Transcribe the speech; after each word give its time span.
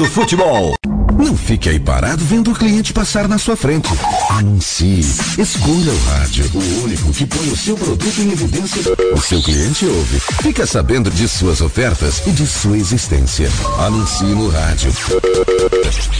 O 0.00 0.02
do 0.02 0.06
futebol. 0.06 0.74
Não 1.12 1.36
fique 1.36 1.68
aí 1.68 1.78
parado 1.78 2.24
vendo 2.24 2.50
o 2.50 2.54
cliente 2.54 2.90
passar 2.90 3.28
na 3.28 3.36
sua 3.36 3.54
frente. 3.54 3.90
Anuncie. 4.30 5.00
Escolha 5.36 5.92
o 5.92 6.04
rádio. 6.08 6.50
O 6.54 6.84
único 6.84 7.12
que 7.12 7.26
põe 7.26 7.48
o 7.50 7.56
seu 7.56 7.76
produto 7.76 8.18
em 8.18 8.32
evidência. 8.32 8.80
O 9.14 9.20
seu 9.20 9.42
cliente 9.42 9.84
ouve. 9.84 10.18
Fica 10.40 10.66
sabendo 10.66 11.10
de 11.10 11.28
suas 11.28 11.60
ofertas 11.60 12.22
e 12.26 12.30
de 12.30 12.46
sua 12.46 12.78
existência. 12.78 13.50
Anuncie 13.78 14.24
no 14.24 14.48
rádio. 14.48 14.90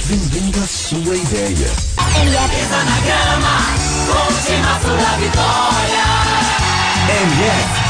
Vendendo 0.04 0.62
a 0.62 0.66
sua 0.66 1.16
ideia. 1.16 1.70
MF 2.20 2.66
na 2.84 3.00
grama, 3.00 3.60
sua 4.82 5.16
vitória. 5.16 6.04
MF 7.22 7.89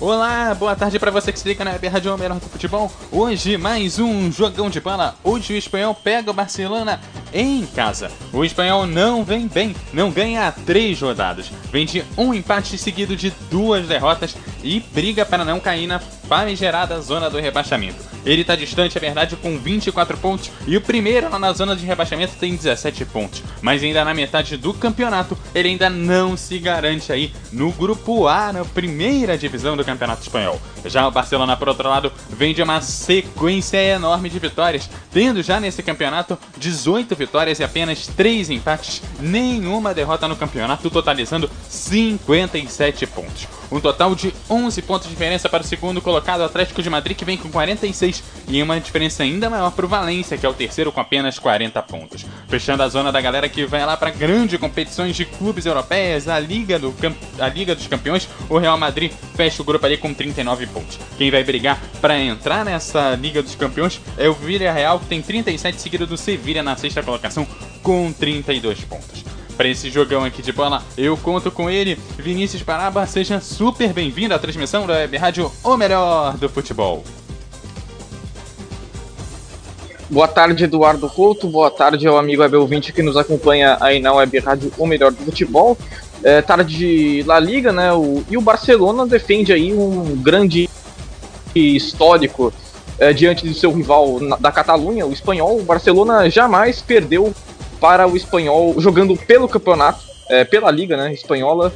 Olá, 0.00 0.54
boa 0.54 0.74
tarde 0.74 0.98
para 0.98 1.10
você 1.10 1.30
que 1.30 1.38
se 1.38 1.46
liga 1.46 1.62
na 1.62 1.72
Web 1.72 1.86
Rádio 1.88 2.16
Melhor 2.16 2.40
do 2.40 2.48
Futebol. 2.48 2.90
Hoje 3.12 3.58
mais 3.58 3.98
um 3.98 4.32
jogão 4.32 4.70
de 4.70 4.80
bola. 4.80 5.14
Hoje 5.22 5.52
o 5.52 5.56
espanhol 5.58 5.94
pega 5.94 6.30
o 6.30 6.32
Barcelona 6.32 6.98
em 7.34 7.66
casa. 7.66 8.10
O 8.32 8.42
espanhol 8.42 8.86
não 8.86 9.22
vem 9.22 9.46
bem, 9.46 9.76
não 9.92 10.10
ganha 10.10 10.50
três 10.64 11.02
rodadas. 11.02 11.50
Vem 11.70 11.84
de 11.84 12.02
um 12.16 12.32
empate 12.32 12.78
seguido 12.78 13.14
de 13.14 13.30
duas 13.50 13.86
derrotas 13.86 14.34
e 14.64 14.80
briga 14.80 15.26
para 15.26 15.44
não 15.44 15.60
cair 15.60 15.86
na 15.86 15.98
famigerada 15.98 16.98
zona 17.02 17.28
do 17.28 17.38
rebaixamento. 17.38 18.10
Ele 18.24 18.42
está 18.42 18.54
distante, 18.54 18.96
é 18.96 19.00
verdade, 19.00 19.34
com 19.36 19.58
24 19.58 20.16
pontos 20.18 20.50
e 20.66 20.76
o 20.76 20.80
primeiro 20.80 21.30
lá 21.30 21.38
na 21.38 21.52
zona 21.52 21.74
de 21.74 21.86
rebaixamento 21.86 22.34
tem 22.38 22.54
17 22.54 23.04
pontos. 23.06 23.42
Mas 23.62 23.82
ainda 23.82 24.04
na 24.04 24.12
metade 24.12 24.56
do 24.56 24.74
campeonato, 24.74 25.36
ele 25.54 25.70
ainda 25.70 25.88
não 25.88 26.36
se 26.36 26.58
garante 26.58 27.12
aí 27.12 27.32
no 27.50 27.72
grupo 27.72 28.28
A, 28.28 28.52
na 28.52 28.64
primeira 28.64 29.38
divisão 29.38 29.76
do 29.76 29.84
Campeonato 29.90 30.22
Espanhol. 30.22 30.58
Já 30.84 31.06
o 31.06 31.10
Barcelona, 31.10 31.56
por 31.56 31.68
outro 31.68 31.88
lado, 31.88 32.12
vem 32.30 32.54
de 32.54 32.62
uma 32.62 32.80
sequência 32.80 33.82
enorme 33.82 34.28
de 34.28 34.38
vitórias, 34.38 34.88
tendo 35.12 35.42
já 35.42 35.60
nesse 35.60 35.82
campeonato 35.82 36.38
18 36.56 37.14
vitórias 37.14 37.58
e 37.58 37.64
apenas 37.64 38.06
3 38.06 38.50
empates, 38.50 39.02
nenhuma 39.18 39.94
derrota 39.94 40.26
no 40.26 40.36
campeonato, 40.36 40.90
totalizando 40.90 41.50
57 41.68 43.06
pontos. 43.06 43.48
Um 43.70 43.80
total 43.80 44.16
de 44.16 44.34
11 44.48 44.82
pontos 44.82 45.06
de 45.06 45.14
diferença 45.14 45.48
para 45.48 45.62
o 45.62 45.66
segundo 45.66 46.00
colocado 46.00 46.42
Atlético 46.42 46.82
de 46.82 46.90
Madrid, 46.90 47.16
que 47.16 47.24
vem 47.24 47.36
com 47.36 47.48
46, 47.48 48.22
e 48.48 48.60
uma 48.62 48.80
diferença 48.80 49.22
ainda 49.22 49.48
maior 49.48 49.70
para 49.70 49.86
o 49.86 49.88
Valência, 49.88 50.36
que 50.36 50.44
é 50.44 50.48
o 50.48 50.52
terceiro 50.52 50.90
com 50.90 51.00
apenas 51.00 51.38
40 51.38 51.80
pontos. 51.82 52.26
Fechando 52.48 52.82
a 52.82 52.88
zona 52.88 53.12
da 53.12 53.20
galera 53.20 53.48
que 53.48 53.64
vai 53.64 53.86
lá 53.86 53.96
para 53.96 54.10
grandes 54.10 54.58
competições 54.58 55.14
de 55.14 55.24
clubes 55.24 55.66
europeias, 55.66 56.26
a 56.26 56.40
Liga, 56.40 56.78
do, 56.80 56.92
a 57.38 57.48
Liga 57.48 57.74
dos 57.76 57.86
Campeões, 57.86 58.28
o 58.48 58.58
Real 58.58 58.76
Madrid 58.76 59.12
fecha 59.36 59.62
o 59.62 59.64
grupo 59.64 59.86
ali 59.86 59.96
com 59.96 60.12
39 60.12 60.66
pontos. 60.70 60.98
Quem 61.18 61.30
vai 61.30 61.44
brigar 61.44 61.80
para 62.00 62.18
entrar 62.18 62.64
nessa 62.64 63.14
Liga 63.16 63.42
dos 63.42 63.54
Campeões 63.54 64.00
é 64.16 64.28
o 64.28 64.34
Villarreal, 64.34 64.98
que 64.98 65.06
tem 65.06 65.20
37, 65.20 65.80
seguido 65.80 66.06
do 66.06 66.16
Sevilla 66.16 66.62
na 66.62 66.76
sexta 66.76 67.02
colocação 67.02 67.46
com 67.82 68.12
32 68.12 68.80
pontos 68.84 69.24
para 69.60 69.68
esse 69.68 69.90
jogão 69.90 70.24
aqui 70.24 70.40
de 70.40 70.52
bola. 70.52 70.82
Eu 70.96 71.18
conto 71.18 71.50
com 71.50 71.68
ele, 71.68 71.98
Vinícius 72.16 72.62
Paraba. 72.62 73.06
Seja 73.06 73.40
super 73.40 73.92
bem-vindo 73.92 74.32
à 74.32 74.38
transmissão 74.38 74.86
da 74.86 74.94
Web 74.94 75.18
Rádio 75.18 75.52
O 75.62 75.76
Melhor 75.76 76.34
do 76.38 76.48
Futebol. 76.48 77.04
Boa 80.08 80.26
tarde, 80.26 80.64
Eduardo 80.64 81.10
Couto. 81.10 81.46
Boa 81.46 81.70
tarde 81.70 82.06
ao 82.06 82.16
amigo 82.16 82.42
Abel 82.42 82.66
Vinte 82.66 82.90
que 82.90 83.02
nos 83.02 83.18
acompanha 83.18 83.76
aí 83.82 84.00
na 84.00 84.14
Web 84.14 84.38
Rádio 84.38 84.72
O 84.78 84.86
Melhor 84.86 85.12
do 85.12 85.22
Futebol. 85.26 85.76
É, 86.22 86.42
tarde 86.42 86.76
de 86.76 87.22
La 87.26 87.38
Liga, 87.38 87.72
né? 87.72 87.92
O, 87.92 88.22
e 88.30 88.36
o 88.36 88.40
Barcelona 88.40 89.06
defende 89.06 89.52
aí 89.52 89.72
um 89.72 90.16
grande 90.16 90.68
histórico 91.54 92.52
é, 92.98 93.12
diante 93.12 93.46
do 93.46 93.54
seu 93.54 93.72
rival 93.72 94.20
na, 94.20 94.36
da 94.36 94.52
Catalunha, 94.52 95.06
o 95.06 95.12
espanhol. 95.12 95.58
O 95.58 95.64
Barcelona 95.64 96.28
jamais 96.28 96.82
perdeu 96.82 97.32
para 97.80 98.06
o 98.06 98.16
espanhol 98.16 98.74
jogando 98.78 99.16
pelo 99.16 99.48
campeonato, 99.48 100.04
é, 100.28 100.44
pela 100.44 100.70
liga 100.70 100.96
né, 100.96 101.12
espanhola, 101.12 101.72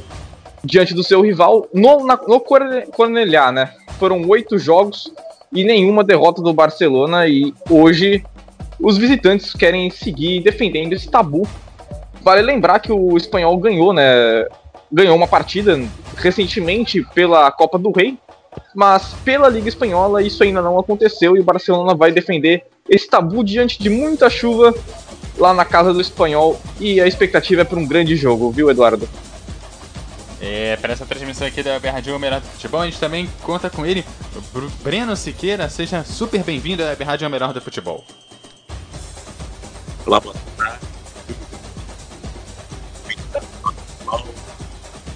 diante 0.63 0.93
do 0.93 1.03
seu 1.03 1.21
rival 1.21 1.67
no, 1.73 2.05
na, 2.05 2.19
no 2.27 2.39
Cornelhá, 2.39 3.51
né? 3.51 3.73
Foram 3.99 4.21
oito 4.27 4.57
jogos 4.57 5.11
e 5.51 5.63
nenhuma 5.63 6.03
derrota 6.03 6.41
do 6.41 6.53
Barcelona 6.53 7.27
e 7.27 7.53
hoje 7.69 8.23
os 8.79 8.97
visitantes 8.97 9.53
querem 9.53 9.89
seguir 9.89 10.41
defendendo 10.41 10.93
esse 10.93 11.09
tabu. 11.09 11.47
Vale 12.25 12.41
lembrar 12.41 12.79
que 12.79 12.91
o 12.91 13.15
espanhol 13.15 13.55
ganhou, 13.59 13.93
né? 13.93 14.47
Ganhou 14.91 15.15
uma 15.15 15.27
partida 15.27 15.79
recentemente 16.17 17.05
pela 17.13 17.51
Copa 17.51 17.77
do 17.77 17.91
Rei, 17.91 18.17
mas 18.73 19.13
pela 19.23 19.47
Liga 19.47 19.69
Espanhola 19.69 20.23
isso 20.23 20.43
ainda 20.43 20.59
não 20.59 20.79
aconteceu 20.79 21.37
e 21.37 21.39
o 21.39 21.43
Barcelona 21.43 21.93
vai 21.93 22.11
defender 22.11 22.65
esse 22.89 23.07
tabu 23.07 23.43
diante 23.43 23.79
de 23.79 23.91
muita 23.91 24.27
chuva 24.27 24.73
lá 25.37 25.53
na 25.53 25.63
casa 25.63 25.93
do 25.93 26.01
espanhol 26.01 26.59
e 26.79 26.99
a 26.99 27.05
expectativa 27.05 27.61
é 27.61 27.63
para 27.65 27.77
um 27.77 27.87
grande 27.87 28.15
jogo, 28.15 28.49
viu, 28.49 28.71
Eduardo? 28.71 29.07
É, 30.41 30.77
para 30.77 30.93
essa 30.93 31.05
transmissão 31.05 31.45
aqui 31.45 31.61
da 31.61 31.77
Rádio 31.77 32.17
Melhor 32.17 32.41
do 32.41 32.47
Futebol, 32.47 32.81
a 32.81 32.85
gente 32.85 32.99
também 32.99 33.29
conta 33.43 33.69
com 33.69 33.85
ele, 33.85 34.03
Breno 34.81 35.15
Siqueira. 35.15 35.69
Seja 35.69 36.03
super 36.03 36.43
bem-vindo 36.43 36.81
à 36.81 36.95
Rádio 37.03 37.29
Melhor 37.29 37.53
do 37.53 37.61
Futebol. 37.61 38.03
Olá, 40.07 40.19
boa 40.19 40.35
tarde. 40.57 40.94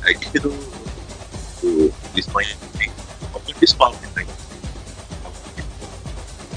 A 0.09 0.11
equipe 0.11 0.39
do, 0.39 0.49
do, 0.49 1.89
do 1.91 2.19
Espanha 2.19 2.57
tem 2.79 2.89
um 2.89 3.53
principal 3.53 3.93
também. 3.93 4.25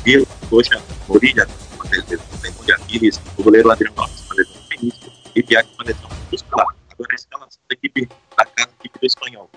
Vila, 0.02 0.26
Coxa, 0.48 0.82
Morilha, 1.06 1.46
de 2.64 2.72
Aquiles, 2.72 3.20
o 3.36 3.42
goleiro 3.42 3.70
Adriano 3.70 4.00
Alves 4.00 4.24
menisco 4.70 5.12
e 5.36 5.42
Piatti 5.42 5.68
uma 5.74 5.84
lesão 5.84 6.08
muscular. 6.30 6.66
Agora 6.92 7.12
a 7.12 7.14
escalação 7.14 7.60
da 7.68 7.74
equipe 7.74 8.08
da 8.38 8.46
casa, 8.46 8.70
equipe 8.80 8.98
do 8.98 9.06
espanhol. 9.06 9.50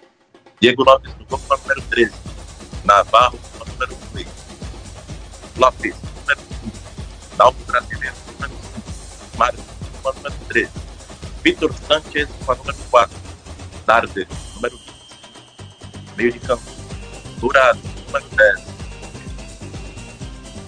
Diego 0.59 0.83
Lopes 0.83 1.15
no 1.17 1.25
gol 1.27 1.39
número 1.57 1.81
13. 1.83 2.11
Navarro 2.83 3.39
no 3.59 3.65
número 3.65 3.95
2. 4.11 4.27
Lopes, 5.55 5.95
número 6.19 6.41
5. 6.41 7.37
Dalmo 7.37 7.59
Brasileiro, 7.65 8.15
número 8.33 8.53
5. 9.31 9.37
Mário, 9.37 9.59
número 10.03 10.35
13. 10.49 10.69
Vitor 11.41 11.73
Sanchez 11.87 12.27
com 12.45 12.55
número 12.55 12.74
4. 13.85 14.07
Darder, 14.07 14.27
número 14.55 14.77
20. 14.77 16.17
Meio 16.17 16.31
de 16.31 16.39
campo. 16.39 16.63
Dourado, 17.39 17.79
número 18.07 18.25
10. 18.35 18.75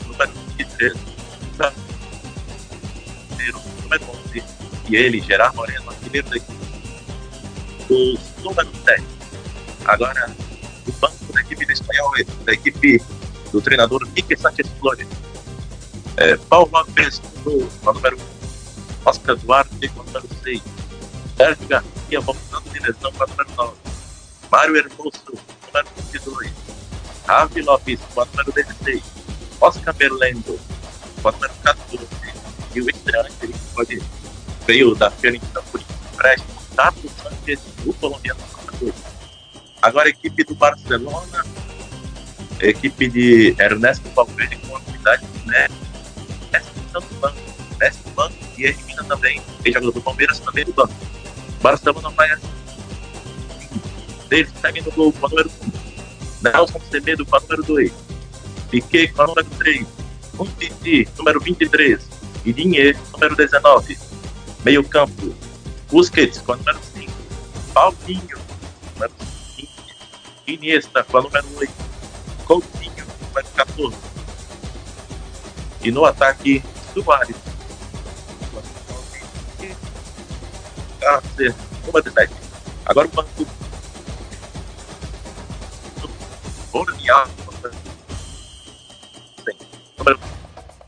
Número 0.08 0.32
23 0.58 1.08
número 3.88 4.06
11 4.28 4.44
e 4.90 4.96
ele, 4.96 5.22
Gerard 5.22 5.56
Moreno, 5.56 5.90
artilheiro 5.90 6.30
da 6.30 6.38
equipe. 6.38 6.58
O 7.90 8.18
número 8.44 8.70
10. 8.86 9.04
Agora, 9.86 10.30
o 10.88 10.92
banco 10.94 11.34
da 11.34 11.42
equipe 11.42 11.66
do 11.66 11.72
espanhol, 11.72 12.12
da 12.46 12.54
equipe 12.54 13.02
do 13.52 13.62
treinador 13.62 14.06
Quique 14.14 14.36
Sánchez 14.36 14.68
Flores. 14.80 15.08
É, 16.18 16.36
Paulo 16.36 16.70
Lopes 16.72 17.22
com 17.44 17.50
o 17.50 17.94
número 17.94 18.18
1. 18.18 18.20
Oscar 19.06 19.36
Duarte 19.38 19.90
com 19.90 20.02
o 20.02 20.04
número 20.04 20.28
6. 20.44 20.62
Sérgio 21.38 21.68
Garcia 21.68 22.22
lesão 22.80 23.12
para 23.14 23.26
o 23.26 23.30
número 23.30 23.50
9. 23.56 23.78
Mário 24.52 24.78
Hermoso, 24.78 25.24
número 25.28 25.88
22. 26.12 26.52
Ravi 27.28 27.62
Lopes 27.62 28.00
com 28.14 28.26
número 28.26 28.52
16. 28.52 29.04
Oscar 29.60 29.94
Berlendo 29.96 30.60
com 31.22 31.32
número 31.32 31.54
14 31.64 32.08
e 32.76 32.82
o 32.82 32.90
estreante 32.90 33.54
pode 33.74 34.02
veio 34.68 34.94
da 34.94 35.10
Fiorentina 35.10 35.62
por 35.72 35.82
empréstimo, 35.82 36.62
Tato 36.76 37.10
Sanchez, 37.24 37.60
o 37.86 37.94
colombiano 37.94 38.40
Agora 39.82 40.08
a 40.08 40.10
equipe 40.10 40.44
do 40.44 40.56
Barcelona, 40.56 41.46
a 42.62 42.66
equipe 42.66 43.08
de 43.08 43.56
Ernesto 43.60 44.10
Valverde 44.10 44.58
com 44.58 44.76
a 44.76 44.80
unidade 44.80 45.26
de 45.26 45.48
Neto, 45.48 45.74
no 46.94 47.02
banco, 47.20 47.38
no 48.06 48.12
banco 48.12 48.36
e 48.58 48.64
elimina 48.66 49.04
também, 49.06 49.42
quem 49.64 49.72
jogador 49.72 49.94
do 49.94 50.02
Palmeiras 50.02 50.40
também 50.40 50.66
do 50.66 50.74
banco. 50.74 50.94
Barcelona 51.62 52.10
vai. 52.10 52.38
Deles 54.30 54.52
no 54.86 54.92
gol 54.92 55.14
com 55.14 55.26
a 55.26 55.30
número 55.30 55.52
1. 55.64 55.88
Nelson 56.42 56.82
Semedo 56.92 57.26
com 57.26 57.38
a 57.38 57.40
número 57.40 57.64
2. 57.64 57.92
Piquet 58.70 59.14
com 59.14 59.22
a 59.24 59.28
número 59.28 59.48
3. 59.58 59.88
Umtiti, 60.38 61.08
número 61.18 61.40
23. 61.40 62.00
Idinhe, 62.46 62.94
número 63.14 63.36
19. 63.36 63.98
Meio 64.64 64.84
campo, 64.84 65.34
Busquets 65.90 66.40
com 66.40 66.54
a 66.54 66.58
número 66.58 66.80
5. 66.94 67.12
Paulinho, 67.74 68.38
número 68.94 69.14
20. 69.56 69.70
Iniesta 70.48 71.04
com 71.04 71.18
a 71.18 71.22
número 71.22 71.48
8. 71.58 71.74
Coutinho, 72.46 73.06
número 73.30 73.48
14. 73.56 73.98
E 75.84 75.92
no 75.92 76.06
ataque, 76.06 76.62
Soares. 76.94 77.36
Cáceres, 81.00 81.56
número 81.86 82.12
7. 82.12 82.34
Agora 82.86 83.08
o 83.08 83.12
banco. 83.12 83.67
Borneal, 86.72 87.28
número 89.98 90.20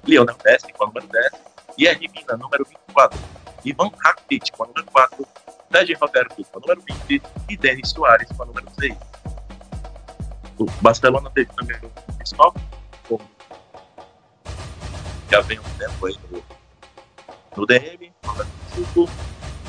Leonel 0.05 0.37
Messi 0.43 0.73
com 0.73 0.83
a 0.83 0.87
número 0.87 1.07
10. 1.07 1.31
E 1.77 1.87
Hermina, 1.87 2.37
número 2.37 2.65
24. 2.65 3.19
Ivan 3.65 3.91
Rakitic 4.03 4.51
com 4.55 4.63
a 4.63 4.67
número 4.67 4.85
4. 4.91 5.27
Sérgio 5.71 5.97
Roberto 5.99 6.43
com 6.45 6.57
a 6.57 6.61
número 6.61 6.81
20. 7.09 7.21
E 7.49 7.57
Denis 7.57 7.89
Soares 7.89 8.29
com 8.35 8.43
a 8.43 8.45
número 8.45 8.67
6. 8.79 8.95
O 10.57 10.65
Barcelona 10.81 11.31
teve 11.33 11.49
também 11.53 11.77
o 11.77 12.13
principal, 12.17 12.53
já 15.31 15.41
vem 15.41 15.59
um 15.59 15.63
tempo 15.77 16.07
aí 16.07 16.17
no, 16.31 16.43
no 17.55 17.65
DM, 17.65 18.11
número 18.25 18.49
5. 18.75 19.09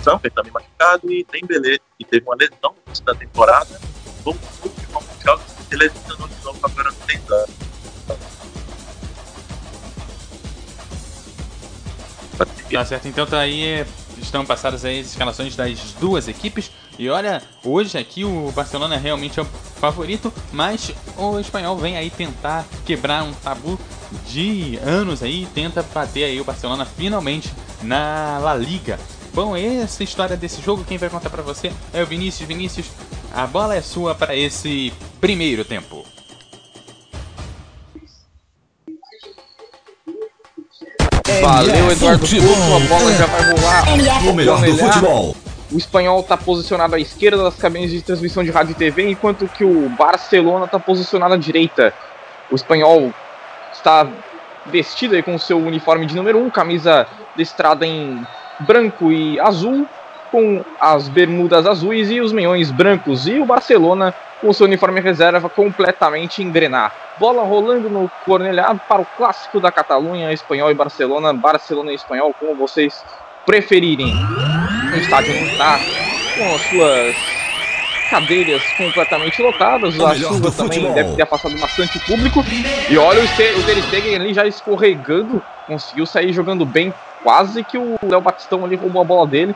Samper 0.03 0.33
também 0.33 0.51
machucado 0.51 1.12
e 1.12 1.25
Dembele, 1.25 1.79
que 1.99 2.05
teve 2.07 2.25
uma 2.27 2.35
lesão 2.35 2.75
da 3.05 3.15
temporada, 3.15 3.79
voltou 4.25 4.73
de 4.73 4.95
alguns 4.95 5.23
jogos 5.23 5.53
e 5.60 5.60
lesionou 5.76 6.28
de 6.28 6.44
novo 6.44 6.58
agora 6.62 6.90
no 6.90 7.06
10 7.06 7.31
anos. 7.31 7.70
Tá 12.70 12.84
certo, 12.84 13.08
então 13.08 13.26
tá 13.26 13.40
aí, 13.40 13.64
é, 13.64 13.87
estão 14.19 14.46
passadas 14.46 14.84
aí 14.84 15.00
as 15.00 15.08
escalações 15.08 15.56
das 15.56 15.93
duas 15.99 16.28
equipes. 16.28 16.70
E 16.99 17.08
olha, 17.08 17.43
hoje 17.64 17.99
aqui 17.99 18.25
o 18.25 18.52
Barcelona 18.52 18.96
realmente 18.96 19.40
é 19.40 19.43
o 19.43 19.46
favorito, 19.81 20.32
mas 20.52 20.93
o 21.17 21.40
espanhol 21.40 21.76
vem 21.76 21.96
aí 21.96 22.11
tentar 22.11 22.64
quebrar 22.84 23.25
um 23.25 23.32
tabu 23.32 23.78
de 24.26 24.78
anos 24.84 25.23
aí, 25.23 25.49
tenta 25.55 25.82
bater 25.82 26.25
aí 26.25 26.40
o 26.40 26.44
Barcelona 26.44 26.84
finalmente 26.84 27.52
na 27.82 28.38
La 28.38 28.55
Liga. 28.55 28.99
Bom, 29.32 29.56
essa 29.56 30.03
história 30.03 30.37
desse 30.37 30.61
jogo, 30.61 30.85
quem 30.85 30.99
vai 30.99 31.09
contar 31.09 31.31
para 31.31 31.43
você 31.43 31.73
é 31.94 32.03
o 32.03 32.06
Vinícius. 32.06 32.49
Vinícius, 32.49 32.87
a 33.32 33.47
bola 33.47 33.77
é 33.77 33.81
sua 33.81 34.15
para 34.15 34.35
esse 34.35 34.93
primeiro 35.21 35.65
tempo. 35.65 36.05
Valeu, 41.41 41.93
Eduardo 41.93 42.27
Couto. 42.29 42.75
A 42.75 42.88
bola 42.88 43.12
já 43.15 43.27
vai 43.27 43.43
rolar. 43.53 44.29
O 44.29 44.35
melhor 44.35 44.61
do 44.61 44.77
futebol. 44.77 45.37
O 45.73 45.79
espanhol 45.79 46.21
está 46.21 46.37
posicionado 46.37 46.97
à 46.97 46.99
esquerda 46.99 47.44
das 47.44 47.55
cabines 47.55 47.93
de 47.93 48.03
transmissão 48.03 48.43
de 48.43 48.50
rádio 48.50 48.73
e 48.73 48.75
TV, 48.75 49.09
enquanto 49.09 49.47
que 49.47 49.65
o 49.65 49.88
Barcelona 49.91 50.65
está 50.65 50.81
posicionado 50.81 51.35
à 51.35 51.37
direita. 51.37 51.94
O 52.50 52.56
espanhol 52.56 53.15
está 53.73 54.09
vestido 54.67 55.15
aí 55.15 55.23
com 55.23 55.37
o 55.37 55.38
seu 55.38 55.59
uniforme 55.59 56.06
de 56.06 56.17
número 56.17 56.38
1, 56.38 56.50
camisa 56.50 57.06
listrada 57.37 57.87
em 57.87 58.26
branco 58.61 59.11
e 59.11 59.39
azul, 59.41 59.87
com 60.31 60.65
as 60.81 61.09
bermudas 61.09 61.67
azuis 61.67 62.11
e 62.11 62.21
os 62.21 62.33
meiões 62.33 62.71
brancos. 62.71 63.27
E 63.27 63.39
o 63.39 63.45
Barcelona 63.45 64.15
com 64.41 64.53
seu 64.53 64.67
uniforme 64.67 65.01
reserva 65.01 65.49
completamente 65.51 66.43
engrenar. 66.43 66.93
Bola 67.19 67.43
rolando 67.43 67.91
no 67.91 68.11
Cornelhá 68.25 68.75
para 68.89 69.03
o 69.03 69.07
clássico 69.17 69.61
da 69.61 69.71
Catalunha, 69.71 70.33
espanhol 70.33 70.71
e 70.71 70.75
Barcelona, 70.75 71.33
Barcelona 71.35 71.93
e 71.93 71.95
espanhol, 71.95 72.35
como 72.39 72.55
vocês 72.55 73.05
preferirem. 73.45 74.15
O 74.93 74.97
estádio 74.97 75.35
não 75.35 75.47
está 75.47 75.79
com 76.35 76.55
as 76.55 76.62
suas 76.62 77.15
cadeiras 78.11 78.62
completamente 78.79 79.41
lotadas, 79.43 79.99
O 79.99 80.07
a 80.07 80.15
chuva 80.15 80.51
também 80.51 80.81
futebol. 80.81 80.95
deve 80.95 81.17
ter 81.17 81.23
afastado 81.23 81.57
bastante 81.59 81.99
o 81.99 82.01
público. 82.01 82.45
E 82.89 82.97
olha 82.97 83.21
o, 83.23 83.27
Ste- 83.27 83.53
o 83.57 83.62
Ter 83.65 83.83
Stegen 83.83 84.17
ali 84.17 84.33
já 84.35 84.47
escorregando, 84.47 85.43
conseguiu 85.67 86.07
sair 86.07 86.33
jogando 86.33 86.65
bem, 86.65 86.93
quase 87.22 87.62
que 87.64 87.78
o 87.78 87.96
Léo 88.02 88.20
Batistão 88.20 88.64
ali 88.64 88.76
roubou 88.76 89.02
a 89.02 89.05
bola 89.05 89.26
dele. 89.26 89.55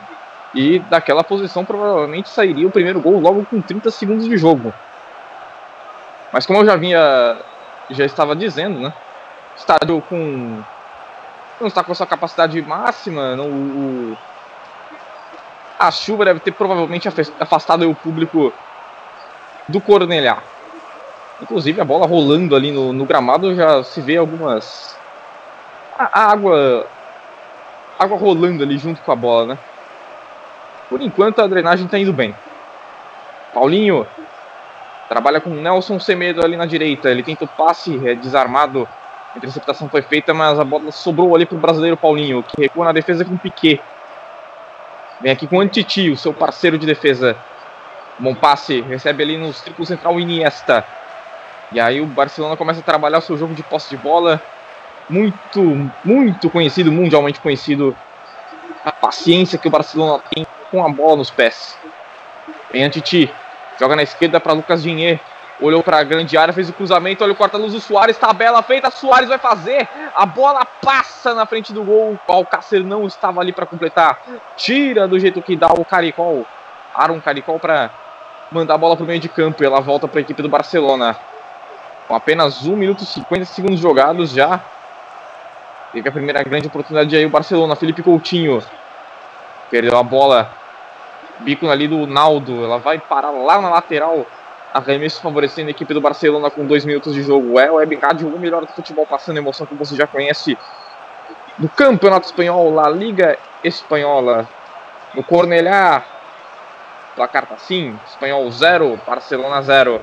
E 0.53 0.79
daquela 0.79 1.23
posição 1.23 1.65
provavelmente 1.65 2.29
sairia 2.29 2.65
o 2.65 2.71
primeiro 2.71 3.01
gol 3.01 3.19
logo 3.19 3.45
com 3.45 3.61
30 3.61 3.91
segundos 3.91 4.25
de 4.25 4.37
jogo. 4.37 4.73
Mas 6.31 6.45
como 6.45 6.59
eu 6.59 6.65
já 6.65 6.77
vinha, 6.77 7.37
já 7.89 8.05
estava 8.05 8.35
dizendo, 8.35 8.79
né? 8.79 8.93
Estádio 9.57 10.01
com 10.09 10.63
não 11.59 11.67
está 11.67 11.83
com 11.83 11.91
a 11.91 11.95
sua 11.95 12.05
capacidade 12.05 12.61
máxima, 12.61 13.35
não, 13.35 13.47
o, 13.47 14.17
a 15.79 15.91
chuva 15.91 16.25
deve 16.25 16.39
ter 16.39 16.51
provavelmente 16.51 17.07
afastado 17.39 17.89
o 17.89 17.95
público 17.95 18.51
do 19.67 19.79
Cornelhá. 19.79 20.37
Inclusive 21.41 21.79
a 21.81 21.85
bola 21.85 22.05
rolando 22.05 22.55
ali 22.55 22.71
no, 22.71 22.93
no 22.93 23.05
gramado 23.05 23.55
já 23.55 23.83
se 23.83 24.01
vê 24.01 24.17
algumas 24.17 24.97
a 25.97 26.31
água 26.31 26.85
água 27.97 28.17
rolando 28.17 28.63
ali 28.63 28.77
junto 28.77 29.01
com 29.01 29.11
a 29.11 29.15
bola, 29.15 29.53
né? 29.53 29.57
Por 30.89 31.01
enquanto 31.01 31.41
a 31.41 31.47
drenagem 31.47 31.85
está 31.85 31.97
indo 31.97 32.13
bem. 32.13 32.35
Paulinho 33.53 34.05
trabalha 35.07 35.39
com 35.39 35.49
Nelson 35.49 35.99
Semedo 35.99 36.43
ali 36.43 36.57
na 36.57 36.65
direita. 36.65 37.09
Ele 37.09 37.23
tenta 37.23 37.45
o 37.45 37.47
passe, 37.47 37.99
é 38.07 38.15
desarmado. 38.15 38.87
A 39.33 39.37
interceptação 39.37 39.89
foi 39.89 40.01
feita, 40.01 40.33
mas 40.33 40.59
a 40.59 40.63
bola 40.63 40.91
sobrou 40.91 41.35
ali 41.35 41.45
para 41.45 41.57
o 41.57 41.59
brasileiro 41.59 41.97
Paulinho, 41.97 42.43
que 42.43 42.61
recua 42.61 42.85
na 42.85 42.91
defesa 42.91 43.25
com 43.25 43.37
Piquet. 43.37 43.81
Vem 45.21 45.31
aqui 45.31 45.47
com 45.47 45.57
o 45.57 45.61
Antiti, 45.61 46.09
o 46.09 46.17
seu 46.17 46.33
parceiro 46.33 46.77
de 46.77 46.85
defesa. 46.85 47.35
Bom 48.19 48.33
passe, 48.33 48.81
recebe 48.81 49.23
ali 49.23 49.37
no 49.37 49.51
círculo 49.53 49.85
central 49.85 50.19
Iniesta. 50.19 50.85
E 51.71 51.79
aí 51.79 51.99
o 51.99 52.05
Barcelona 52.05 52.55
começa 52.55 52.79
a 52.79 52.83
trabalhar 52.83 53.17
o 53.17 53.21
seu 53.21 53.37
jogo 53.37 53.53
de 53.53 53.63
posse 53.63 53.89
de 53.89 53.97
bola. 53.97 54.41
Muito, 55.09 55.91
muito 56.03 56.49
conhecido, 56.49 56.91
mundialmente 56.91 57.39
conhecido. 57.39 57.95
A 58.83 58.91
paciência 58.91 59.57
que 59.57 59.67
o 59.67 59.71
Barcelona 59.71 60.21
tem 60.33 60.45
com 60.71 60.83
a 60.83 60.89
bola 60.89 61.17
nos 61.17 61.31
pés. 61.31 61.77
Vem 62.71 62.83
Antiti, 62.83 63.31
joga 63.79 63.95
na 63.95 64.03
esquerda 64.03 64.39
para 64.39 64.53
Lucas 64.53 64.83
Dinhe. 64.83 65.19
Olhou 65.61 65.81
para 65.81 65.99
a 65.99 66.03
grande 66.03 66.37
área, 66.37 66.53
fez 66.53 66.67
o 66.67 66.73
cruzamento, 66.73 67.23
olha 67.23 67.31
o 67.31 67.35
corta-luz 67.35 67.71
do 67.71 67.79
Soares, 67.79 68.17
tabela 68.17 68.61
feita, 68.61 68.91
Soares 68.91 69.29
vai 69.29 69.37
fazer. 69.37 69.87
A 70.13 70.25
bola 70.25 70.65
passa 70.65 71.33
na 71.33 71.45
frente 71.45 71.71
do 71.71 71.81
gol. 71.81 72.19
O 72.27 72.31
Alcácer 72.31 72.83
não 72.83 73.07
estava 73.07 73.39
ali 73.39 73.53
para 73.53 73.65
completar. 73.65 74.19
Tira 74.57 75.07
do 75.07 75.17
jeito 75.17 75.41
que 75.41 75.55
dá 75.55 75.67
o 75.67 75.85
Caricol. 75.85 76.45
Aaron 76.93 77.21
Caricol 77.21 77.57
para 77.57 77.89
mandar 78.51 78.75
a 78.75 78.77
bola 78.77 78.97
para 78.97 79.03
o 79.03 79.07
meio 79.07 79.19
de 79.19 79.29
campo 79.29 79.63
e 79.63 79.65
ela 79.65 79.79
volta 79.79 80.07
para 80.07 80.19
a 80.19 80.21
equipe 80.21 80.41
do 80.41 80.49
Barcelona. 80.49 81.15
Com 82.07 82.15
apenas 82.15 82.65
1 82.65 82.75
minuto 82.75 83.03
e 83.03 83.05
50 83.05 83.45
segundos 83.45 83.79
jogados 83.79 84.31
já. 84.31 84.61
Teve 85.95 86.09
a 86.09 86.11
primeira 86.11 86.43
grande 86.43 86.67
oportunidade 86.67 87.15
aí 87.15 87.25
o 87.25 87.29
Barcelona. 87.29 87.73
Felipe 87.73 88.03
Coutinho. 88.03 88.61
Perdeu 89.71 89.97
a 89.97 90.03
bola. 90.03 90.51
Bico 91.39 91.69
ali 91.69 91.87
do 91.87 92.05
Naldo. 92.05 92.65
Ela 92.65 92.77
vai 92.77 92.99
parar 92.99 93.29
lá 93.29 93.61
na 93.61 93.69
lateral. 93.69 94.25
Arremesso 94.73 95.21
favorecendo 95.21 95.69
a 95.69 95.71
equipe 95.71 95.93
do 95.93 96.01
Barcelona 96.01 96.49
com 96.49 96.65
2 96.65 96.83
minutos 96.83 97.13
de 97.13 97.23
jogo. 97.23 97.57
É 97.57 97.71
o 97.71 97.75
Web 97.75 97.97
o 98.23 98.37
melhor 98.37 98.65
do 98.65 98.73
futebol, 98.73 99.05
passando 99.05 99.37
emoção 99.37 99.65
que 99.65 99.73
você 99.73 99.95
já 99.95 100.05
conhece 100.05 100.57
do 101.57 101.69
Campeonato 101.69 102.25
Espanhol, 102.25 102.73
La 102.73 102.89
Liga 102.89 103.37
Espanhola. 103.63 104.49
No 105.13 105.23
Cornelhá, 105.23 106.03
placar 107.15 107.45
tá 107.45 107.55
assim: 107.55 107.97
Espanhol 108.05 108.51
0, 108.51 108.99
Barcelona 109.07 109.61
0. 109.61 110.01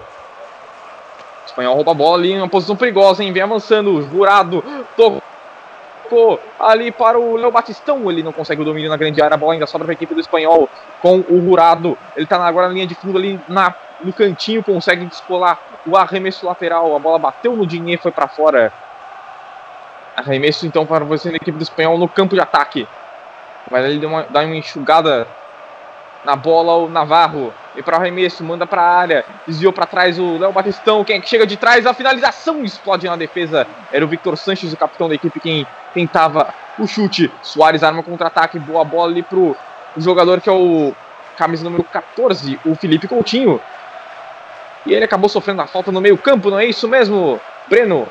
Espanhol 1.44 1.74
rouba 1.74 1.90
a 1.90 1.94
bola 1.94 2.16
ali 2.16 2.32
em 2.32 2.38
uma 2.38 2.48
posição 2.48 2.76
perigosa, 2.76 3.22
hein? 3.22 3.30
Vem 3.30 3.42
avançando, 3.42 4.00
jurado, 4.10 4.64
tocou 4.96 5.22
ali 6.58 6.90
para 6.90 7.18
o 7.18 7.36
Léo 7.36 7.50
Batistão. 7.50 8.10
Ele 8.10 8.22
não 8.22 8.32
consegue 8.32 8.62
o 8.62 8.64
domínio 8.64 8.90
na 8.90 8.96
grande 8.96 9.20
área, 9.20 9.34
a 9.34 9.38
bola 9.38 9.52
ainda 9.52 9.66
sobra 9.66 9.86
para 9.86 9.92
a 9.92 9.94
equipe 9.94 10.14
do 10.14 10.20
Espanhol 10.20 10.68
com 11.00 11.20
o 11.28 11.40
Jurado. 11.42 11.96
Ele 12.16 12.24
está 12.24 12.44
agora 12.44 12.68
na 12.68 12.74
linha 12.74 12.86
de 12.86 12.94
fundo 12.94 13.18
ali 13.18 13.40
na, 13.48 13.74
no 14.02 14.12
cantinho, 14.12 14.62
consegue 14.62 15.04
descolar 15.06 15.58
o 15.86 15.96
arremesso 15.96 16.46
lateral. 16.46 16.94
A 16.94 16.98
bola 16.98 17.18
bateu 17.18 17.56
no 17.56 17.66
Dinhe, 17.66 17.96
foi 17.96 18.10
para 18.10 18.28
fora. 18.28 18.72
Arremesso 20.16 20.66
então 20.66 20.84
para 20.84 21.04
você 21.04 21.30
na 21.30 21.36
equipe 21.36 21.56
do 21.56 21.62
Espanhol 21.62 21.98
no 21.98 22.08
campo 22.08 22.34
de 22.34 22.40
ataque. 22.40 22.86
Vai 23.70 23.98
dar 23.98 24.44
uma 24.44 24.56
enxugada 24.56 25.26
na 26.24 26.36
bola 26.36 26.74
o 26.74 26.88
Navarro. 26.88 27.52
E 27.74 27.82
para 27.82 27.96
o 27.96 28.00
arremesso, 28.00 28.44
manda 28.44 28.66
para 28.66 28.82
a 28.82 28.98
área. 28.98 29.24
Desviou 29.46 29.72
para 29.72 29.86
trás 29.86 30.18
o 30.18 30.38
Léo 30.38 30.52
Batistão. 30.52 31.04
Quem 31.04 31.16
é 31.16 31.20
que 31.20 31.28
chega 31.28 31.46
de 31.46 31.56
trás? 31.56 31.86
A 31.86 31.94
finalização 31.94 32.62
explode 32.64 33.06
na 33.06 33.16
defesa. 33.16 33.66
Era 33.90 34.04
o 34.04 34.08
Victor 34.08 34.36
Sanches, 34.36 34.72
o 34.72 34.76
capitão 34.76 35.08
da 35.08 35.14
equipe, 35.14 35.40
quem 35.40 35.66
tentava 35.94 36.52
o 36.78 36.86
chute. 36.86 37.32
Soares 37.42 37.82
arma 37.82 38.02
contra-ataque. 38.02 38.58
Boa 38.58 38.84
bola 38.84 39.10
ali 39.10 39.22
pro 39.22 39.56
jogador 39.96 40.40
que 40.40 40.48
é 40.48 40.52
o 40.52 40.94
camisa 41.36 41.64
número 41.64 41.84
14, 41.84 42.58
o 42.64 42.74
Felipe 42.74 43.08
Coutinho. 43.08 43.60
E 44.84 44.92
ele 44.92 45.04
acabou 45.04 45.28
sofrendo 45.28 45.62
a 45.62 45.66
falta 45.66 45.92
no 45.92 46.00
meio-campo, 46.00 46.50
não 46.50 46.58
é 46.58 46.66
isso 46.66 46.88
mesmo, 46.88 47.40
Breno? 47.68 48.06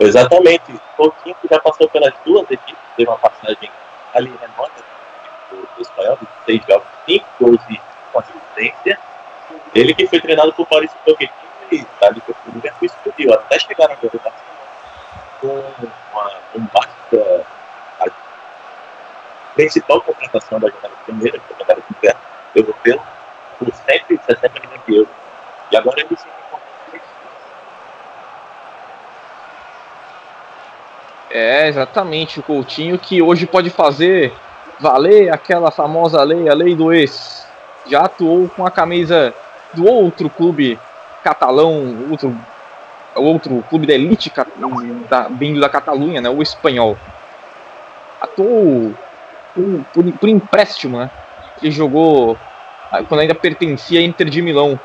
Exatamente. 0.00 0.72
O 0.72 0.80
Coutinho 0.96 1.36
que 1.40 1.48
já 1.48 1.58
passou 1.60 1.88
pelas 1.88 2.12
duas 2.24 2.48
equipes, 2.50 2.82
teve 2.96 3.08
uma 3.08 3.18
passagem 3.18 3.70
ali 4.14 4.32
remota 4.40 4.82
do, 5.50 5.56
do 5.56 5.82
espanhol, 5.82 6.16
de 6.20 6.28
seis 6.46 6.62
jogos, 6.66 6.86
cinco 7.06 7.26
gols 7.40 7.60
e 7.70 7.80
uma 8.12 8.22
assistência. 8.22 8.98
Ele 9.74 9.94
que 9.94 10.06
foi 10.06 10.20
treinado 10.20 10.52
por 10.52 10.66
Maurício 10.70 10.96
Pochettino 11.04 11.48
e 11.70 11.86
ali 12.00 12.20
com 12.20 12.32
o 12.32 12.54
Liverpool 12.54 12.86
explodiu, 12.86 13.34
até 13.34 13.58
chegar 13.58 13.90
agora 13.90 14.18
tá? 14.18 14.32
com 15.40 15.48
uma, 15.48 16.32
um 16.54 16.66
basta 16.72 17.46
a 18.00 18.06
principal 19.54 20.00
contratação 20.00 20.58
da 20.58 20.68
janela 20.68 20.94
primeira, 21.04 21.38
que 21.38 21.52
é 21.52 21.72
a 21.72 21.76
inverno 21.98 22.20
europeu, 22.54 23.02
por 23.58 23.74
160 23.74 24.48
milhões 24.48 24.80
de 24.86 24.96
euros. 24.96 25.14
E 25.70 25.76
agora 25.76 26.00
ele 26.00 26.16
se 26.16 26.26
É, 31.30 31.68
exatamente, 31.68 32.40
o 32.40 32.42
Coutinho 32.42 32.98
que 32.98 33.20
hoje 33.20 33.46
pode 33.46 33.70
fazer 33.70 34.32
valer 34.80 35.32
aquela 35.32 35.70
famosa 35.70 36.22
lei, 36.22 36.48
a 36.48 36.54
lei 36.54 36.74
do 36.74 36.92
ex. 36.92 37.46
Já 37.86 38.02
atuou 38.02 38.48
com 38.48 38.66
a 38.66 38.70
camisa 38.70 39.34
do 39.74 39.86
outro 39.86 40.30
clube 40.30 40.78
catalão, 41.22 42.06
outro, 42.10 42.36
outro 43.14 43.64
clube 43.68 43.86
da 43.86 43.92
elite 43.92 44.32
da, 45.10 45.28
vindo 45.28 45.60
da 45.60 45.68
Catalunha, 45.68 46.20
né, 46.20 46.30
o 46.30 46.42
espanhol. 46.42 46.96
Atuou 48.20 48.94
por, 49.54 49.84
por, 49.92 50.12
por 50.12 50.28
empréstimo, 50.28 50.98
né? 50.98 51.10
Que 51.58 51.70
jogou 51.70 52.36
ah, 52.90 53.02
quando 53.02 53.20
ainda 53.20 53.34
pertencia 53.34 54.00
a 54.00 54.02
Inter 54.02 54.28
de 54.28 54.40
Milão. 54.40 54.78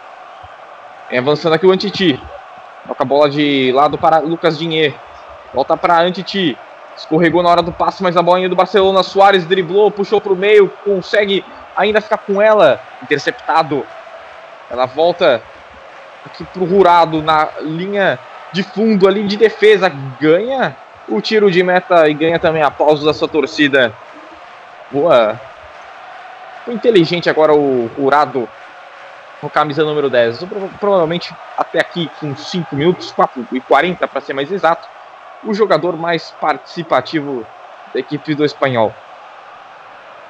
É, 1.10 1.18
avançando 1.18 1.54
aqui 1.54 1.66
o 1.66 1.72
Antiti. 1.72 2.20
Toca 2.88 3.04
a 3.04 3.06
bola 3.06 3.30
de 3.30 3.72
lado 3.74 3.98
para 3.98 4.20
Lucas 4.20 4.58
Dinheiro. 4.58 4.94
Volta 5.54 5.78
para 5.78 6.00
Antiti. 6.00 6.58
Escorregou 6.98 7.44
na 7.44 7.50
hora 7.50 7.62
do 7.62 7.72
passe, 7.72 8.02
mas 8.02 8.18
a 8.18 8.22
bolinha 8.22 8.50
do 8.50 8.56
Barcelona. 8.56 9.04
Soares 9.04 9.46
driblou, 9.46 9.92
puxou 9.92 10.20
para 10.20 10.34
o 10.34 10.36
meio, 10.36 10.70
consegue 10.84 11.44
ainda 11.76 12.02
ficar 12.02 12.18
com 12.18 12.42
ela. 12.42 12.80
Interceptado. 13.02 13.86
Ela 14.70 14.86
volta 14.86 15.42
aqui 16.26 16.44
pro 16.46 16.66
Rurado 16.66 17.22
na 17.22 17.50
linha 17.62 18.18
de 18.52 18.64
fundo 18.64 19.08
ali 19.08 19.24
de 19.28 19.38
defesa. 19.38 19.90
Ganha 20.20 20.76
o 21.08 21.20
tiro 21.22 21.52
de 21.52 21.62
meta 21.64 22.08
e 22.08 22.14
ganha 22.14 22.40
também 22.40 22.64
aplausos 22.64 23.06
da 23.06 23.14
sua 23.14 23.28
torcida. 23.28 23.94
Boa. 24.92 25.40
Foi 26.66 26.74
inteligente 26.74 27.30
agora 27.30 27.54
o 27.54 27.90
Rurado 27.98 28.48
com 29.42 29.50
camisa 29.50 29.84
número 29.84 30.10
10. 30.10 30.46
Provavelmente 30.80 31.34
até 31.58 31.80
aqui 31.80 32.10
com 32.20 32.36
5 32.36 32.76
minutos, 32.76 33.12
4 33.12 33.48
e 33.52 33.60
40 33.60 34.08
para 34.08 34.22
ser 34.22 34.34
mais 34.34 34.52
exato 34.52 34.88
o 35.46 35.54
jogador 35.54 35.98
mais 35.98 36.32
participativo 36.40 37.46
da 37.94 38.00
equipe 38.00 38.34
do 38.34 38.44
espanhol. 38.44 38.94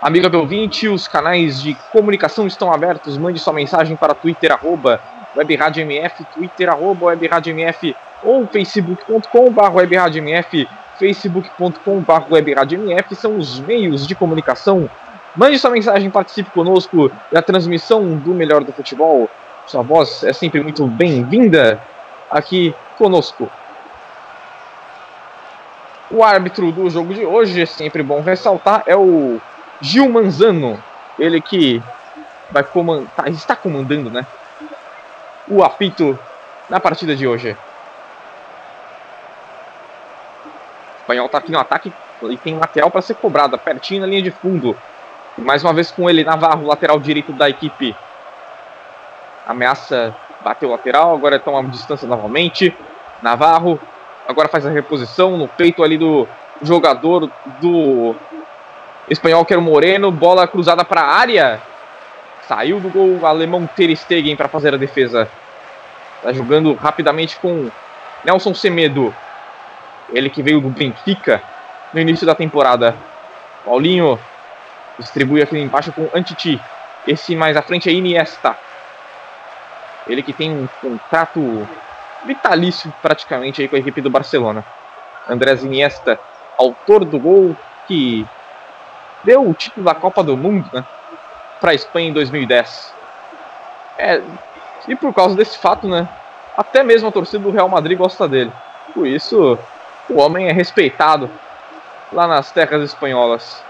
Amiga 0.01 0.29
do 0.29 0.39
ouvinte, 0.39 0.87
os 0.87 1.07
canais 1.07 1.61
de 1.61 1.75
comunicação 1.91 2.45
estão 2.45 2.73
abertos. 2.73 3.17
Mande 3.17 3.39
sua 3.39 3.53
mensagem 3.53 3.95
para 3.95 4.13
Twitter, 4.13 4.51
arroba, 4.51 4.99
WebRadioMF, 5.35 6.25
Twitter, 6.33 6.69
arroba, 6.69 7.05
WebRadioMF 7.05 7.95
ou 8.21 8.45
facebook.com.br 8.47 9.71
WebRadioMF, 9.73 10.67
facebook.com.br 10.99 12.25
WebRadioMF 12.29 13.15
são 13.15 13.37
os 13.37 13.59
meios 13.59 14.05
de 14.07 14.15
comunicação. 14.15 14.89
Mande 15.35 15.57
sua 15.57 15.71
mensagem, 15.71 16.09
participe 16.09 16.51
conosco 16.51 17.11
da 17.31 17.41
transmissão 17.41 18.15
do 18.17 18.33
Melhor 18.33 18.63
do 18.63 18.71
Futebol. 18.71 19.29
Sua 19.65 19.81
voz 19.81 20.23
é 20.23 20.33
sempre 20.33 20.61
muito 20.61 20.85
bem-vinda 20.85 21.81
aqui 22.29 22.75
conosco. 22.97 23.49
O 26.13 26.23
árbitro 26.23 26.71
do 26.71 26.87
jogo 26.91 27.11
de 27.11 27.25
hoje, 27.25 27.59
é 27.59 27.65
sempre 27.65 28.03
bom 28.03 28.21
ressaltar, 28.21 28.83
é 28.85 28.95
o 28.95 29.41
Gil 29.81 30.07
Manzano. 30.07 30.81
Ele 31.17 31.41
que 31.41 31.81
vai 32.51 32.63
comandar, 32.63 33.09
tá, 33.15 33.27
está 33.29 33.55
comandando, 33.55 34.11
né? 34.11 34.23
O 35.47 35.63
apito 35.63 36.17
na 36.69 36.79
partida 36.79 37.15
de 37.15 37.27
hoje. 37.27 37.57
O 40.43 40.99
espanhol 40.99 41.25
está 41.25 41.39
aqui 41.39 41.51
no 41.51 41.57
ataque 41.57 41.91
e 42.21 42.37
tem 42.37 42.59
lateral 42.59 42.91
para 42.91 43.01
ser 43.01 43.15
cobrada, 43.15 43.57
pertinho 43.57 44.01
na 44.01 44.07
linha 44.07 44.21
de 44.21 44.29
fundo. 44.29 44.77
Mais 45.35 45.63
uma 45.63 45.73
vez 45.73 45.89
com 45.89 46.07
ele, 46.07 46.23
Navarro, 46.23 46.67
lateral 46.67 46.99
direito 46.99 47.33
da 47.33 47.49
equipe. 47.49 47.95
Ameaça 49.47 50.15
bater 50.41 50.67
o 50.67 50.71
lateral, 50.71 51.15
agora 51.15 51.39
toma 51.39 51.57
uma 51.57 51.71
distância 51.71 52.07
novamente. 52.07 52.71
Navarro 53.19 53.79
agora 54.27 54.47
faz 54.47 54.65
a 54.65 54.69
reposição 54.69 55.37
no 55.37 55.47
peito 55.47 55.83
ali 55.83 55.97
do 55.97 56.27
jogador 56.61 57.29
do 57.59 58.15
espanhol, 59.09 59.45
que 59.45 59.53
era 59.53 59.59
o 59.59 59.63
Moreno. 59.63 60.11
Bola 60.11 60.47
cruzada 60.47 60.83
para 60.83 61.01
a 61.01 61.15
área. 61.15 61.61
Saiu 62.47 62.79
do 62.79 62.89
gol 62.89 63.19
o 63.19 63.25
alemão 63.25 63.67
Ter 63.67 63.95
Stegen 63.95 64.35
para 64.35 64.47
fazer 64.47 64.73
a 64.73 64.77
defesa. 64.77 65.29
Tá 66.21 66.31
jogando 66.31 66.73
rapidamente 66.73 67.37
com 67.37 67.69
Nelson 68.23 68.53
Semedo. 68.53 69.13
Ele 70.11 70.29
que 70.29 70.43
veio 70.43 70.61
do 70.61 70.69
Benfica 70.69 71.41
no 71.93 71.99
início 71.99 72.25
da 72.25 72.35
temporada. 72.35 72.95
Paulinho 73.65 74.19
distribui 74.99 75.41
aqui 75.41 75.57
embaixo 75.57 75.91
com 75.91 76.09
Antiti. 76.13 76.59
Esse 77.07 77.35
mais 77.35 77.57
à 77.57 77.61
frente 77.61 77.89
é 77.89 77.93
Iniesta. 77.93 78.55
Ele 80.07 80.21
que 80.21 80.33
tem 80.33 80.51
um 80.51 80.67
contrato 80.81 81.67
vitalício 82.25 82.93
praticamente 83.01 83.61
aí 83.61 83.67
com 83.67 83.75
a 83.75 83.79
equipe 83.79 84.01
do 84.01 84.09
Barcelona. 84.09 84.65
Andrés 85.27 85.63
Iniesta, 85.63 86.19
autor 86.57 87.05
do 87.05 87.19
gol 87.19 87.55
que 87.87 88.25
deu 89.23 89.47
o 89.47 89.53
título 89.53 89.85
da 89.85 89.95
Copa 89.95 90.23
do 90.23 90.35
Mundo 90.35 90.69
né, 90.73 90.83
para 91.59 91.71
a 91.71 91.75
Espanha 91.75 92.09
em 92.09 92.13
2010. 92.13 92.93
É, 93.97 94.21
e 94.87 94.95
por 94.95 95.13
causa 95.13 95.35
desse 95.35 95.57
fato, 95.57 95.87
né, 95.87 96.07
até 96.57 96.83
mesmo 96.83 97.07
a 97.07 97.11
torcida 97.11 97.43
do 97.43 97.51
Real 97.51 97.69
Madrid 97.69 97.97
gosta 97.97 98.27
dele. 98.27 98.51
Por 98.93 99.07
isso, 99.07 99.57
o 100.09 100.19
homem 100.19 100.49
é 100.49 100.51
respeitado 100.51 101.29
lá 102.11 102.27
nas 102.27 102.51
terras 102.51 102.83
espanholas. 102.83 103.63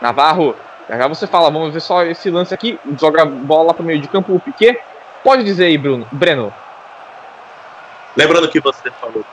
Navarro, 0.00 0.54
já 0.88 1.06
você 1.06 1.26
fala, 1.26 1.50
vamos 1.50 1.74
ver 1.74 1.80
só 1.80 2.04
esse 2.04 2.30
lance 2.30 2.54
aqui, 2.54 2.78
joga 2.98 3.22
a 3.22 3.26
bola 3.26 3.74
para 3.74 3.82
o 3.82 3.86
meio 3.86 4.00
de 4.00 4.08
campo, 4.08 4.34
o 4.34 4.40
Piquet, 4.40 4.80
Pode 5.22 5.44
dizer 5.44 5.66
aí, 5.66 5.78
Bruno. 5.78 6.06
Breno. 6.10 6.52
Lembrando 8.16 8.48
que 8.48 8.60
você 8.60 8.90
falou. 8.92 9.24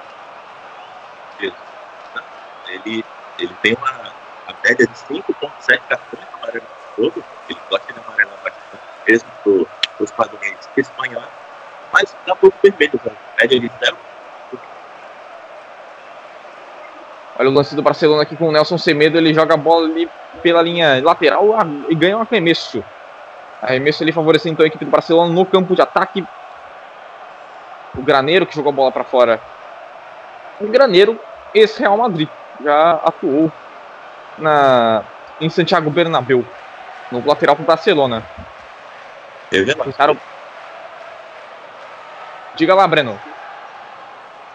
Ele, 2.70 3.06
ele 3.40 3.54
tem 3.62 3.74
uma, 3.76 3.92
uma 4.46 4.56
média 4.64 4.86
de 4.86 4.94
5,7 4.94 5.80
cartões 5.88 6.24
amarelos 6.34 6.68
no 6.98 7.04
jogo. 7.04 7.24
Ele 7.50 7.60
gosta 7.70 7.94
de 7.94 8.00
amarelar 8.00 8.38
bastante, 8.44 8.84
mesmo 9.08 9.30
para 9.44 10.04
os 10.04 10.12
padrões 10.12 10.58
espanhóis. 10.76 11.28
Mas 11.94 12.16
dá 12.26 12.36
pouco 12.36 12.58
vermelho, 12.62 13.00
cara. 13.00 13.16
Média 13.40 13.60
de 13.60 13.72
0. 13.80 13.98
Olha 17.40 17.50
o 17.50 17.54
lance 17.54 17.76
do 17.76 17.84
Barcelona 17.84 18.24
aqui 18.24 18.36
com 18.36 18.50
o 18.50 18.52
Nelson 18.52 18.78
Semedo. 18.78 19.18
Ele 19.18 19.34
joga 19.34 19.54
a 19.54 19.58
bola 19.58 19.88
ali 19.88 20.10
pela 20.42 20.62
linha 20.62 21.02
lateral 21.04 21.46
e 21.88 21.96
ganha 21.96 22.18
um 22.18 22.22
arremesso. 22.22 22.84
Arremesso 23.62 24.04
ali 24.04 24.12
favorecendo 24.12 24.54
então 24.54 24.64
a 24.64 24.68
equipe 24.68 24.86
do 24.86 24.92
Barcelona 24.92 25.34
no 25.34 25.46
campo 25.46 25.76
de 25.76 25.82
ataque. 25.82 26.26
O 27.96 28.02
Graneiro 28.02 28.46
que 28.46 28.56
jogou 28.56 28.72
a 28.72 28.76
bola 28.76 28.92
para 28.92 29.04
fora. 29.04 29.42
O 30.60 30.68
Graneiro, 30.68 31.20
esse 31.54 31.80
Real 31.80 31.98
Madrid, 31.98 32.30
já 32.64 32.92
atuou 33.04 33.52
na, 34.38 35.04
em 35.42 35.50
Santiago 35.50 35.90
Bernabéu, 35.90 36.46
no 37.12 37.26
lateral 37.26 37.56
para 37.56 37.64
o 37.64 37.66
Barcelona. 37.66 38.24
Pensaram... 39.50 40.18
Diga 42.56 42.74
lá, 42.74 42.88
Breno. 42.88 43.20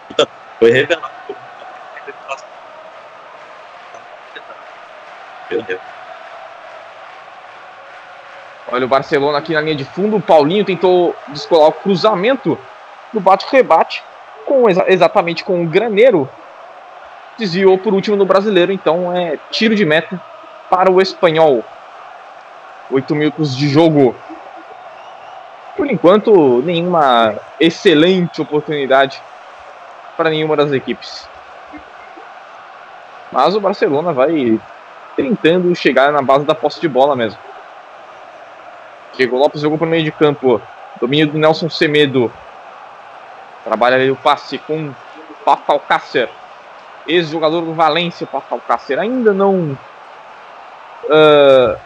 Então, 0.09 0.27
foi 0.59 0.71
revelado. 0.71 1.13
Meu 5.49 5.61
Deus. 5.61 5.92
Olha 8.73 8.85
o 8.85 8.89
Barcelona 8.89 9.37
aqui 9.37 9.53
na 9.53 9.61
linha 9.61 9.75
de 9.75 9.85
fundo. 9.85 10.17
O 10.17 10.21
Paulinho 10.21 10.65
tentou 10.65 11.15
descolar 11.27 11.67
o 11.67 11.73
cruzamento 11.73 12.57
no 13.13 13.21
bate-rebate 13.21 14.03
com 14.47 14.67
exa 14.67 14.85
exatamente 14.87 15.43
com 15.43 15.63
o 15.63 15.67
Graneiro. 15.67 16.27
Desviou 17.37 17.77
por 17.77 17.93
último 17.93 18.15
no 18.15 18.25
brasileiro, 18.25 18.71
então 18.71 19.15
é 19.15 19.37
tiro 19.51 19.75
de 19.75 19.85
meta 19.85 20.19
para 20.71 20.91
o 20.91 20.99
espanhol. 20.99 21.63
Oito 22.89 23.13
minutos 23.13 23.55
de 23.55 23.69
jogo. 23.69 24.15
Por 25.77 25.87
enquanto, 25.87 26.63
nenhuma 26.63 27.35
excelente 27.59 28.41
oportunidade 28.41 29.21
para 30.17 30.31
nenhuma 30.31 30.55
das 30.55 30.71
equipes. 30.71 31.29
Mas 33.31 33.55
o 33.55 33.61
Barcelona 33.61 34.11
vai 34.13 34.59
tentando 35.15 35.75
chegar 35.75 36.11
na 36.11 36.23
base 36.23 36.43
da 36.43 36.55
posse 36.55 36.81
de 36.81 36.87
bola 36.87 37.15
mesmo. 37.15 37.37
Diego 39.15 39.37
Lopes 39.37 39.61
jogou 39.61 39.77
para 39.77 39.87
o 39.87 39.89
meio 39.89 40.03
de 40.03 40.11
campo. 40.11 40.61
Domínio 40.99 41.27
do 41.27 41.37
Nelson 41.37 41.69
Semedo. 41.69 42.31
Trabalha 43.63 43.95
ali 43.95 44.11
o 44.11 44.15
passe 44.15 44.57
com 44.57 44.93
Pato 45.45 45.71
Alcácer. 45.71 46.29
Ex-jogador 47.07 47.61
do 47.61 47.73
Valência, 47.73 48.25
Pato 48.25 48.53
Alcácer. 48.53 48.99
Ainda 48.99 49.33
não. 49.33 49.77
Uh, 51.05 51.77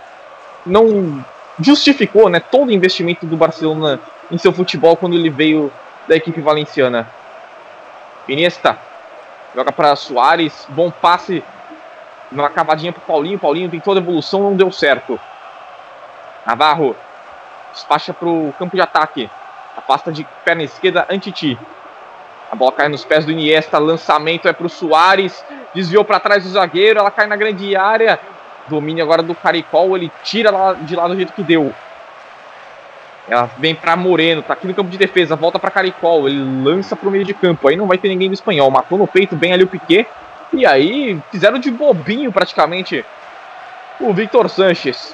não 0.65 1.25
justificou 1.59 2.29
né, 2.29 2.39
todo 2.39 2.69
o 2.69 2.71
investimento 2.71 3.25
do 3.25 3.35
Barcelona 3.35 3.99
em 4.29 4.37
seu 4.37 4.53
futebol 4.53 4.95
quando 4.95 5.15
ele 5.15 5.29
veio 5.29 5.71
da 6.07 6.15
equipe 6.15 6.39
valenciana. 6.39 7.07
Iniesta 8.27 8.77
joga 9.55 9.71
para 9.71 9.95
Soares, 9.95 10.67
bom 10.69 10.91
passe, 10.91 11.43
uma 12.31 12.47
cavadinha 12.49 12.93
para 12.93 13.01
Paulinho. 13.01 13.39
Paulinho 13.39 13.69
tem 13.69 13.79
toda 13.79 13.99
a 13.99 14.03
evolução, 14.03 14.43
não 14.43 14.55
deu 14.55 14.71
certo. 14.71 15.19
Navarro 16.45 16.95
despacha 17.77 18.13
para 18.13 18.27
o 18.27 18.53
campo 18.57 18.75
de 18.75 18.81
ataque, 18.81 19.29
afasta 19.77 20.11
de 20.11 20.27
perna 20.43 20.63
esquerda 20.63 21.07
Antiti. 21.09 21.57
A 22.51 22.55
bola 22.55 22.71
cai 22.71 22.89
nos 22.89 23.05
pés 23.05 23.25
do 23.25 23.31
Iniesta, 23.31 23.77
lançamento 23.77 24.47
é 24.47 24.53
para 24.53 24.65
o 24.65 24.69
Soares, 24.69 25.43
desviou 25.73 26.03
para 26.03 26.19
trás 26.19 26.43
do 26.43 26.49
zagueiro, 26.49 26.99
ela 26.99 27.11
cai 27.11 27.27
na 27.27 27.35
grande 27.35 27.75
área. 27.75 28.19
Domínio 28.67 29.03
agora 29.03 29.21
do 29.21 29.35
Caricol, 29.35 29.95
ele 29.95 30.11
tira 30.23 30.49
lá 30.51 30.73
de 30.73 30.95
lá 30.95 31.07
do 31.07 31.15
jeito 31.15 31.33
que 31.33 31.43
deu. 31.43 31.73
Ela 33.29 33.49
vem 33.57 33.75
para 33.75 33.95
Moreno, 33.95 34.41
tá 34.41 34.53
aqui 34.53 34.65
no 34.65 34.73
campo 34.73 34.89
de 34.89 34.97
defesa, 34.97 35.35
volta 35.35 35.59
para 35.59 35.69
Caricol, 35.69 36.27
ele 36.27 36.63
lança 36.63 36.95
para 36.95 37.07
o 37.07 37.11
meio 37.11 37.25
de 37.25 37.33
campo. 37.33 37.67
Aí 37.67 37.75
não 37.75 37.85
vai 37.85 37.97
ter 37.97 38.07
ninguém 38.07 38.29
do 38.29 38.33
espanhol, 38.33 38.71
matou 38.71 38.97
no 38.97 39.07
peito 39.07 39.35
bem 39.35 39.53
ali 39.53 39.63
o 39.63 39.67
Piquet. 39.67 40.07
E 40.53 40.65
aí 40.65 41.21
fizeram 41.29 41.59
de 41.59 41.69
bobinho 41.69 42.31
praticamente 42.31 43.05
o 43.99 44.13
Victor 44.13 44.49
Sanches. 44.49 45.13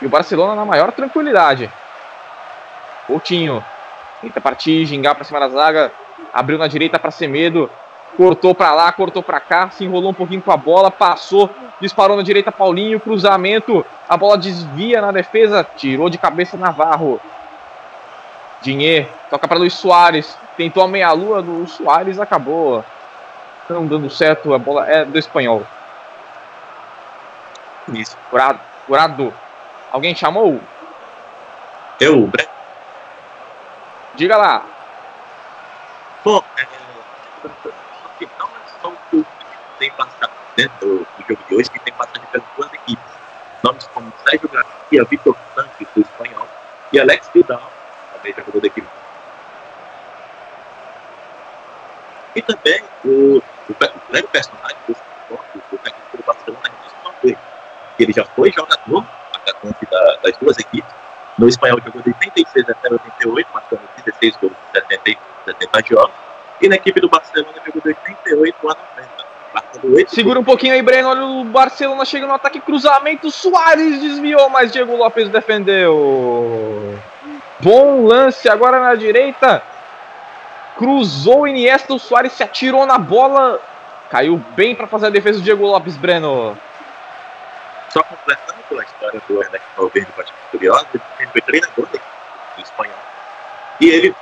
E 0.00 0.06
o 0.06 0.08
Barcelona 0.08 0.54
na 0.54 0.64
maior 0.64 0.92
tranquilidade. 0.92 1.70
Coutinho 3.06 3.64
tenta 4.20 4.40
partir, 4.40 4.84
gingar 4.84 5.14
para 5.14 5.24
cima 5.24 5.40
da 5.40 5.48
zaga, 5.48 5.92
abriu 6.32 6.58
na 6.58 6.66
direita 6.66 6.98
para 6.98 7.10
Semedo, 7.10 7.70
cortou 8.16 8.54
para 8.54 8.72
lá, 8.74 8.90
cortou 8.92 9.22
para 9.22 9.40
cá, 9.40 9.70
se 9.70 9.84
enrolou 9.84 10.10
um 10.10 10.14
pouquinho 10.14 10.42
com 10.42 10.50
a 10.50 10.56
bola, 10.56 10.90
passou, 10.90 11.48
disparou 11.80 12.16
na 12.16 12.22
direita 12.22 12.50
Paulinho, 12.50 12.98
cruzamento, 12.98 13.84
a 14.08 14.16
bola 14.16 14.36
desvia 14.36 15.00
na 15.00 15.12
defesa, 15.12 15.66
tirou 15.76 16.10
de 16.10 16.18
cabeça 16.18 16.56
Navarro. 16.56 17.20
Dinheiro, 18.60 19.08
toca 19.30 19.46
para 19.46 19.58
Luiz 19.58 19.74
Soares, 19.74 20.36
tentou 20.56 20.82
a 20.82 20.88
meia-lua 20.88 21.40
do 21.40 21.66
Soares, 21.68 22.18
acabou 22.18 22.84
não 23.68 23.86
dando 23.86 24.08
certo, 24.10 24.54
a 24.54 24.58
bola 24.58 24.88
é 24.88 25.04
do 25.04 25.18
espanhol. 25.18 25.62
Isso. 27.92 28.16
Curado. 28.30 28.60
Curado. 28.86 29.34
Alguém 29.92 30.14
chamou? 30.14 30.60
Eu. 32.00 32.30
Diga 34.14 34.36
lá. 34.36 34.66
Bom, 36.24 36.42
é, 36.58 36.64
que 38.18 38.28
não 38.38 38.46
é 38.46 38.60
só 38.82 38.88
o 38.88 38.96
que 39.10 39.26
tem 39.78 39.90
passado 39.92 40.32
dentro 40.56 40.88
do 40.88 41.24
jogo 41.26 41.42
de 41.48 41.54
hoje, 41.54 41.70
que 41.70 41.78
tem 41.80 41.94
passado 41.94 42.20
pelas 42.30 42.46
duas 42.56 42.72
equipes. 42.72 43.04
Nomes 43.62 43.86
como 43.88 44.12
Sérgio 44.28 44.48
Garcia, 44.48 45.04
Vitor 45.04 45.36
Santos, 45.54 45.86
do 45.94 46.02
espanhol, 46.02 46.48
e 46.92 47.00
Alex 47.00 47.30
Vidal, 47.32 47.72
também 48.12 48.34
jogador 48.34 48.60
da 48.60 48.66
equipe. 48.66 48.88
E 52.36 52.42
também 52.42 52.82
o, 53.04 53.08
o, 53.08 53.38
o 53.38 53.74
grande 54.10 54.28
personagem 54.28 54.76
do 54.86 54.94
do 55.70 55.78
técnico 55.78 56.16
do 56.16 56.24
Barcelona, 56.24 56.62
Regis 56.64 56.94
Valverde, 57.02 57.38
que 57.96 58.02
ele 58.02 58.12
já 58.12 58.24
foi 58.24 58.52
jogador 58.52 59.17
atacante 59.48 59.86
da, 59.90 60.16
das 60.22 60.36
duas 60.36 60.58
equipes. 60.58 60.90
No 61.38 61.48
espanhol 61.48 61.78
jogou 61.84 62.02
de 62.02 62.10
86 62.10 62.68
até 62.68 62.90
88, 62.90 63.48
marcando 63.54 63.80
16 64.04 64.36
gols 64.36 64.52
em 64.52 64.80
70, 64.80 65.20
70 65.44 65.84
jogos. 65.88 66.14
E 66.60 66.68
na 66.68 66.74
equipe 66.74 67.00
do 67.00 67.08
Barcelona 67.08 67.54
jogou 67.64 67.80
de 67.82 67.88
88 67.88 68.68
a 68.68 68.76
90. 68.96 69.08
Marcando 69.54 69.94
8 69.94 70.14
Segura 70.14 70.40
um 70.40 70.44
pouquinho 70.44 70.74
aí, 70.74 70.82
Breno. 70.82 71.08
Olha 71.08 71.24
o 71.24 71.44
Barcelona 71.44 72.04
chega 72.04 72.26
no 72.26 72.34
ataque 72.34 72.60
cruzamento. 72.60 73.30
Soares 73.30 74.00
desviou, 74.00 74.50
mas 74.50 74.72
Diego 74.72 74.96
Lopes 74.96 75.28
defendeu. 75.28 76.98
Bom 77.60 78.04
lance 78.04 78.48
agora 78.48 78.80
na 78.80 78.94
direita. 78.96 79.62
Cruzou 80.76 81.40
o 81.40 81.48
Iniesta, 81.48 81.94
o 81.94 81.98
Soares 81.98 82.32
se 82.32 82.42
atirou 82.42 82.84
na 82.86 82.98
bola. 82.98 83.60
Caiu 84.10 84.42
bem 84.56 84.74
para 84.74 84.86
fazer 84.86 85.06
a 85.06 85.10
defesa 85.10 85.38
do 85.38 85.44
Diego 85.44 85.66
Lopes, 85.66 85.96
Breno. 85.96 86.56
Só 87.90 88.02
completando 88.02 88.80
a 88.80 88.82
história 88.84 89.22
do 89.26 89.42
Ernesto 89.42 89.68
Valverde, 89.76 90.12
bastante 90.16 90.38
curiosa, 90.50 90.86
ele 90.92 91.30
foi 91.32 91.40
treinador 91.40 91.86
da 91.86 91.98
do 91.98 92.62
espanhol. 92.62 92.98
E 93.80 93.88
ele, 93.88 94.16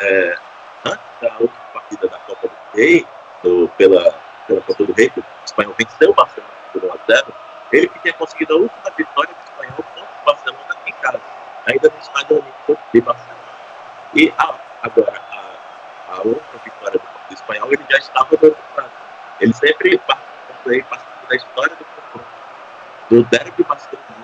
é, 0.00 0.38
antes 0.84 1.04
da 1.20 1.38
última 1.38 1.64
partida 1.72 2.08
da 2.08 2.18
Copa 2.18 2.48
do 2.48 2.76
Rei, 2.76 3.06
do, 3.42 3.68
pela, 3.76 4.18
pela 4.46 4.60
Copa 4.62 4.84
do 4.84 4.92
Rei, 4.92 5.10
que 5.10 5.20
o 5.20 5.24
espanhol 5.44 5.74
venceu 5.78 6.10
o 6.10 6.14
Barcelona 6.14 6.52
por 6.72 6.84
1 6.84 6.92
a 6.92 6.96
0 7.06 7.34
ele 7.72 7.88
que 7.88 7.98
tinha 8.00 8.12
conseguido 8.14 8.52
a 8.52 8.56
última 8.58 8.90
vitória 8.96 9.32
do 9.32 9.44
espanhol 9.44 9.84
contra 9.94 10.02
o 10.02 10.24
Barcelona 10.26 10.76
em 10.86 10.92
casa, 10.92 11.20
ainda 11.66 11.88
no 11.88 11.98
estádio 12.00 12.36
Olímpico 12.36 12.78
de 12.92 13.00
Barcelona. 13.00 13.42
E 14.14 14.34
a, 14.36 14.54
agora, 14.82 15.22
a, 15.30 16.14
a 16.16 16.18
outra 16.18 16.58
vitória 16.62 16.98
do, 16.98 17.28
do 17.28 17.34
espanhol, 17.34 17.72
ele 17.72 17.84
já 17.88 17.98
estava 17.98 18.36
do 18.36 18.46
outro. 18.46 18.62
Ele 19.40 19.54
sempre 19.54 19.98
participou 19.98 21.28
da 21.28 21.34
história 21.34 21.76
do 21.76 21.84
do 23.12 23.22
derby 23.24 23.62
barcelonista. 23.62 24.22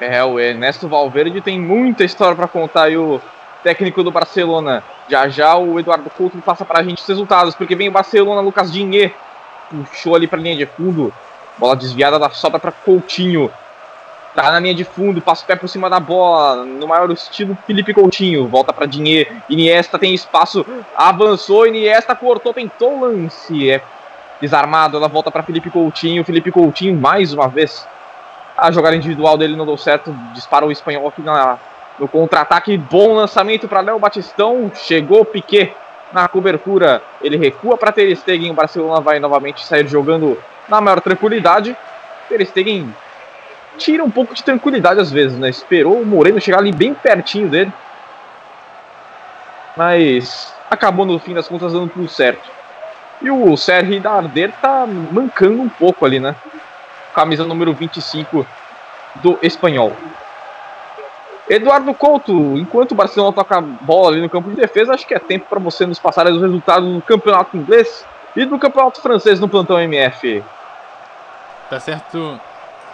É, 0.00 0.24
o 0.24 0.40
Ernesto 0.40 0.88
Valverde 0.88 1.40
tem 1.40 1.60
muita 1.60 2.02
história 2.02 2.34
para 2.34 2.48
contar 2.48 2.90
e 2.90 2.96
o 2.96 3.20
técnico 3.62 4.02
do 4.02 4.10
Barcelona. 4.10 4.82
Já 5.08 5.28
já 5.28 5.54
o 5.56 5.78
Eduardo 5.78 6.10
Couto 6.10 6.36
passa 6.38 6.64
para 6.64 6.80
a 6.80 6.82
gente 6.82 7.00
os 7.00 7.06
resultados, 7.06 7.54
porque 7.54 7.76
vem 7.76 7.88
o 7.88 7.92
Barcelona, 7.92 8.40
Lucas 8.40 8.72
Dinhe 8.72 9.14
puxou 9.70 10.16
ali 10.16 10.26
para 10.26 10.40
linha 10.40 10.56
de 10.56 10.66
fundo, 10.66 11.14
bola 11.56 11.76
desviada 11.76 12.18
da 12.18 12.28
sobra 12.30 12.58
para 12.58 12.72
Coutinho. 12.72 13.50
Tá 14.34 14.50
na 14.50 14.58
linha 14.58 14.74
de 14.74 14.84
fundo, 14.84 15.22
passa 15.22 15.44
o 15.44 15.46
pé 15.46 15.54
por 15.54 15.68
cima 15.68 15.88
da 15.88 16.00
bola, 16.00 16.64
no 16.64 16.88
maior 16.88 17.08
estilo 17.12 17.56
Felipe 17.64 17.94
Coutinho, 17.94 18.48
volta 18.48 18.72
para 18.72 18.84
Dinhe, 18.84 19.28
Iniesta 19.48 19.96
tem 19.96 20.12
espaço, 20.12 20.66
avançou, 20.96 21.68
Iniesta 21.68 22.16
cortou, 22.16 22.52
tentou 22.52 22.98
o 22.98 23.00
lance, 23.02 23.70
é 23.70 23.80
desarmado, 24.44 24.96
ela 24.96 25.08
volta 25.08 25.30
para 25.30 25.42
Felipe 25.42 25.70
Coutinho, 25.70 26.22
Felipe 26.22 26.52
Coutinho 26.52 26.94
mais 26.94 27.32
uma 27.32 27.48
vez 27.48 27.86
a 28.56 28.70
jogada 28.70 28.94
individual 28.94 29.36
dele 29.36 29.56
não 29.56 29.66
deu 29.66 29.76
certo, 29.76 30.14
dispara 30.32 30.64
o 30.66 30.70
espanhol 30.70 31.08
aqui 31.08 31.22
na, 31.22 31.58
no 31.98 32.06
contra-ataque, 32.06 32.76
bom 32.76 33.14
lançamento 33.14 33.66
para 33.66 33.80
Léo 33.80 33.98
Batistão, 33.98 34.70
chegou 34.74 35.24
Piquet 35.24 35.74
na 36.12 36.28
cobertura, 36.28 37.02
ele 37.20 37.36
recua 37.36 37.76
para 37.76 37.90
Ter 37.90 38.14
Stegen, 38.14 38.50
o 38.50 38.54
Barcelona 38.54 39.00
vai 39.00 39.18
novamente 39.18 39.64
sair 39.64 39.88
jogando 39.88 40.38
na 40.68 40.80
maior 40.80 41.00
tranquilidade, 41.00 41.76
Ter 42.28 42.44
Stegen 42.46 42.94
tira 43.76 44.04
um 44.04 44.10
pouco 44.10 44.34
de 44.34 44.44
tranquilidade 44.44 45.00
às 45.00 45.10
vezes, 45.10 45.36
né, 45.36 45.48
esperou 45.48 46.00
o 46.00 46.06
Moreno 46.06 46.40
chegar 46.40 46.58
ali 46.58 46.70
bem 46.70 46.94
pertinho 46.94 47.48
dele, 47.48 47.72
mas 49.76 50.54
acabou 50.70 51.04
no 51.04 51.18
fim 51.18 51.34
das 51.34 51.48
contas 51.48 51.72
dando 51.72 51.90
tudo 51.90 52.08
certo. 52.08 52.48
E 53.24 53.30
o 53.30 53.56
Sergi 53.56 53.98
Darder 53.98 54.52
tá 54.60 54.86
mancando 54.86 55.62
um 55.62 55.68
pouco 55.68 56.04
ali, 56.04 56.20
né? 56.20 56.36
camisa 57.14 57.44
número 57.44 57.72
25 57.72 58.46
do 59.16 59.38
espanhol. 59.40 59.96
Eduardo 61.48 61.94
Couto, 61.94 62.32
enquanto 62.58 62.92
o 62.92 62.94
Barcelona 62.94 63.32
toca 63.32 63.58
a 63.58 63.60
bola 63.60 64.12
ali 64.12 64.20
no 64.20 64.28
campo 64.28 64.50
de 64.50 64.56
defesa, 64.56 64.94
acho 64.94 65.06
que 65.06 65.14
é 65.14 65.18
tempo 65.18 65.46
para 65.48 65.60
você 65.60 65.86
nos 65.86 65.98
passar 65.98 66.26
os 66.26 66.40
resultados 66.40 66.92
do 66.92 67.02
campeonato 67.02 67.56
inglês 67.56 68.04
e 68.34 68.44
do 68.44 68.58
campeonato 68.58 69.00
francês 69.00 69.38
no 69.38 69.48
plantão 69.48 69.78
MF. 69.78 70.42
Tá 71.70 71.78
certo. 71.78 72.40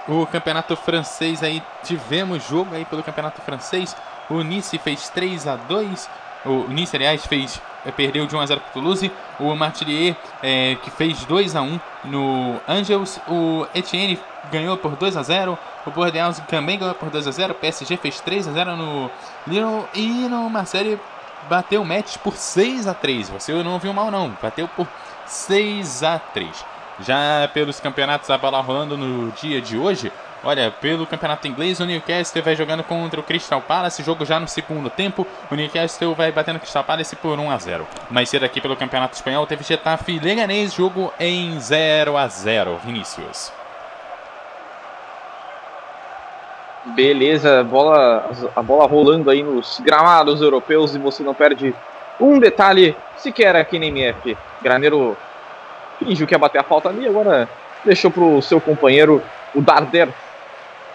O 0.08 0.26
campeonato 0.26 0.76
francês 0.76 1.42
aí, 1.42 1.62
tivemos 1.84 2.46
jogo 2.46 2.74
aí 2.74 2.84
pelo 2.84 3.02
campeonato 3.02 3.40
francês. 3.40 3.96
O 4.28 4.42
Nice 4.42 4.76
fez 4.78 5.08
3 5.08 5.46
a 5.46 5.56
2 5.56 6.10
o 6.44 6.66
Nice, 6.68 6.96
aliás, 6.96 7.26
fez, 7.26 7.61
perdeu 7.96 8.26
de 8.26 8.35
1 8.35 8.40
a 8.40 8.46
0 8.46 8.61
para 8.61 8.70
o 8.70 8.72
Toulouse. 8.72 9.12
O 9.38 9.55
Martinier, 9.55 10.16
é, 10.42 10.76
que 10.83 10.90
fez 10.90 11.24
2 11.24 11.57
a 11.57 11.62
1 11.62 11.81
no 12.05 12.61
Angels. 12.66 13.20
O 13.29 13.66
Etienne 13.74 14.18
ganhou 14.50 14.76
por 14.76 14.96
2 14.96 15.16
a 15.16 15.22
0 15.22 15.59
O 15.87 15.90
Bordeaux 15.90 16.40
também 16.48 16.79
ganhou 16.79 16.94
por 16.94 17.11
2 17.11 17.26
a 17.26 17.31
0 17.31 17.53
O 17.53 17.57
PSG 17.57 17.96
fez 17.96 18.20
3 18.20 18.48
a 18.48 18.53
0 18.53 18.76
no 18.76 19.11
Lyon. 19.46 19.83
E 19.94 20.29
no 20.29 20.48
Marseille 20.48 20.98
bateu 21.48 21.83
o 21.83 21.85
match 21.85 22.16
por 22.18 22.35
6 22.35 22.87
a 22.87 22.94
3 22.94 23.29
Você 23.31 23.53
não 23.62 23.79
viu 23.79 23.92
mal, 23.92 24.11
não. 24.11 24.37
Bateu 24.42 24.66
por 24.68 24.88
6 25.26 26.03
a 26.03 26.18
3 26.18 26.64
Já 27.00 27.48
pelos 27.53 27.81
campeonatos, 27.81 28.31
a 28.31 28.38
bola 28.38 28.61
rolando 28.61 28.96
no 28.96 29.31
dia 29.33 29.61
de 29.61 29.76
hoje. 29.76 30.12
Olha, 30.42 30.70
pelo 30.70 31.07
campeonato 31.07 31.46
inglês, 31.46 31.81
o 31.81 31.85
Newcastle 31.85 32.42
vai 32.42 32.57
jogando 32.57 32.83
contra 32.83 33.20
o 33.20 33.22
Crystal 33.22 33.61
Palace, 33.61 34.03
jogo 34.03 34.24
já 34.24 34.40
no 34.40 34.48
segundo 34.48 34.88
tempo. 34.88 35.26
O 35.50 35.55
Newcastle 35.55 36.14
vai 36.14 36.33
batendo 36.33 36.57
o 36.57 36.61
Crystal 36.61 36.83
Palace 36.83 37.14
por 37.14 37.38
1 37.38 37.50
a 37.50 37.59
0. 37.59 37.87
Mais 38.11 38.31
cedo 38.31 38.44
aqui 38.44 38.59
pelo 38.59 38.74
campeonato 38.74 39.14
espanhol, 39.14 39.46
teve 39.46 39.62
Getafe 39.62 40.12
e 40.12 40.18
Leganês, 40.18 40.72
jogo 40.72 41.12
em 41.20 41.61
0 41.61 42.16
a 42.16 42.26
0. 42.26 42.79
Vinícius. 42.83 43.53
Beleza, 46.87 47.62
bola, 47.62 48.31
a 48.57 48.62
bola 48.62 48.87
rolando 48.87 49.29
aí 49.29 49.42
nos 49.42 49.79
gramados 49.81 50.40
europeus 50.40 50.94
e 50.94 50.98
você 50.98 51.22
não 51.22 51.35
perde 51.35 51.74
um 52.18 52.38
detalhe 52.38 52.96
sequer 53.18 53.55
aqui 53.55 53.79
na 53.79 53.85
MF. 53.87 54.37
Graneiro 54.62 55.14
fingiu 55.98 56.26
que 56.26 56.33
ia 56.33 56.38
bater 56.38 56.59
a 56.59 56.64
falta 56.64 56.88
ali, 56.88 57.07
agora 57.07 57.46
deixou 57.85 58.11
para 58.11 58.22
o 58.22 58.40
seu 58.40 58.59
companheiro, 58.59 59.22
o 59.55 59.61
Darder, 59.61 60.09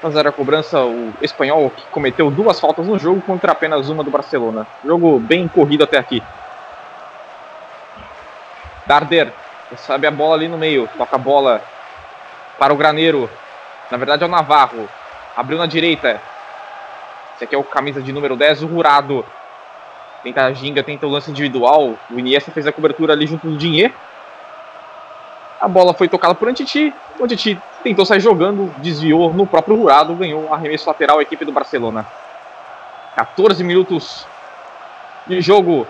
fazer 0.05 0.27
a 0.27 0.31
cobrança. 0.31 0.83
O 0.83 1.13
espanhol 1.21 1.71
que 1.71 1.83
cometeu 1.87 2.29
duas 2.29 2.59
faltas 2.59 2.85
no 2.85 2.99
jogo 2.99 3.21
contra 3.21 3.51
apenas 3.51 3.89
uma 3.89 4.03
do 4.03 4.11
Barcelona. 4.11 4.67
Jogo 4.85 5.19
bem 5.19 5.47
corrido 5.47 5.83
até 5.83 5.97
aqui. 5.97 6.21
Darder 8.85 9.33
recebe 9.71 10.05
a 10.05 10.11
bola 10.11 10.35
ali 10.35 10.47
no 10.47 10.59
meio, 10.59 10.87
toca 10.95 11.15
a 11.15 11.19
bola 11.19 11.61
para 12.59 12.71
o 12.71 12.77
Graneiro. 12.77 13.29
Na 13.89 13.97
verdade 13.97 14.23
é 14.23 14.27
o 14.27 14.29
Navarro. 14.29 14.87
Abriu 15.35 15.57
na 15.57 15.65
direita. 15.65 16.21
Esse 17.35 17.43
aqui 17.43 17.55
é 17.55 17.57
o 17.57 17.63
camisa 17.63 18.01
de 18.01 18.13
número 18.13 18.35
10, 18.35 18.61
o 18.63 18.67
Rurado. 18.67 19.25
Tenta 20.23 20.45
a 20.45 20.53
ginga, 20.53 20.83
tenta 20.83 21.07
o 21.07 21.09
lance 21.09 21.31
individual. 21.31 21.95
O 22.09 22.19
Iniesta 22.19 22.51
fez 22.51 22.67
a 22.67 22.71
cobertura 22.71 23.13
ali 23.13 23.25
junto 23.25 23.47
do 23.47 23.57
Dinheiro. 23.57 23.93
A 25.59 25.67
bola 25.67 25.93
foi 25.93 26.07
tocada 26.07 26.35
por 26.35 26.47
Antiti. 26.47 26.93
O 27.19 27.23
Antiti 27.23 27.59
tentou 27.83 28.05
sair 28.05 28.19
jogando, 28.19 28.73
desviou 28.77 29.33
no 29.33 29.47
próprio 29.47 29.75
Rurado, 29.75 30.15
ganhou 30.15 30.53
arremesso 30.53 30.87
lateral 30.87 31.19
a 31.19 31.21
equipe 31.21 31.45
do 31.45 31.51
Barcelona. 31.51 32.05
14 33.15 33.63
minutos 33.63 34.27
de 35.25 35.41
jogo. 35.41 35.87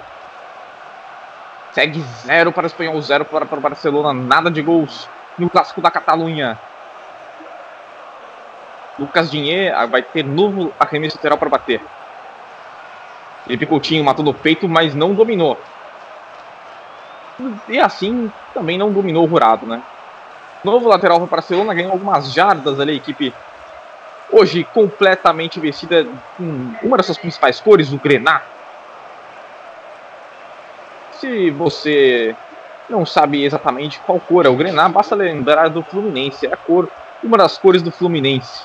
Segue 1.71 1.99
0 2.25 2.51
para 2.51 2.63
o 2.63 2.67
Espanhol, 2.67 3.01
0 3.01 3.25
para, 3.25 3.45
para 3.45 3.57
o 3.57 3.61
Barcelona. 3.61 4.13
Nada 4.13 4.49
de 4.49 4.61
gols 4.61 5.09
no 5.37 5.49
clássico 5.49 5.81
da 5.81 5.91
Catalunha. 5.91 6.57
Lucas 8.97 9.29
Dinhe 9.29 9.71
vai 9.89 10.01
ter 10.01 10.23
novo 10.23 10.73
arremesso 10.79 11.17
lateral 11.17 11.37
para 11.37 11.49
bater. 11.49 11.81
Felipe 13.43 13.65
Coutinho 13.65 14.03
matou 14.03 14.23
no 14.23 14.33
peito, 14.33 14.67
mas 14.67 14.95
não 14.95 15.13
dominou. 15.13 15.59
E 17.67 17.79
assim 17.79 18.31
também 18.53 18.77
não 18.77 18.91
dominou 18.91 19.23
o 19.23 19.27
Rurado, 19.27 19.65
né? 19.65 19.81
Novo 20.63 20.87
lateral 20.87 21.17
para 21.19 21.27
o 21.27 21.29
Barcelona, 21.29 21.73
ganhou 21.73 21.91
algumas 21.91 22.31
jardas 22.31 22.79
ali, 22.79 22.93
a 22.93 22.95
equipe 22.95 23.33
hoje 24.31 24.63
completamente 24.73 25.59
vestida 25.59 26.07
com 26.37 26.71
uma 26.83 26.97
das 26.97 27.05
suas 27.05 27.17
principais 27.17 27.59
cores, 27.59 27.91
o 27.91 27.97
grená. 27.97 28.41
Se 31.13 31.51
você 31.51 32.35
não 32.89 33.05
sabe 33.05 33.43
exatamente 33.43 33.99
qual 33.99 34.19
cor 34.19 34.45
é 34.45 34.49
o 34.49 34.55
grená, 34.55 34.87
basta 34.89 35.15
lembrar 35.15 35.69
do 35.69 35.83
Fluminense, 35.83 36.45
é 36.45 36.53
a 36.53 36.57
cor, 36.57 36.89
uma 37.23 37.37
das 37.37 37.57
cores 37.57 37.81
do 37.81 37.91
Fluminense. 37.91 38.63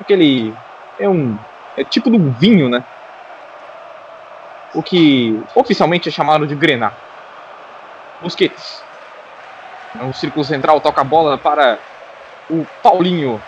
Aquele 0.00 0.54
é 0.98 1.08
um 1.08 1.36
é 1.76 1.84
tipo 1.84 2.10
de 2.10 2.16
um 2.16 2.30
vinho, 2.30 2.68
né? 2.68 2.82
O 4.74 4.82
que 4.82 5.42
oficialmente 5.54 6.08
é 6.08 6.12
chamado 6.12 6.46
de 6.46 6.54
Grená. 6.54 6.92
Busquets. 8.20 8.84
No 9.94 10.12
círculo 10.12 10.44
central, 10.44 10.80
toca 10.80 11.00
a 11.00 11.04
bola 11.04 11.38
para 11.38 11.78
o 12.50 12.66
Paulinho. 12.82 13.42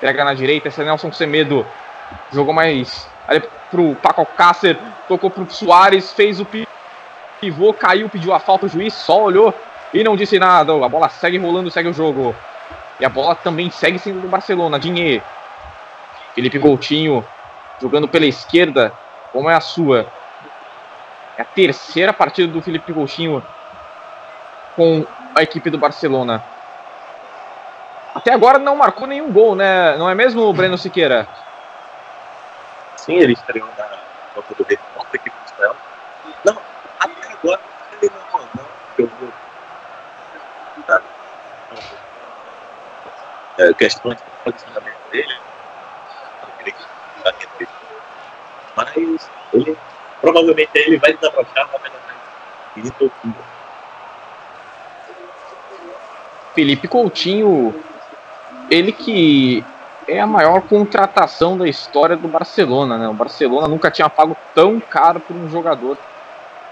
Pega 0.00 0.24
na 0.24 0.34
direita, 0.34 0.68
esse 0.68 0.80
é 0.80 0.84
Nelson 0.84 1.12
Semedo. 1.12 1.66
Jogou 2.32 2.54
mais 2.54 3.08
ali 3.26 3.42
pro 3.70 3.94
Paco 3.96 4.22
Alcácer, 4.22 4.78
tocou 5.06 5.30
pro 5.30 5.50
Soares, 5.50 6.12
fez 6.12 6.40
o 6.40 6.46
pivô, 7.40 7.74
caiu, 7.74 8.08
pediu 8.08 8.32
a 8.32 8.38
falta, 8.38 8.66
o 8.66 8.68
juiz 8.68 8.94
só 8.94 9.24
olhou 9.24 9.52
e 9.92 10.02
não 10.02 10.16
disse 10.16 10.38
nada. 10.38 10.72
A 10.72 10.88
bola 10.88 11.08
segue 11.08 11.38
rolando, 11.38 11.70
segue 11.70 11.88
o 11.88 11.94
jogo. 11.94 12.34
E 12.98 13.04
a 13.04 13.08
bola 13.08 13.34
também 13.34 13.70
segue 13.70 13.98
sendo 13.98 14.20
do 14.20 14.28
Barcelona. 14.28 14.78
Dinheiro. 14.78 15.22
Felipe 16.34 16.58
Coutinho 16.58 17.24
jogando 17.80 18.08
pela 18.08 18.26
esquerda, 18.26 18.92
como 19.32 19.50
é 19.50 19.54
a 19.54 19.60
sua. 19.60 20.06
É 21.38 21.42
a 21.42 21.44
terceira 21.44 22.12
partida 22.12 22.52
do 22.52 22.60
Felipe 22.60 22.92
Coutinho 22.92 23.40
com 24.74 25.06
a 25.36 25.42
equipe 25.44 25.70
do 25.70 25.78
Barcelona. 25.78 26.42
Até 28.12 28.32
agora 28.32 28.58
não 28.58 28.74
marcou 28.74 29.06
nenhum 29.06 29.30
gol, 29.30 29.54
né? 29.54 29.96
Não 29.96 30.10
é 30.10 30.16
mesmo, 30.16 30.52
Breno 30.52 30.76
Siqueira? 30.76 31.28
Sim, 32.96 33.18
ele 33.18 33.34
estreou 33.34 33.68
na 33.78 33.88
Copa 34.34 34.52
do 34.56 34.64
Rei 34.64 34.76
contra 34.96 35.10
a 35.12 35.16
equipe 35.16 35.36
do 35.36 35.46
Espanhol. 35.46 35.76
Não, 36.44 36.58
até 36.98 37.32
agora 37.32 37.60
ele 38.02 38.12
não, 38.56 38.66
jogou. 38.98 39.32
É, 43.58 43.74
questões 43.74 44.16
de 44.16 44.24
posicionamento 44.44 45.10
dele. 45.12 45.36
Mas 48.76 49.30
ele 49.52 49.78
provavelmente 50.28 50.70
ele 50.74 50.98
vai 50.98 51.14
desabrochar 51.14 51.68
mais 51.72 52.92
Felipe 56.54 56.88
Coutinho, 56.88 57.74
ele 58.70 58.92
que 58.92 59.64
é 60.06 60.20
a 60.20 60.26
maior 60.26 60.60
contratação 60.62 61.56
da 61.56 61.68
história 61.68 62.16
do 62.16 62.28
Barcelona, 62.28 62.98
né? 62.98 63.08
O 63.08 63.14
Barcelona 63.14 63.68
nunca 63.68 63.90
tinha 63.90 64.08
pago 64.08 64.36
tão 64.54 64.80
caro 64.80 65.20
por 65.20 65.34
um 65.34 65.48
jogador 65.48 65.96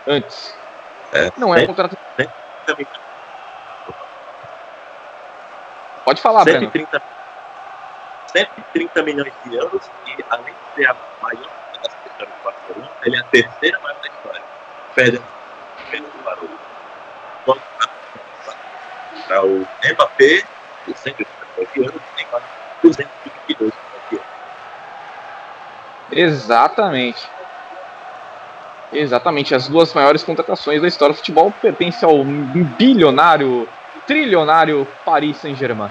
antes. 0.07 0.55
É, 1.13 1.33
Não 1.37 1.55
é 1.55 1.67
contratação. 1.67 1.99
Pode 6.05 6.21
falar, 6.21 6.45
130, 6.45 6.89
Breno. 6.91 7.05
130 8.27 9.03
milhões 9.03 9.33
de 9.45 9.57
euros 9.57 9.91
e 10.07 10.25
além 10.31 10.53
de 10.53 10.75
ser 10.75 10.91
a 10.91 10.97
maior 11.23 11.56
ele 13.05 13.17
é 13.17 13.21
a 13.21 13.25
terceira 13.25 13.79
maior 13.81 13.97
da 14.01 14.09
história. 14.09 14.43
Perde 14.95 15.23
apenas 15.87 16.11
o 16.15 16.25
barulho. 16.25 16.59
Para 19.27 19.45
o 19.45 19.67
Mbappé, 19.85 20.43
o 20.87 20.95
150 20.95 21.27
anos, 21.81 22.03
tem 22.17 22.27
quase 22.27 22.45
222 22.83 23.73
Exatamente. 26.13 27.29
Exatamente. 28.93 29.55
As 29.55 29.69
duas 29.69 29.93
maiores 29.93 30.23
contratações 30.23 30.81
da 30.81 30.89
história 30.89 31.13
do 31.13 31.19
futebol 31.19 31.53
pertencem 31.61 32.09
ao 32.09 32.25
bilionário, 32.25 33.69
trilionário 34.07 34.87
Paris 35.05 35.37
Saint-Germain. 35.39 35.91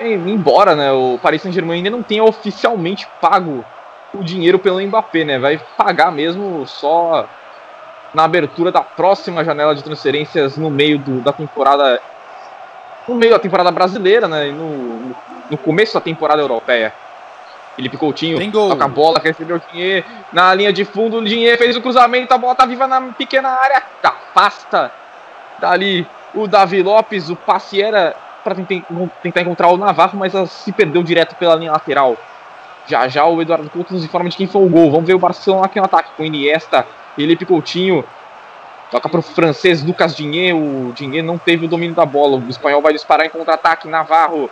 Embora 0.00 0.74
né, 0.74 0.92
o 0.92 1.18
Paris 1.22 1.42
Saint-Germain 1.42 1.78
ainda 1.78 1.90
não 1.90 2.02
tenha 2.02 2.24
oficialmente 2.24 3.08
pago 3.20 3.64
o 4.14 4.22
dinheiro 4.22 4.58
pelo 4.58 4.80
Mbappé, 4.80 5.24
né? 5.24 5.38
Vai 5.38 5.60
pagar 5.76 6.12
mesmo 6.12 6.66
só 6.66 7.26
na 8.12 8.24
abertura 8.24 8.70
da 8.70 8.82
próxima 8.82 9.44
janela 9.44 9.74
de 9.74 9.82
transferências 9.82 10.56
no 10.56 10.70
meio 10.70 10.98
do, 10.98 11.20
da 11.20 11.32
temporada. 11.32 12.00
No 13.08 13.14
meio 13.14 13.32
da 13.32 13.38
temporada 13.38 13.70
brasileira, 13.70 14.28
né? 14.28 14.48
E 14.48 14.52
no, 14.52 15.14
no 15.50 15.58
começo 15.58 15.94
da 15.94 16.00
temporada 16.00 16.40
europeia. 16.40 16.92
Felipe 17.74 17.96
Coutinho 17.96 18.52
toca 18.52 18.84
a 18.84 18.88
bola, 18.88 19.18
recebeu 19.18 19.56
o 19.56 19.62
dinheiro 19.72 20.04
na 20.30 20.54
linha 20.54 20.72
de 20.72 20.84
fundo. 20.84 21.16
O 21.18 21.24
dinheiro 21.24 21.56
fez 21.56 21.74
o 21.74 21.80
cruzamento, 21.80 22.32
a 22.34 22.38
bola 22.38 22.54
tá 22.54 22.66
viva 22.66 22.86
na 22.86 23.00
pequena 23.12 23.48
área. 23.48 23.82
Afasta 24.02 24.92
dali 25.58 26.06
o 26.34 26.46
Davi 26.46 26.82
Lopes. 26.82 27.30
O 27.30 27.36
passe 27.36 27.80
era 27.80 28.14
para 28.44 28.54
tentar, 28.54 28.86
tentar 29.22 29.40
encontrar 29.40 29.68
o 29.68 29.78
Navarro, 29.78 30.18
mas 30.18 30.32
se 30.50 30.70
perdeu 30.70 31.02
direto 31.02 31.34
pela 31.36 31.54
linha 31.54 31.72
lateral. 31.72 32.16
Já 32.86 33.08
já 33.08 33.24
o 33.24 33.40
Eduardo 33.40 33.70
Couto 33.70 33.94
nos 33.94 34.04
informa 34.04 34.28
de 34.28 34.36
quem 34.36 34.46
foi 34.46 34.62
o 34.62 34.68
gol. 34.68 34.90
Vamos 34.90 35.06
ver 35.06 35.14
o 35.14 35.18
Barcelona 35.18 35.66
aqui 35.66 35.78
no 35.78 35.84
ataque 35.84 36.10
com 36.16 36.24
Iniesta, 36.24 36.86
Felipe 37.14 37.46
Coutinho. 37.46 38.04
Toca 38.90 39.08
para 39.08 39.20
o 39.20 39.22
francês 39.22 39.82
Lucas 39.82 40.14
Dinhe. 40.14 40.52
O 40.52 40.92
Dinhe 40.92 41.22
não 41.22 41.38
teve 41.38 41.64
o 41.64 41.68
domínio 41.68 41.94
da 41.94 42.04
bola. 42.04 42.36
O 42.36 42.48
espanhol 42.48 42.82
vai 42.82 42.92
disparar 42.92 43.24
em 43.24 43.30
contra-ataque. 43.30 43.88
Navarro 43.88 44.50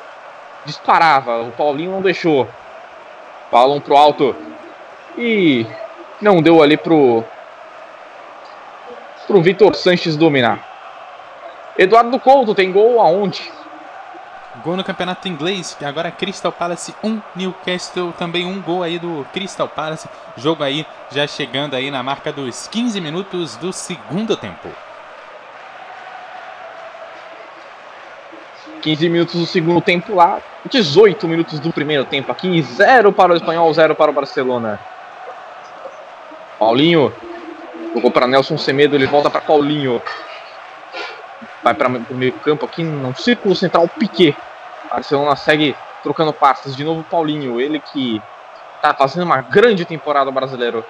disparava. 0.65 1.43
O 1.43 1.53
Paulinho 1.53 1.91
não 1.91 2.01
deixou. 2.01 2.49
Balão 3.53 3.81
pro 3.81 3.97
alto. 3.97 4.35
E 5.19 5.67
não 6.21 6.41
deu 6.41 6.63
ali 6.63 6.77
pro 6.77 7.25
pro 9.27 9.41
Vitor 9.41 9.77
Sanches 9.77 10.17
dominar. 10.17 10.67
Eduardo 11.79 12.19
Couto 12.19 12.55
tem 12.55 12.73
gol 12.73 13.01
aonde? 13.01 13.53
Gol 14.63 14.77
no 14.77 14.85
campeonato 14.85 15.27
inglês, 15.27 15.77
agora 15.83 16.09
é 16.09 16.11
Crystal 16.11 16.53
Palace 16.53 16.95
1, 17.03 17.23
Newcastle 17.35 18.13
também 18.13 18.45
um 18.45 18.61
gol 18.61 18.83
aí 18.83 18.99
do 18.99 19.27
Crystal 19.33 19.67
Palace. 19.67 20.07
Jogo 20.37 20.63
aí 20.63 20.87
já 21.11 21.27
chegando 21.27 21.75
aí 21.75 21.91
na 21.91 22.03
marca 22.03 22.31
dos 22.31 22.69
15 22.69 23.01
minutos 23.01 23.57
do 23.57 23.73
segundo 23.73 24.37
tempo. 24.37 24.69
15 28.83 29.09
minutos 29.09 29.41
do 29.41 29.47
segundo 29.47 29.81
tempo 29.81 30.15
lá, 30.15 30.41
18 30.69 31.27
minutos 31.27 31.59
do 31.59 31.73
primeiro 31.73 32.05
tempo 32.05 32.31
aqui, 32.31 32.61
0 32.61 33.13
para 33.13 33.33
o 33.33 33.37
Espanhol, 33.37 33.73
0 33.73 33.95
para 33.95 34.11
o 34.11 34.15
Barcelona. 34.15 34.79
Paulinho, 36.59 37.13
jogou 37.95 38.11
para 38.11 38.27
Nelson 38.27 38.59
Semedo, 38.59 38.95
ele 38.95 39.07
volta 39.07 39.31
para 39.31 39.41
Paulinho. 39.41 40.03
Vai 41.63 41.73
para 41.75 41.89
o 41.89 42.15
meio 42.15 42.33
campo 42.33 42.67
aqui 42.67 42.83
no 42.83 43.15
círculo 43.15 43.55
central, 43.55 43.89
Piquet 43.89 44.37
Barcelona 44.91 45.37
segue 45.37 45.77
trocando 46.03 46.33
passes. 46.33 46.75
De 46.75 46.85
novo, 46.85 47.05
Paulinho, 47.05 47.61
ele 47.61 47.79
que 47.79 48.21
tá 48.83 48.93
fazendo 48.93 49.25
uma 49.25 49.41
grande 49.41 49.85
temporada 49.85 50.31
brasileiro. 50.31 50.85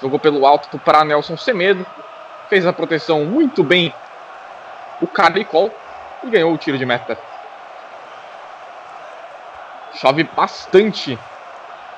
Jogou 0.00 0.18
pelo 0.18 0.46
alto 0.46 0.78
para 0.78 1.04
Nelson 1.04 1.36
Semedo. 1.36 1.86
Fez 2.48 2.66
a 2.66 2.72
proteção 2.72 3.24
muito 3.24 3.62
bem 3.62 3.94
o 5.00 5.06
Carlicol 5.06 5.72
e 6.22 6.30
ganhou 6.30 6.52
o 6.52 6.58
tiro 6.58 6.76
de 6.76 6.84
meta. 6.84 7.18
Chove 9.94 10.24
bastante. 10.24 11.18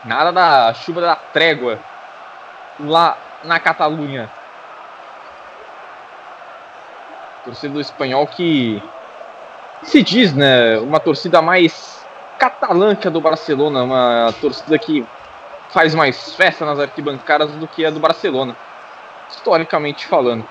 Nada 0.05 0.33
da 0.33 0.75
chuva 0.75 1.01
da 1.01 1.17
trégua 1.17 1.79
lá 2.79 3.17
na 3.45 3.59
Catalunha. 3.59 4.31
Torcida 7.45 7.75
do 7.75 7.81
espanhol 7.81 8.27
que 8.27 8.83
se 9.83 10.03
diz, 10.03 10.33
né, 10.33 10.79
uma 10.79 11.01
torcida 11.01 11.43
mais 11.43 12.07
catalã 12.39 12.95
que 12.95 13.07
a 13.07 13.11
do 13.11 13.21
Barcelona, 13.21 13.83
uma 13.83 14.35
torcida 14.41 14.79
que 14.79 15.05
faz 15.71 15.95
mais 15.95 16.35
festa 16.35 16.65
nas 16.65 16.79
arquibancadas 16.79 17.51
do 17.53 17.67
que 17.67 17.85
a 17.85 17.91
do 17.91 18.01
Barcelona, 18.01 18.57
historicamente 19.31 20.07
falando. 20.07 20.45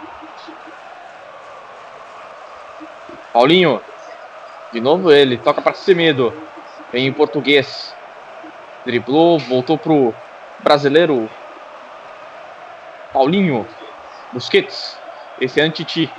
Paulinho, 3.31 3.79
de 4.73 4.81
novo 4.81 5.11
ele, 5.11 5.37
toca 5.37 5.61
para 5.61 5.73
Semedo, 5.73 6.33
em 6.93 7.11
português, 7.13 7.95
driblou, 8.85 9.39
voltou 9.39 9.77
pro 9.77 10.13
brasileiro 10.59 11.29
Paulinho, 13.13 13.67
Busquets, 14.31 14.97
esse 15.39 15.59
é 15.59 15.63
Antiti. 15.63 16.09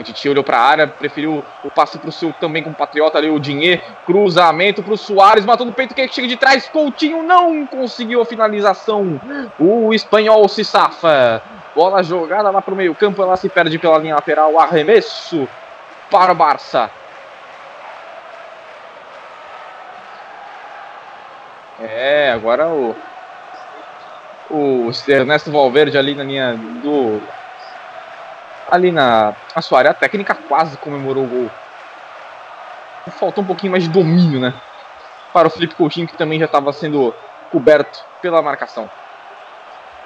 Antiti 0.00 0.28
olhou 0.28 0.42
para 0.42 0.58
a 0.58 0.62
área, 0.62 0.86
preferiu 0.86 1.44
o 1.64 1.70
passe 1.70 1.98
para 1.98 2.08
o 2.08 2.12
seu 2.12 2.32
também 2.32 2.62
compatriota 2.62 3.18
ali, 3.18 3.30
o 3.30 3.38
Dinheiro, 3.38 3.82
cruzamento 4.04 4.82
para 4.82 4.94
o 4.94 4.98
Soares, 4.98 5.44
matou 5.44 5.66
no 5.66 5.72
peito, 5.72 5.94
que 5.94 6.08
chega 6.08 6.28
de 6.28 6.36
trás, 6.36 6.68
Coutinho 6.68 7.22
não 7.22 7.66
conseguiu 7.66 8.20
a 8.20 8.26
finalização, 8.26 9.20
o 9.58 9.94
espanhol 9.94 10.48
se 10.48 10.64
safa, 10.64 11.42
bola 11.74 12.02
jogada 12.02 12.50
lá 12.50 12.60
para 12.60 12.74
o 12.74 12.76
meio 12.76 12.94
campo, 12.94 13.22
ela 13.22 13.36
se 13.36 13.48
perde 13.48 13.78
pela 13.78 13.98
linha 13.98 14.14
lateral, 14.14 14.58
arremesso 14.58 15.48
para 16.10 16.32
o 16.32 16.34
Barça. 16.34 16.90
É, 21.82 22.32
agora 22.32 22.68
o 22.68 22.94
o 24.50 24.90
Ernesto 25.06 25.50
Valverde 25.52 25.96
ali 25.96 26.14
na 26.14 26.24
linha 26.24 26.54
do 26.82 27.20
ali 28.70 28.92
na 28.92 29.34
a 29.54 29.62
sua 29.62 29.78
área 29.78 29.94
técnica 29.94 30.34
quase 30.34 30.76
comemorou 30.78 31.24
o 31.24 31.28
gol. 31.28 31.50
Faltou 33.18 33.42
um 33.42 33.46
pouquinho 33.46 33.72
mais 33.72 33.84
de 33.84 33.88
domínio, 33.88 34.40
né? 34.40 34.54
Para 35.32 35.48
o 35.48 35.50
Felipe 35.50 35.74
Coutinho 35.74 36.06
que 36.06 36.16
também 36.16 36.38
já 36.38 36.44
estava 36.44 36.72
sendo 36.72 37.14
coberto 37.50 38.04
pela 38.20 38.42
marcação. 38.42 38.90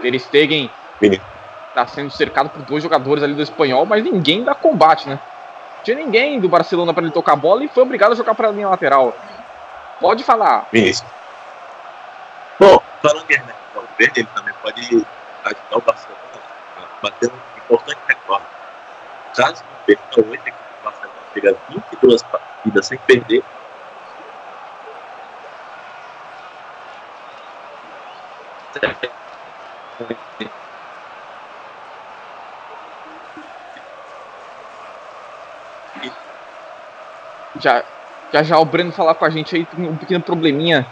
Ter 0.00 0.18
Stegen 0.18 0.70
está 1.68 1.86
sendo 1.86 2.10
cercado 2.10 2.50
por 2.50 2.62
dois 2.62 2.82
jogadores 2.82 3.22
ali 3.22 3.34
do 3.34 3.42
espanhol, 3.42 3.84
mas 3.84 4.02
ninguém 4.02 4.44
dá 4.44 4.54
combate, 4.54 5.08
né? 5.08 5.18
tinha 5.84 5.96
ninguém 5.96 6.40
do 6.40 6.48
Barcelona 6.48 6.92
para 6.94 7.04
ele 7.04 7.12
tocar 7.12 7.34
a 7.34 7.36
bola 7.36 7.62
e 7.62 7.68
foi 7.68 7.82
obrigado 7.82 8.12
a 8.12 8.14
jogar 8.16 8.34
para 8.34 8.48
a 8.48 8.50
linha 8.50 8.68
lateral. 8.68 9.14
Pode 10.00 10.24
falar. 10.24 10.66
Vinícius. 10.72 11.08
Bom, 12.58 12.80
falando 13.02 13.30
em 13.30 13.34
Ernesto 13.34 13.60
Valverde, 13.74 14.20
ele 14.20 14.28
também 14.34 14.54
pode 14.62 14.80
ajudar 14.80 15.76
o 15.76 15.80
Barcelona 15.82 16.20
a 16.78 17.02
bater 17.02 17.30
um 17.30 17.58
importante 17.58 17.98
recorde. 19.34 19.52
Caso 19.54 19.64
não 19.68 19.76
perca 19.84 20.20
hoje, 20.20 20.42
o 20.80 20.84
Barcelona 20.84 21.18
chega 21.32 21.56
22 21.68 22.22
partidas 22.22 22.86
sem 22.86 22.98
perder. 22.98 23.44
Já, 37.60 37.84
já 38.32 38.42
já 38.42 38.58
o 38.58 38.64
Breno 38.64 38.92
falar 38.92 39.14
com 39.14 39.24
a 39.24 39.30
gente 39.30 39.54
aí, 39.54 39.64
tem 39.64 39.88
um 39.88 39.96
pequeno 39.96 40.22
probleminha 40.22 40.86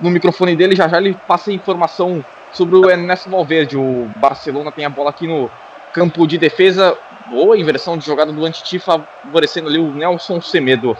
no 0.00 0.10
microfone 0.10 0.54
dele, 0.54 0.76
já 0.76 0.88
já 0.88 0.98
ele 0.98 1.14
passa 1.26 1.52
informação 1.52 2.24
sobre 2.52 2.76
o 2.76 2.88
Ernesto 2.88 3.28
Valverde. 3.28 3.76
O 3.76 4.08
Barcelona 4.16 4.72
tem 4.72 4.84
a 4.84 4.90
bola 4.90 5.10
aqui 5.10 5.26
no 5.26 5.50
campo 5.92 6.26
de 6.26 6.38
defesa. 6.38 6.96
Boa 7.26 7.58
inversão 7.58 7.98
de 7.98 8.06
jogada 8.06 8.32
do 8.32 8.44
Antiti, 8.44 8.78
favorecendo 8.78 9.68
ali 9.68 9.78
o 9.78 9.90
Nelson 9.90 10.40
Semedo. 10.40 10.96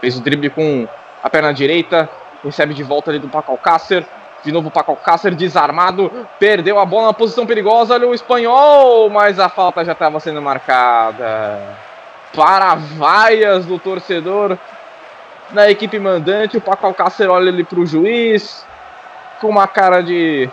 Fez 0.00 0.16
o 0.16 0.20
drible 0.20 0.50
com 0.50 0.88
a 1.22 1.30
perna 1.30 1.52
direita, 1.52 2.08
recebe 2.42 2.74
de 2.74 2.82
volta 2.82 3.10
ali 3.10 3.20
do 3.20 3.28
Paco 3.28 3.52
Alcácer. 3.52 4.04
De 4.44 4.52
novo 4.52 4.68
o 4.68 4.70
Paco 4.70 4.90
Alcácer 4.90 5.34
desarmado, 5.34 6.10
perdeu 6.38 6.78
a 6.78 6.84
bola 6.84 7.06
na 7.06 7.12
posição 7.12 7.46
perigosa, 7.46 7.94
ali 7.94 8.04
o 8.04 8.12
espanhol, 8.12 9.08
mas 9.08 9.38
a 9.38 9.48
falta 9.48 9.84
já 9.84 9.92
estava 9.92 10.20
sendo 10.20 10.42
marcada 10.42 11.78
para 12.34 12.74
vaias 12.74 13.64
do 13.64 13.78
torcedor 13.78 14.58
da 15.50 15.70
equipe 15.70 15.98
mandante. 15.98 16.56
O 16.56 16.60
Paco 16.60 16.86
Alcácer 16.86 17.30
olha 17.30 17.50
ali 17.50 17.64
para 17.64 17.78
o 17.78 17.86
juiz 17.86 18.66
com 19.40 19.48
uma 19.48 19.66
cara 19.66 20.02
de 20.02 20.50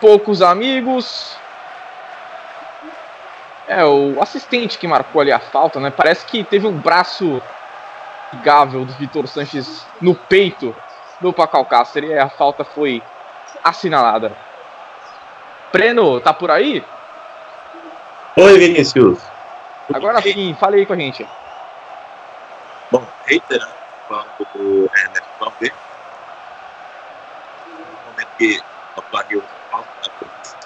poucos 0.00 0.42
amigos. 0.42 1.36
É, 3.66 3.84
o 3.84 4.20
assistente 4.22 4.78
que 4.78 4.86
marcou 4.86 5.20
ali 5.20 5.32
a 5.32 5.40
falta, 5.40 5.80
né? 5.80 5.90
Parece 5.90 6.24
que 6.24 6.44
teve 6.44 6.66
um 6.66 6.78
braço 6.78 7.42
amigável 8.32 8.84
do 8.84 8.92
Vitor 8.92 9.26
Sanches 9.26 9.88
no 10.00 10.14
peito 10.14 10.74
do 11.20 11.32
Paco 11.32 11.56
Alcácer 11.56 12.04
e 12.04 12.14
a 12.14 12.28
falta 12.28 12.64
foi 12.64 13.02
assinalada. 13.64 14.36
Breno, 15.72 16.20
tá 16.20 16.32
por 16.32 16.50
aí? 16.50 16.84
Oi, 18.36 18.58
Vinícius. 18.58 19.30
Agora 19.92 20.20
sim, 20.22 20.54
fale 20.54 20.76
aí 20.76 20.86
com 20.86 20.92
a 20.92 20.96
gente. 20.96 21.26
Bom, 22.90 23.06
reiterando, 23.24 23.74
falando 24.06 24.30
do 24.54 24.90
Ernesto 24.96 25.28
Valverde, 25.38 25.76
no 27.66 28.10
momento 28.10 28.28
que 28.38 28.60
ocorreu 28.94 29.42
a 29.42 29.70
falta 29.70 29.90
da 30.02 30.10
polícia. 30.10 30.56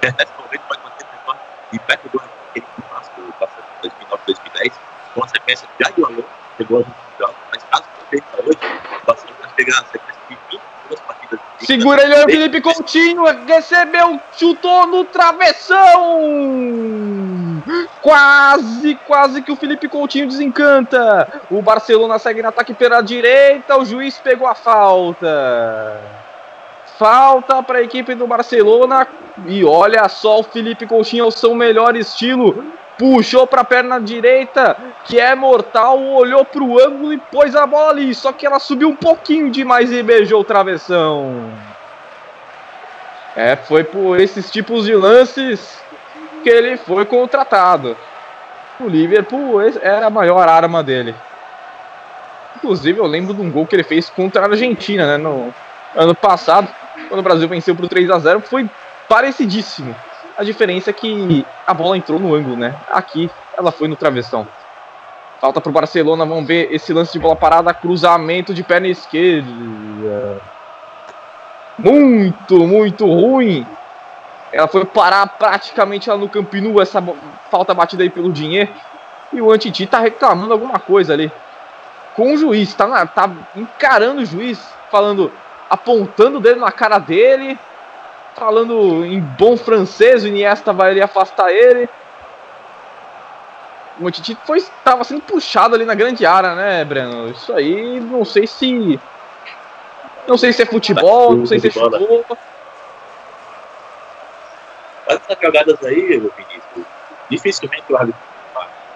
Pode 0.00 0.82
manter 0.82 1.06
o 1.72 1.78
perto 1.80 2.08
do 2.08 2.20
aquele 2.50 2.66
que 2.66 2.82
do 3.20 3.34
Barcelona 3.38 3.70
2009-2010, 3.82 4.72
com 5.14 5.24
a 5.24 5.28
sequência 5.28 5.68
já 5.78 5.90
de 5.90 6.02
chegou 6.56 6.78
a 6.78 6.82
20 6.82 6.94
jogos, 7.18 7.36
mas 7.52 7.62
caso 7.70 7.84
hoje, 8.12 8.58
o 9.02 9.06
Barcelona 9.06 9.38
vai 9.40 9.50
pegar 9.54 9.78
a 9.78 9.84
sequência 9.84 10.20
de 10.28 10.34
22 10.34 11.00
partidas. 11.00 11.40
Segura 11.60 12.02
ele 12.02 12.14
o 12.14 12.28
Felipe 12.28 12.60
Coutinho. 12.60 13.24
Recebeu, 13.46 14.20
chutou 14.36 14.86
no 14.86 15.04
travessão. 15.04 15.78
Quase, 18.00 18.94
quase 19.06 19.42
que 19.42 19.52
o 19.52 19.56
Felipe 19.56 19.88
Coutinho 19.88 20.26
desencanta. 20.26 21.42
O 21.50 21.62
Barcelona 21.62 22.18
segue 22.18 22.42
no 22.42 22.48
ataque 22.48 22.74
pela 22.74 23.02
direita. 23.02 23.76
O 23.76 23.84
juiz 23.84 24.18
pegou 24.18 24.48
a 24.48 24.54
falta. 24.54 26.19
Falta 27.00 27.62
para 27.62 27.78
a 27.78 27.82
equipe 27.82 28.14
do 28.14 28.26
Barcelona. 28.26 29.08
E 29.46 29.64
olha 29.64 30.06
só 30.06 30.40
o 30.40 30.42
Felipe 30.42 30.86
Coutinho 30.86 31.24
ao 31.24 31.30
seu 31.30 31.54
melhor 31.54 31.96
estilo 31.96 32.62
puxou 32.98 33.46
para 33.46 33.62
a 33.62 33.64
perna 33.64 33.98
direita, 33.98 34.76
que 35.06 35.18
é 35.18 35.34
mortal, 35.34 35.98
olhou 35.98 36.44
para 36.44 36.62
o 36.62 36.78
ângulo 36.78 37.14
e 37.14 37.16
pôs 37.16 37.56
a 37.56 37.66
bola 37.66 37.92
ali. 37.92 38.14
Só 38.14 38.30
que 38.30 38.44
ela 38.44 38.58
subiu 38.58 38.90
um 38.90 38.94
pouquinho 38.94 39.50
demais 39.50 39.90
e 39.90 40.02
beijou 40.02 40.42
o 40.42 40.44
travessão. 40.44 41.50
É, 43.34 43.56
foi 43.56 43.84
por 43.84 44.20
esses 44.20 44.50
tipos 44.50 44.84
de 44.84 44.94
lances 44.94 45.82
que 46.42 46.50
ele 46.50 46.76
foi 46.76 47.06
contratado. 47.06 47.96
O 48.78 48.86
Liverpool 48.86 49.62
era 49.80 50.08
a 50.08 50.10
maior 50.10 50.46
arma 50.46 50.82
dele. 50.82 51.14
Inclusive, 52.56 52.98
eu 52.98 53.06
lembro 53.06 53.32
de 53.32 53.40
um 53.40 53.50
gol 53.50 53.66
que 53.66 53.74
ele 53.74 53.82
fez 53.82 54.10
contra 54.10 54.42
a 54.42 54.50
Argentina, 54.50 55.06
né, 55.06 55.16
no 55.16 55.54
ano 55.96 56.14
passado, 56.14 56.68
quando 57.10 57.20
o 57.20 57.24
Brasil 57.24 57.48
venceu 57.48 57.74
por 57.74 57.88
3 57.88 58.08
a 58.08 58.18
0 58.20 58.40
foi 58.40 58.70
parecidíssimo. 59.08 59.94
A 60.38 60.44
diferença 60.44 60.90
é 60.90 60.92
que 60.92 61.44
a 61.66 61.74
bola 61.74 61.96
entrou 61.96 62.20
no 62.20 62.34
ângulo, 62.34 62.56
né? 62.56 62.74
Aqui 62.90 63.28
ela 63.58 63.72
foi 63.72 63.88
no 63.88 63.96
travessão. 63.96 64.46
Falta 65.40 65.60
pro 65.60 65.72
Barcelona, 65.72 66.24
vamos 66.24 66.46
ver 66.46 66.72
esse 66.72 66.92
lance 66.92 67.12
de 67.12 67.18
bola 67.18 67.34
parada, 67.34 67.74
cruzamento 67.74 68.54
de 68.54 68.62
perna 68.62 68.86
esquerda. 68.86 70.40
Muito, 71.76 72.66
muito 72.66 73.06
ruim. 73.06 73.66
Ela 74.52 74.68
foi 74.68 74.84
parar 74.84 75.26
praticamente 75.26 76.08
lá 76.08 76.16
no 76.16 76.28
Campinu, 76.28 76.80
essa 76.80 77.02
falta 77.50 77.74
batida 77.74 78.02
aí 78.02 78.10
pelo 78.10 78.32
Dinheiro. 78.32 78.70
E 79.32 79.40
o 79.40 79.50
Antiti 79.50 79.86
tá 79.86 79.98
reclamando 79.98 80.52
alguma 80.52 80.78
coisa 80.78 81.12
ali. 81.12 81.30
Com 82.14 82.34
o 82.34 82.36
juiz, 82.36 82.72
tá, 82.74 82.86
na, 82.86 83.06
tá 83.06 83.30
encarando 83.56 84.22
o 84.22 84.24
juiz, 84.24 84.60
falando, 84.90 85.32
apontando 85.70 86.38
o 86.38 86.40
dedo 86.40 86.58
na 86.58 86.72
cara 86.72 86.98
dele 86.98 87.56
falando 88.34 89.04
em 89.04 89.20
bom 89.20 89.56
francês, 89.56 90.24
o 90.24 90.28
Iniesta 90.28 90.72
vai 90.72 90.90
ali 90.90 91.00
afastar 91.00 91.52
ele. 91.52 91.88
O 94.00 94.10
Titi 94.10 94.36
foi 94.44 94.58
estava 94.58 95.04
sendo 95.04 95.20
puxado 95.20 95.74
ali 95.74 95.84
na 95.84 95.94
grande 95.94 96.24
área, 96.24 96.54
né, 96.54 96.84
Breno? 96.84 97.28
Isso 97.28 97.52
aí, 97.52 98.00
não 98.00 98.24
sei 98.24 98.46
se 98.46 98.98
não 100.26 100.38
sei 100.38 100.52
se 100.52 100.62
é 100.62 100.66
futebol, 100.66 101.36
não 101.36 101.46
sei 101.46 101.60
se 101.60 101.68
é 101.68 101.70
futebol. 101.70 102.24
Essas 105.06 105.38
jogadas 105.42 105.84
aí, 105.84 106.18
Vinícius, 106.18 106.86
dificilmente 107.28 107.84
o 107.90 107.96
árbitro 107.96 108.20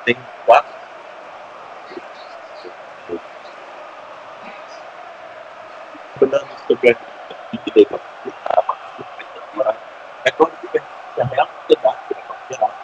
tem 0.05 0.17
quatro 0.47 0.75
sobre 6.67 6.91
a 6.91 6.97
é 10.25 10.31
quando 10.33 10.57
que 10.57 11.21
a 11.21 11.25
real 11.27 11.49
sociedade 11.69 11.99
geral 12.51 12.75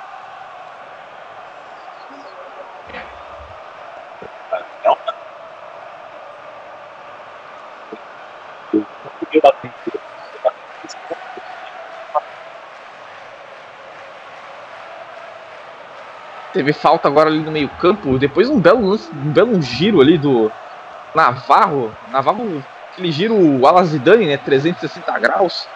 é 4.85 4.91
uma 4.91 5.15
conseguiu 9.03 9.41
bater 9.43 9.73
Teve 16.53 16.73
falta 16.73 17.07
agora 17.07 17.31
ali 17.31 17.39
no 17.39 17.53
meio 17.53 17.69
campo, 17.77 18.19
depois 18.19 18.51
um 18.51 18.61
belo 18.61 18.91
lance, 18.91 19.09
um 19.13 19.33
belo 19.33 19.63
giro 19.63 20.01
ali 20.01 20.19
do 20.19 20.51
Navarro. 21.15 21.95
Navarro 22.11 22.61
aquele 22.93 23.11
giro 23.13 23.67
Alazidane, 23.67 24.27
né? 24.27 24.37
360 24.37 25.19
graus. 25.19 25.67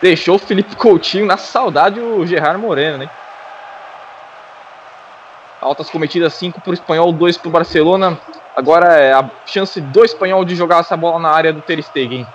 Deixou 0.00 0.36
o 0.36 0.38
Felipe 0.38 0.76
Coutinho 0.76 1.26
na 1.26 1.36
saudade 1.36 1.98
o 1.98 2.24
Gerard 2.26 2.60
Moreno, 2.60 2.98
né? 2.98 3.10
Altas 5.60 5.90
cometidas 5.90 6.34
5 6.34 6.60
para 6.60 6.70
o 6.70 6.74
Espanhol, 6.74 7.12
2 7.12 7.36
para 7.38 7.48
o 7.48 7.52
Barcelona. 7.52 8.18
Agora 8.54 8.96
é 8.96 9.12
a 9.12 9.28
chance 9.44 9.80
do 9.80 10.04
Espanhol 10.04 10.44
de 10.44 10.54
jogar 10.54 10.80
essa 10.80 10.96
bola 10.96 11.18
na 11.18 11.30
área 11.30 11.52
do 11.52 11.60
Ter 11.60 11.82
Stegen. 11.82 12.26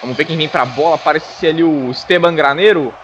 Vamos 0.00 0.16
ver 0.16 0.24
quem 0.24 0.36
vem 0.36 0.48
para 0.48 0.62
a 0.62 0.66
bola. 0.66 0.96
Parece 0.96 1.32
ser 1.34 1.48
ali 1.48 1.64
o 1.64 1.90
Esteban 1.90 2.34
Graneiro. 2.34 2.94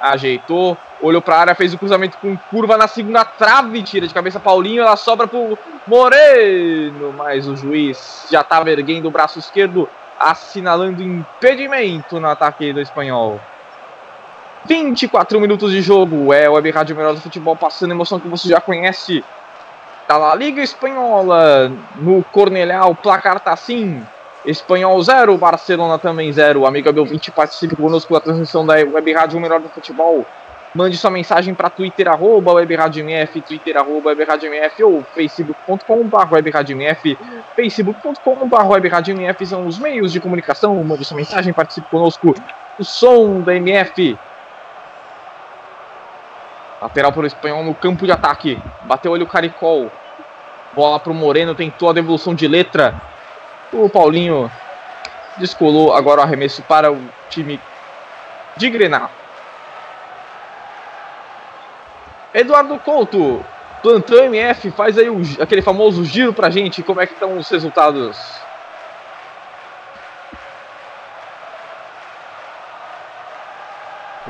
Ajeitou 0.00 0.76
olhou 1.00 1.22
para 1.22 1.36
a 1.36 1.40
área, 1.40 1.54
fez 1.54 1.72
o 1.72 1.78
cruzamento 1.78 2.18
com 2.18 2.36
curva 2.36 2.76
na 2.76 2.88
segunda 2.88 3.24
trave, 3.24 3.82
tira 3.82 4.06
de 4.06 4.14
cabeça 4.14 4.40
Paulinho, 4.40 4.82
ela 4.82 4.96
sobra 4.96 5.26
para 5.26 5.38
o 5.38 5.58
Moreno, 5.88 7.14
mas 7.16 7.48
o 7.48 7.56
juiz 7.56 8.26
já 8.30 8.42
estava 8.42 8.70
erguendo 8.70 9.08
o 9.08 9.10
braço 9.10 9.38
esquerdo, 9.38 9.88
assinalando 10.20 11.02
impedimento 11.02 12.20
no 12.20 12.28
ataque 12.28 12.74
do 12.74 12.80
espanhol. 12.80 13.40
24 14.66 15.40
minutos 15.40 15.72
de 15.72 15.80
jogo, 15.80 16.30
é 16.32 16.46
o 16.48 16.52
Web 16.52 16.70
Rádio 16.70 16.94
Melhor 16.94 17.14
do 17.14 17.20
Futebol 17.22 17.56
passando 17.56 17.92
emoção 17.92 18.20
que 18.20 18.28
você 18.28 18.48
já 18.50 18.60
conhece. 18.60 19.24
Tá 20.06 20.18
lá, 20.18 20.34
Liga 20.34 20.62
Espanhola, 20.62 21.72
no 21.96 22.22
Cornelhal, 22.22 22.94
placar 22.94 23.40
tá 23.40 23.52
assim. 23.52 24.02
Espanhol 24.44 25.02
0, 25.02 25.38
Barcelona 25.38 25.98
também 25.98 26.30
0. 26.30 26.66
Amigo 26.66 26.88
Abel 26.90 27.06
20 27.06 27.30
participe 27.30 27.76
conosco 27.76 28.12
da 28.12 28.20
transmissão 28.20 28.64
da 28.64 28.74
Web 28.74 29.12
Rádio 29.12 29.40
Melhor 29.40 29.60
do 29.60 29.68
Futebol. 29.70 30.26
Mande 30.74 30.98
sua 30.98 31.10
mensagem 31.10 31.54
para 31.54 31.70
Twitter, 31.70 32.08
arroba 32.08 32.52
WebRadioMF, 32.52 33.40
Twitter, 33.40 33.76
arroba 33.76 34.10
WebRadioMF 34.10 34.82
ou 34.84 35.02
facebook.com.br 35.14 36.34
WebRadioMF, 36.34 37.18
facebook.com.br 37.56 38.66
WebRadioMF 38.66 39.46
são 39.46 39.66
os 39.66 39.78
meios 39.78 40.12
de 40.12 40.20
comunicação. 40.20 40.82
Mande 40.84 41.04
sua 41.04 41.16
mensagem, 41.16 41.52
participe 41.54 41.88
conosco. 41.88 42.34
O 42.78 42.84
som 42.84 43.40
da 43.40 43.54
MF. 43.54 44.18
Lateral 46.82 47.12
para 47.12 47.22
o 47.22 47.26
espanhol 47.26 47.64
no 47.64 47.74
campo 47.74 48.04
de 48.04 48.12
ataque. 48.12 48.60
Bateu 48.82 49.10
olho 49.10 49.24
o 49.24 49.28
Caricol. 49.28 49.90
Bola 50.74 51.00
para 51.00 51.10
o 51.10 51.14
Moreno, 51.14 51.54
tentou 51.54 51.88
a 51.88 51.94
devolução 51.94 52.34
de 52.34 52.46
letra. 52.46 52.94
O 53.72 53.88
Paulinho 53.88 54.50
descolou. 55.38 55.94
Agora 55.94 56.20
o 56.20 56.24
arremesso 56.24 56.62
para 56.62 56.92
o 56.92 57.00
time 57.30 57.58
de 58.56 58.70
Grenal. 58.70 59.10
Eduardo 62.38 62.78
Couto, 62.78 63.44
plantão 63.82 64.24
MF, 64.24 64.70
faz 64.70 64.96
aí 64.96 65.08
o, 65.10 65.20
aquele 65.40 65.62
famoso 65.62 66.04
giro 66.04 66.32
pra 66.32 66.50
gente, 66.50 66.82
como 66.82 67.00
é 67.00 67.06
que 67.06 67.14
estão 67.14 67.36
os 67.36 67.48
resultados? 67.48 68.18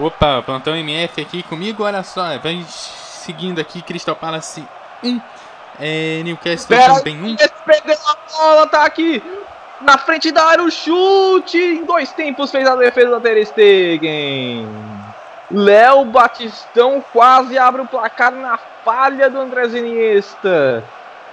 Opa, 0.00 0.42
plantão 0.42 0.76
MF 0.76 1.20
aqui 1.20 1.42
comigo, 1.42 1.82
olha 1.82 2.02
só, 2.02 2.38
vem 2.38 2.64
seguindo 2.64 3.60
aqui, 3.60 3.82
Crystal 3.82 4.16
Palace 4.16 4.64
1, 5.02 5.20
é, 5.80 6.22
Newcastle 6.24 6.76
Pera, 6.76 6.94
também 6.94 7.22
1. 7.22 7.36
Perdeu 7.66 7.96
a 8.06 8.32
bola, 8.32 8.66
tá 8.68 8.84
aqui 8.84 9.22
na 9.80 9.98
frente 9.98 10.30
da 10.32 10.44
área, 10.44 10.64
o 10.64 10.70
chute, 10.70 11.58
em 11.58 11.84
dois 11.84 12.10
tempos 12.12 12.50
fez 12.50 12.66
a 12.66 12.74
defesa 12.76 13.10
da 13.10 13.20
Ter 13.20 13.44
Stegen. 13.44 14.97
Léo 15.50 16.04
Batistão 16.04 17.02
quase 17.12 17.58
abre 17.58 17.80
o 17.80 17.86
placar 17.86 18.32
na 18.32 18.58
falha 18.84 19.30
do 19.30 19.40
André 19.40 19.66
Iniesta. 19.66 20.84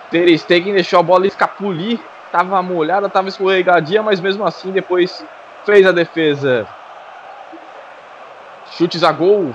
Ter 0.10 0.38
Stegen 0.38 0.74
deixou 0.74 1.00
a 1.00 1.04
bola 1.04 1.28
escapulir. 1.28 2.00
Tava 2.32 2.62
molhada, 2.62 3.10
tava 3.10 3.30
escorregadia, 3.30 4.02
mas 4.02 4.20
mesmo 4.20 4.46
assim 4.46 4.72
depois 4.72 5.24
fez 5.66 5.86
a 5.86 5.92
defesa. 5.92 6.68
Chutes 8.72 9.04
a 9.04 9.12
gol. 9.12 9.54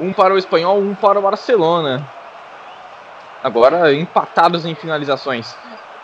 Um 0.00 0.12
para 0.12 0.34
o 0.34 0.38
Espanhol, 0.38 0.78
um 0.78 0.94
para 0.94 1.18
o 1.18 1.22
Barcelona. 1.22 2.04
Agora 3.44 3.92
empatados 3.92 4.64
em 4.64 4.74
finalizações. 4.74 5.54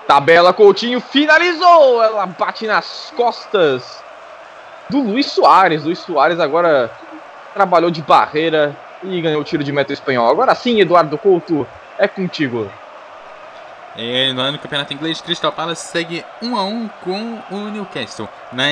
Tabela 0.07 0.53
Coutinho 0.53 1.01
finalizou. 1.01 2.03
Ela 2.03 2.27
bate 2.27 2.67
nas 2.67 3.13
costas 3.17 4.03
do 4.89 5.01
Luiz 5.01 5.27
Soares. 5.27 5.85
Luiz 5.85 5.99
Soares 5.99 6.39
agora 6.39 6.91
trabalhou 7.57 7.91
de 7.91 8.03
barreira 8.03 8.77
e 9.03 9.19
ganhou 9.23 9.41
o 9.41 9.45
tiro 9.45 9.65
de 9.65 9.73
meta 9.73 9.91
espanhol. 9.91 10.29
Agora 10.29 10.55
sim, 10.55 10.79
Eduardo 10.79 11.17
Couto, 11.17 11.67
é 11.99 12.07
contigo. 12.07 12.71
É, 13.97 14.31
no 14.31 14.59
campeonato 14.59 14.93
inglês, 14.93 15.23
Crystal 15.23 15.51
Palace 15.51 15.87
segue 15.87 16.23
1 16.43 16.55
a 16.55 16.65
1 16.65 16.89
com 17.03 17.39
o 17.51 17.71
Newcastle. 17.71 18.29
Na, 18.53 18.65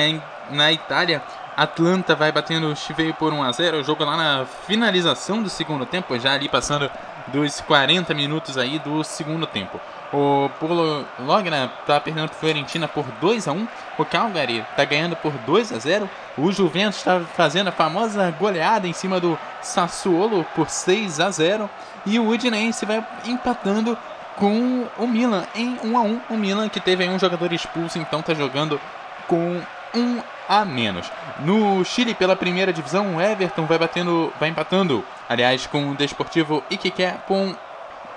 na 0.51 0.71
Itália, 0.71 1.23
Atlanta 1.57 2.13
vai 2.13 2.31
batendo 2.31 2.67
o 2.67 2.75
Chiveio 2.75 3.15
por 3.15 3.33
1 3.33 3.41
a 3.41 3.51
0 3.51 3.79
O 3.79 3.83
jogo 3.83 4.05
lá 4.05 4.15
na 4.15 4.45
finalização 4.45 5.41
do 5.41 5.49
segundo 5.49 5.83
tempo, 5.87 6.19
já 6.19 6.33
ali 6.33 6.47
passando 6.47 6.87
dos 7.27 7.59
40 7.61 8.13
minutos 8.13 8.55
aí 8.55 8.77
do 8.77 9.03
segundo 9.03 9.47
tempo. 9.47 9.81
O 10.15 10.49
Polo 10.61 11.03
Logna 11.19 11.69
está 11.81 11.99
perdendo 11.99 12.29
para 12.29 12.37
Fiorentina 12.37 12.87
por 12.87 13.03
2 13.19 13.49
a 13.49 13.51
1 13.51 13.67
O 13.97 14.05
Calgary 14.05 14.59
está 14.59 14.85
ganhando 14.85 15.13
por 15.17 15.33
2 15.33 15.73
a 15.73 15.77
0 15.77 16.09
O 16.37 16.53
Juventus 16.53 16.99
está 16.99 17.19
fazendo 17.19 17.67
a 17.67 17.73
famosa 17.73 18.31
goleada 18.39 18.87
em 18.87 18.93
cima 18.93 19.19
do 19.19 19.37
Sassuolo 19.61 20.45
por 20.55 20.69
6 20.69 21.19
a 21.19 21.29
0 21.29 21.69
E 22.05 22.17
o 22.17 22.29
Udinese 22.29 22.85
vai 22.85 23.05
empatando 23.25 23.97
com 24.37 24.87
o 24.97 25.05
Milan 25.05 25.43
em 25.53 25.77
1 25.83 25.97
a 25.97 26.01
1 26.01 26.21
O 26.29 26.37
Milan 26.37 26.69
que 26.69 26.79
teve 26.79 27.05
um 27.09 27.19
jogador 27.19 27.51
expulso, 27.51 27.99
então 27.99 28.21
está 28.21 28.33
jogando 28.33 28.79
com 29.27 29.61
1 29.93 30.21
a 30.47 30.63
menos. 30.63 31.11
No 31.39 31.83
Chile, 31.83 32.13
pela 32.13 32.35
primeira 32.35 32.71
divisão, 32.71 33.15
o 33.15 33.21
Everton 33.21 33.65
vai 33.65 33.79
batendo, 33.79 34.31
vai 34.39 34.47
empatando, 34.47 35.03
aliás, 35.27 35.65
com 35.65 35.91
o 35.91 35.95
Desportivo 35.95 36.63
Iquique 36.69 37.11
com 37.27 37.55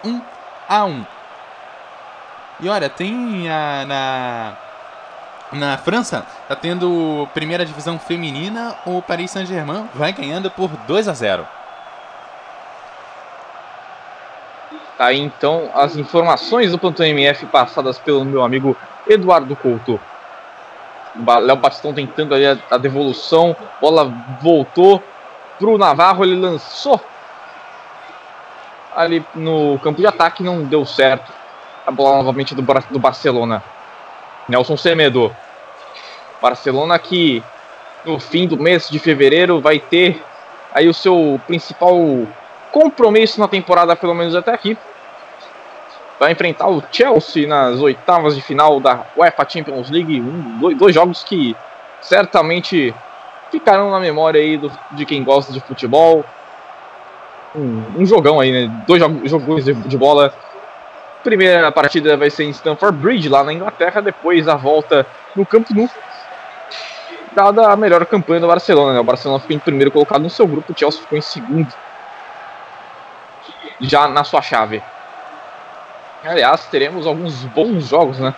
1 0.04 0.20
a 0.68 0.84
1. 0.84 1.17
E 2.60 2.68
olha, 2.68 2.90
tem 2.90 3.48
a, 3.48 3.84
na, 3.86 4.56
na 5.52 5.78
França, 5.78 6.26
tá 6.48 6.56
tendo 6.56 7.28
primeira 7.32 7.64
divisão 7.64 8.00
feminina, 8.00 8.74
o 8.84 9.00
Paris 9.00 9.30
Saint-Germain 9.30 9.88
vai 9.94 10.12
ganhando 10.12 10.50
por 10.50 10.68
2 10.68 11.06
a 11.06 11.12
0. 11.12 11.46
Tá 14.96 15.06
aí 15.06 15.20
então 15.20 15.70
as 15.72 15.94
informações 15.96 16.72
do 16.72 16.78
Plantão 16.78 17.06
MF 17.06 17.46
passadas 17.46 17.96
pelo 17.96 18.24
meu 18.24 18.42
amigo 18.42 18.76
Eduardo 19.06 19.54
Couto. 19.54 20.00
Léo 21.14 21.56
Batistão 21.56 21.94
tentando 21.94 22.34
ali 22.34 22.46
a, 22.46 22.58
a 22.72 22.76
devolução, 22.76 23.54
bola 23.80 24.12
voltou 24.42 25.00
pro 25.60 25.78
Navarro, 25.78 26.24
ele 26.24 26.34
lançou 26.34 27.00
ali 28.96 29.24
no 29.32 29.78
campo 29.78 30.00
de 30.00 30.06
ataque, 30.08 30.42
não 30.42 30.64
deu 30.64 30.84
certo 30.84 31.37
a 31.88 31.90
bola 31.90 32.18
novamente 32.18 32.54
do, 32.54 32.62
do 32.90 32.98
Barcelona. 32.98 33.62
Nelson 34.46 34.76
Semedo. 34.76 35.34
Barcelona 36.40 36.98
que 36.98 37.42
no 38.04 38.20
fim 38.20 38.46
do 38.46 38.58
mês 38.58 38.90
de 38.90 38.98
fevereiro 38.98 39.58
vai 39.58 39.78
ter 39.78 40.22
aí 40.74 40.86
o 40.86 40.92
seu 40.92 41.40
principal 41.46 41.98
compromisso 42.70 43.40
na 43.40 43.48
temporada, 43.48 43.96
pelo 43.96 44.14
menos 44.14 44.36
até 44.36 44.52
aqui. 44.52 44.76
vai 46.20 46.30
enfrentar 46.32 46.68
o 46.68 46.82
Chelsea 46.92 47.48
nas 47.48 47.80
oitavas 47.80 48.36
de 48.36 48.42
final 48.42 48.78
da 48.80 49.06
UEFA 49.16 49.48
Champions 49.48 49.88
League. 49.90 50.20
Um, 50.20 50.58
dois, 50.58 50.76
dois 50.76 50.94
jogos 50.94 51.24
que 51.24 51.56
certamente 52.02 52.94
ficarão 53.50 53.90
na 53.90 53.98
memória 53.98 54.42
aí 54.42 54.58
do, 54.58 54.70
de 54.92 55.06
quem 55.06 55.24
gosta 55.24 55.54
de 55.54 55.60
futebol. 55.60 56.22
Um, 57.56 58.02
um 58.02 58.06
jogão 58.06 58.38
aí, 58.38 58.52
né? 58.52 58.84
Dois 58.86 59.00
jogos 59.00 59.64
de, 59.64 59.72
de 59.72 59.96
bola. 59.96 60.34
Primeira 61.22 61.70
partida 61.72 62.16
vai 62.16 62.30
ser 62.30 62.44
em 62.44 62.50
Stamford 62.50 62.98
Bridge, 62.98 63.28
lá 63.28 63.42
na 63.42 63.52
Inglaterra. 63.52 64.00
Depois 64.00 64.48
a 64.48 64.54
volta 64.54 65.06
no 65.34 65.44
Campo 65.44 65.74
Nou. 65.74 65.88
Dada 67.32 67.68
a 67.68 67.76
melhor 67.76 68.04
campanha 68.06 68.40
do 68.40 68.46
Barcelona, 68.46 68.94
né? 68.94 69.00
O 69.00 69.04
Barcelona 69.04 69.40
ficou 69.40 69.56
em 69.56 69.60
primeiro 69.60 69.90
colocado 69.90 70.22
no 70.22 70.30
seu 70.30 70.46
grupo, 70.46 70.72
o 70.72 70.78
Chelsea 70.78 71.00
ficou 71.00 71.18
em 71.18 71.22
segundo. 71.22 71.72
Já 73.80 74.08
na 74.08 74.24
sua 74.24 74.42
chave. 74.42 74.82
Aliás, 76.24 76.66
teremos 76.66 77.06
alguns 77.06 77.44
bons 77.44 77.88
jogos, 77.88 78.18
né? 78.18 78.34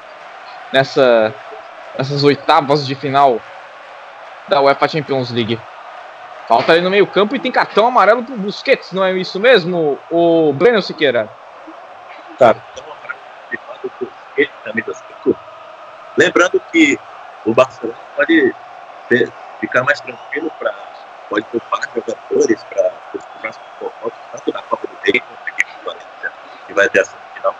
Nessa, 0.72 1.34
nessas 1.96 2.22
oitavas 2.24 2.86
de 2.86 2.94
final 2.94 3.40
da 4.48 4.60
UEFA 4.60 4.88
Champions 4.88 5.30
League. 5.30 5.58
Falta 6.46 6.72
ali 6.72 6.80
no 6.80 6.90
meio 6.90 7.06
campo 7.06 7.36
e 7.36 7.38
tem 7.38 7.52
cartão 7.52 7.86
amarelo 7.86 8.24
pro 8.24 8.36
Busquets, 8.36 8.92
não 8.92 9.04
é 9.04 9.12
isso 9.12 9.38
mesmo, 9.38 9.98
o 10.10 10.52
Breno 10.52 10.82
Siqueira? 10.82 11.30
Cartão 12.40 12.86
amarelo 12.90 13.90
pro 13.98 14.08
Busquets, 14.08 14.50
camisa 14.64 14.94
5. 14.94 15.36
Lembrando 16.16 16.58
que 16.72 16.98
o 17.44 17.52
Barcelona 17.52 17.98
pode 18.16 18.54
ter, 19.10 19.30
ficar 19.60 19.82
mais 19.82 20.00
tranquilo 20.00 20.50
para 20.58 20.72
pode 21.28 21.44
poupar 21.44 21.82
jogadores 21.94 22.64
para 22.64 22.92
os 23.12 23.24
próximos 23.26 23.68
confrontos, 23.78 24.18
tanto 24.32 24.52
na 24.54 24.62
Copa 24.62 24.86
do 24.86 24.96
Rei 25.02 25.20
quanto 25.20 25.42
na 25.44 25.50
equipe 25.50 25.70
do 25.78 25.84
Valência, 25.84 26.32
que 26.66 26.72
vai 26.72 26.88
ter 26.88 27.00
essa 27.00 27.16
final. 27.34 27.54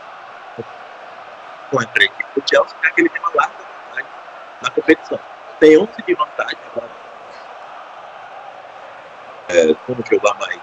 Contra 1.70 2.02
a 2.02 2.06
equipe 2.06 2.40
do 2.40 2.48
Chelsea, 2.48 2.76
que 2.94 3.00
ele 3.02 3.10
tem 3.10 3.20
uma 3.20 3.32
larga 3.34 3.54
vantagem 3.86 4.10
na 4.62 4.70
competição 4.70 5.20
tem 5.60 5.76
11 5.76 5.92
de 6.06 6.14
vantagem 6.14 6.58
agora. 6.74 6.90
É, 9.50 9.74
como 9.86 10.02
jogar 10.10 10.34
mais 10.38 10.58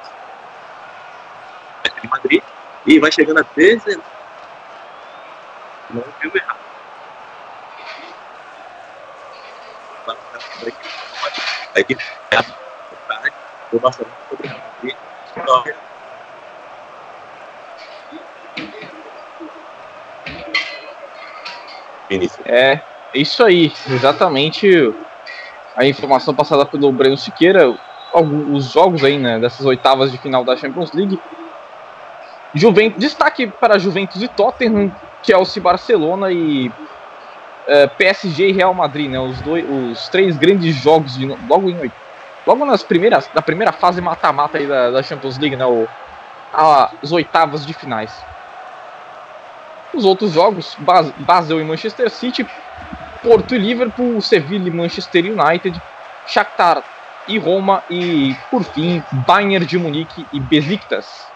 de 2.02 2.08
Madrid 2.10 2.44
e 2.88 3.00
vai 3.00 3.12
chegando 3.12 3.40
a 3.40 3.44
13 3.44 4.00
não 5.94 6.04
viu 6.22 6.32
errado 6.36 6.68
É, 22.46 22.82
isso 23.14 23.44
aí, 23.44 23.72
exatamente 23.90 24.68
a 25.76 25.86
informação 25.86 26.34
passada 26.34 26.66
pelo 26.66 26.92
Breno 26.92 27.18
Siqueira, 27.18 27.70
os 28.14 28.72
jogos 28.72 29.04
aí, 29.04 29.18
né, 29.18 29.40
dessas 29.40 29.66
oitavas 29.66 30.12
de 30.12 30.18
final 30.18 30.44
da 30.44 30.56
Champions 30.56 30.92
League. 30.94 31.20
Juventus, 32.54 33.00
destaque 33.00 33.48
para 33.48 33.78
Juventus 33.78 34.22
e 34.22 34.28
Tottenham, 34.28 34.92
Chelsea, 35.24 35.62
Barcelona 35.62 36.32
e 36.32 36.72
é, 37.68 37.88
PSG 37.88 38.50
e 38.50 38.52
Real 38.52 38.74
Madrid, 38.74 39.10
né, 39.10 39.20
os, 39.20 39.40
dois, 39.42 39.66
os 39.70 40.08
três 40.10 40.38
grandes 40.38 40.76
jogos 40.76 41.18
de, 41.18 41.26
logo 41.26 41.70
em 41.70 41.92
logo 42.46 42.66
nas 42.66 42.82
primeiras, 42.82 43.30
na 43.34 43.42
primeira 43.42 43.74
fase 43.74 44.00
mata-mata 44.00 44.58
da, 44.66 44.90
da, 44.92 45.04
Champions 45.04 45.38
League, 45.38 45.58
né, 45.58 45.66
o, 45.66 45.86
as 46.54 47.12
oitavas 47.12 47.66
de 47.66 47.74
finais. 47.74 48.24
Os 49.94 50.06
outros 50.06 50.32
jogos, 50.32 50.78
Basel 51.18 51.60
e 51.60 51.64
Manchester 51.66 52.10
City, 52.10 52.48
Porto 53.22 53.54
e 53.54 53.58
Liverpool, 53.58 54.22
Sevilla 54.22 54.70
e 54.70 54.72
Manchester 54.72 55.26
United, 55.26 55.82
Shakhtar 56.26 56.84
e 57.28 57.38
Roma 57.38 57.84
e, 57.90 58.34
por 58.50 58.64
fim, 58.64 59.04
Bayern 59.12 59.66
de 59.66 59.78
Munique 59.78 60.26
e 60.32 60.40
Besiktas. 60.40 61.28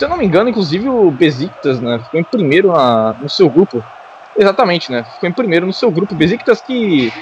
Se 0.00 0.06
eu 0.06 0.08
não 0.08 0.16
me 0.16 0.24
engano, 0.24 0.48
inclusive 0.48 0.88
o 0.88 1.10
Besiktas 1.10 1.78
né, 1.78 1.98
ficou 1.98 2.18
em 2.18 2.24
primeiro 2.24 2.72
na, 2.72 3.12
no 3.20 3.28
seu 3.28 3.50
grupo. 3.50 3.84
Exatamente, 4.34 4.90
né? 4.90 5.04
Ficou 5.04 5.28
em 5.28 5.32
primeiro 5.32 5.66
no 5.66 5.74
seu 5.74 5.90
grupo. 5.90 6.14
Besiktas 6.14 6.62
que 6.62 7.12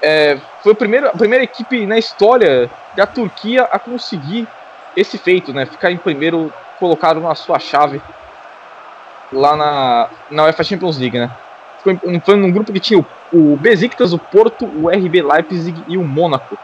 é, 0.00 0.38
foi 0.62 0.70
a 0.70 0.74
primeira, 0.76 1.08
a 1.08 1.16
primeira 1.16 1.42
equipe 1.42 1.84
na 1.86 1.98
história 1.98 2.70
da 2.94 3.06
Turquia 3.08 3.64
a 3.64 3.76
conseguir 3.76 4.46
esse 4.96 5.18
feito, 5.18 5.52
né? 5.52 5.66
Ficar 5.66 5.90
em 5.90 5.96
primeiro 5.96 6.52
colocado 6.78 7.18
na 7.18 7.34
sua 7.34 7.58
chave 7.58 8.00
lá 9.32 9.56
na, 9.56 10.08
na 10.30 10.44
UEFA 10.44 10.62
Champions 10.62 10.96
League, 10.96 11.18
né? 11.18 11.28
Foi, 11.82 11.98
foi 12.24 12.36
num 12.36 12.52
grupo 12.52 12.72
que 12.72 12.78
tinha 12.78 13.00
o, 13.00 13.06
o 13.32 13.56
Besiktas, 13.56 14.12
o 14.12 14.18
Porto, 14.18 14.64
o 14.64 14.88
RB 14.88 15.22
Leipzig 15.22 15.82
e 15.88 15.98
o 15.98 16.04
Mônaco. 16.04 16.56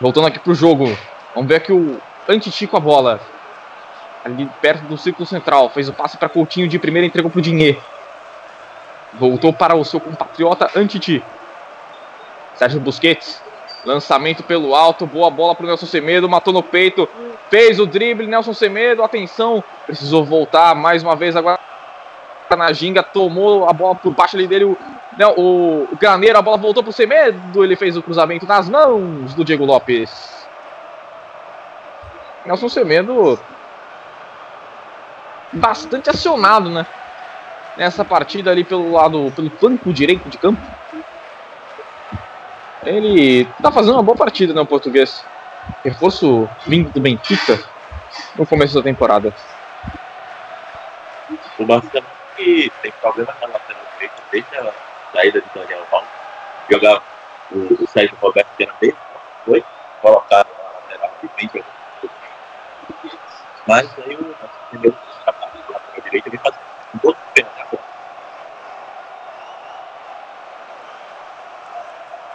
Voltando 0.00 0.28
aqui 0.28 0.38
pro 0.38 0.54
jogo, 0.54 0.96
vamos 1.34 1.48
ver 1.50 1.56
aqui 1.56 1.70
o 1.70 2.00
Antiti 2.28 2.66
com 2.66 2.76
a 2.76 2.80
bola. 2.80 3.20
Ali 4.24 4.48
perto 4.60 4.82
do 4.82 4.98
círculo 4.98 5.26
central, 5.26 5.70
fez 5.70 5.88
o 5.88 5.92
passe 5.92 6.16
para 6.16 6.28
Coutinho 6.28 6.68
de 6.68 6.78
primeira, 6.78 7.06
entregou 7.06 7.30
pro 7.30 7.40
Dinhe. 7.40 7.78
Voltou 9.14 9.52
para 9.52 9.76
o 9.76 9.84
seu 9.84 10.00
compatriota 10.00 10.70
Antiti. 10.74 11.22
Sérgio 12.56 12.80
Busquets, 12.80 13.42
lançamento 13.84 14.42
pelo 14.42 14.74
alto, 14.74 15.06
boa 15.06 15.30
bola 15.30 15.54
pro 15.54 15.66
Nelson 15.66 15.86
Semedo, 15.86 16.28
matou 16.28 16.52
no 16.52 16.62
peito, 16.62 17.08
Fez 17.48 17.78
o 17.78 17.86
drible, 17.86 18.26
Nelson 18.26 18.52
Semedo, 18.52 19.02
atenção, 19.02 19.62
precisou 19.86 20.24
voltar 20.24 20.74
mais 20.74 21.02
uma 21.02 21.14
vez 21.14 21.36
agora. 21.36 21.60
Na 22.56 22.72
ginga, 22.72 23.02
tomou 23.02 23.68
a 23.68 23.72
bola 23.72 23.94
por 23.94 24.12
baixo 24.12 24.36
ali 24.36 24.46
dele, 24.46 24.64
o, 24.64 24.76
né, 25.18 25.26
o, 25.36 25.88
o 25.90 25.96
Graneiro, 26.00 26.38
a 26.38 26.42
bola 26.42 26.56
voltou 26.56 26.82
pro 26.82 26.92
Semedo, 26.92 27.62
ele 27.62 27.76
fez 27.76 27.96
o 27.96 28.02
cruzamento 28.02 28.46
nas 28.46 28.68
mãos 28.68 29.34
do 29.34 29.44
Diego 29.44 29.64
Lopes. 29.64 30.35
Nelson 32.46 32.68
Semedo 32.68 33.38
bastante 35.52 36.10
acionado, 36.10 36.70
né? 36.70 36.86
Nessa 37.76 38.04
partida 38.04 38.50
ali 38.50 38.64
pelo 38.64 38.92
lado, 38.92 39.32
pelo 39.34 39.50
flanco 39.50 39.92
direito 39.92 40.28
de 40.28 40.38
campo. 40.38 40.60
Ele 42.84 43.44
tá 43.60 43.70
fazendo 43.72 43.94
uma 43.94 44.02
boa 44.02 44.16
partida, 44.16 44.54
né, 44.54 44.60
o 44.60 44.66
português 44.66 45.24
reforço 45.84 46.48
vindo 46.66 46.90
do 46.90 47.00
Benfica 47.00 47.58
no 48.36 48.46
começo 48.46 48.74
da 48.74 48.82
temporada. 48.82 49.34
O 51.58 51.66
Barcelona 51.66 52.06
que 52.36 52.70
tem 52.82 52.92
problema 53.00 53.34
na 53.40 53.48
lateral 53.48 53.82
direita 53.94 54.22
desde 54.30 54.56
a 54.56 54.72
saída 55.12 55.40
de 55.40 55.46
Daniel 55.54 55.84
Alves. 55.90 56.08
Jogar 56.70 57.02
o, 57.50 57.82
o 57.82 57.88
Sérgio 57.88 58.16
Roberto 58.20 58.48
que 58.56 58.62
era 58.62 58.74
bem 58.80 58.94
foi 59.44 59.64
colocado 60.00 60.46
na 60.46 60.96
lateral 60.96 61.12
de 61.22 61.30
bem 61.36 61.64
Mas 63.66 63.88
aí 63.98 64.16
o 64.16 64.34
entendeu 64.72 64.94
a 65.26 65.32
lateral 65.32 66.02
direita 66.02 66.30
vem 66.30 66.38
fazendo 66.38 66.60
um 66.94 67.08
outro 67.08 67.22
pênalti 67.34 67.78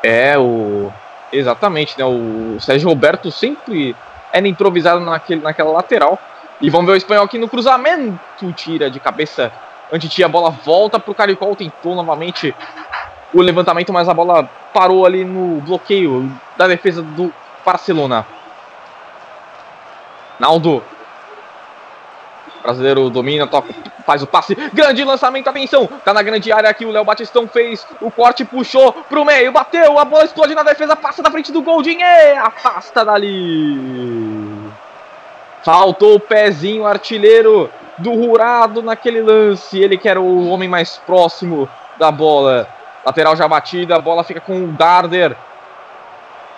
É, 0.03 0.37
o 0.37 0.91
Exatamente, 1.31 1.97
né? 1.97 2.03
O 2.03 2.59
Sérgio 2.59 2.89
Roberto 2.89 3.31
sempre 3.31 3.95
era 4.33 4.47
improvisado 4.47 4.99
naquele, 4.99 5.41
naquela 5.41 5.71
lateral. 5.71 6.19
E 6.59 6.69
vamos 6.69 6.85
ver 6.87 6.93
o 6.93 6.97
espanhol 6.97 7.23
aqui 7.23 7.37
no 7.37 7.47
cruzamento. 7.47 8.19
Tira 8.53 8.89
de 8.89 8.99
cabeça. 8.99 9.51
Antes 9.91 10.09
a 10.23 10.27
bola 10.27 10.49
volta 10.49 10.99
para 10.99 11.11
o 11.11 11.15
Caricol. 11.15 11.55
Tentou 11.55 11.95
novamente 11.95 12.53
o 13.33 13.41
levantamento, 13.41 13.93
mas 13.93 14.09
a 14.09 14.13
bola 14.13 14.49
parou 14.73 15.05
ali 15.05 15.23
no 15.23 15.61
bloqueio 15.61 16.29
da 16.57 16.67
defesa 16.67 17.01
do 17.01 17.33
Barcelona. 17.65 18.25
Naldo 20.37 20.83
brasileiro 22.61 23.09
domina, 23.09 23.47
toca, 23.47 23.73
faz 24.05 24.23
o 24.23 24.27
passe, 24.27 24.55
grande 24.73 25.03
lançamento, 25.03 25.49
atenção, 25.49 25.87
tá 26.03 26.13
na 26.13 26.21
grande 26.21 26.51
área 26.51 26.69
aqui, 26.69 26.85
o 26.85 26.91
Léo 26.91 27.03
Batistão 27.03 27.47
fez. 27.47 27.85
O 27.99 28.11
corte, 28.11 28.45
puxou 28.45 28.93
pro 28.93 29.25
meio, 29.25 29.51
bateu, 29.51 29.97
a 29.97 30.05
bola 30.05 30.25
explode 30.25 30.55
na 30.55 30.63
defesa, 30.63 30.95
passa 30.95 31.21
da 31.21 31.31
frente 31.31 31.51
do 31.51 31.61
gol, 31.61 31.81
Dinhe, 31.81 32.03
afasta 32.37 33.03
dali. 33.03 34.71
Faltou 35.63 36.15
o 36.15 36.19
pezinho 36.19 36.85
artilheiro 36.85 37.69
do 37.97 38.13
Rurado 38.13 38.81
naquele 38.81 39.21
lance, 39.21 39.79
ele 39.79 39.97
que 39.97 40.09
era 40.09 40.19
o 40.19 40.47
homem 40.49 40.67
mais 40.67 40.97
próximo 40.97 41.69
da 41.99 42.11
bola. 42.11 42.67
Lateral 43.05 43.35
já 43.35 43.47
batida, 43.47 43.95
a 43.95 43.99
bola 43.99 44.23
fica 44.23 44.41
com 44.41 44.65
o 44.65 44.67
Darder. 44.67 45.35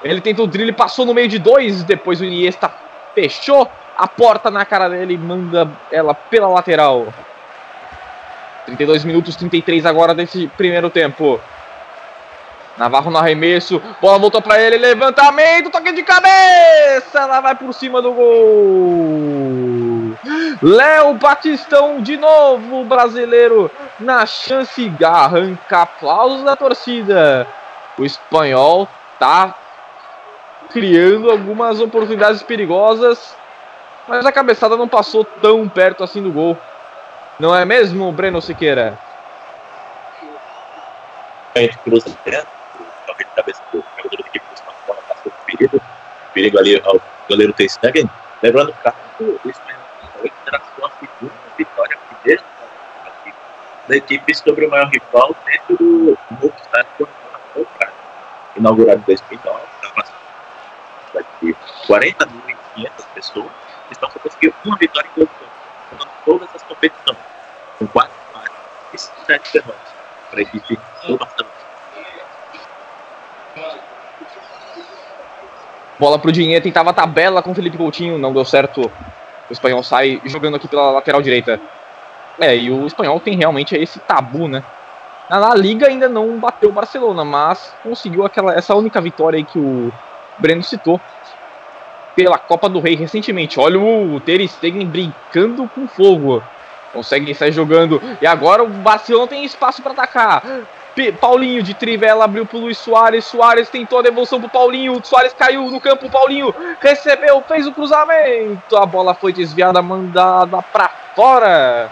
Ele 0.04 0.20
tentou 0.20 0.46
o 0.46 0.48
drible, 0.48 0.74
passou 0.74 1.06
no 1.06 1.14
meio 1.14 1.28
de 1.28 1.40
dois, 1.40 1.84
depois 1.84 2.20
o 2.20 2.26
Iniesta 2.26 2.72
fechou 3.14 3.70
a 3.98 4.08
porta 4.08 4.50
na 4.50 4.66
cara 4.66 4.90
dele 4.90 5.14
e 5.14 5.18
manda 5.18 5.70
ela 5.92 6.14
pela 6.14 6.48
lateral. 6.48 7.08
32 8.66 9.04
minutos 9.04 9.36
33 9.36 9.86
agora 9.86 10.14
desse 10.14 10.48
primeiro 10.48 10.90
tempo. 10.90 11.40
Navarro 12.78 13.12
no 13.12 13.20
arremesso, 13.20 13.82
bola 14.02 14.18
voltou 14.18 14.42
para 14.42 14.60
ele, 14.60 14.78
levantamento, 14.78 15.70
toque 15.70 15.92
de 15.92 16.02
cabeça, 16.02 17.20
ela 17.20 17.40
vai 17.40 17.54
por 17.54 17.72
cima 17.72 18.02
do 18.02 18.12
gol. 18.12 20.18
Léo 20.60 21.14
Batistão 21.14 22.02
de 22.02 22.18
novo, 22.18 22.84
brasileiro, 22.84 23.70
na 24.00 24.26
chance, 24.26 24.92
arranca 25.04 25.84
aplausos 25.84 26.44
da 26.44 26.56
torcida. 26.56 27.46
O 27.96 28.04
espanhol 28.04 28.88
tá 29.20 29.54
criando 30.72 31.30
algumas 31.30 31.80
oportunidades 31.80 32.42
perigosas, 32.42 33.36
mas 34.08 34.26
a 34.26 34.32
cabeçada 34.32 34.76
não 34.76 34.88
passou 34.88 35.24
tão 35.24 35.68
perto 35.68 36.04
assim 36.04 36.22
do 36.22 36.32
gol. 36.32 36.58
Não 37.40 37.56
é 37.56 37.66
mesmo, 37.66 38.12
Breno 38.12 38.42
Siqueira? 38.42 38.98
A 41.56 41.60
gente 41.60 41.78
cruza 41.80 42.16
dentro, 42.26 42.48
de 43.18 43.26
cabeça 43.36 43.62
do 43.72 43.84
jogador 43.98 44.24
da 44.24 44.28
equipe 44.30 44.46
do 44.56 44.88
bola 44.88 45.00
passou 45.08 45.32
perigo. 45.46 45.82
Perigo 46.34 46.58
ali 46.58 46.82
ao 46.84 47.00
goleiro 47.30 47.54
Ter 47.54 47.70
Stegen. 47.70 48.10
Lembrando 48.42 48.74
que 48.74 49.24
o 49.24 49.40
terá 50.46 50.62
sua 50.76 50.92
segunda 51.00 51.34
vitória 51.58 51.98
primeira 52.10 52.44
da 53.88 53.98
equipe 53.98 54.34
sobre 54.36 54.66
o 54.66 54.70
maior 54.70 54.90
rival 54.90 55.36
dentro 55.46 55.78
do 55.78 56.54
estádio 56.62 57.08
do 57.56 57.68
inaugurado 58.56 59.00
em 59.02 59.04
2009, 59.04 59.62
de 61.42 61.56
40.500 61.88 62.90
pessoas, 63.14 63.52
estão 63.94 64.10
só 64.12 64.20
conseguindo 64.20 64.54
uma 64.66 64.78
vitória 64.78 65.10
em 65.18 65.28
todas 66.26 66.50
as 66.54 66.64
competições, 66.64 67.18
com 67.80 67.88
quatro 67.88 68.14
empates 68.30 68.60
e 68.94 69.26
sete 69.26 69.54
derrotas 69.54 69.94
para 70.30 70.40
a 70.40 70.44
equipe 70.44 70.80
do 71.08 71.18
Barcelona. 71.18 71.54
Bola 76.00 76.20
pro 76.20 76.32
Dinheiro, 76.32 76.64
tentava 76.64 76.90
a 76.90 76.94
tabela 76.94 77.42
com 77.42 77.52
o 77.52 77.56
Felipe 77.56 77.78
Coutinho, 77.78 78.18
não 78.18 78.34
deu 78.34 78.44
certo. 78.44 78.92
O 79.50 79.54
espanhol 79.54 79.84
sai 79.84 80.22
jogando 80.26 80.56
aqui 80.56 80.68
pela 80.68 80.92
lateral 80.92 81.22
direita. 81.22 81.60
É, 82.40 82.56
e 82.56 82.72
o 82.72 82.88
espanhol 82.88 83.20
tem 83.20 83.38
realmente 83.38 83.76
esse 83.76 84.00
tabu, 84.00 84.48
né? 84.48 84.64
Na 85.30 85.38
La 85.38 85.56
Liga 85.56 85.88
ainda 85.88 86.10
não 86.10 86.40
bateu 86.40 86.70
o 86.70 86.74
Barcelona, 86.74 87.24
mas 87.24 87.74
conseguiu 87.84 88.26
aquela, 88.26 88.54
essa 88.54 88.76
única 88.76 89.00
vitória 89.00 89.38
aí 89.38 89.46
que 89.46 89.60
o 89.60 89.92
Breno 90.38 90.64
citou 90.64 91.00
pela 92.16 92.38
Copa 92.38 92.70
do 92.70 92.80
Rei 92.80 92.96
recentemente. 92.96 93.60
Olha 93.60 93.80
o 93.80 94.20
Ter 94.20 94.48
Stegen 94.48 94.86
brincando 94.86 95.70
com 95.74 95.88
fogo. 95.88 96.44
Consegue 96.94 97.34
sair 97.34 97.52
jogando. 97.52 98.02
E 98.22 98.28
agora 98.28 98.64
o 98.64 98.68
Barcelona 98.68 99.28
tem 99.28 99.44
espaço 99.44 99.82
para 99.82 99.94
atacar. 99.94 100.44
P 100.96 101.12
Paulinho 101.12 101.64
de 101.64 101.74
Trivela 101.74 102.26
abriu 102.26 102.46
pro 102.46 102.60
Luiz 102.60 102.78
Soares. 102.78 103.26
Soares 103.26 103.68
tentou 103.70 104.00
a 104.00 104.04
devolução 104.04 104.40
pro 104.40 104.50
Paulinho. 104.50 105.02
Soares 105.04 105.34
caiu 105.34 105.70
no 105.72 105.82
campo. 105.82 106.10
Paulinho 106.10 106.54
recebeu, 106.80 107.42
fez 107.48 107.66
o 107.66 107.72
cruzamento. 107.72 108.78
A 108.78 108.86
bola 108.86 109.16
foi 109.16 109.34
desviada, 109.34 109.82
mandada 109.82 110.62
para 110.62 110.90
fora. 111.16 111.92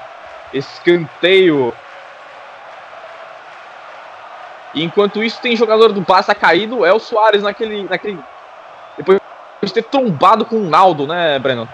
Escanteio. 0.53 1.73
enquanto 4.75 5.23
isso, 5.23 5.41
tem 5.41 5.55
jogador 5.55 5.91
do 5.91 6.01
Barça 6.01 6.35
caído. 6.35 6.85
É 6.85 6.93
o 6.93 6.99
Soares 6.99 7.41
naquele, 7.41 7.83
naquele. 7.83 8.19
Depois 8.97 9.19
de 9.65 9.73
ter 9.73 9.83
trombado 9.83 10.45
com 10.45 10.57
o 10.57 10.69
Naldo, 10.69 11.05
né, 11.07 11.37
Breno? 11.39 11.67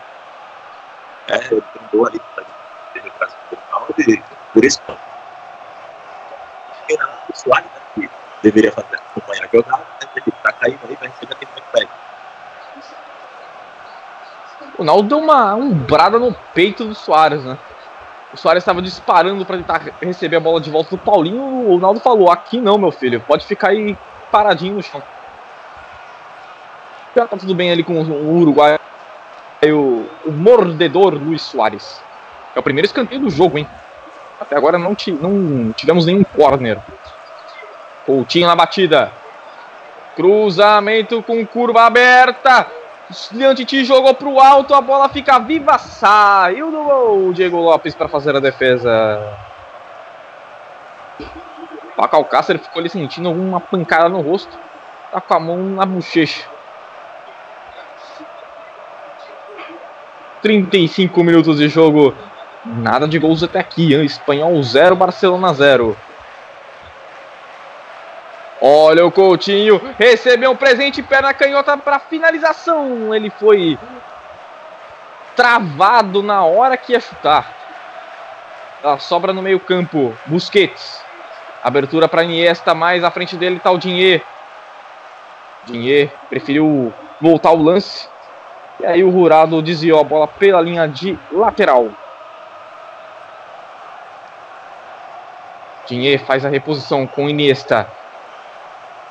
É, 1.29 1.37
ele 1.37 1.63
trombou 1.73 2.07
ali. 2.07 2.21
E 3.97 4.21
por 4.53 4.65
isso 4.65 4.81
o 7.29 7.35
Soares 7.35 7.65
né, 7.65 7.81
que 7.95 8.09
deveria 8.41 8.71
fazer 8.71 8.95
acompanhar 8.95 9.43
a 9.45 9.55
jogada, 9.55 9.83
né, 10.01 10.07
ele 10.15 10.35
tá 10.43 10.51
caindo 10.53 10.79
aí, 10.87 10.95
vai 10.95 11.09
receber 11.09 11.33
aquele 11.33 11.51
pé. 11.71 11.87
O 14.77 14.83
Naldo 14.83 15.09
deu 15.09 15.17
uma 15.19 15.55
umbrada 15.55 16.19
no 16.19 16.33
peito 16.53 16.85
do 16.85 16.95
Soares, 16.95 17.43
né? 17.43 17.57
O 18.33 18.37
Soares 18.37 18.61
estava 18.61 18.81
disparando 18.81 19.45
para 19.45 19.57
tentar 19.57 19.81
receber 20.01 20.35
a 20.35 20.39
bola 20.39 20.61
de 20.61 20.69
volta 20.69 20.91
do 20.91 20.97
Paulinho. 20.97 21.41
O 21.41 21.79
Naldo 21.79 21.99
falou: 21.99 22.29
Aqui 22.29 22.59
não, 22.61 22.77
meu 22.77 22.91
filho, 22.91 23.19
pode 23.21 23.45
ficar 23.45 23.69
aí 23.69 23.97
paradinho 24.31 24.75
no 24.75 24.83
chão. 24.83 25.01
Já 27.17 27.25
tá 27.25 27.35
tudo 27.35 27.55
bem 27.55 27.71
ali 27.71 27.83
com 27.83 27.99
o 27.99 28.39
Uruguai. 28.41 28.77
O, 29.63 30.05
o 30.23 30.31
mordedor 30.31 31.15
Luiz 31.15 31.41
Soares. 31.41 31.99
É 32.55 32.59
o 32.59 32.61
primeiro 32.61 32.85
escanteio 32.85 33.21
do 33.21 33.29
jogo, 33.31 33.57
hein? 33.57 33.67
Até 34.39 34.55
agora 34.55 34.77
não, 34.77 34.95
não 35.19 35.73
tivemos 35.73 36.05
nenhum 36.05 36.23
corner. 36.23 36.77
Coutinho 38.05 38.45
na 38.45 38.55
batida. 38.55 39.11
Cruzamento 40.15 41.23
com 41.23 41.43
curva 41.43 41.87
aberta. 41.87 42.67
Liantiti 43.31 43.83
jogou 43.83 44.13
pro 44.13 44.39
alto, 44.39 44.75
a 44.75 44.81
bola 44.81 45.09
fica 45.09 45.39
viva, 45.39 45.79
saiu 45.79 46.69
do 46.69 46.83
gol. 46.83 47.33
Diego 47.33 47.57
Lopes 47.57 47.95
para 47.95 48.07
fazer 48.07 48.35
a 48.35 48.39
defesa. 48.39 49.35
Paco 51.95 52.15
Alcácer 52.15 52.59
ficou 52.59 52.79
ali 52.79 52.89
sentindo 52.89 53.27
alguma 53.27 53.59
pancada 53.59 54.07
no 54.07 54.21
rosto. 54.21 54.55
Tá 55.11 55.19
com 55.19 55.33
a 55.33 55.39
mão 55.39 55.57
na 55.57 55.83
bochecha. 55.83 56.56
35 60.47 61.21
minutos 61.25 61.57
de 61.57 61.67
jogo. 61.67 62.15
Nada 62.65 63.05
de 63.05 63.19
gols 63.19 63.43
até 63.43 63.59
aqui. 63.59 63.93
Hein? 63.93 64.05
Espanhol 64.05 64.63
0, 64.63 64.95
Barcelona 64.95 65.53
0. 65.53 65.97
Olha 68.61 69.05
o 69.05 69.11
Coutinho, 69.11 69.81
recebeu 69.99 70.51
um 70.51 70.55
presente, 70.55 71.03
perna 71.03 71.33
canhota 71.33 71.77
para 71.77 71.99
finalização. 71.99 73.13
Ele 73.13 73.29
foi 73.29 73.77
travado 75.35 76.23
na 76.23 76.45
hora 76.45 76.77
que 76.77 76.93
ia 76.93 77.01
chutar. 77.01 77.53
Ela 78.81 78.97
sobra 78.99 79.33
no 79.33 79.41
meio 79.41 79.59
campo. 79.59 80.13
Busquets. 80.27 81.03
Abertura 81.61 82.07
para 82.07 82.23
Iniesta, 82.23 82.73
mais 82.73 83.03
à 83.03 83.11
frente 83.11 83.35
dele 83.35 83.57
está 83.57 83.69
o 83.69 83.77
Dinhe. 83.77 84.21
Dinhe 85.65 86.09
preferiu 86.29 86.93
voltar 87.19 87.51
o 87.51 87.61
lance. 87.61 88.07
E 88.79 88.85
aí 88.85 89.03
o 89.03 89.09
Rurado 89.09 89.61
desviou 89.61 89.99
a 89.99 90.03
bola 90.03 90.27
pela 90.27 90.61
linha 90.61 90.87
de 90.87 91.17
lateral. 91.31 91.89
Dinhe 95.87 96.17
faz 96.17 96.45
a 96.45 96.49
reposição 96.49 97.07
com 97.07 97.29
Iniesta. 97.29 97.87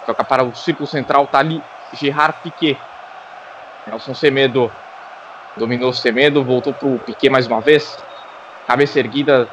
Toca 0.04 0.22
para 0.22 0.44
o 0.44 0.54
círculo 0.54 0.86
central, 0.86 1.26
tá 1.26 1.38
ali 1.38 1.62
Gerard 1.94 2.36
Piquet. 2.42 2.78
Nelson 3.86 4.14
Semedo. 4.14 4.70
Dominou 5.56 5.92
Semedo, 5.92 6.44
voltou 6.44 6.72
para 6.72 6.86
o 6.86 6.98
Piquet 6.98 7.30
mais 7.30 7.46
uma 7.46 7.60
vez. 7.60 7.98
Cabeça 8.66 8.98
erguida 8.98 9.48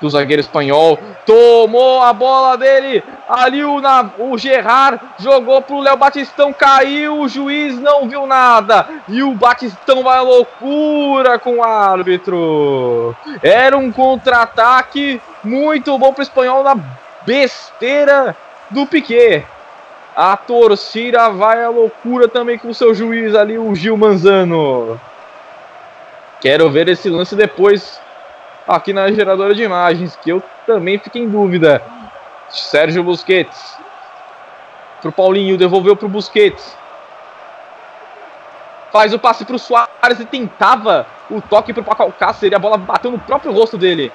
do 0.00 0.08
zagueiro 0.08 0.40
espanhol. 0.40 0.98
Tomou 1.26 2.02
a 2.02 2.12
bola 2.12 2.56
dele. 2.56 3.02
Ali 3.28 3.64
o, 3.64 3.80
na, 3.80 4.10
o 4.18 4.36
Gerard 4.38 5.00
jogou 5.18 5.60
pro 5.62 5.80
Léo 5.80 5.96
Batistão. 5.96 6.52
Caiu. 6.52 7.20
O 7.20 7.28
juiz 7.28 7.78
não 7.78 8.08
viu 8.08 8.26
nada. 8.26 8.88
E 9.08 9.22
o 9.22 9.34
Batistão 9.34 10.02
vai 10.02 10.18
à 10.18 10.22
loucura 10.22 11.38
com 11.38 11.58
o 11.58 11.64
árbitro. 11.64 13.14
Era 13.42 13.76
um 13.76 13.92
contra-ataque 13.92 15.20
muito 15.44 15.96
bom 15.98 16.12
pro 16.12 16.22
espanhol 16.22 16.62
na 16.62 16.76
besteira 17.24 18.36
do 18.70 18.86
Piquet. 18.86 19.44
A 20.16 20.36
torcida 20.36 21.30
vai 21.30 21.62
à 21.62 21.68
loucura 21.68 22.28
também 22.28 22.58
com 22.58 22.68
o 22.68 22.74
seu 22.74 22.94
juiz 22.94 23.34
ali, 23.34 23.56
o 23.56 23.74
Gil 23.74 23.96
Manzano. 23.96 25.00
Quero 26.40 26.68
ver 26.70 26.88
esse 26.88 27.08
lance 27.08 27.36
depois 27.36 28.00
aqui 28.66 28.92
na 28.92 29.10
geradora 29.10 29.54
de 29.54 29.62
imagens, 29.62 30.16
que 30.16 30.30
eu 30.30 30.42
também 30.66 30.98
fiquei 30.98 31.22
em 31.22 31.28
dúvida. 31.28 31.82
Sérgio 32.48 33.02
Busquets. 33.02 33.78
Pro 35.00 35.12
Paulinho, 35.12 35.56
devolveu 35.56 35.96
pro 35.96 36.08
Busquets. 36.08 36.76
Faz 38.92 39.14
o 39.14 39.18
passe 39.18 39.44
pro 39.44 39.58
Soares 39.58 40.18
e 40.18 40.24
tentava 40.24 41.06
o 41.30 41.40
toque 41.40 41.72
pro 41.72 41.84
Paco 41.84 42.02
Alcácer 42.02 42.50
e 42.50 42.54
a 42.54 42.58
bola 42.58 42.76
bateu 42.76 43.10
no 43.10 43.18
próprio 43.18 43.52
rosto 43.52 43.78
dele. 43.78 44.12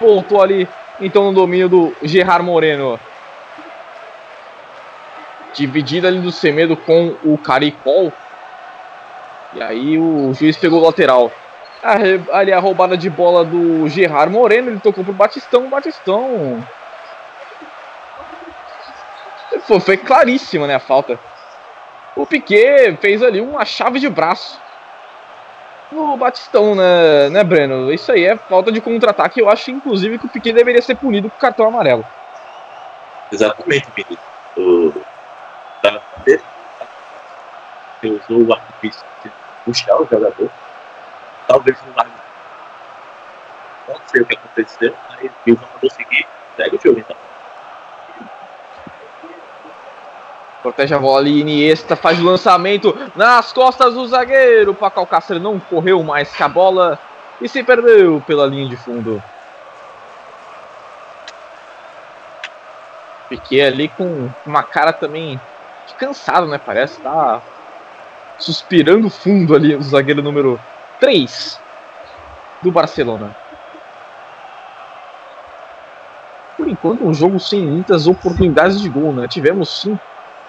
Voltou 0.00 0.42
ali, 0.42 0.66
então 1.00 1.24
no 1.24 1.32
domínio 1.32 1.68
do 1.68 1.96
Gerard 2.02 2.44
Moreno. 2.44 2.98
Dividida 5.52 6.08
ali 6.08 6.20
do 6.20 6.32
Semedo 6.32 6.76
com 6.76 7.16
o 7.22 7.36
Caricol. 7.36 8.12
E 9.54 9.62
aí 9.62 9.98
o 9.98 10.32
juiz 10.32 10.56
pegou 10.56 10.80
o 10.80 10.84
lateral. 10.84 11.30
Ali 11.82 12.52
a 12.52 12.58
roubada 12.58 12.96
de 12.96 13.08
bola 13.08 13.44
do 13.44 13.88
Gerard 13.88 14.32
Moreno, 14.32 14.70
ele 14.70 14.80
tocou 14.80 15.04
pro 15.04 15.12
Batistão, 15.12 15.66
o 15.66 15.68
Batistão. 15.68 16.64
Foi, 19.62 19.80
foi 19.80 19.96
claríssima, 19.96 20.66
né, 20.66 20.74
a 20.74 20.80
falta. 20.80 21.18
O 22.16 22.26
Piquet 22.26 22.96
fez 23.00 23.22
ali 23.22 23.40
uma 23.40 23.64
chave 23.64 24.00
de 24.00 24.08
braço. 24.08 24.60
O 25.92 26.16
Batistão, 26.16 26.74
né, 26.74 27.30
né, 27.30 27.44
Breno? 27.44 27.92
Isso 27.92 28.10
aí 28.10 28.24
é 28.24 28.36
falta 28.36 28.72
de 28.72 28.80
contra-ataque. 28.80 29.40
Eu 29.40 29.48
acho, 29.48 29.70
inclusive, 29.70 30.18
que 30.18 30.26
o 30.26 30.28
Piquet 30.28 30.52
deveria 30.52 30.82
ser 30.82 30.96
punido 30.96 31.30
com 31.30 31.38
cartão 31.38 31.66
amarelo. 31.66 32.04
Exatamente, 33.30 33.86
Felipe 33.92 34.18
o 34.58 34.92
da 35.82 36.00
que 38.00 38.08
usou 38.08 38.44
o 38.44 38.52
artifício 38.52 39.04
de 39.22 39.30
puxar 39.64 39.96
o 39.96 40.06
jogador. 40.10 40.50
Talvez 41.48 41.78
não 41.82 42.04
Não 43.88 44.00
sei 44.06 44.20
o 44.20 44.26
que 44.26 44.36
aconteceu, 44.36 44.94
mas 45.08 45.30
o 45.46 45.50
jogador 45.50 45.90
seguir, 45.90 46.26
segue 46.56 46.76
o 46.76 46.80
jogo 46.80 46.98
então. 47.00 47.16
Protege 50.62 50.94
a 50.94 50.98
bola 50.98 51.20
ali, 51.20 51.40
Iniesta 51.40 51.96
faz 51.96 52.20
o 52.20 52.24
lançamento 52.24 52.94
nas 53.16 53.50
costas 53.50 53.94
do 53.94 54.06
zagueiro. 54.06 54.74
Paco 54.74 55.00
Alcácer 55.00 55.40
não 55.40 55.58
correu 55.58 56.02
mais 56.02 56.36
com 56.36 56.44
a 56.44 56.48
bola 56.48 56.98
e 57.40 57.48
se 57.48 57.62
perdeu 57.64 58.22
pela 58.26 58.46
linha 58.46 58.68
de 58.68 58.76
fundo. 58.76 59.22
Piquet 63.30 63.62
ali 63.62 63.88
com 63.88 64.28
uma 64.44 64.62
cara 64.62 64.92
também 64.92 65.40
cansado, 65.98 66.46
né? 66.46 66.58
Parece 66.58 67.00
tá 67.00 67.40
suspirando 68.38 69.08
fundo 69.10 69.54
ali 69.54 69.74
o 69.74 69.82
zagueiro 69.82 70.22
número 70.22 70.60
3 71.00 71.60
do 72.62 72.70
Barcelona. 72.70 73.34
Por 76.56 76.68
enquanto, 76.68 77.06
um 77.06 77.14
jogo 77.14 77.38
sem 77.38 77.66
muitas 77.66 78.06
oportunidades 78.06 78.80
de 78.80 78.88
gol, 78.88 79.12
né? 79.12 79.28
Tivemos 79.28 79.80
sim 79.80 79.98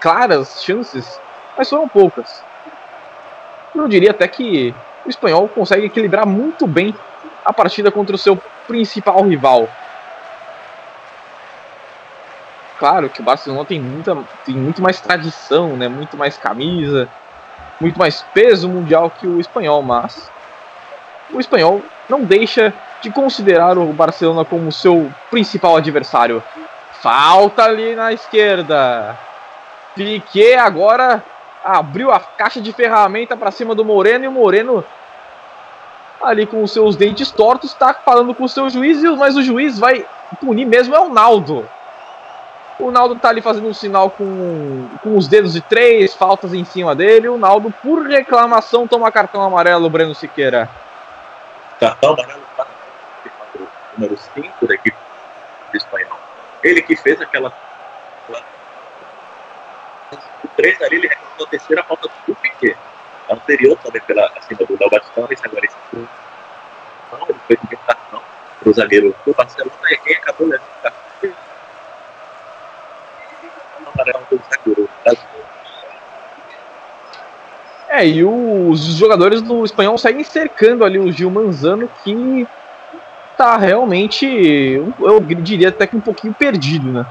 claras 0.00 0.62
chances, 0.62 1.20
mas 1.56 1.68
foram 1.68 1.88
poucas. 1.88 2.42
Eu 3.74 3.86
diria 3.86 4.10
até 4.10 4.26
que 4.26 4.74
o 5.06 5.08
espanhol 5.08 5.48
consegue 5.48 5.86
equilibrar 5.86 6.26
muito 6.26 6.66
bem 6.66 6.94
a 7.44 7.52
partida 7.52 7.90
contra 7.90 8.16
o 8.16 8.18
seu 8.18 8.36
principal 8.66 9.22
rival. 9.22 9.68
Claro 12.78 13.08
que 13.10 13.20
o 13.20 13.24
Barcelona 13.24 13.64
tem, 13.64 13.78
muita, 13.78 14.16
tem 14.44 14.54
muito 14.56 14.82
mais 14.82 15.00
tradição, 15.00 15.76
né? 15.76 15.86
muito 15.86 16.16
mais 16.16 16.36
camisa, 16.38 17.08
muito 17.80 17.98
mais 17.98 18.22
peso 18.34 18.68
mundial 18.68 19.10
que 19.10 19.26
o 19.26 19.38
espanhol, 19.38 19.82
mas 19.82 20.30
o 21.32 21.40
espanhol 21.40 21.82
não 22.08 22.22
deixa 22.22 22.72
de 23.00 23.10
considerar 23.10 23.78
o 23.78 23.92
Barcelona 23.92 24.44
como 24.44 24.70
seu 24.70 25.10
principal 25.30 25.76
adversário. 25.76 26.42
Falta 27.00 27.64
ali 27.64 27.94
na 27.94 28.12
esquerda. 28.12 29.18
Piquet 29.94 30.54
agora 30.54 31.22
abriu 31.64 32.10
a 32.10 32.20
caixa 32.20 32.60
de 32.60 32.72
ferramenta 32.72 33.36
para 33.36 33.50
cima 33.50 33.74
do 33.74 33.84
Moreno 33.84 34.24
e 34.24 34.28
o 34.28 34.32
Moreno 34.32 34.84
ali 36.22 36.46
com 36.46 36.62
os 36.62 36.72
seus 36.72 36.96
dentes 36.96 37.30
tortos 37.30 37.70
está 37.70 37.94
falando 37.94 38.34
com 38.34 38.44
o 38.44 38.48
seu 38.48 38.68
juiz, 38.68 39.02
mas 39.16 39.36
o 39.36 39.42
juiz 39.42 39.78
vai 39.78 40.04
punir 40.38 40.66
mesmo 40.66 40.94
é 40.94 41.00
o 41.00 41.08
Naldo. 41.08 41.66
O 42.78 42.90
Naldo 42.90 43.16
tá 43.16 43.28
ali 43.28 43.42
fazendo 43.42 43.68
um 43.68 43.74
sinal 43.74 44.10
com, 44.10 44.86
com 45.02 45.16
os 45.16 45.28
dedos 45.28 45.52
de 45.52 45.60
três, 45.60 46.14
faltas 46.14 46.54
em 46.54 46.64
cima 46.64 46.94
dele. 46.94 47.28
O 47.28 47.36
Naldo, 47.36 47.72
por 47.82 48.06
reclamação, 48.06 48.86
toma 48.86 49.12
cartão 49.12 49.42
amarelo, 49.42 49.90
Breno 49.90 50.14
Siqueira. 50.14 50.68
Cartão 51.80 52.12
amarelo 52.12 52.42
para 52.54 52.68
o 53.58 53.68
número 53.96 54.18
5 54.18 54.66
da 54.66 54.74
equipe 54.74 54.96
do 55.70 55.76
espanhol. 55.78 56.20
Ele 56.62 56.82
que 56.82 56.94
fez 56.94 57.18
aquela 57.22 57.50
o 60.44 60.48
3 60.56 60.82
ali, 60.82 60.96
ele 60.96 61.08
reclamou 61.08 61.46
a 61.46 61.48
terceira 61.48 61.82
falta 61.84 62.10
do 62.26 62.34
Piquet. 62.34 62.76
Anterior 63.30 63.78
também 63.78 64.02
pela 64.02 64.26
acima 64.36 64.66
do 64.66 64.76
Léo 64.78 64.90
Batistão, 64.90 65.26
esse 65.30 65.46
agora 65.46 65.64
esse 65.64 65.76
não, 67.12 67.26
ele 67.28 67.40
foi 67.46 67.56
de 67.56 67.76
cartão 67.76 68.22
para 68.58 68.68
o 68.68 68.74
zagueiro 68.74 69.16
do 69.24 69.32
Barcelona 69.32 69.90
e 69.90 69.96
quem 69.98 70.16
acabou 70.16 70.48
levando 70.48 70.68
o 70.68 70.82
cartão 70.82 71.36
amarelo 73.86 74.26
do 74.30 74.42
zagueiro 74.50 74.90
É, 77.90 78.06
e 78.06 78.24
os 78.24 78.80
jogadores 78.96 79.42
do 79.42 79.64
espanhol 79.64 79.98
seguem 79.98 80.24
cercando 80.24 80.84
ali 80.84 80.98
o 80.98 81.10
Gil 81.10 81.30
Manzano, 81.30 81.90
que 82.02 82.46
tá 83.36 83.56
realmente, 83.56 84.26
eu 84.26 85.20
diria 85.20 85.70
até 85.70 85.86
que 85.86 85.96
um 85.96 86.00
pouquinho 86.00 86.32
perdido, 86.32 86.92
né? 86.92 87.04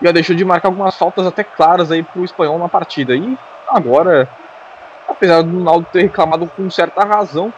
já 0.00 0.12
deixou 0.12 0.34
de 0.34 0.44
marcar 0.44 0.68
algumas 0.68 0.96
faltas 0.96 1.26
até 1.26 1.42
claras 1.42 1.90
aí 1.90 2.02
pro 2.02 2.24
espanhol 2.24 2.58
na 2.58 2.68
partida. 2.68 3.14
E 3.14 3.36
agora, 3.68 4.28
apesar 5.08 5.42
do 5.42 5.60
Naldo 5.60 5.86
ter 5.92 6.02
reclamado 6.02 6.46
com 6.46 6.70
certa 6.70 7.04
razão, 7.04 7.52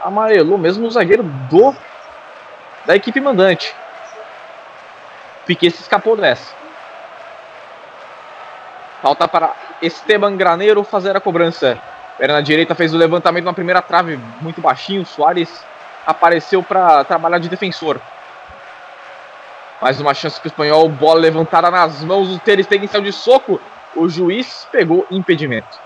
amarelou 0.00 0.58
mesmo 0.58 0.86
o 0.86 0.90
zagueiro 0.90 1.22
do 1.22 1.74
da 2.86 2.96
equipe 2.96 3.20
mandante. 3.20 3.74
Piquet 5.46 5.70
se 5.70 5.82
escapou 5.82 6.16
dessa. 6.16 6.54
Falta 9.02 9.26
para 9.26 9.54
Esteban 9.82 10.36
Graneiro 10.36 10.84
fazer 10.84 11.16
a 11.16 11.20
cobrança. 11.20 11.78
Perna 12.18 12.42
direita 12.42 12.74
fez 12.74 12.92
o 12.92 12.98
levantamento 12.98 13.44
na 13.44 13.52
primeira 13.52 13.80
trave, 13.80 14.18
muito 14.40 14.60
baixinho. 14.60 15.06
Soares 15.06 15.64
apareceu 16.06 16.62
para 16.62 17.04
trabalhar 17.04 17.38
de 17.38 17.48
defensor. 17.48 18.00
Mais 19.80 19.98
uma 19.98 20.12
chance 20.12 20.38
para 20.38 20.48
o 20.48 20.50
espanhol. 20.50 20.88
Bola 20.88 21.20
levantada 21.20 21.70
nas 21.70 22.04
mãos 22.04 22.28
do 22.28 22.38
Ter 22.38 22.62
Stegen 22.62 22.86
saiu 22.86 23.02
de 23.02 23.12
soco. 23.12 23.60
O 23.96 24.08
juiz 24.08 24.68
pegou 24.70 25.06
impedimento. 25.10 25.78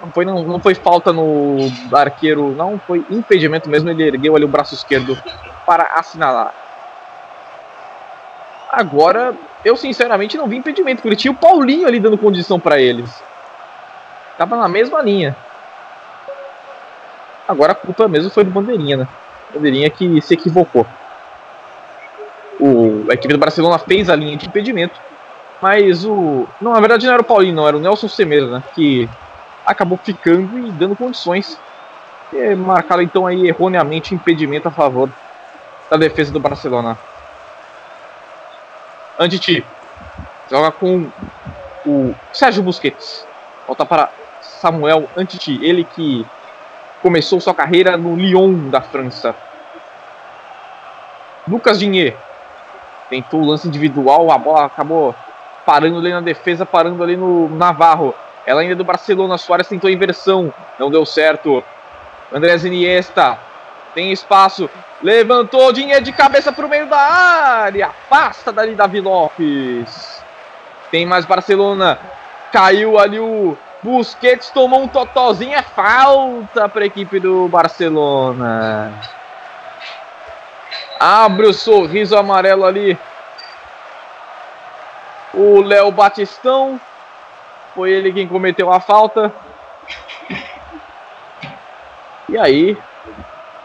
Não 0.00 0.10
foi, 0.10 0.24
não, 0.24 0.42
não 0.44 0.60
foi 0.60 0.74
falta 0.74 1.12
no 1.12 1.58
arqueiro, 1.92 2.52
não 2.52 2.78
foi 2.78 3.04
impedimento 3.10 3.68
mesmo. 3.68 3.90
Ele 3.90 4.04
ergueu 4.04 4.36
ali 4.36 4.44
o 4.44 4.48
braço 4.48 4.74
esquerdo 4.74 5.20
para 5.66 5.84
assinalar. 5.94 6.54
Agora, 8.70 9.34
eu 9.64 9.76
sinceramente 9.76 10.36
não 10.36 10.46
vi 10.46 10.56
impedimento, 10.56 11.02
porque 11.02 11.16
tinha 11.16 11.32
o 11.32 11.36
Paulinho 11.36 11.86
ali 11.86 12.00
dando 12.00 12.18
condição 12.18 12.58
para 12.58 12.80
eles. 12.80 13.22
Tava 14.36 14.56
na 14.56 14.68
mesma 14.68 15.00
linha. 15.02 15.36
Agora 17.46 17.72
a 17.72 17.74
culpa 17.74 18.08
mesmo 18.08 18.30
foi 18.30 18.44
do 18.44 18.50
Bandeirinha, 18.50 18.96
né? 18.96 19.08
Bandeirinha 19.52 19.90
que 19.90 20.20
se 20.22 20.34
equivocou 20.34 20.86
o, 22.62 23.04
a 23.10 23.14
equipe 23.14 23.32
do 23.32 23.38
Barcelona 23.38 23.76
fez 23.78 24.08
a 24.08 24.14
linha 24.14 24.36
de 24.36 24.46
impedimento, 24.46 25.00
mas 25.60 26.04
o. 26.04 26.46
Não, 26.60 26.72
na 26.72 26.80
verdade 26.80 27.04
não 27.06 27.12
era 27.12 27.22
o 27.22 27.24
Paulinho, 27.24 27.56
não, 27.56 27.66
era 27.66 27.76
o 27.76 27.80
Nelson 27.80 28.08
Semedo, 28.08 28.52
né? 28.52 28.62
Que 28.74 29.08
acabou 29.66 29.98
ficando 29.98 30.58
e 30.58 30.70
dando 30.70 30.94
condições. 30.94 31.58
E 32.32 32.54
marcaram 32.54 33.02
então 33.02 33.26
aí 33.26 33.48
erroneamente 33.48 34.14
impedimento 34.14 34.68
a 34.68 34.70
favor 34.70 35.10
da 35.90 35.96
defesa 35.96 36.32
do 36.32 36.40
Barcelona. 36.40 36.96
Antiti 39.18 39.64
joga 40.50 40.70
com 40.70 41.06
o 41.86 42.14
Sérgio 42.32 42.62
Busquets. 42.62 43.26
Volta 43.66 43.86
para 43.86 44.10
Samuel 44.40 45.08
Antiti, 45.16 45.58
ele 45.62 45.84
que 45.84 46.26
começou 47.00 47.40
sua 47.40 47.54
carreira 47.54 47.96
no 47.96 48.14
Lyon 48.16 48.70
da 48.70 48.80
França. 48.80 49.34
Lucas 51.48 51.78
Dinhe 51.78 52.14
tentou 53.10 53.40
o 53.40 53.46
lance 53.46 53.66
individual, 53.66 54.30
a 54.30 54.38
bola 54.38 54.66
acabou 54.66 55.14
parando 55.66 55.98
ali 55.98 56.10
na 56.10 56.20
defesa, 56.20 56.64
parando 56.64 57.02
ali 57.02 57.16
no 57.16 57.48
Navarro. 57.48 58.14
Ela 58.46 58.60
ainda 58.60 58.72
é 58.72 58.76
do 58.76 58.84
Barcelona, 58.84 59.38
Soares 59.38 59.68
tentou 59.68 59.88
a 59.88 59.92
inversão, 59.92 60.52
não 60.78 60.90
deu 60.90 61.04
certo. 61.04 61.62
Andrés 62.32 62.64
Iniesta 62.64 63.38
tem 63.94 64.12
espaço, 64.12 64.70
levantou 65.02 65.72
dinheiro 65.72 66.04
de 66.04 66.12
cabeça 66.12 66.52
para 66.52 66.64
o 66.64 66.68
meio 66.68 66.86
da 66.86 66.98
área, 66.98 67.88
afasta 67.88 68.52
dali 68.52 68.74
Davi 68.74 69.00
Lopes. 69.00 70.22
Tem 70.90 71.04
mais 71.04 71.24
Barcelona, 71.24 71.98
caiu 72.52 72.98
ali 72.98 73.18
o 73.18 73.56
Busquets, 73.82 74.50
tomou 74.50 74.82
um 74.82 74.88
totozinho, 74.88 75.54
é 75.54 75.62
falta 75.62 76.68
para 76.68 76.82
a 76.82 76.86
equipe 76.86 77.18
do 77.18 77.48
Barcelona. 77.48 78.92
Abre 81.00 81.46
o 81.46 81.52
sorriso 81.52 82.16
amarelo 82.16 82.64
ali. 82.64 82.96
O 85.34 85.60
Léo 85.60 85.90
Batistão. 85.90 86.80
Foi 87.74 87.90
ele 87.90 88.12
quem 88.12 88.28
cometeu 88.28 88.70
a 88.72 88.78
falta. 88.78 89.32
E 92.28 92.38
aí, 92.38 92.78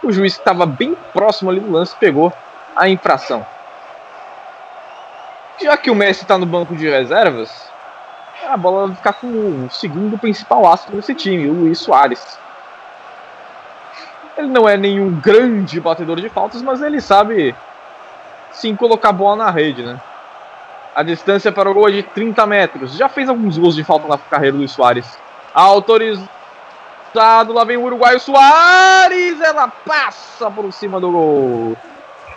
o 0.08 0.12
juiz 0.12 0.36
que 0.36 0.40
estava 0.40 0.66
bem 0.66 0.96
próximo 1.12 1.52
ali 1.52 1.60
do 1.60 1.70
lance 1.70 1.94
pegou 1.96 2.32
a 2.74 2.88
infração. 2.88 3.46
Já 5.62 5.76
que 5.76 5.92
o 5.92 5.96
Messi 5.96 6.22
está 6.22 6.38
no 6.38 6.46
banco 6.46 6.74
de 6.76 6.88
reservas, 6.90 7.70
a 8.48 8.56
bola 8.56 8.88
vai 8.88 8.96
ficar 8.96 9.14
com 9.14 9.28
o 9.28 9.70
segundo 9.70 10.18
principal 10.18 10.66
astro 10.66 10.96
desse 10.96 11.14
time, 11.14 11.50
o 11.50 11.54
Luiz 11.54 11.80
Soares. 11.80 12.40
Ele 14.38 14.48
não 14.48 14.70
é 14.70 14.78
nenhum 14.78 15.20
grande 15.20 15.82
batedor 15.82 16.22
de 16.22 16.30
faltas, 16.30 16.62
mas 16.62 16.82
ele 16.82 17.02
sabe 17.02 17.54
sim 18.52 18.76
colocar 18.78 19.10
a 19.10 19.14
bola 19.14 19.36
na 19.36 19.52
rede, 19.52 19.84
né? 19.84 20.00
A 20.96 21.04
distância 21.04 21.52
para 21.52 21.70
o 21.70 21.74
gol 21.74 21.90
é 21.90 21.92
de 21.92 22.04
30 22.04 22.46
metros. 22.46 22.94
Já 22.96 23.10
fez 23.10 23.28
alguns 23.28 23.58
gols 23.58 23.76
de 23.76 23.84
falta 23.84 24.08
na 24.08 24.18
carreira 24.18 24.54
do 24.54 24.60
Luiz 24.60 24.72
Soares. 24.72 25.20
Lá 27.14 27.44
vem 27.66 27.78
o 27.78 27.84
uruguaio 27.84 28.20
Soares. 28.20 29.42
Ela 29.42 29.68
passa 29.68 30.50
por 30.52 30.72
cima 30.72 31.00
do 31.00 31.12
gol. 31.12 31.78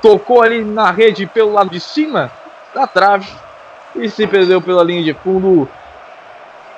Tocou 0.01 0.43
ali 0.43 0.65
na 0.65 0.91
rede 0.91 1.27
pelo 1.27 1.53
lado 1.53 1.71
de 1.71 1.81
cima 1.81 2.31
da 2.75 2.87
trave. 2.87 3.31
e 3.95 4.09
se 4.09 4.27
perdeu 4.27 4.61
pela 4.63 4.85
linha 4.85 5.03
de 5.03 5.13
fundo. 5.15 5.69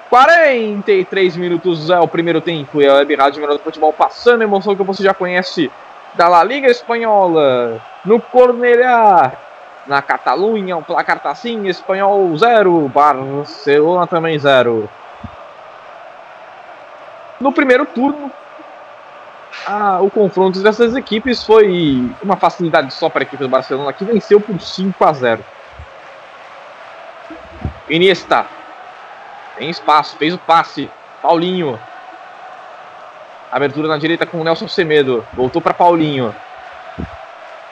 43 0.08 1.36
minutos 1.36 1.88
é 1.88 1.98
o 1.98 2.06
primeiro 2.06 2.40
tempo 2.40 2.82
e 2.82 2.86
a 2.86 2.96
Web 2.96 3.14
Rádio 3.14 3.40
Melhor 3.40 3.56
do 3.56 3.62
Futebol 3.62 3.94
passando 3.94 4.42
emoção 4.42 4.76
que 4.76 4.82
você 4.82 5.02
já 5.02 5.14
conhece 5.14 5.70
da 6.14 6.28
La 6.28 6.44
Liga 6.44 6.68
Espanhola 6.68 7.80
no 8.04 8.20
Cornellá, 8.20 9.32
na 9.86 10.02
Catalunha, 10.02 10.76
o 10.76 10.82
placar 10.82 11.18
tá 11.18 11.30
assim, 11.30 11.66
Espanhol 11.66 12.36
0, 12.36 12.90
Barcelona 12.94 14.06
também 14.06 14.38
0. 14.38 14.88
No 17.42 17.50
primeiro 17.50 17.84
turno, 17.84 18.30
a, 19.66 20.00
o 20.00 20.08
confronto 20.08 20.62
dessas 20.62 20.94
equipes 20.94 21.42
foi 21.42 22.08
uma 22.22 22.36
facilidade 22.36 22.94
só 22.94 23.08
para 23.10 23.22
a 23.22 23.24
equipe 23.24 23.42
do 23.42 23.48
Barcelona, 23.48 23.92
que 23.92 24.04
venceu 24.04 24.40
por 24.40 24.60
5 24.60 25.04
a 25.04 25.12
0. 25.12 25.44
Iniesta. 27.90 28.46
Tem 29.56 29.68
espaço, 29.68 30.16
fez 30.16 30.32
o 30.32 30.38
passe. 30.38 30.88
Paulinho. 31.20 31.76
Abertura 33.50 33.88
na 33.88 33.98
direita 33.98 34.24
com 34.24 34.40
o 34.40 34.44
Nelson 34.44 34.68
Semedo. 34.68 35.26
Voltou 35.32 35.60
para 35.60 35.74
Paulinho. 35.74 36.32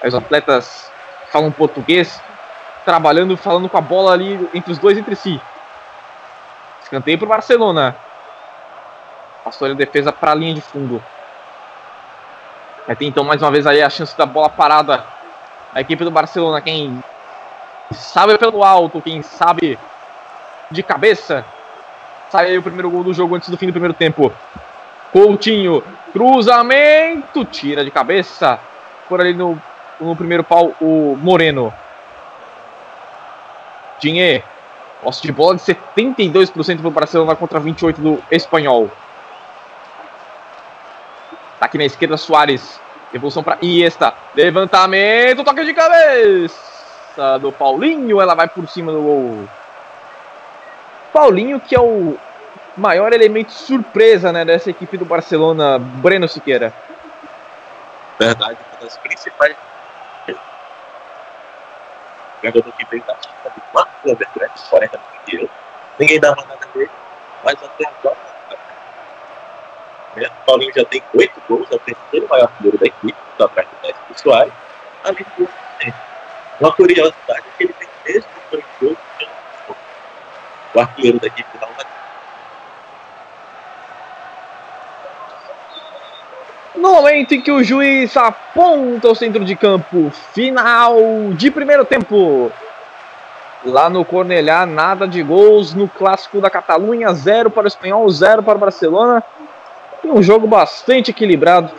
Os 0.05 0.15
atletas 0.17 0.91
falam 1.31 1.53
português, 1.53 2.21
trabalhando, 2.85 3.37
falando 3.37 3.69
com 3.69 3.79
a 3.79 3.81
bola 3.81 4.15
ali 4.15 4.51
entre 4.53 4.73
os 4.73 4.79
dois 4.79 4.99
entre 4.99 5.15
si. 5.15 5.41
Escanteio 6.83 7.19
para 7.19 7.27
o 7.27 7.29
Barcelona. 7.29 7.97
Passou 9.45 9.69
a 9.69 9.75
defesa 9.75 10.13
para 10.13 10.33
a 10.33 10.35
linha 10.35 10.55
de 10.55 10.61
fundo. 10.61 11.03
Vai 12.87 12.97
ter 12.97 13.07
então 13.07 13.25
mais 13.25 13.41
uma 13.41 13.51
vez 13.51 13.67
aí 13.67 13.83
a 13.83 13.91
chance 13.91 14.17
da 14.17 14.27
bola 14.27 14.49
parada. 14.49 15.05
A 15.73 15.81
equipe 15.81 16.05
do 16.05 16.11
Barcelona, 16.11 16.61
quem 16.61 17.03
sabe 17.93 18.37
pelo 18.37 18.65
alto, 18.65 19.01
quem 19.01 19.23
sabe 19.23 19.79
de 20.71 20.83
cabeça. 20.83 21.45
Sai 22.31 22.47
aí 22.47 22.59
o 22.59 22.63
primeiro 22.63 22.91
gol 22.91 23.03
do 23.03 23.15
jogo 23.15 23.35
antes 23.35 23.49
do 23.49 23.57
fim 23.57 23.67
do 23.67 23.73
primeiro 23.73 23.95
tempo. 23.95 24.33
Coutinho, 25.13 25.83
cruzamento, 26.13 27.45
tira 27.45 27.85
de 27.85 27.91
cabeça. 27.91 28.59
Por 29.09 29.21
ali 29.21 29.35
no, 29.35 29.61
no 30.01 30.15
primeiro 30.15 30.45
pau, 30.45 30.75
o 30.81 31.17
Moreno. 31.21 31.73
Dinhe, 34.01 34.43
posse 35.03 35.23
de 35.23 35.33
bola 35.33 35.57
de 35.57 35.63
72% 35.63 36.79
para 36.79 36.89
o 36.89 36.91
Barcelona 36.91 37.37
contra 37.37 37.61
28% 37.61 37.97
do 37.97 38.23
Espanhol. 38.31 38.91
Tá 41.61 41.67
aqui 41.67 41.77
na 41.77 41.85
esquerda, 41.85 42.17
Soares. 42.17 42.81
Devolução 43.13 43.43
para 43.43 43.59
Iniesta. 43.61 44.15
Levantamento, 44.35 45.45
toque 45.45 45.63
de 45.63 45.75
cabeça 45.75 47.39
do 47.39 47.53
Paulinho. 47.53 48.19
Ela 48.19 48.35
vai 48.35 48.49
por 48.49 48.67
cima 48.67 48.91
do 48.91 49.03
gol. 49.03 49.49
Paulinho, 51.13 51.61
que 51.61 51.77
é 51.77 51.81
o 51.81 52.17
maior 52.75 53.13
elemento 53.13 53.53
surpresa 53.53 54.33
né, 54.33 54.43
dessa 54.43 54.71
equipe 54.71 54.97
do 54.97 55.05
Barcelona, 55.05 55.79
Breno 55.79 56.27
Siqueira. 56.27 56.73
Verdade, 58.19 58.57
uma 58.73 58.81
das 58.87 58.97
principais. 58.97 59.55
Jogador 62.43 62.73
que 62.73 62.87
veio 62.87 63.05
da 63.05 63.15
China 63.17 63.55
de 63.55 63.61
4 63.73 63.91
Evergrande, 64.07 64.53
40 64.71 65.01
milhões. 65.27 65.51
Ninguém 65.99 66.19
dava 66.19 66.43
nada 66.49 66.67
dele, 66.73 66.91
mas 67.45 67.63
até 67.63 67.87
agora? 67.87 68.30
O 70.17 70.45
Paulinho 70.47 70.73
já 70.75 70.85
tem 70.85 71.03
oito 71.15 71.41
gols, 71.49 71.69
é 71.71 71.77
o 71.77 71.79
terceiro 71.79 72.27
maior 72.29 72.45
artilheiro 72.45 72.79
da 72.79 72.87
equipe, 72.87 73.19
só 73.37 73.45
atrás 73.45 73.69
do 73.69 73.87
Messi 73.87 74.01
do 74.09 74.21
Soares, 74.21 74.53
além 75.05 75.27
do 75.39 75.49
Uma 76.61 76.73
curiosidade 76.73 77.15
é 77.29 77.57
que 77.57 77.65
ele 77.65 77.73
tem 77.75 77.89
mesmo 78.07 78.29
dois 78.51 78.65
gols 78.81 78.99
o 80.75 80.81
artilheiro 80.81 81.19
da 81.21 81.27
equipe 81.27 81.59
da 81.59 81.69
No 86.77 86.93
momento 86.93 87.35
em 87.35 87.41
que 87.43 87.51
o 87.51 87.63
juiz 87.63 88.17
aponta 88.17 89.09
o 89.09 89.15
centro 89.15 89.45
de 89.45 89.55
campo, 89.55 90.11
final 90.33 90.97
de 91.35 91.51
primeiro 91.51 91.85
tempo. 91.85 92.51
Lá 93.65 93.91
no 93.91 94.03
Cornellá, 94.03 94.65
nada 94.65 95.07
de 95.07 95.23
gols 95.23 95.75
no 95.75 95.87
clássico 95.87 96.41
da 96.41 96.49
Catalunha, 96.49 97.13
zero 97.13 97.51
para 97.51 97.65
o 97.65 97.69
Espanhol, 97.69 98.09
zero 98.09 98.43
para 98.43 98.57
o 98.57 98.61
Barcelona. 98.61 99.23
Um 100.05 100.23
jogo 100.23 100.47
bastante 100.47 101.11
equilibrado 101.11 101.71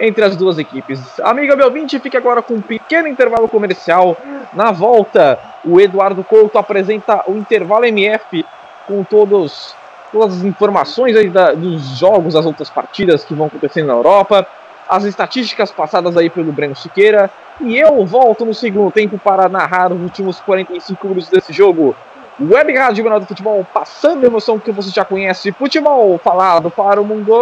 entre 0.00 0.24
as 0.24 0.34
duas 0.34 0.58
equipes. 0.58 1.20
Amiga 1.20 1.54
Belvinte, 1.54 1.98
fique 1.98 2.16
agora 2.16 2.40
com 2.40 2.54
um 2.54 2.60
pequeno 2.60 3.06
intervalo 3.06 3.48
comercial. 3.48 4.16
Na 4.52 4.72
volta, 4.72 5.38
o 5.64 5.78
Eduardo 5.78 6.24
Couto 6.24 6.56
apresenta 6.56 7.22
o 7.26 7.36
intervalo 7.36 7.84
MF 7.84 8.44
com 8.86 9.04
todos, 9.04 9.76
todas 10.10 10.38
as 10.38 10.44
informações 10.44 11.14
aí 11.16 11.28
da, 11.28 11.52
dos 11.52 11.98
jogos, 11.98 12.34
das 12.34 12.46
outras 12.46 12.70
partidas 12.70 13.24
que 13.24 13.34
vão 13.34 13.46
acontecendo 13.46 13.88
na 13.88 13.92
Europa, 13.92 14.46
as 14.88 15.04
estatísticas 15.04 15.70
passadas 15.70 16.16
aí 16.16 16.30
pelo 16.30 16.50
Breno 16.50 16.74
Siqueira. 16.74 17.30
E 17.60 17.76
eu 17.76 18.04
volto 18.06 18.46
no 18.46 18.54
segundo 18.54 18.90
tempo 18.90 19.18
para 19.18 19.48
narrar 19.48 19.92
os 19.92 20.00
últimos 20.00 20.40
45 20.40 21.08
minutos 21.08 21.28
desse 21.28 21.52
jogo. 21.52 21.94
Web 22.40 22.74
Rádio 22.74 23.04
Menor 23.04 23.20
do 23.20 23.26
Futebol, 23.26 23.66
passando 23.72 24.24
a 24.24 24.26
emoção 24.26 24.58
que 24.58 24.72
você 24.72 24.90
já 24.90 25.04
conhece. 25.04 25.52
Futebol 25.52 26.18
falado 26.18 26.70
para 26.70 27.00
o 27.00 27.04
mundo. 27.04 27.34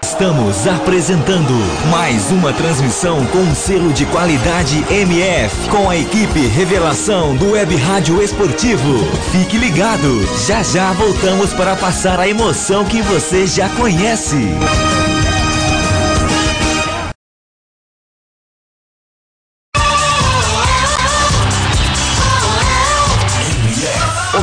Estamos 0.00 0.68
apresentando 0.68 1.52
mais 1.90 2.30
uma 2.30 2.52
transmissão 2.52 3.26
com 3.26 3.44
selo 3.54 3.92
de 3.92 4.06
qualidade 4.06 4.84
MF 4.88 5.68
com 5.68 5.90
a 5.90 5.96
equipe 5.96 6.46
Revelação 6.46 7.34
do 7.34 7.52
Web 7.52 7.74
Rádio 7.76 8.22
Esportivo. 8.22 9.04
Fique 9.32 9.56
ligado, 9.56 10.22
já 10.46 10.62
já 10.62 10.92
voltamos 10.92 11.52
para 11.54 11.74
passar 11.74 12.20
a 12.20 12.28
emoção 12.28 12.84
que 12.84 13.02
você 13.02 13.46
já 13.46 13.68
conhece. 13.70 14.36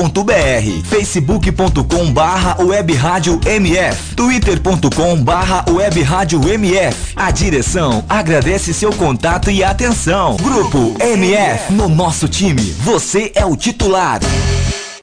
radiomf.com.br 0.00 0.88
facebook.com 0.88 2.12
barra 2.12 2.56
MF 3.44 4.14
twitter.com 4.14 5.22
barra 5.22 5.64
MF 6.48 7.14
A 7.14 7.30
direção 7.30 8.04
agradece 8.08 8.72
seu 8.72 8.92
contato 8.92 9.50
e 9.50 9.62
atenção. 9.62 10.36
Grupo 10.36 10.94
MF, 11.00 11.72
no 11.72 11.88
nosso 11.88 12.28
time, 12.28 12.62
você 12.62 13.30
é 13.34 13.44
o 13.44 13.56
titular. 13.56 14.20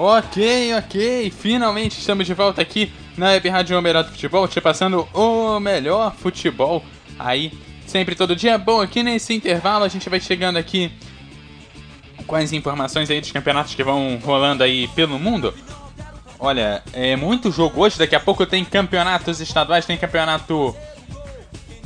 Ok, 0.00 0.74
ok, 0.74 1.28
finalmente 1.32 1.98
estamos 1.98 2.24
de 2.24 2.32
volta 2.32 2.62
aqui 2.62 2.92
na 3.16 3.30
Web 3.30 3.48
Rádio 3.48 3.82
Melhor 3.82 4.04
do 4.04 4.12
Futebol, 4.12 4.46
te 4.46 4.60
passando 4.60 5.08
o 5.12 5.58
melhor 5.58 6.14
futebol 6.14 6.84
aí, 7.18 7.52
sempre 7.84 8.14
todo 8.14 8.36
dia. 8.36 8.56
Bom, 8.56 8.80
aqui 8.80 9.02
nesse 9.02 9.34
intervalo 9.34 9.82
a 9.82 9.88
gente 9.88 10.08
vai 10.08 10.20
chegando 10.20 10.56
aqui 10.56 10.92
com 12.28 12.36
as 12.36 12.52
informações 12.52 13.10
aí 13.10 13.20
dos 13.20 13.32
campeonatos 13.32 13.74
que 13.74 13.82
vão 13.82 14.20
rolando 14.22 14.62
aí 14.62 14.86
pelo 14.94 15.18
mundo. 15.18 15.52
Olha, 16.38 16.80
é 16.92 17.16
muito 17.16 17.50
jogo 17.50 17.80
hoje, 17.80 17.98
daqui 17.98 18.14
a 18.14 18.20
pouco 18.20 18.46
tem 18.46 18.64
campeonatos 18.64 19.40
estaduais, 19.40 19.84
tem 19.84 19.96
campeonato 19.96 20.76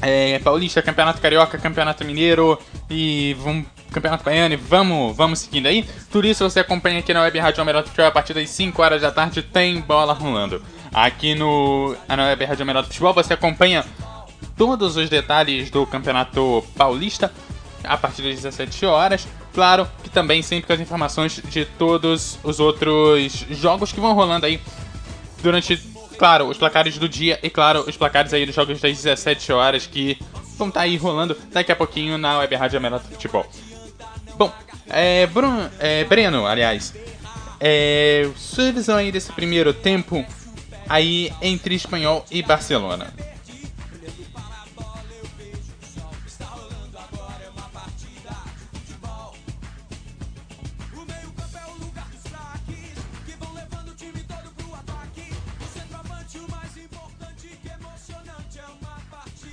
é, 0.03 0.39
paulista, 0.41 0.83
campeonato 0.83 1.19
carioca, 1.19 1.57
campeonato 1.57 2.05
mineiro 2.05 2.59
e 2.91 3.35
vamos, 3.39 3.65
campeonato 3.93 4.25
baiano 4.25 4.57
vamos, 4.59 5.17
vamos 5.17 5.39
seguindo 5.41 5.67
aí. 5.67 5.87
Tudo 6.11 6.27
isso 6.27 6.49
você 6.49 6.61
acompanha 6.61 6.99
aqui 6.99 7.13
na 7.13 7.23
Web 7.23 7.39
Rádio 7.39 7.65
Melhor 7.65 7.85
Futebol 7.85 8.07
a 8.07 8.11
partir 8.11 8.35
das 8.35 8.49
5 8.51 8.83
horas 8.83 9.03
da 9.03 9.11
tarde 9.11 9.43
tem 9.43 9.81
bola 9.81 10.13
rolando. 10.13 10.63
Aqui 10.93 11.35
no 11.35 11.97
na 12.09 12.25
Web 12.25 12.45
Rádio 12.45 12.67
Melhor 12.67 12.85
Futebol 12.85 13.15
você 13.15 13.35
acompanha 13.35 13.85
todos 14.57 14.97
os 14.97 15.09
detalhes 15.09 15.71
do 15.71 15.87
campeonato 15.87 16.65
paulista 16.77 17.33
a 17.85 17.97
partir 17.97 18.23
das 18.23 18.37
17 18.37 18.87
horas. 18.87 19.27
Claro 19.53 19.89
que 20.03 20.09
também 20.09 20.43
sempre 20.43 20.67
com 20.67 20.73
as 20.73 20.81
informações 20.81 21.41
de 21.49 21.65
todos 21.65 22.39
os 22.43 22.61
outros 22.61 23.45
jogos 23.51 23.93
que 23.93 24.01
vão 24.01 24.15
rolando 24.15 24.47
aí 24.47 24.61
durante, 25.43 25.77
claro, 26.17 26.49
os 26.49 26.57
placares 26.57 26.97
do 26.97 27.09
dia 27.09 27.39
e, 27.43 27.51
claro, 27.51 27.85
os 27.87 27.97
placares 27.97 28.33
aí 28.33 28.47
dos 28.47 28.55
jogos 28.55 28.81
das 28.81 28.97
17 28.97 29.53
horas 29.53 29.87
que 29.87 30.19
vão 30.57 30.69
estar 30.69 30.83
aí 30.83 30.97
rolando 30.97 31.37
daqui 31.51 31.73
a 31.73 31.77
pouquinho 31.77 32.17
na 32.17 32.39
Web 32.39 32.55
Rádio 32.55 32.81
Melhor 32.81 33.01
Futebol. 33.01 33.47
Bom, 34.43 34.53
é, 34.89 35.25
Bruno, 35.29 35.71
é, 35.79 36.03
Breno, 36.03 36.45
aliás, 36.45 36.93
é, 37.61 38.29
sua 38.35 38.73
visão 38.73 38.97
aí 38.97 39.13
desse 39.13 39.31
primeiro 39.33 39.73
tempo 39.73 40.27
aí 40.89 41.33
entre 41.41 41.77
Espanhol 41.77 42.27
e 42.29 42.43
Barcelona. 42.43 43.07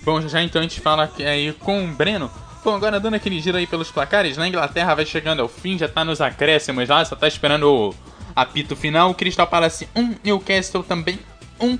Bom, 0.03 0.27
já 0.27 0.41
então 0.41 0.59
a 0.59 0.63
gente 0.63 0.81
fala 0.81 1.11
aí 1.19 1.53
com 1.53 1.85
o 1.85 1.87
Breno. 1.89 2.48
Bom, 2.63 2.75
agora 2.75 2.99
dando 2.99 3.13
aquele 3.13 3.39
giro 3.39 3.57
aí 3.57 3.65
pelos 3.65 3.89
placares, 3.89 4.35
na 4.35 4.47
Inglaterra 4.47 4.93
vai 4.93 5.05
chegando 5.05 5.41
ao 5.41 5.47
fim, 5.47 5.77
já 5.77 5.87
tá 5.87 6.03
nos 6.03 6.19
acréscimos 6.19 6.89
lá, 6.89 7.05
só 7.05 7.15
tá 7.15 7.27
esperando 7.27 7.71
o 7.71 7.95
apito 8.35 8.75
final. 8.75 9.11
O 9.11 9.15
Crystal 9.15 9.47
Palace 9.47 9.87
1, 9.95 10.15
Newcastle 10.23 10.83
também 10.83 11.19
1. 11.59 11.79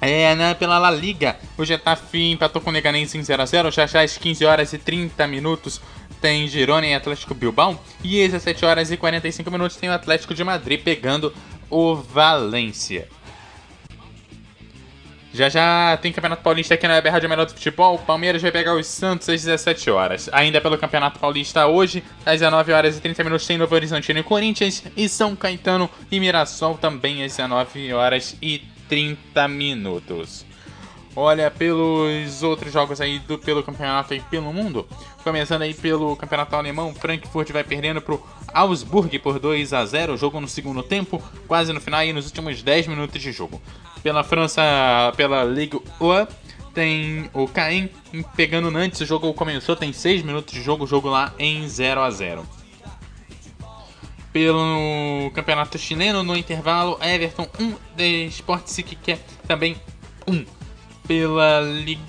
É, 0.00 0.34
né, 0.34 0.54
pela 0.54 0.78
La 0.78 0.90
Liga, 0.90 1.36
o 1.56 1.64
Getafe 1.64 2.32
empatou 2.32 2.60
com 2.60 2.68
o 2.68 2.72
Leganense 2.72 3.16
em 3.16 3.22
0x0, 3.22 3.72
já 3.72 3.86
já 3.86 4.02
às 4.02 4.18
15 4.18 4.44
horas 4.44 4.72
e 4.72 4.78
30 4.78 5.26
minutos 5.26 5.80
tem 6.20 6.46
Girona 6.46 6.86
e 6.86 6.94
Atlético 6.94 7.32
Bilbao, 7.32 7.80
e 8.02 8.22
às 8.22 8.32
17 8.32 8.64
horas 8.66 8.90
e 8.90 8.96
45 8.96 9.50
minutos 9.50 9.76
tem 9.76 9.88
o 9.88 9.92
Atlético 9.92 10.34
de 10.34 10.44
Madrid 10.44 10.82
pegando 10.82 11.32
o 11.70 11.94
Valência. 11.94 13.08
Já 15.34 15.48
já 15.48 15.98
tem 16.00 16.12
Campeonato 16.12 16.44
Paulista 16.44 16.74
aqui 16.74 16.86
na 16.86 16.94
Web 16.94 17.08
Rádio 17.08 17.28
Melhor 17.28 17.44
do 17.44 17.52
Futebol. 17.52 17.96
O 17.96 17.98
Palmeiras 17.98 18.40
vai 18.40 18.52
pegar 18.52 18.76
os 18.76 18.86
Santos 18.86 19.28
às 19.28 19.42
17 19.42 19.90
horas. 19.90 20.30
Ainda 20.30 20.60
pelo 20.60 20.78
Campeonato 20.78 21.18
Paulista 21.18 21.66
hoje, 21.66 22.04
às 22.24 22.34
19 22.34 22.72
horas 22.72 22.96
e 22.96 23.00
30 23.00 23.24
minutos, 23.24 23.44
tem 23.44 23.58
Novo 23.58 23.74
Horizontino 23.74 24.20
e 24.20 24.22
Corinthians. 24.22 24.84
E 24.96 25.08
São 25.08 25.34
Caetano 25.34 25.90
e 26.08 26.20
Mirassol 26.20 26.78
também 26.78 27.24
às 27.24 27.32
19 27.32 27.92
horas 27.92 28.36
e 28.40 28.62
30 28.88 29.48
minutos. 29.48 30.46
Olha, 31.16 31.48
pelos 31.48 32.42
outros 32.42 32.72
jogos 32.72 33.00
aí 33.00 33.20
do, 33.20 33.38
pelo 33.38 33.62
campeonato 33.62 34.14
e 34.14 34.20
pelo 34.20 34.52
mundo. 34.52 34.86
Começando 35.22 35.62
aí 35.62 35.72
pelo 35.72 36.16
campeonato 36.16 36.56
alemão, 36.56 36.92
Frankfurt 36.92 37.52
vai 37.52 37.62
perdendo 37.62 38.00
pro 38.00 38.20
Augsburg 38.52 39.16
por 39.20 39.38
2 39.38 39.72
a 39.72 39.86
0 39.86 40.16
Jogo 40.16 40.40
no 40.40 40.48
segundo 40.48 40.82
tempo, 40.82 41.22
quase 41.46 41.72
no 41.72 41.80
final 41.80 42.04
e 42.04 42.12
nos 42.12 42.26
últimos 42.26 42.62
10 42.62 42.88
minutos 42.88 43.22
de 43.22 43.30
jogo. 43.30 43.62
Pela 44.02 44.24
França, 44.24 44.62
pela 45.16 45.44
Ligue 45.44 45.80
1, 46.00 46.26
tem 46.74 47.30
o 47.32 47.46
Caen 47.46 47.88
pegando 48.34 48.66
o 48.66 48.70
Nantes. 48.70 49.00
O 49.00 49.06
jogo 49.06 49.32
começou, 49.34 49.76
tem 49.76 49.92
6 49.92 50.22
minutos 50.22 50.52
de 50.52 50.60
jogo, 50.60 50.82
o 50.82 50.86
jogo 50.86 51.08
lá 51.08 51.32
em 51.38 51.66
0 51.68 52.00
a 52.00 52.10
0 52.10 52.44
Pelo 54.32 55.30
campeonato 55.32 55.78
chileno, 55.78 56.24
no 56.24 56.36
intervalo, 56.36 56.98
Everton 57.00 57.48
1, 57.60 57.74
de 57.96 58.26
Sport 58.26 58.68
que 58.82 59.12
é 59.12 59.18
também 59.46 59.76
1 60.26 60.63
pela 61.06 61.60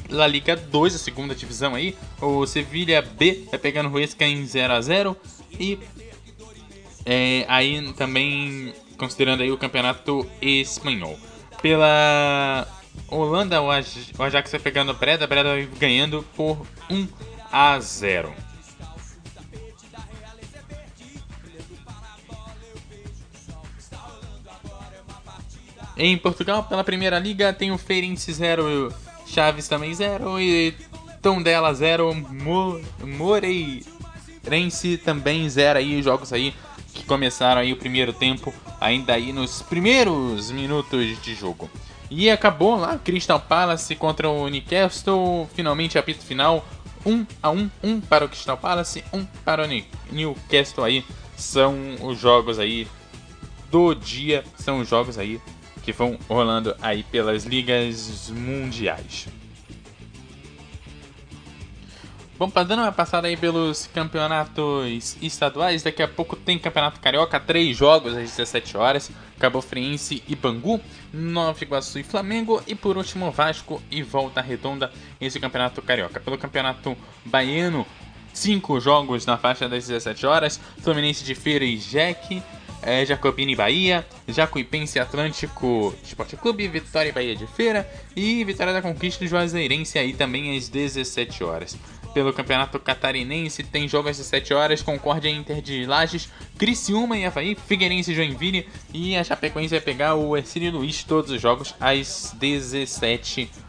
La 0.09 0.27
Liga 0.27 0.55
2, 0.55 0.95
a 0.95 0.97
segunda 0.97 1.35
divisão 1.35 1.75
aí. 1.75 1.95
O 2.21 2.45
Sevilha 2.45 3.01
B 3.01 3.43
vai 3.49 3.59
pegando 3.59 3.89
o 3.89 3.93
Huesca 3.93 4.25
em 4.25 4.45
0 4.45 4.73
a 4.73 4.81
0 4.81 5.17
e 5.59 5.77
É, 7.05 7.45
aí 7.47 7.93
também 7.93 8.73
considerando 8.97 9.43
aí 9.43 9.51
o 9.51 9.57
campeonato 9.57 10.25
espanhol. 10.41 11.19
Pela 11.61 12.67
Holanda, 13.07 13.61
o 13.61 13.69
Aj- 13.69 14.11
o 14.17 14.23
Ajax 14.23 14.51
vai 14.51 14.59
pegando 14.59 14.91
o 14.91 14.95
Breda, 14.95 15.27
Breda 15.27 15.49
vai 15.49 15.65
ganhando 15.77 16.25
por 16.35 16.65
1 16.89 17.07
a 17.51 17.79
0. 17.79 18.33
Em 25.97 26.17
Portugal, 26.17 26.63
pela 26.63 26.83
Primeira 26.83 27.17
Liga, 27.19 27.53
tem 27.53 27.71
o 27.71 27.77
Feirense 27.77 28.31
0, 28.33 28.93
Chaves 29.25 29.67
também 29.67 29.93
0 29.93 30.39
e 30.39 30.73
Tondela 31.21 31.73
0, 31.73 32.13
Mo 32.13 32.81
Moreirense 33.01 34.97
também 35.03 35.49
0 35.49 35.79
aí, 35.79 36.01
jogos 36.01 36.33
aí 36.33 36.53
que 36.93 37.05
começaram 37.05 37.61
aí 37.61 37.73
o 37.73 37.77
primeiro 37.77 38.13
tempo, 38.13 38.53
ainda 38.79 39.13
aí 39.13 39.33
nos 39.33 39.61
primeiros 39.61 40.49
minutos 40.51 41.21
de 41.21 41.35
jogo. 41.35 41.69
E 42.09 42.29
acabou 42.29 42.75
lá, 42.77 42.97
Crystal 42.97 43.39
Palace 43.39 43.95
contra 43.95 44.29
o 44.29 44.47
Newcastle, 44.47 45.49
finalmente 45.53 45.97
apito 45.97 46.23
final, 46.23 46.65
1 47.05 47.25
a 47.43 47.49
1, 47.49 47.69
1 47.83 48.01
para 48.01 48.25
o 48.25 48.29
Crystal 48.29 48.57
Palace, 48.57 49.03
1 49.11 49.25
para 49.43 49.65
o 49.65 49.67
Newcastle 50.11 50.83
aí, 50.83 51.03
são 51.35 51.75
os 52.01 52.17
jogos 52.17 52.59
aí 52.59 52.87
do 53.69 53.93
dia, 53.93 54.43
são 54.57 54.79
os 54.79 54.87
jogos 54.87 55.17
aí 55.17 55.41
que 55.85 55.91
vão 55.91 56.17
rolando 56.27 56.75
aí 56.81 57.03
pelas 57.03 57.45
ligas 57.45 58.29
mundiais. 58.31 59.27
Bom, 62.37 62.49
pra 62.49 62.63
dando 62.63 62.81
uma 62.81 62.91
passada 62.91 63.27
aí 63.27 63.37
pelos 63.37 63.87
campeonatos 63.87 65.15
estaduais, 65.21 65.83
daqui 65.83 66.03
a 66.03 66.07
pouco 66.07 66.35
tem 66.35 66.59
Campeonato 66.59 66.99
Carioca, 66.99 67.39
três 67.39 67.77
jogos 67.77 68.13
às 68.13 68.29
17 68.29 68.75
horas, 68.75 69.09
Cabo 69.39 69.61
Friense 69.61 70.21
e 70.27 70.35
Bangu, 70.35 70.81
Nova 71.13 71.63
Iguaçu 71.63 71.97
e 71.97 72.03
Flamengo, 72.03 72.61
e 72.67 72.75
por 72.75 72.97
último 72.97 73.31
Vasco 73.31 73.81
e 73.89 74.03
Volta 74.03 74.41
Redonda, 74.41 74.91
esse 75.21 75.39
Campeonato 75.39 75.81
Carioca. 75.81 76.19
Pelo 76.19 76.37
Campeonato 76.37 76.97
Baiano, 77.23 77.87
cinco 78.33 78.81
jogos 78.81 79.25
na 79.25 79.37
faixa 79.37 79.69
das 79.69 79.87
17 79.87 80.25
horas, 80.25 80.59
Fluminense 80.81 81.23
de 81.23 81.35
Feira 81.35 81.63
e 81.63 81.77
Jack, 81.77 82.43
é, 82.85 83.03
e 83.37 83.55
Bahia, 83.55 84.05
Jacuipense 84.27 84.99
Atlântico 84.99 85.93
Esporte 86.03 86.37
Clube, 86.37 86.67
Vitória 86.67 87.09
e 87.09 87.11
Bahia 87.11 87.35
de 87.35 87.47
Feira 87.47 87.89
e 88.15 88.43
Vitória 88.43 88.71
da 88.71 88.81
Conquista 88.81 89.25
Juazeirense 89.25 89.97
aí 89.97 90.13
também 90.13 90.55
às 90.55 90.69
17 90.69 91.43
horas. 91.43 91.77
Pelo 92.13 92.31
Campeonato 92.31 92.79
Catarinense 92.79 93.63
tem 93.63 93.89
jogos 93.89 94.11
às 94.11 94.17
17 94.17 94.53
horas, 94.53 94.81
Concórdia 94.81 95.29
Inter 95.29 95.61
de 95.61 95.85
Lages, 95.85 96.29
Criciúma 96.57 97.17
e 97.17 97.25
Havaí, 97.25 97.55
Figueirense 97.55 98.11
e 98.11 98.15
Joinville 98.15 98.69
e 98.93 99.17
a 99.17 99.23
Chapecoense 99.23 99.71
vai 99.71 99.81
pegar 99.81 100.15
o 100.15 100.37
Ercílio 100.37 100.71
Luiz 100.71 101.03
todos 101.03 101.31
os 101.31 101.41
jogos 101.41 101.75
às 101.79 102.33
17 102.39 103.49
horas. 103.51 103.64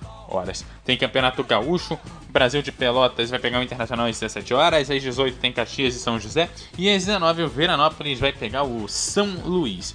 Tem 0.85 0.97
Campeonato 0.97 1.43
Gaúcho, 1.45 1.99
Brasil 2.29 2.62
de 2.62 2.72
Pelotas 2.72 3.31
vai 3.31 3.39
pegar 3.39 3.61
o 3.61 3.62
Internacional 3.62 4.07
às 4.07 4.18
17 4.18 4.53
horas, 4.55 4.91
às 4.91 5.03
18 5.03 5.39
tem 5.39 5.53
Caxias 5.53 5.95
e 5.95 5.99
São 5.99 6.18
José 6.18 6.51
e 6.77 6.89
às 6.89 7.07
19 7.07 7.43
o 7.43 7.49
Veranópolis 7.49 8.18
vai 8.18 8.33
pegar 8.33 8.62
o 8.62 8.89
São 8.89 9.27
Luís. 9.45 9.95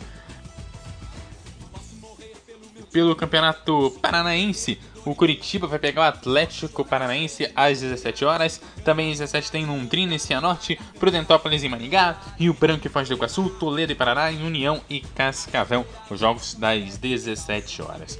Pelo 2.92 3.16
Campeonato 3.16 3.98
Paranaense, 4.02 4.78
o 5.06 5.16
Curitiba 5.16 5.66
vai 5.66 5.80
pegar 5.80 6.02
o 6.02 6.06
Atlético 6.06 6.86
Paranaense 6.86 7.50
às 7.56 7.82
17 7.82 8.24
horas. 8.24 8.62
Também 8.84 9.12
às 9.12 9.18
17 9.18 9.52
tem 9.52 9.66
Londrina 9.66 10.14
e 10.14 10.20
Cianorte, 10.20 10.80
Prudentópolis 11.00 11.64
e 11.64 11.70
Maningá, 11.70 12.18
Rio 12.38 12.54
Branco 12.54 12.86
e 12.86 12.90
Foz 12.90 13.08
do 13.08 13.16
Iguaçu, 13.16 13.50
Toledo 13.60 13.92
e 13.92 13.96
Paraná, 13.96 14.28
União 14.28 14.82
e 14.90 15.00
Cascavel, 15.00 15.86
os 16.10 16.20
jogos 16.20 16.54
das 16.54 16.98
17 16.98 17.82
horas. 17.82 18.20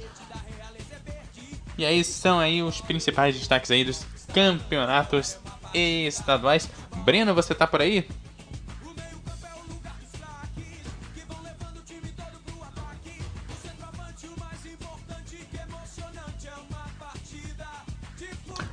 E 1.76 1.84
aí 1.84 2.04
são 2.04 2.38
aí 2.38 2.62
os 2.62 2.80
principais 2.80 3.36
destaques 3.38 3.70
aí 3.70 3.84
dos 3.84 4.06
campeonatos 4.32 5.38
estaduais. 5.74 6.68
Breno, 7.04 7.34
você 7.34 7.54
tá 7.54 7.66
por 7.66 7.80
aí? 7.80 8.06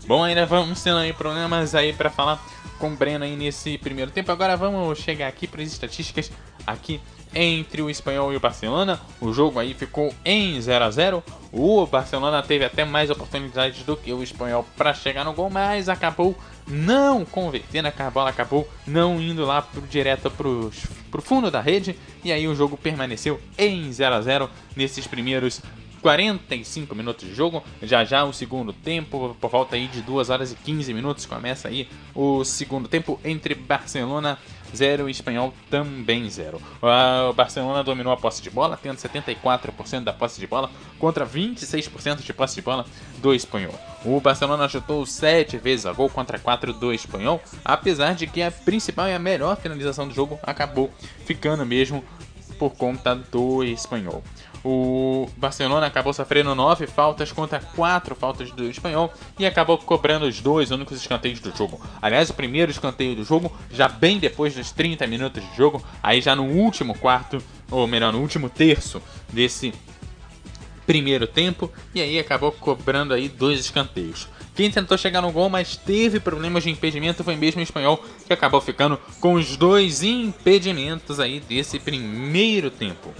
Bom, 0.05 0.23
ainda 0.23 0.43
vamos 0.43 0.81
tendo 0.81 0.97
aí 0.97 1.13
problemas 1.13 1.75
aí 1.75 1.93
para 1.93 2.09
falar 2.09 2.43
com 2.79 2.91
o 2.91 2.95
Breno 2.95 3.23
aí 3.23 3.35
nesse 3.35 3.77
primeiro 3.77 4.09
tempo. 4.09 4.31
Agora 4.31 4.57
vamos 4.57 4.97
chegar 4.97 5.27
aqui 5.27 5.45
para 5.45 5.61
as 5.61 5.67
estatísticas 5.67 6.31
aqui 6.65 6.99
entre 7.33 7.81
o 7.81 7.89
Espanhol 7.89 8.33
e 8.33 8.35
o 8.35 8.39
Barcelona. 8.39 8.99
O 9.19 9.31
jogo 9.31 9.59
aí 9.59 9.73
ficou 9.73 10.13
em 10.25 10.59
0 10.59 10.85
a 10.85 10.91
0. 10.91 11.23
O 11.51 11.85
Barcelona 11.85 12.43
teve 12.43 12.65
até 12.65 12.85
mais 12.85 13.09
oportunidades 13.09 13.83
do 13.83 13.97
que 13.97 14.13
o 14.13 14.21
Espanhol 14.21 14.65
para 14.77 14.93
chegar 14.93 15.25
no 15.25 15.33
gol, 15.33 15.49
mas 15.49 15.89
acabou 15.89 16.37
não 16.67 17.25
convertendo, 17.25 17.91
a 17.97 18.09
bola 18.11 18.29
acabou 18.29 18.69
não 18.85 19.19
indo 19.19 19.43
lá 19.43 19.61
pro, 19.61 19.81
direto 19.81 20.29
pro, 20.29 20.71
pro 21.09 21.21
fundo 21.21 21.49
da 21.49 21.59
rede 21.59 21.97
e 22.23 22.31
aí 22.31 22.47
o 22.47 22.53
jogo 22.53 22.77
permaneceu 22.77 23.41
em 23.57 23.91
0 23.91 24.15
a 24.15 24.21
0 24.21 24.49
nesses 24.75 25.07
primeiros 25.07 25.61
45 26.01 26.95
minutos 26.95 27.27
de 27.27 27.33
jogo. 27.33 27.63
Já 27.81 28.03
já 28.03 28.23
o 28.23 28.33
segundo 28.33 28.73
tempo, 28.73 29.35
por 29.39 29.49
volta 29.49 29.75
aí 29.75 29.87
de 29.87 30.01
2 30.01 30.29
horas 30.29 30.51
e 30.51 30.55
15 30.55 30.93
minutos, 30.93 31.25
começa 31.25 31.67
aí 31.67 31.87
o 32.13 32.43
segundo 32.43 32.87
tempo 32.87 33.19
entre 33.23 33.55
Barcelona 33.55 34.37
0 34.75 35.07
e 35.07 35.11
Espanhol 35.11 35.53
também 35.69 36.29
0. 36.29 36.61
O 37.29 37.33
Barcelona 37.33 37.83
dominou 37.83 38.13
a 38.13 38.17
posse 38.17 38.41
de 38.41 38.49
bola, 38.49 38.77
tendo 38.81 38.97
74% 38.97 40.03
da 40.03 40.13
posse 40.13 40.39
de 40.39 40.47
bola 40.47 40.69
contra 40.97 41.25
26% 41.25 42.21
de 42.21 42.33
posse 42.33 42.55
de 42.55 42.61
bola 42.61 42.85
do 43.17 43.33
Espanhol. 43.33 43.73
O 44.05 44.19
Barcelona 44.21 44.67
chutou 44.69 45.05
7 45.05 45.57
vezes 45.57 45.85
a 45.85 45.93
gol 45.93 46.09
contra 46.09 46.39
4 46.39 46.73
do 46.73 46.93
Espanhol, 46.93 47.41
apesar 47.65 48.15
de 48.15 48.27
que 48.27 48.41
a 48.41 48.51
principal 48.51 49.07
e 49.07 49.13
a 49.13 49.19
melhor 49.19 49.57
finalização 49.57 50.07
do 50.07 50.13
jogo 50.13 50.39
acabou 50.43 50.91
ficando 51.25 51.65
mesmo 51.65 52.03
por 52.57 52.71
conta 52.71 53.15
do 53.15 53.63
Espanhol. 53.63 54.23
O 54.63 55.29
Barcelona 55.37 55.87
acabou 55.87 56.13
sofrendo 56.13 56.53
9 56.53 56.85
faltas 56.87 57.31
contra 57.31 57.59
4 57.59 58.13
faltas 58.15 58.51
do 58.51 58.69
espanhol 58.69 59.13
e 59.37 59.45
acabou 59.45 59.77
cobrando 59.77 60.25
os 60.25 60.41
dois 60.41 60.69
únicos 60.69 60.99
escanteios 60.99 61.39
do 61.39 61.55
jogo. 61.55 61.79
Aliás, 62.01 62.29
o 62.29 62.33
primeiro 62.33 62.71
escanteio 62.71 63.15
do 63.15 63.23
jogo, 63.23 63.51
já 63.71 63.87
bem 63.87 64.19
depois 64.19 64.53
dos 64.53 64.71
30 64.71 65.07
minutos 65.07 65.43
de 65.43 65.55
jogo, 65.55 65.81
aí 66.03 66.19
já 66.19 66.35
no 66.35 66.43
último 66.43 66.97
quarto, 66.97 67.41
ou 67.71 67.87
melhor, 67.87 68.11
no 68.11 68.19
último 68.19 68.49
terço 68.49 69.01
desse 69.31 69.73
primeiro 70.85 71.27
tempo, 71.27 71.71
e 71.93 72.01
aí 72.01 72.19
acabou 72.19 72.51
cobrando 72.51 73.13
aí 73.13 73.29
dois 73.29 73.59
escanteios. 73.59 74.27
Quem 74.55 74.69
tentou 74.69 74.97
chegar 74.97 75.21
no 75.21 75.31
gol, 75.31 75.49
mas 75.49 75.77
teve 75.77 76.19
problemas 76.19 76.63
de 76.63 76.69
impedimento 76.69 77.23
foi 77.23 77.35
mesmo 77.37 77.61
o 77.61 77.63
espanhol, 77.63 78.03
que 78.27 78.33
acabou 78.33 78.59
ficando 78.59 78.99
com 79.21 79.35
os 79.35 79.55
dois 79.55 80.03
impedimentos 80.03 81.17
aí 81.19 81.39
desse 81.39 81.79
primeiro 81.79 82.69
tempo. 82.69 83.13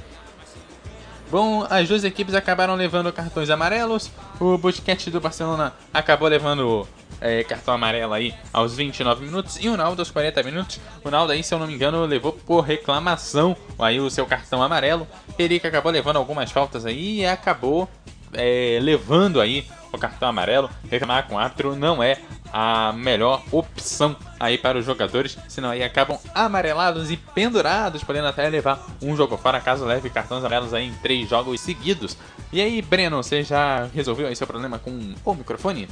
Bom, 1.32 1.64
as 1.70 1.88
duas 1.88 2.04
equipes 2.04 2.34
acabaram 2.34 2.74
levando 2.74 3.14
cartões 3.14 3.52
amarelos. 3.52 4.10
O 4.40 4.58
Busquets 4.58 5.12
do 5.14 5.22
Barcelona 5.22 5.74
acabou 5.94 6.28
levando 6.28 6.88
é, 7.22 7.44
cartão 7.44 7.76
amarelo 7.76 8.14
aí 8.14 8.34
aos 8.52 8.76
29 8.76 9.26
minutos 9.26 9.58
e 9.62 9.70
o 9.70 9.78
Naldo 9.78 10.02
aos 10.02 10.10
40 10.10 10.42
minutos. 10.42 10.80
O 11.04 11.12
Naldo 11.12 11.32
aí, 11.32 11.44
se 11.44 11.54
eu 11.54 11.60
não 11.60 11.68
me 11.68 11.76
engano, 11.76 12.04
levou 12.06 12.34
por 12.34 12.62
reclamação 12.62 13.56
aí 13.78 14.00
o 14.00 14.10
seu 14.10 14.26
cartão 14.26 14.64
amarelo. 14.64 15.08
Ele 15.38 15.60
que 15.60 15.68
acabou 15.68 15.92
levando 15.92 16.18
algumas 16.18 16.52
faltas 16.52 16.84
aí 16.84 17.20
e 17.20 17.26
acabou 17.28 17.88
é, 18.34 18.80
levando 18.82 19.40
aí 19.40 19.68
o 19.92 20.00
cartão 20.00 20.30
amarelo. 20.30 20.68
Reclamar 20.90 21.28
com 21.28 21.36
o 21.36 21.38
árbitro 21.38 21.76
não 21.76 22.02
é 22.02 22.18
a 22.52 22.94
melhor 22.94 23.44
opção 23.52 24.16
aí 24.40 24.58
para 24.58 24.78
os 24.78 24.86
jogadores, 24.86 25.38
senão 25.48 25.70
aí 25.70 25.84
acabam 25.84 26.18
amarelados 26.34 27.12
e 27.12 27.18
pendurados, 27.18 28.04
podendo 28.04 28.28
até 28.28 28.48
levar 28.50 28.86
um 29.02 29.16
jogo 29.16 29.38
fora 29.38 29.60
caso 29.60 29.86
leve 29.86 30.10
cartões 30.10 30.44
amarelos 30.44 30.74
aí 30.74 30.88
em 30.88 30.94
três 30.96 31.30
jogos 31.30 31.62
seguidos. 31.62 32.18
E 32.52 32.62
aí, 32.62 32.82
Breno, 32.82 33.18
você 33.18 33.44
já 33.44 33.88
resolveu 33.94 34.28
aí 34.28 34.36
seu 34.36 34.48
problema 34.48 34.80
com 34.80 35.14
o 35.24 35.36
microfone? 35.36 35.88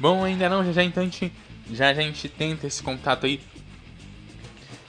Bom, 0.00 0.24
ainda 0.24 0.48
não, 0.48 0.64
já 0.64 0.72
já 0.72 0.82
então 0.82 1.02
a 1.02 1.06
gente, 1.06 1.30
já, 1.70 1.92
já 1.92 2.00
a 2.00 2.04
gente 2.04 2.26
tenta 2.26 2.66
esse 2.66 2.82
contato 2.82 3.26
aí 3.26 3.38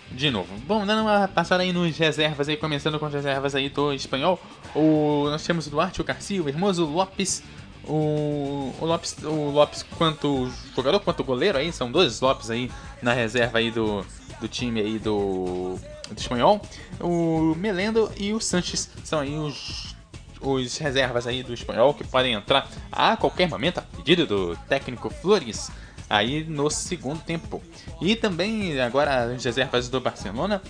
de 0.10 0.32
novo. 0.32 0.48
Bom, 0.66 0.86
dando 0.86 1.02
uma 1.02 1.28
passada 1.28 1.64
aí 1.64 1.74
nos 1.74 1.98
reservas 1.98 2.48
aí, 2.48 2.56
começando 2.56 2.98
com 2.98 3.06
as 3.06 3.14
reservas 3.14 3.54
aí 3.54 3.70
do 3.70 3.94
espanhol. 3.94 4.40
O, 4.74 5.26
nós 5.30 5.46
temos 5.46 5.68
o 5.68 5.70
Duarte, 5.70 6.00
o 6.00 6.04
Garcia, 6.04 6.42
o 6.42 6.48
Hermoso, 6.48 6.86
o 6.86 6.90
Lopes, 6.90 7.44
O, 7.84 8.74
o 8.80 8.86
Lopes, 8.86 9.18
o 9.24 9.50
Lopes 9.52 9.84
quanto 9.98 10.50
jogador 10.76 11.00
quanto 11.00 11.24
goleiro 11.24 11.58
aí, 11.58 11.74
são 11.74 11.92
dois 11.92 12.22
Lopes 12.22 12.50
aí 12.50 12.72
na 13.02 13.12
reserva 13.12 13.58
aí 13.58 13.72
do, 13.72 14.06
do 14.40 14.48
time 14.48 14.80
aí 14.80 14.98
do, 14.98 15.78
do 16.10 16.20
espanhol. 16.20 16.62
O 17.00 17.54
Melendo 17.56 18.10
e 18.18 18.34
o 18.34 18.40
Sanches 18.40 18.90
são 19.04 19.20
aí 19.20 19.36
os, 19.36 19.96
os 20.42 20.78
reservas 20.78 21.28
aí 21.28 21.44
do 21.44 21.54
espanhol 21.54 21.94
que 21.94 22.04
podem 22.04 22.34
entrar 22.34 22.70
a 22.92 23.16
qualquer 23.16 23.48
momento, 23.48 23.80
a 23.80 23.82
pedido 23.82 24.26
do 24.26 24.56
técnico 24.68 25.10
Flores, 25.10 25.70
aí 26.10 26.44
no 26.44 26.70
segundo 26.70 27.22
tempo. 27.22 27.62
E 28.02 28.16
também 28.16 28.80
agora 28.82 29.34
as 29.34 29.44
reservas 29.44 29.90
do 29.90 30.02
Barcelona 30.02 30.62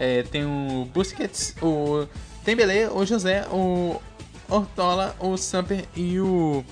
é, 0.00 0.22
tem 0.22 0.44
o 0.44 0.84
Busquets, 0.92 1.54
o 1.62 2.06
Dembélé, 2.44 2.88
o 2.88 3.04
José, 3.04 3.46
o 3.50 4.00
Ortola, 4.48 5.14
o 5.20 5.36
Samper 5.36 5.84
e 5.94 6.18
o 6.18 6.64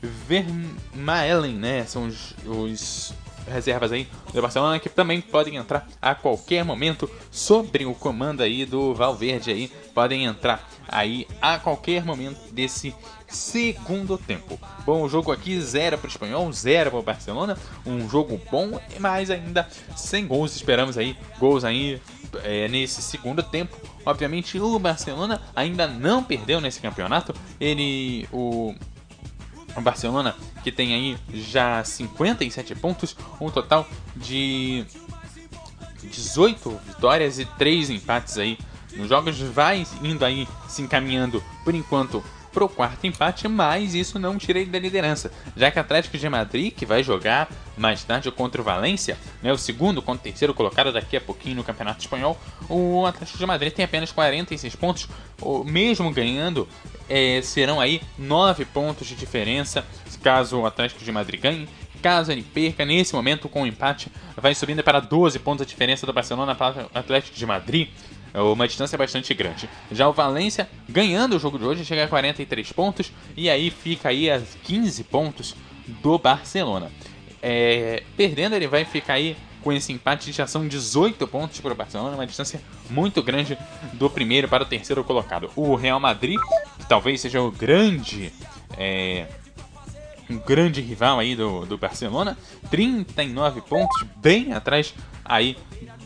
Vermaelen, 0.00 1.56
né? 1.56 1.84
São 1.84 2.06
os, 2.06 2.34
os 2.44 3.12
reservas 3.46 3.92
aí 3.92 4.08
do 4.32 4.42
Barcelona 4.42 4.78
que 4.78 4.88
também 4.88 5.20
podem 5.20 5.56
entrar 5.56 5.88
a 6.00 6.14
qualquer 6.14 6.64
momento 6.64 7.10
sobre 7.30 7.84
o 7.84 7.94
comando 7.94 8.42
aí 8.42 8.64
do 8.64 8.94
Valverde 8.94 9.50
aí, 9.50 9.70
podem 9.94 10.24
entrar 10.24 10.68
aí 10.88 11.26
a 11.40 11.58
qualquer 11.58 12.04
momento 12.04 12.52
desse 12.52 12.94
segundo 13.28 14.16
tempo. 14.18 14.58
Bom, 14.84 15.02
o 15.02 15.08
jogo 15.08 15.32
aqui 15.32 15.60
zero 15.60 15.98
para 15.98 16.06
o 16.06 16.10
Espanhol, 16.10 16.52
zero 16.52 16.90
para 16.90 17.00
o 17.00 17.02
Barcelona, 17.02 17.58
um 17.84 18.08
jogo 18.08 18.40
bom, 18.50 18.80
mas 18.98 19.30
ainda 19.30 19.68
sem 19.96 20.26
gols, 20.26 20.54
esperamos 20.54 20.96
aí 20.96 21.16
gols 21.38 21.64
aí 21.64 22.00
é, 22.44 22.68
nesse 22.68 23.02
segundo 23.02 23.42
tempo. 23.42 23.76
Obviamente 24.04 24.58
o 24.58 24.78
Barcelona 24.78 25.40
ainda 25.54 25.86
não 25.86 26.22
perdeu 26.22 26.60
nesse 26.60 26.80
campeonato, 26.80 27.34
ele 27.60 28.28
o 28.32 28.74
o 29.76 29.82
Barcelona, 29.82 30.34
que 30.62 30.72
tem 30.72 30.94
aí 30.94 31.18
já 31.32 31.84
57 31.84 32.74
pontos, 32.74 33.16
um 33.40 33.50
total 33.50 33.86
de 34.14 34.84
18 36.02 36.80
vitórias 36.86 37.38
e 37.38 37.44
3 37.44 37.90
empates 37.90 38.38
aí 38.38 38.58
nos 38.96 39.08
jogos, 39.08 39.38
vai 39.38 39.86
indo 40.02 40.24
aí 40.24 40.48
se 40.68 40.80
encaminhando 40.82 41.42
por 41.64 41.74
enquanto 41.74 42.24
para 42.56 42.64
o 42.64 42.68
quarto 42.70 43.06
empate, 43.06 43.46
mas 43.48 43.94
isso 43.94 44.18
não 44.18 44.38
tira 44.38 44.58
ele 44.58 44.70
da 44.70 44.78
liderança, 44.78 45.30
já 45.54 45.70
que 45.70 45.76
o 45.76 45.82
Atlético 45.82 46.16
de 46.16 46.26
Madrid, 46.26 46.72
que 46.72 46.86
vai 46.86 47.02
jogar 47.02 47.50
mais 47.76 48.02
tarde 48.02 48.30
contra 48.30 48.62
o 48.62 48.64
Valência, 48.64 49.18
né, 49.42 49.52
o 49.52 49.58
segundo 49.58 50.00
contra 50.00 50.20
o 50.20 50.24
terceiro 50.24 50.54
colocado 50.54 50.90
daqui 50.90 51.18
a 51.18 51.20
pouquinho 51.20 51.56
no 51.56 51.64
Campeonato 51.64 52.00
Espanhol, 52.00 52.40
o 52.66 53.04
Atlético 53.04 53.36
de 53.36 53.44
Madrid 53.44 53.74
tem 53.74 53.84
apenas 53.84 54.10
46 54.10 54.74
pontos, 54.74 55.06
mesmo 55.66 56.10
ganhando, 56.10 56.66
é, 57.10 57.42
serão 57.42 57.78
aí 57.78 58.00
9 58.18 58.64
pontos 58.64 59.06
de 59.06 59.14
diferença 59.14 59.84
caso 60.26 60.58
o 60.58 60.66
Atlético 60.66 61.04
de 61.04 61.12
Madrid 61.12 61.40
ganhe. 61.40 61.68
Caso 62.02 62.32
ele 62.32 62.42
perca, 62.42 62.84
nesse 62.84 63.14
momento 63.14 63.48
com 63.48 63.62
o 63.62 63.66
empate, 63.66 64.10
vai 64.36 64.52
subindo 64.56 64.82
para 64.82 64.98
12 64.98 65.38
pontos 65.38 65.62
a 65.62 65.64
diferença 65.64 66.04
do 66.04 66.12
Barcelona 66.12 66.52
para 66.52 66.88
o 66.92 66.98
Atlético 66.98 67.36
de 67.36 67.46
Madrid 67.46 67.88
uma 68.34 68.66
distância 68.66 68.96
bastante 68.98 69.32
grande. 69.34 69.68
Já 69.90 70.08
o 70.08 70.12
Valência, 70.12 70.68
ganhando 70.88 71.36
o 71.36 71.38
jogo 71.38 71.58
de 71.58 71.64
hoje, 71.64 71.84
chega 71.84 72.04
a 72.04 72.08
43 72.08 72.72
pontos 72.72 73.12
e 73.36 73.48
aí 73.48 73.70
fica 73.70 74.10
aí 74.10 74.30
a 74.30 74.40
15 74.64 75.04
pontos 75.04 75.54
do 76.02 76.18
Barcelona. 76.18 76.90
É, 77.42 78.02
perdendo, 78.16 78.54
ele 78.54 78.66
vai 78.66 78.84
ficar 78.84 79.14
aí 79.14 79.36
com 79.62 79.72
esse 79.72 79.92
empate, 79.92 80.30
já 80.30 80.46
são 80.46 80.66
18 80.66 81.26
pontos 81.26 81.60
para 81.60 81.72
o 81.72 81.74
Barcelona, 81.74 82.14
uma 82.14 82.26
distância 82.26 82.60
muito 82.88 83.22
grande 83.22 83.58
do 83.94 84.08
primeiro 84.08 84.46
para 84.46 84.62
o 84.62 84.66
terceiro 84.66 85.02
colocado. 85.02 85.50
O 85.56 85.74
Real 85.74 85.98
Madrid, 85.98 86.38
que 86.78 86.86
talvez 86.86 87.20
seja 87.20 87.42
o 87.42 87.50
grande. 87.50 88.32
É, 88.78 89.26
um 90.28 90.38
grande 90.38 90.80
rival 90.80 91.18
aí 91.18 91.34
do, 91.34 91.64
do 91.66 91.78
Barcelona, 91.78 92.36
39 92.70 93.60
pontos, 93.62 94.04
bem 94.16 94.52
atrás 94.52 94.92
aí 95.24 95.56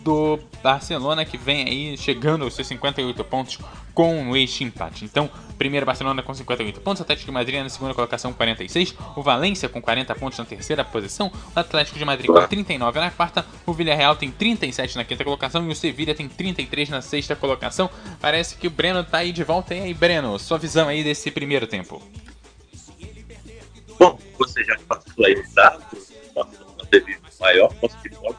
do 0.02 0.38
Barcelona, 0.62 1.24
que 1.24 1.38
vem 1.38 1.66
aí 1.66 1.96
chegando 1.96 2.44
aos 2.44 2.54
seus 2.54 2.66
58 2.68 3.24
pontos 3.24 3.58
com 3.94 4.36
este 4.36 4.64
empate. 4.64 5.04
Então, 5.04 5.28
primeiro 5.58 5.84
Barcelona 5.84 6.22
com 6.22 6.32
58 6.32 6.80
pontos, 6.80 7.02
Atlético 7.02 7.26
de 7.26 7.32
Madrid 7.32 7.62
na 7.62 7.68
segunda 7.68 7.94
colocação 7.94 8.32
com 8.32 8.38
46, 8.38 8.94
o 9.16 9.22
Valência 9.22 9.68
com 9.68 9.80
40 9.80 10.14
pontos 10.14 10.38
na 10.38 10.44
terceira 10.44 10.84
posição, 10.84 11.30
o 11.54 11.58
Atlético 11.58 11.98
de 11.98 12.04
Madrid 12.04 12.26
com 12.26 12.46
39 12.46 13.00
na 13.00 13.10
quarta, 13.10 13.44
o 13.66 13.72
Villarreal 13.72 14.16
tem 14.16 14.30
37 14.30 14.96
na 14.96 15.04
quinta 15.04 15.24
colocação 15.24 15.66
e 15.66 15.72
o 15.72 15.74
Sevilla 15.74 16.14
tem 16.14 16.28
33 16.28 16.88
na 16.88 17.02
sexta 17.02 17.36
colocação. 17.36 17.90
Parece 18.20 18.56
que 18.56 18.66
o 18.66 18.70
Breno 18.70 19.04
tá 19.04 19.18
aí 19.18 19.32
de 19.32 19.44
volta. 19.44 19.74
E 19.74 19.80
aí, 19.80 19.94
Breno, 19.94 20.38
sua 20.38 20.58
visão 20.58 20.88
aí 20.88 21.02
desse 21.04 21.30
primeiro 21.30 21.66
tempo? 21.66 22.02
Bom, 23.98 24.18
você 24.38 24.64
já 24.64 24.78
passou 24.88 25.26
aí 25.26 25.34
os 25.34 25.52
dados, 25.52 26.10
o 26.30 26.34
Barcelona 26.34 26.84
teve 26.90 27.20
maior 27.40 27.72
de 28.02 28.08
bola 28.10 28.36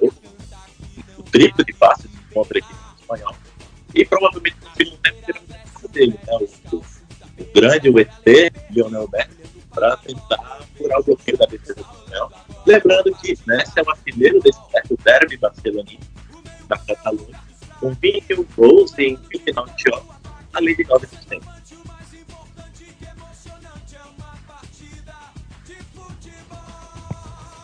o 0.00 0.10
triplo 1.36 1.64
de 1.64 1.72
passes 1.74 2.10
contra 2.32 2.56
a 2.56 2.60
equipe 2.60 2.74
espanhol. 2.98 3.36
E 3.94 4.04
provavelmente 4.04 4.56
no 4.62 4.70
segundo 4.74 4.98
tempo 5.02 5.26
terá 5.26 5.40
um 5.40 5.88
dele, 5.88 6.20
né? 6.26 6.32
O, 6.32 6.76
o, 6.76 6.84
o 7.38 7.52
grande, 7.54 7.90
o 7.90 8.00
ET, 8.00 8.52
Lionel 8.70 9.08
Messi, 9.12 9.62
para 9.70 9.96
tentar 9.98 10.60
furar 10.76 11.00
o 11.00 11.04
bloqueio 11.04 11.36
da 11.36 11.46
defesa 11.46 11.74
do 11.74 11.80
espanhol. 11.80 12.32
Lembrando 12.66 13.14
que 13.16 13.38
Messi 13.46 13.72
é 13.76 13.82
o 13.82 13.90
artilheiro 13.90 14.40
desse 14.40 14.58
certo 14.70 14.98
derby 15.04 15.36
barcelonista 15.36 16.06
da 16.68 16.78
Catalunha, 16.78 17.40
com 17.78 17.92
21 17.92 18.44
gols 18.56 18.98
em 18.98 19.16
29 19.30 19.72
jogos, 19.86 20.16
além 20.54 20.74
de 20.74 20.84
9 20.84 21.04
assistências. 21.04 21.55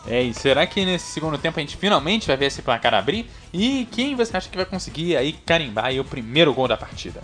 É, 0.05 0.21
e 0.21 0.33
será 0.33 0.67
que 0.67 0.83
nesse 0.83 1.05
segundo 1.05 1.37
tempo 1.37 1.57
a 1.59 1.61
gente 1.61 1.77
finalmente 1.77 2.27
vai 2.27 2.35
ver 2.35 2.47
esse 2.47 2.61
placar 2.61 2.93
abrir? 2.93 3.29
E 3.53 3.87
quem 3.91 4.15
você 4.15 4.35
acha 4.35 4.49
que 4.49 4.57
vai 4.57 4.65
conseguir 4.65 5.15
aí 5.15 5.31
carimbar 5.31 5.85
aí 5.85 5.99
o 5.99 6.05
primeiro 6.05 6.53
gol 6.53 6.67
da 6.67 6.75
partida? 6.75 7.21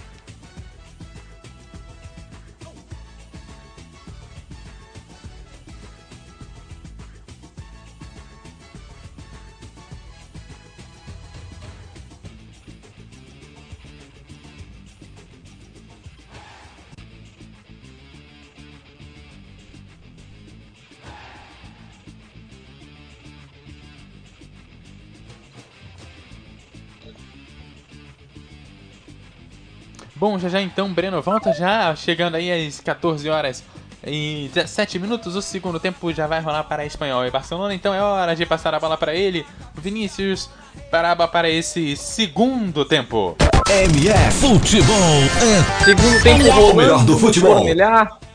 Bom, 30.20 30.38
já 30.38 30.50
já 30.50 30.62
então, 30.62 30.92
Breno 30.92 31.22
volta 31.22 31.54
já, 31.54 31.96
chegando 31.96 32.36
aí 32.36 32.68
às 32.68 32.82
14 32.82 33.30
horas 33.30 33.64
e 34.06 34.52
17 34.54 35.00
minutos. 35.00 35.34
O 35.34 35.42
segundo 35.42 35.80
tempo 35.80 36.12
já 36.12 36.28
vai 36.28 36.42
rolar 36.42 36.66
para 36.66 36.86
Espanhol 36.86 37.26
e 37.26 37.32
Barcelona, 37.32 37.74
então 37.74 37.94
é 37.94 38.02
hora 38.02 38.36
de 38.36 38.46
passar 38.46 38.74
a 38.74 38.80
bola 38.82 38.98
para 38.98 39.16
ele, 39.16 39.46
Vinícius 39.76 40.50
Paraba, 40.92 41.26
para 41.26 41.50
esse 41.50 41.96
segundo 41.96 42.84
tempo. 42.84 43.38
MF 43.70 44.32
Futebol 44.42 44.96
é 45.42 45.86
segundo 45.86 46.22
tempo 46.22 46.72
o 46.72 46.76
melhor 46.76 47.06
do 47.06 47.18
futebol. 47.18 47.64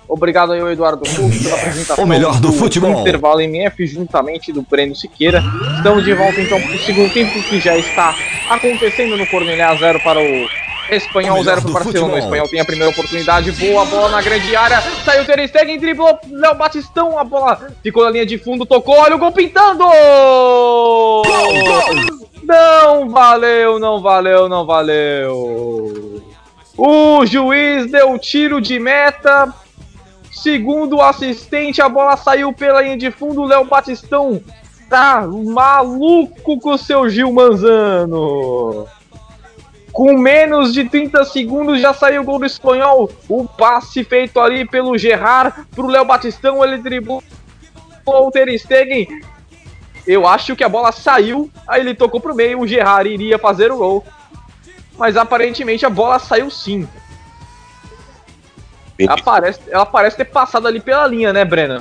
Obrigado 0.08 0.52
aí, 0.52 0.60
Eduardo 0.60 1.02
Couto, 1.04 1.42
pela 1.42 1.56
apresentação. 1.56 2.02
O 2.02 2.08
melhor 2.08 2.40
do, 2.40 2.48
do 2.48 2.52
futebol. 2.54 3.00
intervalo 3.00 3.42
MF, 3.42 3.86
juntamente 3.86 4.52
do 4.54 4.62
Breno 4.62 4.96
Siqueira. 4.96 5.42
Estamos 5.76 6.02
de 6.02 6.14
volta 6.14 6.40
então 6.40 6.58
para 6.62 6.76
o 6.76 6.78
segundo 6.78 7.12
tempo 7.12 7.42
que 7.42 7.60
já 7.60 7.76
está 7.76 8.16
acontecendo 8.48 9.18
no 9.18 9.26
Cornelha 9.26 9.74
0 9.76 10.00
para 10.00 10.18
o 10.18 10.48
Espanhol 10.90 11.42
0 11.42 11.62
pro 11.62 11.72
Barcelona. 11.72 12.14
O 12.14 12.18
Espanhol 12.18 12.48
tem 12.48 12.60
a 12.60 12.64
primeira 12.64 12.90
oportunidade. 12.90 13.52
Boa 13.52 13.84
bola 13.84 14.10
na 14.10 14.22
grande 14.22 14.54
área. 14.54 14.80
Saiu 15.04 15.24
Ter 15.24 15.48
Stegen, 15.48 15.78
driblou 15.78 16.18
Léo 16.30 16.54
Batistão. 16.54 17.18
A 17.18 17.24
bola 17.24 17.68
ficou 17.82 18.04
na 18.04 18.10
linha 18.10 18.26
de 18.26 18.38
fundo, 18.38 18.66
tocou. 18.66 18.96
Olha 18.96 19.16
o 19.16 19.18
gol 19.18 19.32
pintando! 19.32 19.84
Gol, 19.84 21.22
gol. 21.22 22.24
Não 22.42 23.08
valeu, 23.08 23.78
não 23.78 24.00
valeu, 24.00 24.48
não 24.48 24.66
valeu. 24.66 26.22
O 26.76 27.24
juiz 27.24 27.90
deu 27.90 28.18
tiro 28.18 28.60
de 28.60 28.78
meta. 28.78 29.52
Segundo 30.30 30.96
o 30.96 31.02
assistente, 31.02 31.80
a 31.80 31.88
bola 31.88 32.16
saiu 32.16 32.52
pela 32.52 32.82
linha 32.82 32.98
de 32.98 33.10
fundo. 33.10 33.42
O 33.42 33.46
Léo 33.46 33.64
Batistão 33.64 34.42
tá 34.90 35.26
maluco 35.26 36.60
com 36.60 36.70
o 36.70 36.78
seu 36.78 37.08
Gil 37.08 37.32
Manzano. 37.32 38.86
Com 39.94 40.18
menos 40.18 40.74
de 40.74 40.88
30 40.88 41.24
segundos 41.24 41.80
já 41.80 41.94
saiu 41.94 42.22
o 42.22 42.24
gol 42.24 42.40
do 42.40 42.44
espanhol. 42.44 43.08
O 43.28 43.46
passe 43.46 44.02
feito 44.02 44.40
ali 44.40 44.66
pelo 44.66 44.98
Gerard 44.98 45.54
pro 45.70 45.86
Léo 45.86 46.04
Batistão. 46.04 46.64
Ele 46.64 46.78
driblou 46.78 47.22
o 48.04 48.30
Ter 48.32 48.58
Stegen. 48.58 49.06
Eu 50.04 50.26
acho 50.26 50.56
que 50.56 50.64
a 50.64 50.68
bola 50.68 50.90
saiu. 50.90 51.48
Aí 51.64 51.80
ele 51.80 51.94
tocou 51.94 52.20
pro 52.20 52.34
meio. 52.34 52.58
O 52.58 52.66
Gerard 52.66 53.08
iria 53.08 53.38
fazer 53.38 53.70
o 53.70 53.76
gol. 53.76 54.04
Mas 54.98 55.16
aparentemente 55.16 55.86
a 55.86 55.90
bola 55.90 56.18
saiu 56.18 56.50
sim. 56.50 56.88
Ela 58.98 59.16
parece, 59.22 59.60
ela 59.68 59.86
parece 59.86 60.16
ter 60.16 60.24
passado 60.24 60.66
ali 60.66 60.80
pela 60.80 61.06
linha, 61.06 61.32
né, 61.32 61.44
Breno? 61.44 61.80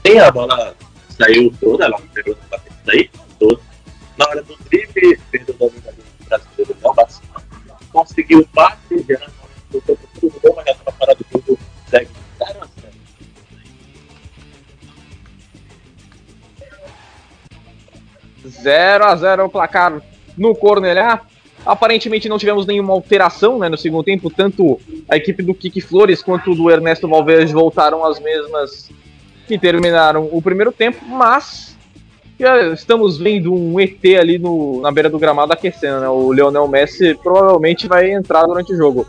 Tem 0.00 0.20
a 0.20 0.30
bola 0.30 0.76
saiu 1.08 1.52
toda, 1.60 1.86
ela 1.86 2.00
pegou 2.14 2.36
na 2.36 2.56
batida 2.56 2.76
daí, 2.84 3.10
toda. 3.38 3.60
Na 4.16 4.28
hora 4.28 4.42
do 4.42 4.56
drible, 4.70 5.18
fez 5.30 5.48
o 5.48 5.52
domínio 5.54 6.01
brasileiro 6.32 6.76
Léo 6.82 6.94
Bassano. 6.94 7.28
Conseguiu 7.92 8.38
o 8.40 8.48
passe, 8.48 9.04
já 9.08 9.26
botou 9.70 9.96
pro 9.96 10.08
tudo 10.20 10.40
gol, 10.40 10.54
mas 10.56 10.64
já 10.66 10.74
tava 10.74 10.96
fora 10.96 11.14
do 11.14 11.24
jogo, 11.32 11.58
segue 11.88 12.10
0 12.38 12.62
a 12.62 12.66
0. 18.46 18.62
0 18.62 19.04
a 19.04 19.16
0 19.16 19.44
o 19.44 19.50
placar 19.50 20.02
no 20.36 20.54
Cornelá. 20.54 21.20
Aparentemente 21.64 22.28
não 22.28 22.38
tivemos 22.38 22.66
nenhuma 22.66 22.92
alteração 22.92 23.58
né, 23.58 23.68
no 23.68 23.76
segundo 23.76 24.02
tempo, 24.02 24.28
tanto 24.28 24.80
a 25.08 25.16
equipe 25.16 25.44
do 25.44 25.54
Kiki 25.54 25.80
Flores 25.80 26.20
quanto 26.22 26.54
do 26.56 26.68
Ernesto 26.68 27.06
Valverde 27.06 27.52
voltaram 27.52 28.04
às 28.04 28.18
mesmas 28.18 28.90
que 29.46 29.56
terminaram 29.56 30.28
o 30.32 30.42
primeiro 30.42 30.72
tempo, 30.72 31.04
mas 31.06 31.76
estamos 32.72 33.18
vendo 33.18 33.52
um 33.52 33.78
ET 33.80 34.04
ali 34.18 34.38
no, 34.38 34.80
na 34.80 34.90
beira 34.90 35.08
do 35.08 35.18
gramado 35.18 35.52
aquecendo, 35.52 36.00
né? 36.00 36.08
O 36.08 36.32
Leonel 36.32 36.68
Messi 36.68 37.14
provavelmente 37.14 37.86
vai 37.86 38.12
entrar 38.12 38.46
durante 38.46 38.72
o 38.72 38.76
jogo. 38.76 39.06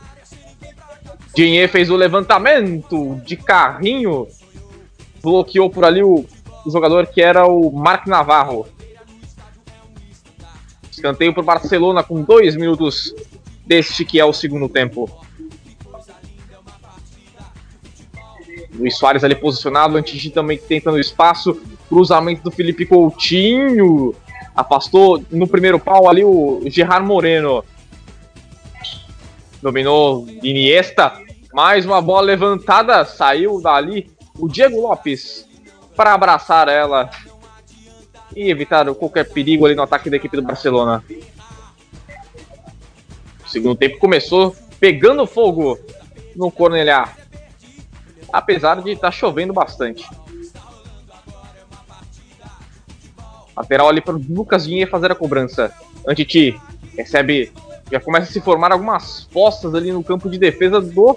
Dinhe 1.36 1.68
fez 1.68 1.90
o 1.90 1.96
levantamento 1.96 3.20
de 3.26 3.36
carrinho, 3.36 4.28
bloqueou 5.22 5.70
por 5.70 5.84
ali 5.84 6.04
o, 6.04 6.26
o 6.66 6.72
jogador 6.72 7.08
que 7.08 7.22
era 7.22 7.48
o 7.48 7.72
Mark 7.72 8.06
Navarro. 8.08 8.68
Escanteio 10.92 11.34
para 11.34 11.42
o 11.42 11.46
Barcelona 11.46 12.04
com 12.04 12.22
dois 12.22 12.56
minutos 12.56 13.14
deste 13.66 14.06
que 14.06 14.20
é 14.20 14.26
o 14.26 14.34
segundo 14.34 14.70
tempo. 14.70 15.10
Luiz 18.74 18.98
Soares 18.98 19.24
ali 19.24 19.36
posicionado, 19.36 19.98
Antigi 19.98 20.30
também 20.30 20.58
tentando 20.58 21.00
espaço, 21.00 21.62
cruzamento 21.88 22.44
do 22.44 22.52
Felipe 22.52 22.86
Coutinho, 22.86 24.16
afastou 24.56 25.24
no 25.32 25.48
primeiro 25.48 25.80
pau 25.80 26.10
ali 26.10 26.24
o 26.24 26.62
Gerard 26.66 27.06
Moreno. 27.06 27.64
Dominou 29.62 30.28
Iniesta, 30.42 31.14
mais 31.54 31.86
uma 31.86 32.02
bola 32.02 32.22
levantada, 32.22 33.06
saiu 33.06 33.62
dali 33.62 34.12
o 34.38 34.48
Diego 34.50 34.82
Lopes 34.82 35.48
para 35.96 36.14
abraçar 36.14 36.68
ela 36.68 37.10
e 38.36 38.50
evitar 38.50 38.92
qualquer 38.96 39.30
perigo 39.30 39.66
ali 39.66 39.76
no 39.76 39.84
ataque 39.84 40.10
da 40.10 40.18
equipe 40.18 40.36
do 40.36 40.42
Barcelona. 40.42 41.04
O 43.46 43.50
segundo 43.50 43.76
tempo 43.76 44.00
começou 44.00 44.56
pegando 44.80 45.28
fogo 45.28 45.80
no 46.36 46.52
Cornelhar 46.52 47.16
apesar 48.34 48.82
de 48.82 48.90
estar 48.90 49.10
tá 49.10 49.12
chovendo 49.12 49.54
bastante. 49.54 50.04
Lateral 53.56 53.88
ali 53.88 54.02
para 54.02 54.16
o 54.16 54.26
Lucas 54.28 54.66
Vinha 54.66 54.88
fazer 54.88 55.12
a 55.12 55.16
cobrança. 55.16 55.72
Antiti 56.08 56.60
recebe, 56.98 57.52
já 57.92 58.00
começa 58.00 58.28
a 58.28 58.34
se 58.34 58.42
formar 58.42 58.72
algumas 58.72 59.26
postas 59.26 59.76
ali 59.76 59.92
no 59.92 60.04
campo 60.04 60.28
de 60.28 60.40
defesa 60.40 60.82
do 60.82 61.16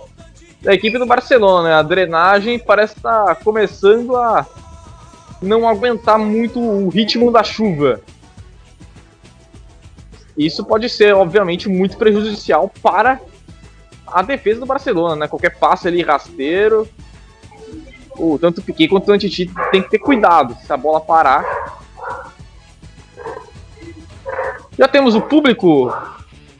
da 0.61 0.75
equipe 0.75 0.99
do 0.99 1.07
Barcelona. 1.07 1.69
Né? 1.69 1.75
A 1.75 1.83
drenagem 1.83 2.59
parece 2.59 2.97
estar 2.97 3.25
tá 3.25 3.35
começando 3.35 4.15
a 4.15 4.47
não 5.41 5.67
aguentar 5.67 6.19
muito 6.19 6.61
o 6.61 6.89
ritmo 6.91 7.33
da 7.33 7.43
chuva. 7.43 8.01
Isso 10.37 10.65
pode 10.65 10.91
ser, 10.91 11.15
obviamente, 11.15 11.67
muito 11.67 11.97
prejudicial 11.97 12.71
para 12.83 13.19
a 14.07 14.21
defesa 14.23 14.61
do 14.61 14.67
Barcelona, 14.67 15.17
né? 15.17 15.29
Qualquer 15.29 15.59
passe 15.59 15.89
ali 15.89 16.03
rasteiro, 16.03 16.87
o, 18.19 18.39
tanto 18.39 18.61
o 18.61 18.63
Piquet 18.63 18.89
quanto 18.89 19.09
o 19.09 19.13
Antiti 19.13 19.51
tem 19.71 19.83
que 19.83 19.91
ter 19.91 19.99
cuidado 19.99 20.57
se 20.65 20.73
a 20.73 20.77
bola 20.77 21.01
parar. 21.01 21.45
Já 24.79 24.87
temos 24.87 25.15
o 25.15 25.23
público 25.23 25.91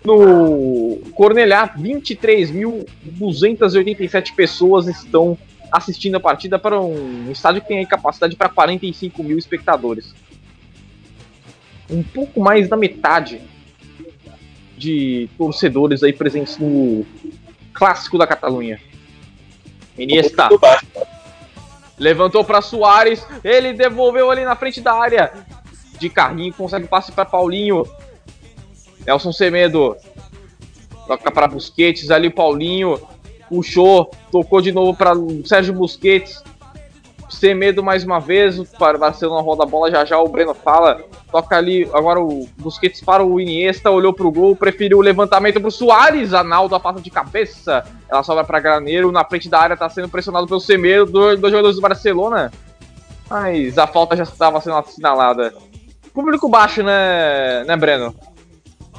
no 0.05 0.99
Cornelhá, 1.15 1.69
23.287 1.77 4.35
pessoas 4.35 4.87
estão 4.87 5.37
assistindo 5.71 6.17
a 6.17 6.21
partida 6.21 6.59
para 6.59 6.81
um 6.81 7.31
estádio 7.31 7.61
que 7.61 7.69
tem 7.69 7.85
capacidade 7.85 8.35
para 8.37 8.49
45 8.49 9.23
mil 9.23 9.37
espectadores. 9.37 10.15
Um 11.91 12.03
pouco 12.03 12.41
mais 12.41 12.69
da 12.69 12.77
metade 12.77 13.43
de 14.77 15.29
torcedores 15.37 16.03
aí 16.03 16.13
presentes 16.13 16.59
no 16.59 17.05
clássico 17.73 18.19
da 18.19 18.27
Catalunha. 18.27 18.81
Iniesta. 19.99 20.49
Levantou 21.99 22.45
para 22.45 22.61
Soares, 22.61 23.27
ele 23.43 23.73
devolveu 23.73 24.31
ali 24.31 24.45
na 24.45 24.55
frente 24.55 24.81
da 24.81 24.93
área. 24.93 25.33
De 25.99 26.11
carrinho, 26.11 26.53
consegue 26.53 26.87
passe 26.87 27.11
para 27.11 27.25
Paulinho. 27.25 27.85
Nelson 29.07 29.33
Semedo. 29.33 29.97
Toca 31.07 31.31
para 31.31 31.49
Busquets 31.49 32.11
ali, 32.11 32.29
Paulinho. 32.29 33.01
Puxou, 33.49 34.11
tocou 34.31 34.61
de 34.61 34.73
novo 34.73 34.97
para 34.97 35.13
Sérgio 35.45 35.73
Busquets. 35.73 36.43
Semedo 37.29 37.83
mais 37.83 38.05
uma 38.05 38.21
vez, 38.21 38.57
para 38.79 38.99
Barcelona 38.99 39.43
roda 39.43 39.65
a 39.65 39.67
bola, 39.67 39.91
já 39.91 40.05
já 40.05 40.19
o 40.19 40.29
Breno 40.29 40.55
fala. 40.55 41.05
Toca 41.31 41.57
ali, 41.57 41.89
agora 41.93 42.21
o 42.21 42.49
Busquets 42.57 43.01
para 43.01 43.25
o 43.25 43.41
Iniesta, 43.41 43.91
olhou 43.91 44.13
pro 44.13 44.31
gol, 44.31 44.55
preferiu 44.55 44.99
o 44.99 45.03
levantamento 45.03 45.61
pro 45.61 45.71
Soares. 45.71 46.33
Analdo 46.33 46.79
passa 46.79 47.01
de 47.01 47.11
cabeça, 47.11 47.85
ela 48.09 48.23
sobra 48.23 48.45
para 48.45 48.61
Graneiro, 48.61 49.11
na 49.11 49.25
frente 49.25 49.49
da 49.49 49.61
área 49.61 49.77
tá 49.77 49.89
sendo 49.89 50.09
pressionado 50.09 50.47
pelo 50.47 50.61
Semedo, 50.61 51.07
dois, 51.07 51.41
jogadores 51.41 51.77
do 51.77 51.83
Barcelona. 51.83 52.53
Mas 53.29 53.77
a 53.77 53.87
falta 53.87 54.17
já 54.17 54.23
estava 54.23 54.61
sendo 54.61 54.77
assinalada. 54.77 55.53
Público 56.15 56.49
baixo, 56.49 56.83
né, 56.83 57.65
né 57.65 57.77
Breno? 57.77 58.15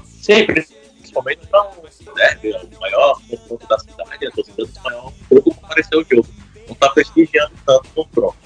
Sempre, 0.04 0.68
principalmente 0.98 1.48
para 1.48 1.64
um 1.64 2.14
derby, 2.14 2.52
o 2.52 2.80
maior 2.82 3.18
confronto 3.30 3.68
da 3.68 3.80
cidade, 3.80 4.28
a 4.28 4.32
torcida 4.32 4.64
espanhol, 4.64 5.14
todo 5.30 5.44
compareceu 5.44 6.02
o 6.02 6.06
jogo 6.14 6.28
está 6.78 6.90
prestigiando 6.90 7.52
tanto 7.66 7.88
o 7.96 8.06
confronto. 8.06 8.38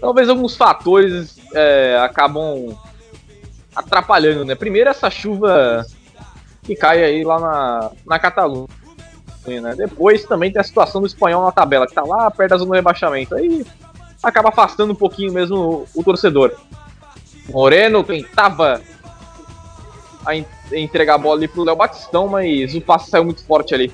Talvez 0.00 0.28
alguns 0.28 0.56
fatores 0.56 1.38
é, 1.54 1.98
acabam 2.00 2.76
atrapalhando, 3.74 4.44
né? 4.44 4.54
Primeiro 4.54 4.90
essa 4.90 5.10
chuva 5.10 5.84
que 6.62 6.74
cai 6.74 7.02
aí 7.02 7.24
lá 7.24 7.40
na, 7.40 7.90
na 8.06 8.18
Catalunha. 8.18 8.68
Né? 9.46 9.74
Depois 9.76 10.24
também 10.24 10.52
tem 10.52 10.60
a 10.60 10.64
situação 10.64 11.00
do 11.00 11.06
espanhol 11.06 11.44
na 11.44 11.52
tabela, 11.52 11.86
que 11.86 11.94
tá 11.94 12.02
lá 12.02 12.30
perto 12.30 12.50
da 12.50 12.58
zona 12.58 12.70
do 12.70 12.74
rebaixamento. 12.74 13.34
Aí 13.34 13.64
acaba 14.22 14.48
afastando 14.48 14.92
um 14.92 14.96
pouquinho 14.96 15.32
mesmo 15.32 15.56
o, 15.56 16.00
o 16.00 16.04
torcedor. 16.04 16.52
Moreno 17.48 18.02
tentava 18.02 18.82
a 20.26 20.36
entregar 20.76 21.14
a 21.14 21.18
bola 21.18 21.36
ali 21.36 21.46
pro 21.46 21.62
Léo 21.62 21.76
Batistão, 21.76 22.26
mas 22.26 22.74
o 22.74 22.80
passe 22.80 23.08
saiu 23.08 23.24
muito 23.24 23.44
forte 23.44 23.72
ali. 23.72 23.92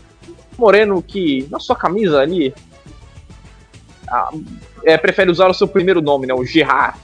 Moreno 0.63 1.03
que 1.03 1.49
na 1.51 1.59
sua 1.59 1.75
camisa 1.75 2.21
ali 2.21 2.55
ah, 4.09 4.31
é, 4.85 4.97
prefere 4.97 5.29
usar 5.29 5.49
o 5.49 5.55
seu 5.55 5.67
primeiro 5.67 6.01
nome, 6.01 6.27
né? 6.27 6.35
O 6.35 6.45
Gerard. 6.45 6.97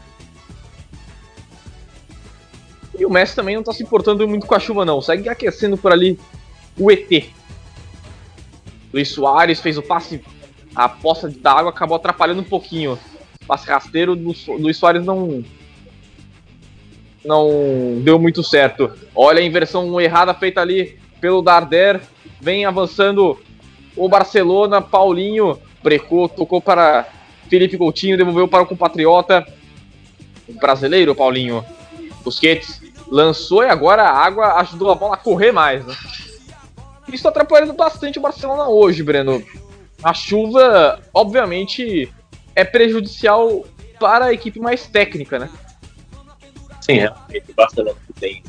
E 2.96 3.04
o 3.04 3.10
Messi 3.10 3.34
também 3.34 3.56
não 3.56 3.64
tá 3.64 3.72
se 3.72 3.82
importando 3.82 4.26
muito 4.28 4.46
com 4.46 4.54
a 4.54 4.60
chuva, 4.60 4.84
não. 4.84 5.00
Segue 5.00 5.28
aquecendo 5.28 5.76
por 5.76 5.92
ali 5.92 6.18
o 6.78 6.90
ET. 6.90 7.30
Luiz 8.92 9.08
Soares 9.08 9.60
fez 9.60 9.76
o 9.76 9.82
passe. 9.82 10.22
A 10.74 10.88
poça 10.88 11.28
da 11.28 11.52
água 11.52 11.70
acabou 11.70 11.96
atrapalhando 11.96 12.40
um 12.40 12.44
pouquinho. 12.44 12.96
passe 13.46 13.68
rasteiro 13.68 14.14
do 14.14 14.34
Luiz 14.58 14.76
Soares 14.76 15.04
não. 15.04 15.42
Não 17.24 18.00
deu 18.02 18.18
muito 18.18 18.44
certo. 18.44 18.92
Olha 19.14 19.40
a 19.40 19.44
inversão 19.44 20.00
errada 20.00 20.32
feita 20.32 20.60
ali 20.60 20.98
pelo 21.20 21.42
Darder 21.42 22.00
vem 22.40 22.64
avançando 22.64 23.38
o 23.98 24.08
Barcelona, 24.08 24.80
Paulinho 24.80 25.58
brecou, 25.82 26.28
tocou 26.28 26.60
para 26.60 27.06
Felipe 27.48 27.76
Coutinho, 27.76 28.16
devolveu 28.16 28.46
para 28.46 28.62
o 28.62 28.66
compatriota 28.66 29.46
brasileiro, 30.60 31.14
Paulinho. 31.14 31.64
Busquets 32.22 32.80
lançou 33.08 33.62
e 33.62 33.68
agora 33.68 34.02
a 34.02 34.24
água 34.24 34.54
ajudou 34.60 34.90
a 34.90 34.94
bola 34.94 35.14
a 35.14 35.18
correr 35.18 35.52
mais. 35.52 35.84
Né? 35.84 35.94
Isso 37.12 37.26
atrapalhando 37.26 37.72
bastante 37.72 38.18
o 38.18 38.22
Barcelona 38.22 38.68
hoje, 38.68 39.02
Breno. 39.02 39.42
A 40.02 40.14
chuva, 40.14 41.00
obviamente, 41.12 42.12
é 42.54 42.64
prejudicial 42.64 43.64
para 43.98 44.26
a 44.26 44.32
equipe 44.32 44.60
mais 44.60 44.86
técnica, 44.86 45.38
né? 45.38 45.50
Sim, 46.80 46.94
realmente. 46.94 47.50
O 47.50 47.54
Barcelona 47.54 47.96
tem, 48.20 48.42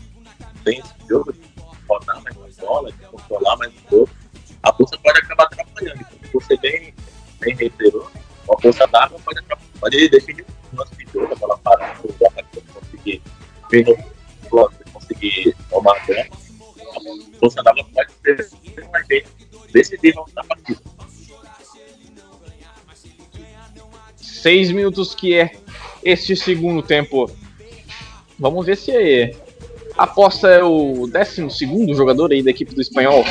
tem 0.63 0.79
esse 0.79 0.93
jogo 1.07 1.33
de 1.33 1.39
rodar 1.87 2.21
mais 2.21 2.57
bola, 2.57 2.91
de 2.91 2.97
controlar 2.99 3.57
mais 3.57 3.71
o 3.71 3.89
jogo, 3.89 4.09
a 4.63 4.73
força 4.73 4.97
pode 5.03 5.19
acabar 5.19 5.45
atrapalhando. 5.45 6.05
Como 6.05 6.41
você 6.41 6.57
bem, 6.57 6.93
bem 7.39 7.55
reiterou, 7.55 8.09
a 8.51 8.61
força 8.61 8.87
d'água 8.87 9.19
pode, 9.23 9.41
pode 9.79 10.09
definir 10.09 10.45
o 10.71 10.75
nosso 10.75 10.93
jogo, 11.13 11.33
aquela 11.33 11.57
parada, 11.59 12.01
conseguir 12.73 13.21
vir 13.71 13.85
no 13.85 13.97
bloco, 14.49 14.73
conseguir 14.93 15.55
tomar 15.69 15.97
a 15.97 16.05
bola. 16.05 16.25
A 16.25 17.39
força 17.39 17.63
d'água 17.63 17.85
pode 17.93 18.09
teve 18.23 18.43
um 18.81 18.95
agente 18.95 19.27
decisivo 19.71 20.25
na 20.35 20.43
partida. 20.43 20.81
Seis 24.15 24.71
minutos 24.71 25.13
que 25.13 25.35
é 25.35 25.51
este 26.03 26.35
segundo 26.35 26.81
tempo. 26.81 27.29
Vamos 28.37 28.65
ver 28.65 28.77
se 28.77 28.91
é. 28.91 29.35
Aposta 29.97 30.47
é 30.47 30.63
o 30.63 31.07
12 31.07 31.49
segundo 31.49 31.93
jogador 31.93 32.31
aí 32.31 32.41
da 32.41 32.51
equipe 32.51 32.73
do 32.73 32.79
espanhol. 32.79 33.25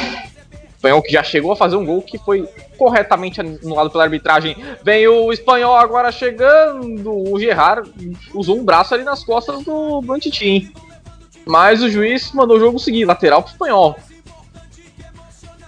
Espanhol 0.79 1.03
que 1.03 1.13
já 1.13 1.25
chegou 1.25 1.51
a 1.51 1.57
fazer 1.57 1.75
um 1.75 1.85
gol 1.85 2.01
que 2.01 2.17
foi 2.19 2.49
corretamente 2.79 3.41
anulado 3.41 3.91
pela 3.91 4.05
arbitragem. 4.05 4.57
Vem 4.85 5.09
o 5.09 5.33
espanhol 5.33 5.77
agora 5.77 6.13
chegando. 6.13 7.13
O 7.13 7.39
Gerard 7.39 7.91
usou 8.33 8.57
um 8.57 8.65
braço 8.65 8.95
ali 8.95 9.03
nas 9.03 9.25
costas 9.25 9.65
do 9.65 10.01
Bantitim. 10.01 10.73
Mas 11.45 11.83
o 11.83 11.91
juiz 11.91 12.31
mandou 12.33 12.57
o 12.57 12.61
jogo 12.61 12.79
seguir, 12.79 13.05
lateral 13.05 13.43
pro 13.43 13.51
espanhol. 13.51 13.97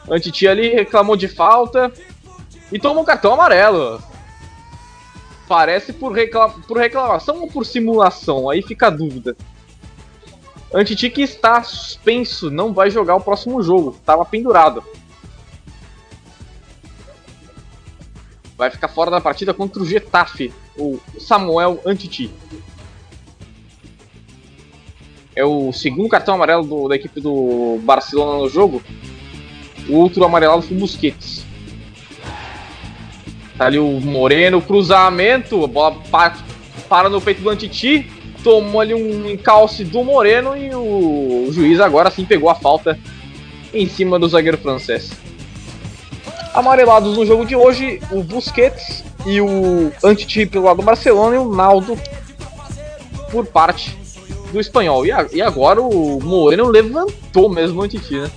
Antiti 0.08 0.46
ali 0.46 0.68
reclamou 0.68 1.16
de 1.16 1.26
falta 1.26 1.92
e 2.70 2.78
tomou 2.78 3.02
um 3.02 3.06
cartão 3.06 3.32
amarelo. 3.32 4.00
Parece 5.48 5.92
por, 5.92 6.12
recla 6.12 6.50
por 6.50 6.76
reclamação 6.76 7.40
ou 7.40 7.48
por 7.48 7.66
simulação? 7.66 8.48
Aí 8.48 8.62
fica 8.62 8.86
a 8.86 8.90
dúvida. 8.90 9.36
Antiti 10.72 11.10
que 11.10 11.22
está 11.22 11.64
suspenso, 11.64 12.48
não 12.48 12.72
vai 12.72 12.90
jogar 12.90 13.16
o 13.16 13.20
próximo 13.20 13.60
jogo. 13.60 13.96
Estava 13.98 14.24
pendurado. 14.24 14.84
Vai 18.60 18.68
ficar 18.68 18.88
fora 18.88 19.10
da 19.10 19.22
partida 19.22 19.54
contra 19.54 19.82
o 19.82 19.86
Getafe, 19.86 20.52
o 20.76 21.00
Samuel 21.18 21.80
Antiti. 21.86 22.30
É 25.34 25.42
o 25.42 25.72
segundo 25.72 26.10
cartão 26.10 26.34
amarelo 26.34 26.62
do, 26.64 26.86
da 26.86 26.94
equipe 26.94 27.22
do 27.22 27.80
Barcelona 27.82 28.38
no 28.38 28.50
jogo. 28.50 28.82
O 29.88 29.94
outro 29.94 30.22
amarelado 30.24 30.60
foi 30.60 30.76
o 30.76 30.80
Busquets. 30.80 31.42
Tá 33.56 33.64
ali 33.64 33.78
o 33.78 33.98
Moreno, 33.98 34.60
cruzamento, 34.60 35.64
a 35.64 35.66
bola 35.66 35.96
para, 36.10 36.36
para 36.86 37.08
no 37.08 37.18
peito 37.18 37.40
do 37.40 37.48
Antiti, 37.48 38.12
tomou 38.44 38.82
ali 38.82 38.92
um 38.92 39.30
encalce 39.30 39.84
do 39.84 40.04
Moreno 40.04 40.54
e 40.54 40.68
o, 40.74 41.46
o 41.48 41.50
juiz 41.50 41.80
agora 41.80 42.10
sim 42.10 42.26
pegou 42.26 42.50
a 42.50 42.54
falta 42.54 42.98
em 43.72 43.88
cima 43.88 44.18
do 44.18 44.28
zagueiro 44.28 44.58
francês. 44.58 45.29
Amarelados 46.54 47.16
no 47.16 47.24
jogo 47.24 47.44
de 47.44 47.54
hoje, 47.54 48.00
o 48.10 48.22
Busquets 48.22 49.04
e 49.26 49.40
o 49.40 49.92
Antiti 50.02 50.46
pelo 50.46 50.64
lado 50.64 50.78
do 50.78 50.82
Barcelona 50.82 51.36
e 51.36 51.38
o 51.38 51.54
Naldo 51.54 51.96
por 53.30 53.46
parte 53.46 53.96
do 54.52 54.60
espanhol. 54.60 55.06
E, 55.06 55.12
a, 55.12 55.26
e 55.32 55.40
agora 55.40 55.80
o 55.80 56.20
Moreno 56.20 56.68
levantou 56.68 57.48
mesmo 57.48 57.80
o 57.80 57.84
Antiti, 57.84 58.16
né? 58.18 58.30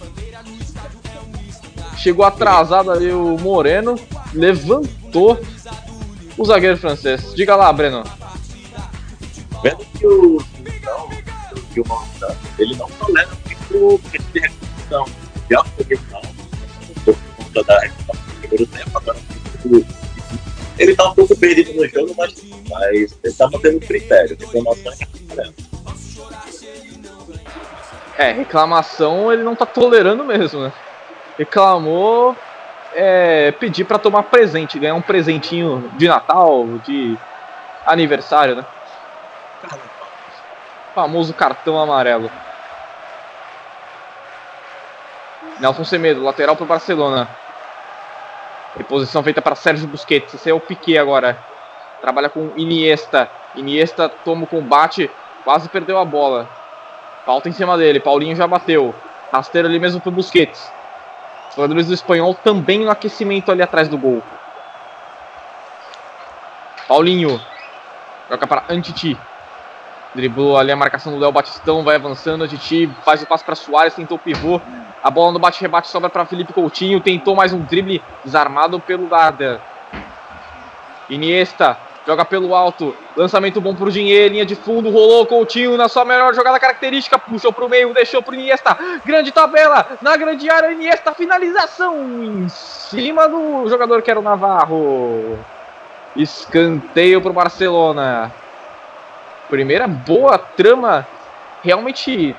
Chegou 1.98 2.26
atrasado 2.26 2.92
ali 2.92 3.12
o 3.12 3.38
Moreno, 3.40 3.98
levantou 4.34 5.40
o 6.38 6.46
zagueiro 6.46 6.78
francês. 6.78 7.34
Diga 7.34 7.56
lá, 7.56 7.72
Breno. 7.72 8.04
Vendo 9.64 9.86
que 9.98 10.06
o 10.06 10.44
não, 10.84 11.10
que 11.74 11.80
o 11.80 11.88
Monta, 11.88 12.38
ele 12.60 12.76
não 12.76 12.90
tolera 12.90 13.30
muito 13.72 14.02
esse 14.14 14.40
recuperação. 14.40 15.06
Já 15.50 15.64
foi 15.64 15.98
por 17.06 17.16
conta 17.38 17.64
da 17.64 17.80
primeiro 18.54 18.68
tempo, 18.68 18.98
agora 18.98 19.18
ele 20.78 20.96
tá 20.96 21.10
um 21.10 21.14
pouco 21.14 21.38
perdido 21.38 21.74
no 21.74 21.88
jogo, 21.88 22.14
mas, 22.18 22.34
mas 22.70 23.20
ele 23.24 23.34
tá 23.34 23.50
mantendo 23.50 23.78
o 23.78 23.82
critério, 23.82 24.38
reclamação. 24.40 24.94
É, 28.18 28.32
reclamação 28.32 29.34
ele 29.34 29.44
não 29.44 29.56
tá 29.56 29.66
tolerando 29.66 30.24
mesmo, 30.24 30.64
né? 30.64 30.74
Reclamou 31.38 32.36
é, 32.94 33.52
pedir 33.52 33.86
para 33.86 34.00
tomar 34.00 34.24
presente, 34.24 34.80
ganhar 34.80 34.96
um 34.96 35.02
presentinho 35.02 35.92
de 35.98 36.08
Natal, 36.08 36.66
de 36.86 37.18
aniversário, 37.86 38.56
né? 38.56 38.66
Famoso 40.94 41.34
cartão 41.34 41.80
amarelo. 41.80 42.30
Nelson 45.60 45.84
Semedo, 45.84 46.24
lateral 46.24 46.56
para 46.56 46.64
o 46.64 46.68
Barcelona. 46.68 47.28
Reposição 48.78 49.22
feita 49.24 49.42
para 49.42 49.56
Sérgio 49.56 49.88
Busquets. 49.88 50.34
Esse 50.34 50.50
é 50.50 50.54
o 50.54 50.60
Piquet 50.60 50.98
agora. 50.98 51.38
Trabalha 52.02 52.30
com 52.30 52.52
Iniesta. 52.56 53.30
Iniesta 53.56 54.10
toma 54.10 54.44
o 54.44 54.48
combate, 54.48 55.10
quase 55.44 55.70
perdeu 55.70 55.98
a 56.00 56.06
bola. 56.06 56.50
Falta 57.26 57.48
em 57.48 57.52
cima 57.52 57.78
dele. 57.78 58.00
Paulinho 58.00 58.36
já 58.36 58.48
bateu. 58.48 58.94
Rasteiro 59.32 59.68
ali 59.68 59.80
mesmo 59.80 60.02
para 60.02 60.12
Busquets. 60.12 60.72
Jogadores 61.56 61.88
do 61.88 61.94
espanhol 61.94 62.34
também 62.34 62.80
no 62.80 62.90
aquecimento 62.90 63.52
ali 63.52 63.62
atrás 63.62 63.88
do 63.88 63.98
gol. 63.98 64.24
Paulinho. 66.88 67.40
Joga 68.30 68.48
para 68.48 68.64
Antiti. 68.70 69.18
Driblou 70.16 70.58
ali 70.58 70.72
a 70.72 70.76
marcação 70.76 71.12
do 71.12 71.20
Léo 71.20 71.32
Batistão, 71.32 71.84
vai 71.84 71.96
avançando. 71.96 72.44
Antiti 72.44 72.90
faz 73.06 73.22
o 73.22 73.28
passe 73.28 73.44
para 73.44 73.56
Soares, 73.56 73.94
tentou 73.94 74.18
o 74.18 74.20
pivô. 74.20 74.60
A 75.04 75.12
bola 75.12 75.34
no 75.34 75.40
bate-rebate 75.40 75.90
sobra 75.90 76.10
para 76.10 76.26
Felipe 76.26 76.54
Coutinho. 76.54 77.02
Tentou 77.02 77.36
mais 77.36 77.52
um 77.52 77.60
drible 77.60 78.02
desarmado 78.24 78.80
pelo 78.80 79.08
Darda. 79.08 79.62
Iniesta 81.10 81.78
joga 82.06 82.24
pelo 82.24 82.56
alto. 82.56 82.96
Lançamento 83.16 83.60
bom 83.60 83.76
pro 83.76 83.92
Dinheiro, 83.92 84.34
linha 84.34 84.46
de 84.46 84.56
fundo, 84.56 84.90
rolou 84.90 85.26
Coutinho 85.26 85.78
na 85.78 85.88
sua 85.90 86.06
melhor 86.06 86.34
jogada 86.34 86.60
característica, 86.60 87.20
puxou 87.20 87.52
pro 87.52 87.70
meio, 87.70 87.94
deixou 87.94 88.22
pro 88.22 88.34
Iniesta. 88.34 88.78
Grande 89.06 89.32
tabela 89.32 89.86
na 90.02 90.16
grande 90.16 90.50
área, 90.50 90.72
Iniesta 90.72 91.14
finalização 91.14 92.24
em 92.24 92.48
cima 92.48 93.28
do 93.28 93.68
jogador 93.70 94.02
que 94.02 94.12
era 94.12 94.20
o 94.20 94.24
Navarro. 94.24 95.38
Escanteio 96.16 97.22
pro 97.22 97.34
Barcelona. 97.34 98.32
Primeira 99.50 99.88
boa 99.88 100.38
trama 100.38 101.06
realmente 101.62 102.36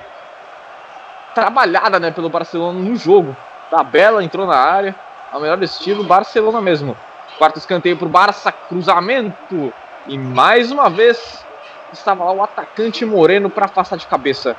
trabalhada, 1.35 1.99
né, 1.99 2.09
pelo 2.09 2.29
Barcelona 2.29 2.79
no 2.79 2.95
jogo. 2.95 3.35
Tabela 3.69 4.23
entrou 4.23 4.47
na 4.47 4.55
área, 4.55 4.95
ao 5.31 5.41
melhor 5.41 5.61
estilo 5.61 6.03
Barcelona 6.03 6.61
mesmo. 6.61 6.95
Quarto 7.37 7.57
escanteio 7.57 7.97
para 7.97 8.05
o 8.05 8.09
Barça, 8.09 8.51
cruzamento. 8.51 9.73
E 10.07 10.17
mais 10.17 10.71
uma 10.71 10.89
vez 10.89 11.45
estava 11.91 12.23
lá 12.23 12.31
o 12.31 12.43
atacante 12.43 13.05
Moreno 13.05 13.49
para 13.49 13.65
afastar 13.65 13.97
de 13.97 14.07
cabeça. 14.07 14.55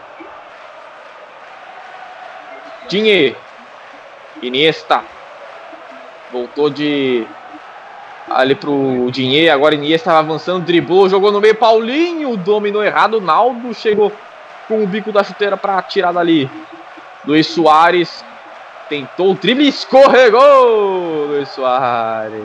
Dinhe. 2.88 3.34
Iniesta. 4.42 5.02
Voltou 6.30 6.68
de 6.68 7.26
ali 8.28 8.54
pro 8.54 9.08
Dinhe. 9.10 9.48
Agora 9.48 9.74
Iniesta 9.74 10.10
estava 10.10 10.18
avançando, 10.18 10.66
driblou, 10.66 11.08
jogou 11.08 11.32
no 11.32 11.40
meio. 11.40 11.54
Paulinho 11.54 12.36
dominou 12.36 12.84
errado. 12.84 13.20
Naldo 13.20 13.72
chegou 13.72 14.12
com 14.68 14.82
o 14.82 14.86
bico 14.86 15.12
da 15.12 15.24
chuteira 15.24 15.56
para 15.56 15.80
tirar 15.82 16.12
dali. 16.12 16.50
Luiz 17.24 17.46
Soares 17.48 18.24
tentou 18.88 19.32
o 19.32 19.34
drible, 19.34 19.68
escorregou 19.68 21.26
Luiz 21.26 21.48
Soares. 21.50 22.42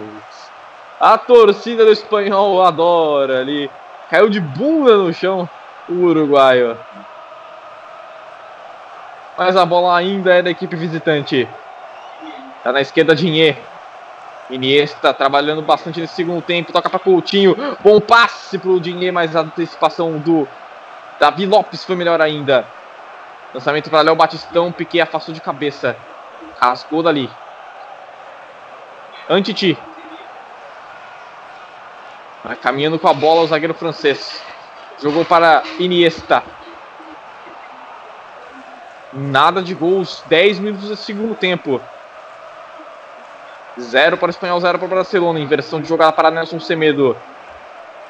A 1.00 1.18
torcida 1.18 1.84
do 1.84 1.92
espanhol 1.92 2.64
adora 2.64 3.40
ali. 3.40 3.70
Caiu 4.10 4.30
de 4.30 4.40
bunda 4.40 4.98
no 4.98 5.14
chão 5.14 5.50
o 5.90 5.94
uruguaio. 5.94 6.78
Mas 9.38 9.56
a 9.56 9.66
bola 9.66 9.98
ainda 9.98 10.34
é 10.34 10.42
da 10.42 10.52
equipe 10.52 10.76
visitante. 10.76 11.48
Tá 12.64 12.72
na 12.72 12.82
esquerda 12.82 13.16
Dinhe. 13.16 13.58
Iniesta 14.50 15.14
trabalhando 15.14 15.62
bastante 15.62 16.02
nesse 16.02 16.14
segundo 16.14 16.42
tempo. 16.42 16.72
Toca 16.72 16.90
para 16.90 17.00
Coutinho. 17.00 17.56
Bom 17.84 18.00
passe 18.00 18.58
pro 18.58 18.80
Dinhe, 18.80 19.12
mas 19.12 19.36
a 19.36 19.42
antecipação 19.42 20.20
do 20.20 20.48
Davi 21.22 21.46
Lopes 21.46 21.84
foi 21.84 21.96
melhor 21.96 22.20
ainda. 22.20 22.66
Lançamento 23.54 23.92
para 23.92 24.02
Léo 24.02 24.16
Batistão. 24.16 24.72
Piquet 24.72 25.02
afastou 25.02 25.36
de 25.36 25.40
cabeça. 25.40 25.96
Rasgou 26.60 27.04
dali. 27.04 27.30
Antiti. 29.30 29.78
Vai 32.44 32.56
caminhando 32.56 32.98
com 32.98 33.08
a 33.08 33.14
bola 33.14 33.42
o 33.42 33.48
zagueiro 33.48 33.76
francês. 33.76 34.42
Jogou 35.00 35.24
para 35.24 35.62
Iniesta. 35.78 36.42
Nada 39.14 39.62
de 39.62 39.76
gols. 39.76 40.24
10 40.26 40.58
minutos 40.58 40.90
do 40.90 40.96
segundo 40.96 41.36
tempo. 41.36 41.80
0 43.80 44.18
para 44.18 44.26
o 44.26 44.32
Espanhol, 44.32 44.60
0 44.60 44.80
para 44.80 44.86
o 44.88 44.90
Barcelona. 44.90 45.40
Inversão 45.40 45.80
de 45.80 45.88
jogada 45.88 46.14
para 46.14 46.32
Nelson 46.32 46.60
Semedo. 46.60 47.16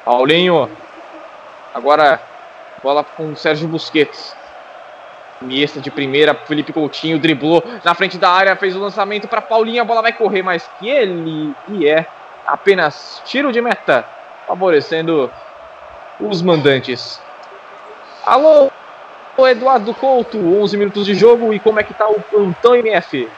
Paulinho. 0.02 0.70
Agora, 1.74 2.31
bola 2.82 3.04
com 3.04 3.32
o 3.32 3.36
Sérgio 3.36 3.68
Busquets. 3.68 4.34
Iniesta 5.40 5.80
de 5.80 5.90
primeira, 5.90 6.34
Felipe 6.34 6.72
Coutinho 6.72 7.18
driblou 7.18 7.62
na 7.84 7.94
frente 7.94 8.16
da 8.16 8.30
área, 8.30 8.56
fez 8.56 8.76
o 8.76 8.80
lançamento 8.80 9.26
para 9.26 9.42
Paulinho, 9.42 9.82
a 9.82 9.84
bola 9.84 10.02
vai 10.02 10.12
correr, 10.12 10.42
mas 10.42 10.68
que 10.78 10.88
ele 10.88 11.54
e 11.68 11.86
é 11.86 12.06
apenas 12.46 13.20
tiro 13.24 13.52
de 13.52 13.60
meta, 13.60 14.06
favorecendo 14.46 15.30
os 16.20 16.42
mandantes. 16.42 17.20
Alô, 18.24 18.70
Eduardo 19.50 19.92
Couto, 19.94 20.38
11 20.38 20.76
minutos 20.76 21.06
de 21.06 21.14
jogo 21.14 21.52
e 21.52 21.58
como 21.58 21.80
é 21.80 21.82
que 21.82 21.94
tá 21.94 22.06
o 22.06 22.20
plantão 22.20 22.76
MF? 22.76 23.28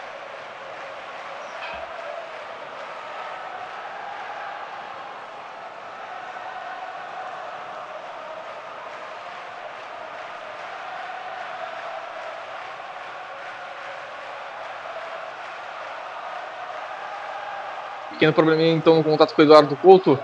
Pequeno 18.24 18.32
probleminha 18.32 18.72
então 18.72 18.96
no 18.96 19.04
contato 19.04 19.34
com 19.34 19.42
o 19.42 19.44
Eduardo 19.44 19.76
Couto. 19.76 20.18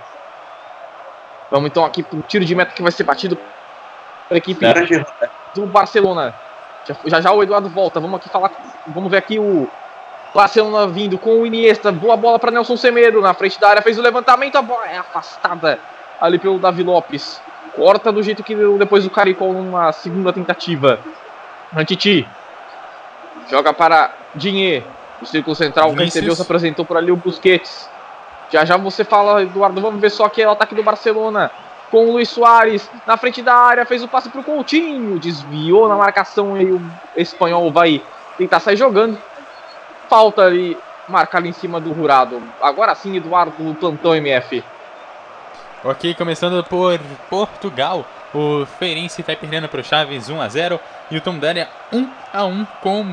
Vamos 1.50 1.68
então 1.68 1.84
aqui 1.84 2.02
pro 2.02 2.22
tiro 2.22 2.46
de 2.46 2.54
meta 2.54 2.72
que 2.72 2.82
vai 2.82 2.92
ser 2.92 3.04
batido 3.04 3.36
pela 4.26 4.38
equipe 4.38 4.64
do 5.54 5.66
Barcelona. 5.66 6.34
Já, 7.04 7.20
já, 7.20 7.30
o 7.30 7.42
Eduardo 7.42 7.68
volta. 7.68 8.00
Vamos 8.00 8.18
aqui 8.18 8.30
falar. 8.30 8.52
Vamos 8.86 9.10
ver 9.10 9.18
aqui 9.18 9.38
o 9.38 9.68
Barcelona 10.34 10.86
vindo 10.86 11.18
com 11.18 11.42
o 11.42 11.46
Iniesta. 11.46 11.92
Boa 11.92 12.16
bola 12.16 12.38
para 12.38 12.50
Nelson 12.50 12.76
Semedo 12.76 13.20
na 13.20 13.34
frente 13.34 13.60
da 13.60 13.68
área. 13.68 13.82
Fez 13.82 13.98
o 13.98 14.02
levantamento. 14.02 14.56
A 14.56 14.62
bola 14.62 14.86
é 14.88 14.96
afastada 14.96 15.78
ali 16.18 16.38
pelo 16.38 16.58
Davi 16.58 16.82
Lopes. 16.82 17.38
Corta 17.76 18.10
do 18.10 18.22
jeito 18.22 18.42
que 18.42 18.54
deu 18.54 18.78
depois 18.78 19.04
do 19.04 19.10
Caricol 19.10 19.52
numa 19.52 19.92
segunda 19.92 20.32
tentativa. 20.32 20.98
Antiti. 21.76 22.26
Joga 23.50 23.74
para 23.74 24.10
Dinhe. 24.34 24.82
O 25.20 25.26
círculo 25.26 25.54
central 25.54 25.92
recebeu, 25.92 26.34
se 26.34 26.42
apresentou 26.42 26.84
por 26.84 26.96
ali 26.96 27.12
o 27.12 27.16
Busquets. 27.16 27.88
Já 28.50 28.64
já 28.64 28.76
você 28.76 29.04
fala, 29.04 29.42
Eduardo. 29.42 29.80
Vamos 29.80 30.00
ver 30.00 30.10
só 30.10 30.24
aqui 30.24 30.44
o 30.44 30.50
ataque 30.50 30.74
do 30.74 30.82
Barcelona 30.82 31.50
com 31.90 32.06
o 32.06 32.12
Luiz 32.12 32.28
Soares 32.28 32.88
na 33.06 33.16
frente 33.16 33.42
da 33.42 33.54
área, 33.54 33.84
fez 33.84 34.02
o 34.02 34.08
passe 34.08 34.28
para 34.28 34.40
o 34.40 34.44
Coutinho, 34.44 35.18
desviou 35.18 35.88
na 35.88 35.96
marcação 35.96 36.56
e 36.56 36.72
o 36.72 36.80
espanhol 37.16 37.70
vai 37.72 38.00
tentar 38.38 38.60
sair 38.60 38.76
jogando. 38.76 39.18
Falta 40.08 40.42
ali, 40.42 40.76
marcar 41.08 41.38
ali 41.38 41.48
em 41.48 41.52
cima 41.52 41.80
do 41.80 41.92
Rurado. 41.92 42.40
Agora 42.62 42.94
sim, 42.94 43.16
Eduardo, 43.16 43.52
plantão 43.74 44.14
MF. 44.14 44.64
Ok, 45.84 46.14
começando 46.14 46.62
por 46.64 46.98
Portugal. 47.28 48.04
O 48.32 48.64
Feirense 48.78 49.20
está 49.20 49.34
perdendo 49.34 49.68
para 49.68 49.80
o 49.80 49.84
Chaves 49.84 50.28
1 50.28 50.40
a 50.40 50.48
0 50.48 50.80
e 51.10 51.16
o 51.16 51.20
Tom 51.20 51.38
Dália 51.38 51.68
1 51.92 52.10
a 52.32 52.44
1 52.44 52.64
com 52.80 53.00
o. 53.00 53.04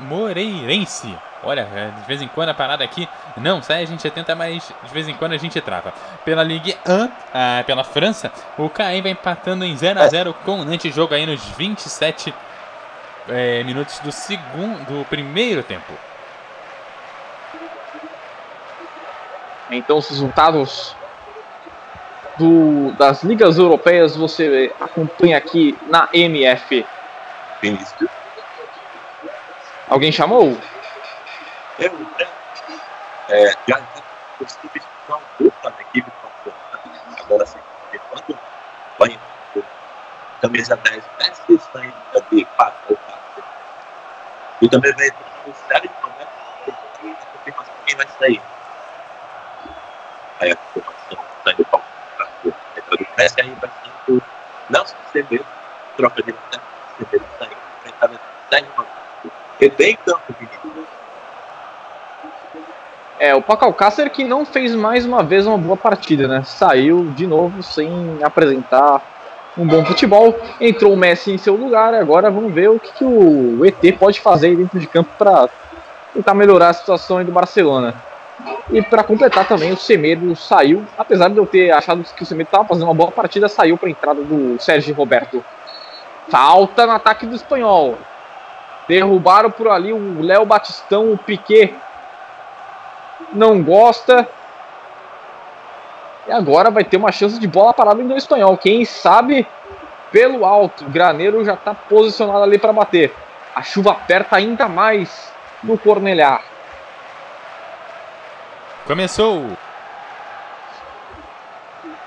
Moreirense. 0.00 1.16
Olha, 1.44 1.66
de 1.98 2.06
vez 2.06 2.22
em 2.22 2.28
quando 2.28 2.50
a 2.50 2.54
parada 2.54 2.84
aqui 2.84 3.08
não 3.36 3.60
sai, 3.60 3.82
a 3.82 3.86
gente 3.86 4.08
tenta, 4.10 4.34
mas 4.34 4.72
de 4.84 4.92
vez 4.92 5.08
em 5.08 5.14
quando 5.14 5.32
a 5.32 5.36
gente 5.36 5.60
trava. 5.60 5.92
Pela 6.24 6.42
Ligue 6.42 6.76
1, 6.86 7.10
ah, 7.34 7.64
pela 7.66 7.82
França, 7.82 8.32
o 8.56 8.68
Caen 8.68 9.02
vai 9.02 9.10
empatando 9.10 9.64
em 9.64 9.76
0 9.76 10.00
a 10.00 10.06
0 10.08 10.34
com 10.44 10.60
o 10.60 10.64
Nantes, 10.64 10.94
jogo 10.94 11.14
aí 11.14 11.26
nos 11.26 11.44
27 11.56 12.32
é, 13.28 13.64
minutos 13.64 13.98
do 14.00 14.12
segundo, 14.12 14.84
do 14.86 15.04
primeiro 15.06 15.62
tempo. 15.62 15.92
Então 19.70 19.98
os 19.98 20.08
resultados 20.08 20.94
do, 22.38 22.92
das 22.92 23.22
ligas 23.22 23.58
europeias 23.58 24.16
você 24.16 24.72
acompanha 24.80 25.38
aqui 25.38 25.76
na 25.88 26.08
MF. 26.12 26.84
Vinícius. 27.60 28.10
Alguém 29.88 30.10
chamou? 30.10 30.56
Eu, 31.78 31.92
né? 31.92 32.26
É, 33.28 33.52
já 33.68 33.80
não 35.08 35.20
lutam 35.40 35.70
na 35.70 35.80
equipe 35.80 36.10
agora 37.18 37.46
sim, 37.46 37.58
quando 38.10 38.38
vai 38.98 39.18
camisa 40.40 40.76
10, 40.76 41.04
10 41.18 41.38
que 41.46 41.52
estão 41.54 41.82
de 42.30 42.44
4 42.44 42.74
ou 42.90 42.96
4. 42.96 43.44
E 44.60 44.68
também 44.68 44.92
vem 44.94 45.10
o 45.46 45.54
sério 45.68 45.90
né? 46.18 46.26
a 46.66 47.26
confirmação 47.26 47.74
quem 47.86 47.96
vai 47.96 48.08
sair. 48.18 48.42
Aí 50.40 50.50
a 50.50 50.56
confirmação 50.56 51.24
está 51.38 51.52
indo 51.52 51.64
para 51.64 51.78
o 51.78 51.81
do 53.16 53.22
Messi, 53.22 53.40
aí 53.40 53.52
vai 53.60 53.70
ser 53.70 54.12
o 54.12 54.22
Nelson 54.70 54.96
Semedo, 55.12 55.44
troca 55.96 56.22
de 56.22 56.32
Nelson 56.32 56.60
Semedo 56.98 57.24
saindo, 57.38 57.56
enfrentamento 57.78 58.22
10 58.50 58.64
E 59.60 59.70
tem 59.70 59.96
campo, 59.96 60.34
menino. 60.38 60.86
É, 63.18 63.34
o 63.34 63.40
Paco 63.40 63.64
Alcácer 63.64 64.10
que 64.10 64.24
não 64.24 64.44
fez 64.44 64.74
mais 64.74 65.06
uma 65.06 65.22
vez 65.22 65.46
uma 65.46 65.56
boa 65.56 65.76
partida, 65.76 66.26
né? 66.26 66.42
Saiu 66.42 67.04
de 67.14 67.26
novo 67.26 67.62
sem 67.62 68.18
apresentar 68.20 69.00
um 69.56 69.64
bom 69.64 69.84
futebol. 69.84 70.34
Entrou 70.60 70.92
o 70.92 70.96
Messi 70.96 71.30
em 71.30 71.38
seu 71.38 71.54
lugar. 71.54 71.94
Agora 71.94 72.30
vamos 72.30 72.52
ver 72.52 72.68
o 72.68 72.80
que, 72.80 72.92
que 72.92 73.04
o 73.04 73.64
ET 73.64 73.96
pode 73.96 74.20
fazer 74.20 74.56
dentro 74.56 74.78
de 74.80 74.88
campo 74.88 75.10
para 75.16 75.48
tentar 76.12 76.34
melhorar 76.34 76.70
a 76.70 76.74
situação 76.74 77.24
do 77.24 77.30
Barcelona. 77.30 77.94
E 78.70 78.80
para 78.82 79.04
completar 79.04 79.46
também, 79.46 79.72
o 79.72 79.76
Semedo 79.76 80.34
saiu, 80.34 80.84
apesar 80.96 81.28
de 81.28 81.36
eu 81.36 81.46
ter 81.46 81.70
achado 81.70 82.02
que 82.02 82.22
o 82.22 82.26
Semedo 82.26 82.48
estava 82.48 82.64
fazendo 82.66 82.84
uma 82.84 82.94
boa 82.94 83.10
partida, 83.10 83.48
saiu 83.48 83.76
para 83.76 83.88
a 83.88 83.90
entrada 83.90 84.22
do 84.22 84.60
Sérgio 84.60 84.94
Roberto. 84.94 85.44
Falta 86.28 86.86
no 86.86 86.92
ataque 86.92 87.26
do 87.26 87.34
espanhol. 87.34 87.98
Derrubaram 88.88 89.50
por 89.50 89.68
ali 89.68 89.92
o 89.92 90.22
Léo 90.22 90.44
Batistão, 90.44 91.12
o 91.12 91.18
Piquet 91.18 91.74
não 93.32 93.62
gosta. 93.62 94.28
E 96.26 96.32
agora 96.32 96.70
vai 96.70 96.84
ter 96.84 96.96
uma 96.96 97.12
chance 97.12 97.38
de 97.38 97.46
bola 97.46 97.74
parada 97.74 98.00
em 98.00 98.16
espanhol. 98.16 98.56
Quem 98.56 98.84
sabe 98.84 99.46
pelo 100.12 100.44
alto. 100.44 100.84
O 100.84 100.90
Graneiro 100.90 101.44
já 101.44 101.54
está 101.54 101.74
posicionado 101.74 102.44
ali 102.44 102.58
para 102.58 102.72
bater. 102.72 103.12
A 103.54 103.62
chuva 103.62 103.92
aperta 103.92 104.36
ainda 104.36 104.68
mais 104.68 105.32
no 105.64 105.76
Cornelhar. 105.76 106.51
Começou. 108.92 109.46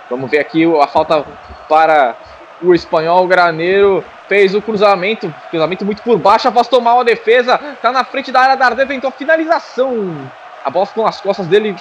Vamos 0.08 0.30
ver 0.30 0.38
aqui 0.38 0.64
a 0.80 0.86
falta 0.86 1.26
para 1.68 2.16
o 2.62 2.76
espanhol. 2.76 3.26
Graneiro 3.26 4.06
fez 4.28 4.54
o 4.54 4.62
cruzamento. 4.62 5.34
Cruzamento 5.50 5.84
muito 5.84 6.04
por 6.04 6.20
baixo. 6.20 6.48
Afastou 6.48 6.80
mal 6.80 7.00
a 7.00 7.04
defesa. 7.04 7.60
Está 7.74 7.92
na 7.92 8.04
frente 8.04 8.32
da 8.32 8.40
área 8.40 8.56
da 8.56 8.68
Arde. 8.68 8.86
Tentou 8.86 9.08
a 9.08 9.12
finalização. 9.12 10.30
A 10.64 10.70
bola 10.70 10.86
ficou 10.86 11.04
nas 11.04 11.20
costas 11.20 11.48
dele, 11.48 11.76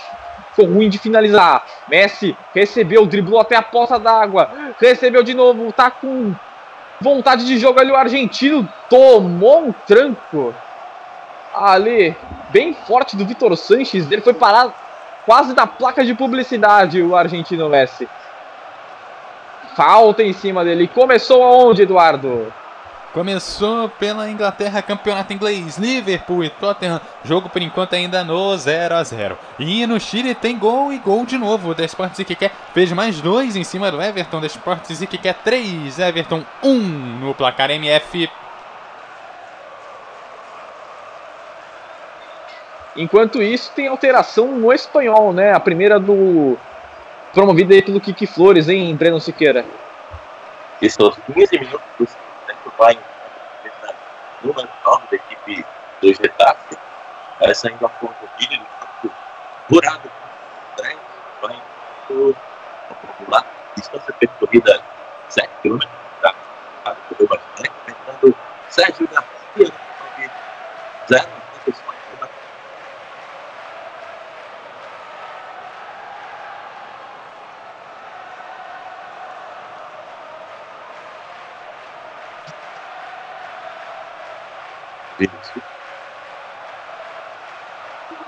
ficou 0.55 0.72
ruim 0.72 0.89
de 0.89 0.97
finalizar. 0.97 1.66
Messi 1.86 2.35
recebeu, 2.55 3.05
driblou 3.05 3.39
até 3.39 3.56
a 3.56 3.62
poça 3.62 3.98
d'água. 3.98 4.48
Recebeu 4.81 5.22
de 5.22 5.35
novo, 5.35 5.70
tá 5.70 5.90
com 5.90 6.35
vontade 6.98 7.44
de 7.44 7.59
jogo 7.59 7.78
ali 7.78 7.93
o 7.93 7.97
argentino. 7.97 8.66
Tomou 8.89 9.66
um 9.66 9.72
tranco 9.86 10.55
ali, 11.55 12.16
bem 12.48 12.72
forte 12.72 13.14
do 13.14 13.26
Vitor 13.26 13.55
Sanches. 13.55 14.10
Ele 14.10 14.22
foi 14.22 14.32
parar 14.32 14.84
quase 15.27 15.55
na 15.55 15.67
placa 15.67 16.05
de 16.05 16.15
publicidade, 16.15 17.03
o 17.03 17.17
argentino 17.17 17.69
Messi. 17.69 18.09
Falta 19.75 20.23
em 20.23 20.33
cima 20.33 20.65
dele. 20.65 20.87
Começou 20.87 21.43
aonde, 21.43 21.83
Eduardo? 21.83 22.53
Começou 23.13 23.89
pela 23.89 24.29
Inglaterra, 24.29 24.83
campeonato 24.83 25.33
inglês, 25.33 25.79
Liverpool 25.79 26.43
e 26.43 26.51
Tottenham. 26.51 27.01
Jogo 27.23 27.49
por 27.49 27.63
enquanto 27.63 27.95
ainda 27.95 28.25
no 28.25 28.57
0 28.57 28.93
a 28.93 29.05
0 29.05 29.39
E 29.57 29.87
no 29.87 30.01
Chile 30.01 30.35
tem 30.35 30.59
gol 30.59 30.93
e 30.93 30.99
gol 30.99 31.25
de 31.25 31.39
novo. 31.39 31.71
O 31.71 31.75
Desportes 31.75 32.19
e 32.19 32.25
quer 32.25 32.51
fez 32.73 32.93
mais 32.93 33.21
dois 33.21 33.55
em 33.55 33.63
cima 33.63 33.89
do 33.91 34.03
Everton. 34.03 34.41
Desportes 34.41 35.01
e 35.01 35.07
quer 35.07 35.35
3, 35.35 36.01
Everton 36.01 36.43
1 36.61 36.69
um 36.69 36.81
no 37.21 37.35
placar 37.35 37.71
MF. 37.71 38.29
Enquanto 42.97 43.43
isso, 43.43 43.73
tem 43.73 43.89
alteração 43.89 44.49
no 44.57 44.73
espanhol, 44.73 45.33
né? 45.33 45.53
A 45.53 45.61
primeira 45.61 45.99
do. 45.99 46.57
promovida 47.33 47.81
pelo 47.83 48.01
Kiki 48.01 48.27
Flores, 48.27 48.69
hein, 48.69 48.95
Breno 48.95 49.21
Siqueira? 49.21 49.65
Isso, 50.81 51.16
15 51.35 51.59
minutos 51.59 52.16
vai 52.79 52.99
número 54.43 54.69
enorme 54.83 55.07
da 55.11 55.16
equipe 55.16 55.66
do 56.01 56.15
Getafe. 56.15 56.77
Essa 57.41 57.69
ainda 57.69 57.89
for 57.89 58.11
no 58.11 58.29
vídeo 58.39 58.59
de 58.59 58.66
campo 58.79 59.15
André, 60.79 60.97
vai 61.43 61.62
lá, 63.29 63.45
distância 63.77 64.12
percorrida 64.15 64.81
7 65.29 65.49
km, 65.62 65.79
tá? 66.21 66.35
Correu 66.85 67.29
bastante, 67.29 67.73
enfrentando 67.89 68.37
Sérgio 68.69 69.09
Garcia, 69.09 69.73
0 71.09 71.44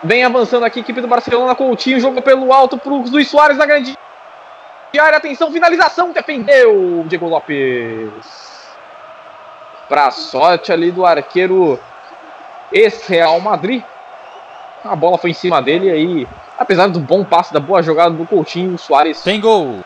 Vem 0.05 0.25
avançando 0.25 0.65
aqui, 0.65 0.81
equipe 0.81 1.01
do 1.01 1.09
Barcelona, 1.09 1.55
Coutinho, 1.55 2.01
jogo 2.01 2.21
pelo 2.21 2.53
alto 2.53 2.77
para 2.77 2.93
o 2.93 3.09
Luiz 3.09 3.29
Soares 3.29 3.57
na 3.57 3.67
grande 3.67 3.97
área, 4.99 5.19
atenção, 5.19 5.51
finalização, 5.51 6.13
defendeu 6.13 7.05
Diego 7.07 7.27
Lopes. 7.27 8.67
Pra 9.89 10.11
sorte 10.11 10.73
ali 10.73 10.91
do 10.91 11.05
arqueiro 11.05 11.79
ex-Real 12.73 13.39
Madrid. 13.41 13.83
A 14.85 14.97
bola 14.97 15.19
foi 15.19 15.31
em 15.31 15.35
cima 15.35 15.61
dele 15.61 15.87
e 15.87 15.91
aí, 15.91 16.29
apesar 16.59 16.89
do 16.89 17.01
bom 17.01 17.25
passe, 17.25 17.53
da 17.53 17.61
boa 17.61 17.83
jogada 17.83 18.11
do 18.11 18.27
Coutinho, 18.27 18.75
o 18.75 18.79
Soares 18.79 19.23
Tem 19.23 19.41
gol. 19.41 19.81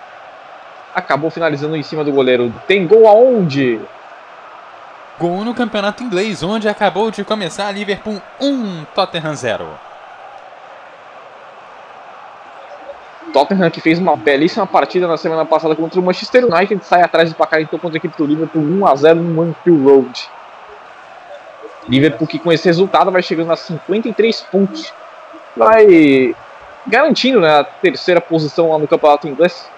acabou 0.95 1.31
finalizando 1.31 1.77
em 1.77 1.83
cima 1.83 2.05
do 2.05 2.13
goleiro. 2.13 2.53
Tem 2.67 2.87
gol 2.87 3.09
aonde? 3.09 3.81
Gol 5.19 5.45
no 5.45 5.55
campeonato 5.55 6.03
inglês, 6.03 6.43
onde 6.43 6.69
acabou 6.69 7.11
de 7.11 7.25
começar 7.25 7.71
Liverpool 7.73 8.21
1, 8.41 8.85
Tottenham 8.95 9.35
0. 9.35 9.90
Tottenham 13.33 13.71
que 13.71 13.81
fez 13.81 13.99
uma 13.99 14.17
belíssima 14.17 14.67
partida 14.67 15.07
na 15.07 15.17
semana 15.17 15.45
passada 15.45 15.75
contra 15.75 16.01
o 16.01 16.03
Manchester 16.03 16.45
United, 16.45 16.85
sai 16.85 17.03
atrás 17.03 17.31
do 17.31 17.37
placar 17.37 17.61
então 17.61 17.79
contra 17.79 17.97
a 17.97 17.99
equipe 17.99 18.17
do 18.17 18.27
Liverpool 18.27 18.63
1 18.63 18.87
a 18.87 18.95
0 18.95 19.21
no 19.21 19.43
Anfield 19.43 19.85
Road. 19.85 20.31
Liverpool 21.89 22.27
que 22.27 22.39
com 22.39 22.53
esse 22.53 22.67
resultado 22.67 23.11
vai 23.11 23.23
chegando 23.23 23.53
a 23.53 23.57
53 23.57 24.41
pontos, 24.43 24.93
vai 25.57 26.35
garantindo 26.87 27.41
né, 27.41 27.61
a 27.61 27.65
terceira 27.65 28.21
posição 28.21 28.71
lá 28.71 28.79
no 28.79 28.87
campeonato 28.87 29.29
inglês. 29.29 29.69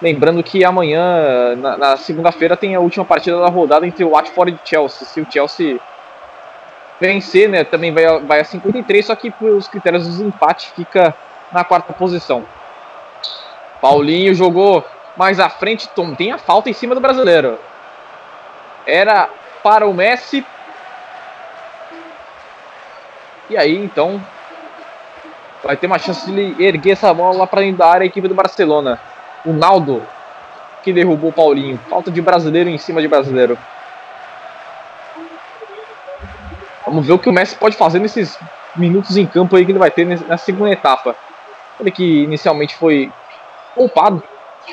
Lembrando 0.00 0.42
que 0.42 0.64
amanhã, 0.64 1.54
na, 1.56 1.76
na 1.76 1.96
segunda-feira, 1.96 2.56
tem 2.56 2.74
a 2.74 2.80
última 2.80 3.04
partida 3.04 3.38
da 3.38 3.48
rodada 3.48 3.86
entre 3.86 4.04
o 4.04 4.10
Watford 4.10 4.52
e 4.52 4.68
Chelsea. 4.68 5.06
Se 5.06 5.20
o 5.20 5.26
Chelsea 5.30 5.78
vencer, 7.00 7.48
né, 7.48 7.62
também 7.62 7.92
vai, 7.92 8.20
vai 8.20 8.40
a 8.40 8.44
53, 8.44 9.06
só 9.06 9.14
que 9.14 9.30
pelos 9.30 9.68
critérios 9.68 10.06
dos 10.06 10.20
empates 10.20 10.66
fica 10.74 11.14
na 11.52 11.64
quarta 11.64 11.92
posição. 11.92 12.44
Paulinho 13.80 14.34
jogou 14.34 14.84
mais 15.16 15.38
à 15.40 15.48
frente, 15.48 15.88
Tom, 15.88 16.14
tem 16.14 16.32
a 16.32 16.38
falta 16.38 16.70
em 16.70 16.72
cima 16.72 16.94
do 16.94 17.00
brasileiro. 17.00 17.58
Era 18.86 19.28
para 19.62 19.86
o 19.86 19.92
Messi. 19.92 20.44
E 23.50 23.56
aí, 23.56 23.76
então, 23.76 24.24
vai 25.62 25.76
ter 25.76 25.86
uma 25.86 25.98
chance 25.98 26.30
de 26.30 26.62
erguer 26.62 26.92
essa 26.92 27.12
bola 27.12 27.38
lá 27.38 27.46
para 27.46 27.60
dentro 27.60 27.78
da 27.78 27.88
área 27.88 28.04
a 28.04 28.06
equipe 28.06 28.26
do 28.26 28.34
Barcelona. 28.34 28.98
O 29.44 29.52
Naldo 29.52 30.02
que 30.82 30.92
derrubou 30.92 31.30
o 31.30 31.32
Paulinho. 31.32 31.78
Falta 31.88 32.10
de 32.10 32.20
brasileiro 32.20 32.68
em 32.68 32.78
cima 32.78 33.00
de 33.00 33.08
brasileiro. 33.08 33.56
Vamos 36.84 37.06
ver 37.06 37.12
o 37.12 37.18
que 37.18 37.28
o 37.28 37.32
Messi 37.32 37.54
pode 37.56 37.76
fazer 37.76 37.98
nesses 37.98 38.38
minutos 38.74 39.16
em 39.16 39.26
campo 39.26 39.56
aí 39.56 39.64
que 39.64 39.72
ele 39.72 39.78
vai 39.78 39.90
ter 39.90 40.04
na 40.26 40.36
segunda 40.36 40.70
etapa. 40.70 41.14
Ele 41.82 41.90
que 41.90 42.22
inicialmente 42.22 42.76
foi 42.76 43.12
poupado. 43.74 44.22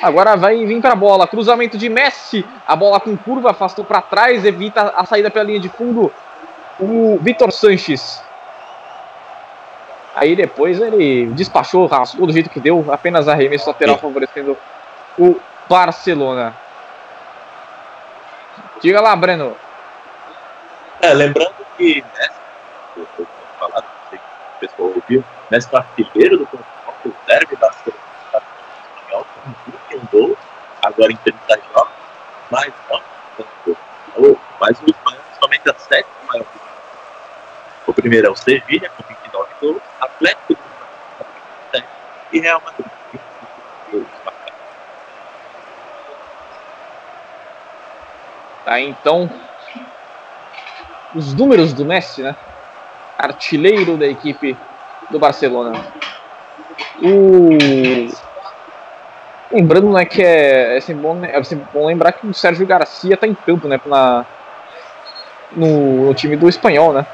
Agora 0.00 0.36
vai 0.36 0.64
vir 0.64 0.80
para 0.80 0.92
a 0.92 0.96
bola. 0.96 1.26
Cruzamento 1.26 1.76
de 1.76 1.88
Messi. 1.88 2.46
A 2.66 2.76
bola 2.76 3.00
com 3.00 3.16
curva, 3.16 3.50
afastou 3.50 3.84
para 3.84 4.00
trás, 4.00 4.44
evita 4.44 4.94
a 4.96 5.04
saída 5.04 5.30
pela 5.30 5.44
linha 5.44 5.58
de 5.58 5.68
fundo. 5.68 6.12
O 6.78 7.18
Vitor 7.20 7.50
Sanches. 7.50 8.22
Aí 10.14 10.36
depois 10.36 10.80
ele 10.80 11.26
despachou, 11.26 11.86
rasgou 11.86 12.26
do 12.26 12.32
jeito 12.32 12.50
que 12.50 12.60
deu, 12.60 12.84
apenas 12.92 13.28
arremesso 13.28 13.68
lateral 13.68 13.98
favorecendo 13.98 14.56
o 15.18 15.36
Barcelona. 15.68 16.54
Diga 18.80 19.00
lá, 19.00 19.14
Breno. 19.14 19.56
É, 21.00 21.12
lembrando 21.12 21.54
que 21.76 22.04
Messi, 22.18 22.40
eu 22.96 23.06
não 23.18 23.82
sei 24.10 24.18
se 24.18 24.24
o 24.56 24.60
pessoal 24.60 24.92
ouviu, 24.94 25.24
Messi 25.50 25.68
foi 25.68 25.78
artilheiro 25.78 26.38
do 26.38 26.44
campeonato, 26.44 26.69
o 27.04 27.14
derby 27.26 27.56
da 27.56 27.72
seleção 27.72 28.42
espanhol, 28.96 29.26
com 29.34 29.70
21 29.92 30.06
gols, 30.06 30.38
agora 30.82 31.12
em 31.12 31.16
30 31.16 31.60
jogos, 31.74 31.92
mas 32.50 32.72
não, 32.88 33.02
não, 34.18 34.40
mas 34.60 34.80
o 34.80 34.86
espanhol 34.86 35.22
somente 35.40 35.68
a 35.68 35.74
sétima 35.74 36.14
maior. 36.26 36.46
O 37.86 37.94
primeiro 37.94 38.28
é 38.28 38.30
o 38.30 38.36
Sevilha, 38.36 38.90
com 38.90 39.02
29 39.02 39.50
gols, 39.60 39.82
Atlético 40.00 40.54
com 41.18 41.24
27 41.72 41.88
e 42.32 42.40
Real 42.40 42.62
Madrid. 42.64 42.86
com 42.86 43.18
25 43.18 43.90
gols. 43.92 44.20
Tá, 48.64 48.80
então. 48.80 49.28
Os 51.12 51.34
números 51.34 51.72
do 51.72 51.84
Messi, 51.84 52.22
né? 52.22 52.36
Artilheiro 53.18 53.96
da 53.96 54.06
equipe 54.06 54.56
do 55.10 55.18
Barcelona. 55.18 55.72
O. 57.02 58.30
Lembrando, 59.52 59.90
né, 59.90 60.04
que 60.04 60.22
é, 60.22 60.76
é, 60.76 60.80
sempre 60.80 61.02
bom, 61.02 61.24
é 61.24 61.42
sempre 61.42 61.66
bom 61.72 61.86
lembrar 61.86 62.12
que 62.12 62.24
o 62.26 62.32
Sérgio 62.32 62.64
Garcia 62.66 63.16
tá 63.16 63.26
em 63.26 63.34
campo, 63.34 63.66
né? 63.66 63.80
Na, 63.84 64.24
no, 65.52 66.06
no 66.06 66.14
time 66.14 66.36
do 66.36 66.48
espanhol, 66.48 66.92
né? 66.92 67.04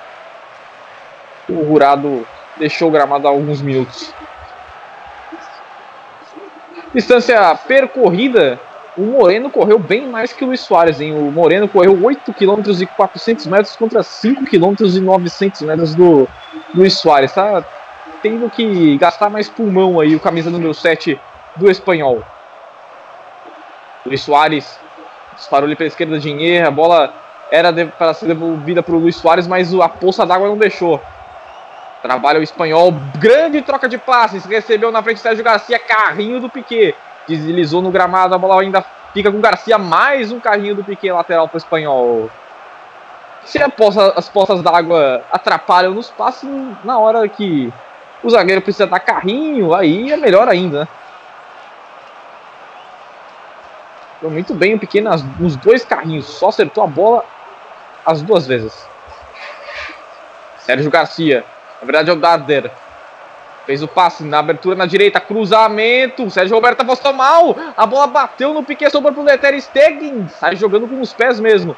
O 1.49 1.65
Jurado 1.65 2.27
deixou 2.59 2.89
o 2.89 2.91
gramado 2.91 3.27
há 3.27 3.31
alguns 3.31 3.63
minutos. 3.63 4.13
Distância 6.93 7.55
percorrida, 7.67 8.61
o 8.97 9.03
Moreno 9.03 9.51
correu 9.51 9.79
bem 9.79 10.07
mais 10.07 10.33
que 10.33 10.43
o 10.43 10.49
Luiz 10.49 10.61
Soares, 10.61 11.01
hein? 11.01 11.13
O 11.13 11.31
Moreno 11.31 11.69
correu 11.69 12.03
8 12.03 12.33
km 12.33 12.63
e 12.81 12.87
400 12.87 13.47
metros 13.47 13.77
contra 13.77 14.03
5 14.03 14.45
km 14.47 14.75
e 14.81 15.01
900 15.01 15.61
metros 15.63 15.95
do 15.95 16.27
Luiz 16.75 16.95
Soares. 16.95 17.33
Tá 17.33 17.63
tendo 18.23 18.49
que 18.51 18.97
gastar 18.99 19.31
mais 19.31 19.49
pulmão 19.49 20.01
aí, 20.01 20.15
o 20.15 20.21
camisa 20.21 20.51
número 20.51 20.75
7 20.75 21.21
do 21.57 21.71
espanhol. 21.71 22.23
Luiz 24.05 24.23
Soares 24.23 24.79
disparou 25.35 25.67
ali 25.67 25.77
pela 25.77 25.89
esquerda 25.89 26.19
de 26.19 26.31
Inher, 26.31 26.67
a 26.67 26.71
bola 26.71 27.13
era 27.51 27.73
para 27.87 28.15
ser 28.15 28.27
devolvida 28.27 28.83
para 28.83 28.95
o 28.95 28.99
Luiz 28.99 29.17
Soares, 29.17 29.47
mas 29.47 29.73
a 29.75 29.89
poça 29.89 30.25
d'água 30.25 30.49
não 30.49 30.57
deixou. 30.57 31.01
Trabalha 32.03 32.39
o 32.39 32.43
espanhol, 32.43 32.93
grande 33.19 33.63
troca 33.63 33.89
de 33.89 33.99
passes, 33.99 34.45
recebeu 34.45 34.93
na 34.93 35.03
frente 35.03 35.21
Sérgio 35.21 35.45
Garcia, 35.45 35.79
carrinho 35.79 36.41
do 36.41 36.49
Piquet. 36.49 36.95
Deslizou 37.27 37.83
no 37.83 37.91
gramado, 37.91 38.35
a 38.35 38.39
bola 38.39 38.61
ainda 38.61 38.85
fica 39.13 39.33
com 39.33 39.41
Garcia, 39.41 39.77
mais 39.79 40.31
um 40.31 40.39
carrinho 40.39 40.77
do 40.77 40.85
Piquet 40.85 41.11
lateral 41.11 41.49
para 41.49 41.57
o 41.57 41.59
espanhol. 41.59 42.31
Se 43.45 43.63
a 43.63 43.69
poça- 43.69 44.13
as 44.17 44.29
poças 44.29 44.63
d'água 44.63 45.25
atrapalham 45.33 45.95
nos 45.95 46.11
passes, 46.11 46.49
na 46.85 46.99
hora 46.99 47.29
que 47.29 47.73
o 48.27 48.31
zagueiro 48.31 48.61
precisa 48.61 48.87
dar 48.87 48.99
carrinho, 48.99 49.73
aí 49.73 50.11
é 50.11 50.17
melhor 50.17 50.49
ainda, 50.49 50.81
né? 50.81 50.89
Foi 54.21 54.31
muito 54.31 54.53
bem 54.55 54.75
o 54.75 54.79
Piquet 54.79 55.01
nas, 55.01 55.23
nos 55.39 55.55
dois 55.57 55.85
carrinhos, 55.85 56.27
só 56.27 56.49
acertou 56.49 56.83
a 56.83 56.87
bola 56.87 57.25
as 58.05 58.23
duas 58.23 58.47
vezes. 58.47 58.89
Sérgio 60.59 60.91
Garcia, 60.91 61.45
na 61.81 61.87
verdade 61.87 62.11
é 62.11 62.13
o 62.13 62.17
Darder. 62.17 62.71
Fez 63.65 63.83
o 63.83 63.89
passe 63.89 64.25
na 64.25 64.39
abertura 64.39 64.77
na 64.77 64.87
direita, 64.87 65.21
cruzamento. 65.21 66.31
Sérgio 66.31 66.55
Roberto 66.55 66.83
afastou 66.83 67.13
mal. 67.13 67.57
A 67.77 67.85
bola 67.85 68.07
bateu 68.07 68.55
no 68.55 68.63
Piquet, 68.63 68.91
sobrou 68.91 69.13
pro 69.13 69.25
Leter 69.25 69.61
Stegen. 69.61 70.29
Sai 70.29 70.55
jogando 70.55 70.87
com 70.87 71.01
os 71.01 71.13
pés 71.13 71.41
mesmo. 71.41 71.77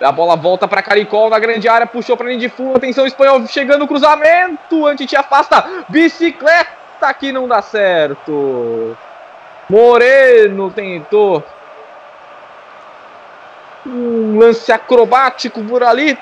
A 0.00 0.12
bola 0.12 0.36
volta 0.36 0.68
para 0.68 0.82
Caricol 0.82 1.28
na 1.28 1.38
grande 1.40 1.68
área, 1.68 1.86
puxou 1.86 2.16
para 2.16 2.28
linha 2.28 2.38
de 2.38 2.48
fundo. 2.48 2.76
Atenção, 2.76 3.06
espanhol 3.06 3.44
chegando 3.46 3.80
no 3.80 3.88
cruzamento. 3.88 4.86
Antiti 4.86 5.16
afasta. 5.16 5.84
Bicicleta 5.88 7.12
que 7.18 7.32
não 7.32 7.48
dá 7.48 7.60
certo. 7.60 8.96
Moreno 9.68 10.70
tentou 10.70 11.42
um 13.84 14.38
lance 14.38 14.70
acrobático 14.70 15.62
por 15.64 15.82
ali. 15.82 16.16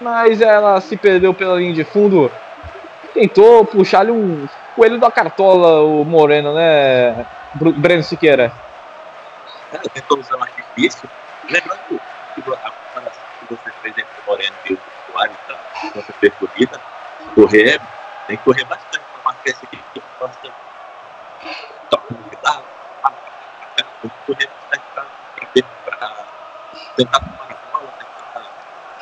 Mas 0.00 0.40
ela 0.40 0.80
se 0.80 0.96
perdeu 0.96 1.32
pela 1.32 1.56
linha 1.56 1.72
de 1.72 1.84
fundo. 1.84 2.30
Tentou 3.14 3.64
puxar-lhe 3.64 4.10
um 4.10 4.48
coelho 4.74 4.98
da 4.98 5.10
cartola, 5.10 5.80
o 5.80 6.04
Moreno, 6.04 6.52
né? 6.52 7.24
Breno 7.54 8.02
Siqueira. 8.02 8.52
É, 9.72 9.78
tentou 9.88 10.18
usar 10.18 10.36
mais 10.36 10.52
difícil. 10.54 11.08
Lembrando 11.48 11.78
que 11.88 12.00
a 12.40 12.70
comparação 12.70 13.22
que 13.40 13.54
você 13.54 13.70
fez 13.82 13.98
entre 13.98 14.04
o 14.04 14.30
Moreno 14.30 14.56
e 14.68 14.74
o 14.74 14.78
Soares, 15.10 15.36
tá? 15.48 15.58
Nossa 15.94 16.12
percorrida, 16.14 16.80
correr, 17.34 17.80
tem 18.26 18.36
que 18.36 18.42
correr 18.44 18.64
bastante 18.64 19.04
para 19.12 19.22
marcar 19.24 19.50
esse 19.50 19.64
equipe 19.64 19.82
que 19.94 20.00
possa 20.18 20.38
tocar 21.90 22.04
no 22.10 22.18
cuidado, 22.24 22.64
tem 23.76 23.84
que 24.02 24.10
correr 24.26 24.50
bastante 24.70 25.64
para 25.84 26.26
tentar 26.96 27.20
tomar 27.20 27.50
a 27.50 27.56
bola, 27.72 27.92
tentar 27.98 28.44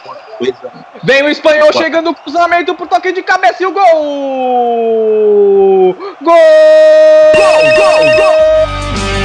uma 0.05 0.15
coisa. 0.39 0.73
Vem 1.03 1.23
o 1.23 1.29
espanhol 1.29 1.73
chegando 1.73 2.07
no 2.07 2.15
cruzamento 2.15 2.75
pro 2.75 2.87
toque 2.87 3.13
de 3.13 3.23
cabeça 3.23 3.63
e 3.63 3.67
o 3.67 3.73
gol! 3.73 3.85
Gol! 5.95 6.05
Gol! 6.23 7.63
Gol! 7.77 8.05
Gol! 8.17 9.24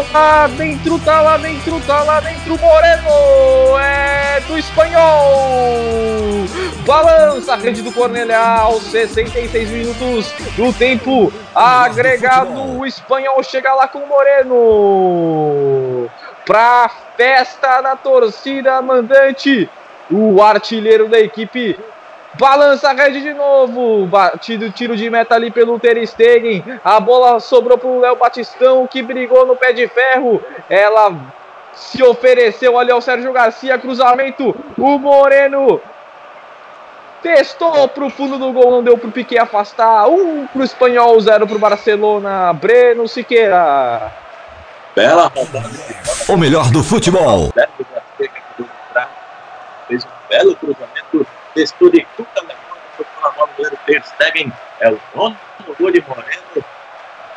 Tá 0.00 0.18
lá 0.18 0.46
dentro, 0.46 0.98
tá 1.00 1.20
lá 1.20 1.36
dentro, 1.36 1.80
tá 1.80 2.02
lá 2.02 2.20
dentro, 2.20 2.58
Moreno! 2.58 3.78
É 3.78 4.40
do 4.40 4.58
espanhol! 4.58 6.30
balança 6.90 7.52
a 7.52 7.56
rede 7.56 7.82
do 7.82 7.92
Cornelha 7.92 8.38
aos 8.38 8.82
66 8.84 9.70
minutos 9.70 10.32
do 10.56 10.72
tempo 10.72 11.32
agregado. 11.54 12.78
O 12.78 12.84
espanhol 12.84 13.40
chega 13.44 13.72
lá 13.74 13.86
com 13.86 14.00
o 14.00 14.08
Moreno 14.08 16.10
para 16.44 16.90
festa 17.16 17.80
da 17.80 17.94
torcida 17.94 18.82
mandante. 18.82 19.70
O 20.10 20.42
artilheiro 20.42 21.08
da 21.08 21.20
equipe 21.20 21.78
balança 22.34 22.90
a 22.90 22.92
rede 22.92 23.20
de 23.20 23.34
novo. 23.34 24.06
Batido 24.06 24.70
tiro 24.70 24.96
de 24.96 25.08
meta 25.10 25.34
ali 25.34 25.50
pelo 25.50 25.78
Ter 25.78 26.06
Stegen. 26.06 26.64
A 26.84 27.00
bola 27.00 27.40
sobrou 27.40 27.78
para 27.78 27.88
o 27.88 28.00
Léo 28.00 28.16
Batistão 28.16 28.86
que 28.86 29.02
brigou 29.02 29.46
no 29.46 29.56
pé 29.56 29.72
de 29.72 29.86
ferro. 29.88 30.42
Ela 30.68 31.14
se 31.74 32.02
ofereceu 32.02 32.78
ali 32.78 32.90
ao 32.90 33.00
Sérgio 33.00 33.32
Garcia. 33.32 33.78
Cruzamento. 33.78 34.54
O 34.76 34.98
Moreno 34.98 35.80
Testou 37.22 37.86
pro 37.88 38.08
fundo 38.08 38.38
do 38.38 38.50
gol, 38.52 38.70
não 38.70 38.82
deu 38.82 38.96
pro 38.96 39.10
Piquet 39.10 39.38
afastar. 39.38 40.08
Um 40.08 40.46
pro 40.46 40.64
Espanhol, 40.64 41.20
zero 41.20 41.46
pro 41.46 41.58
Barcelona. 41.58 42.52
Breno 42.54 43.06
Siqueira. 43.06 44.10
Bela 44.96 45.30
rodada. 45.34 45.68
O 46.28 46.36
melhor 46.36 46.70
do 46.70 46.82
futebol. 46.82 47.52
Fez 49.86 50.04
um 50.04 50.08
belo 50.28 50.56
cruzamento. 50.56 51.26
Testou 51.54 51.90
de 51.90 52.06
tudo 52.16 52.28
na 53.22 53.30
bola 53.30 53.48
do 53.56 53.76
Ter 53.86 54.02
Stegen. 54.04 54.52
É 54.80 54.90
o 54.90 55.00
nono 55.14 55.36
gol 55.78 55.90
de 55.90 56.02
Moreno 56.06 56.64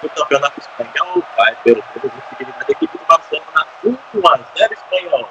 no 0.01 0.09
Campeonato 0.09 0.59
Espanhol. 0.59 1.23
Vai 1.37 1.55
pelo 1.63 1.83
visibilidade 1.93 2.65
da 2.65 2.71
equipe 2.71 2.97
do 2.97 3.05
Barcelona. 3.05 3.67
1 3.83 3.97
a 4.27 4.39
0 4.57 4.73
Espanhol. 4.73 5.29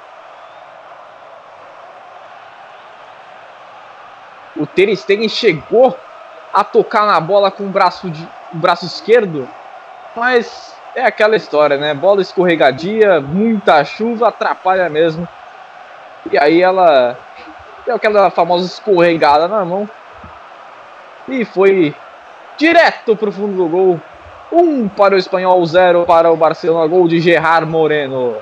O 4.55 4.67
Ter 4.67 4.95
Stegen 4.95 5.29
chegou 5.29 5.97
a 6.53 6.63
tocar 6.63 7.07
na 7.07 7.19
bola 7.19 7.49
com 7.49 7.63
o 7.63 7.69
braço, 7.69 8.09
de, 8.09 8.27
o 8.53 8.57
braço 8.57 8.85
esquerdo, 8.85 9.49
mas 10.15 10.77
é 10.95 11.03
aquela 11.03 11.35
história, 11.35 11.77
né? 11.77 11.93
Bola 11.95 12.21
escorregadia, 12.21 13.19
muita 13.19 13.83
chuva, 13.83 14.27
atrapalha 14.27 14.87
mesmo. 14.89 15.27
E 16.31 16.37
aí 16.37 16.61
ela 16.61 17.17
deu 17.85 17.95
aquela 17.95 18.29
famosa 18.29 18.65
escorregada 18.65 19.47
na 19.47 19.63
mão. 19.63 19.89
E 21.27 21.45
foi 21.45 21.95
direto 22.57 23.15
para 23.15 23.29
o 23.29 23.31
fundo 23.31 23.57
do 23.57 23.67
gol. 23.67 24.01
Um 24.51 24.87
para 24.87 25.15
o 25.15 25.17
espanhol, 25.17 25.65
zero 25.65 26.05
para 26.05 26.31
o 26.31 26.37
Barcelona. 26.37 26.87
Gol 26.87 27.07
de 27.07 27.19
Gerard 27.19 27.69
Moreno. 27.69 28.37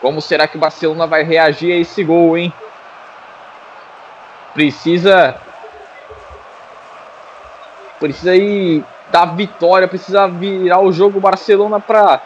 Como 0.00 0.20
será 0.20 0.46
que 0.46 0.56
o 0.56 0.60
Barcelona 0.60 1.06
vai 1.06 1.22
reagir 1.22 1.72
a 1.72 1.76
esse 1.76 2.04
gol, 2.04 2.36
hein? 2.36 2.52
precisa 4.56 5.36
precisa 8.00 8.34
ir 8.34 8.82
dar 9.10 9.26
vitória, 9.36 9.86
precisa 9.86 10.26
virar 10.26 10.80
o 10.80 10.90
jogo 10.90 11.20
Barcelona 11.20 11.78
para 11.78 12.22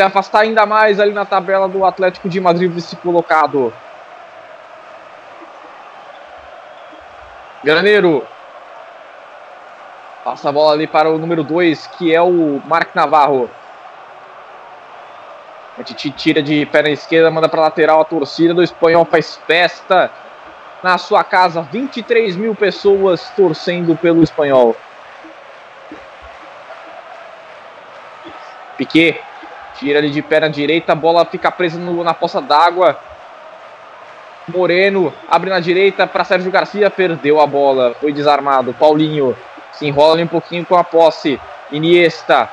se 0.00 0.02
afastar 0.02 0.40
ainda 0.40 0.64
mais 0.64 0.98
ali 0.98 1.12
na 1.12 1.26
tabela 1.26 1.68
do 1.68 1.84
Atlético 1.84 2.26
de 2.26 2.40
Madrid 2.40 2.72
vice 2.72 2.96
colocado. 2.96 3.70
Graneiro 7.62 8.26
passa 10.24 10.48
a 10.48 10.52
bola 10.52 10.72
ali 10.72 10.86
para 10.86 11.10
o 11.10 11.18
número 11.18 11.44
2, 11.44 11.86
que 11.88 12.14
é 12.14 12.22
o 12.22 12.62
Marc 12.64 12.96
Navarro. 12.96 13.50
A 15.78 15.82
Titi 15.82 16.10
tira 16.10 16.42
de 16.42 16.64
perna 16.64 16.88
esquerda, 16.88 17.30
manda 17.30 17.46
para 17.46 17.60
lateral. 17.60 18.00
A 18.00 18.04
torcida 18.06 18.54
do 18.54 18.62
espanhol 18.62 19.04
faz 19.04 19.38
festa 19.46 20.10
na 20.82 20.96
sua 20.96 21.22
casa, 21.22 21.60
23 21.60 22.36
mil 22.36 22.54
pessoas 22.54 23.28
torcendo 23.36 23.94
pelo 23.94 24.22
espanhol. 24.22 24.74
Piquet 28.78 29.29
tira 29.80 29.98
ali 29.98 30.10
de 30.10 30.20
perna 30.20 30.50
direita, 30.50 30.92
a 30.92 30.94
bola 30.94 31.24
fica 31.24 31.50
presa 31.50 31.78
no, 31.78 32.04
na 32.04 32.12
poça 32.12 32.40
d'água. 32.40 32.98
Moreno 34.46 35.12
abre 35.28 35.48
na 35.48 35.58
direita 35.58 36.06
para 36.06 36.22
Sérgio 36.22 36.50
Garcia, 36.50 36.90
perdeu 36.90 37.40
a 37.40 37.46
bola, 37.46 37.94
foi 37.98 38.12
desarmado. 38.12 38.74
Paulinho 38.74 39.34
se 39.72 39.86
enrola 39.86 40.14
ali 40.14 40.22
um 40.22 40.28
pouquinho 40.28 40.66
com 40.66 40.76
a 40.76 40.84
posse. 40.84 41.40
Iniesta, 41.72 42.50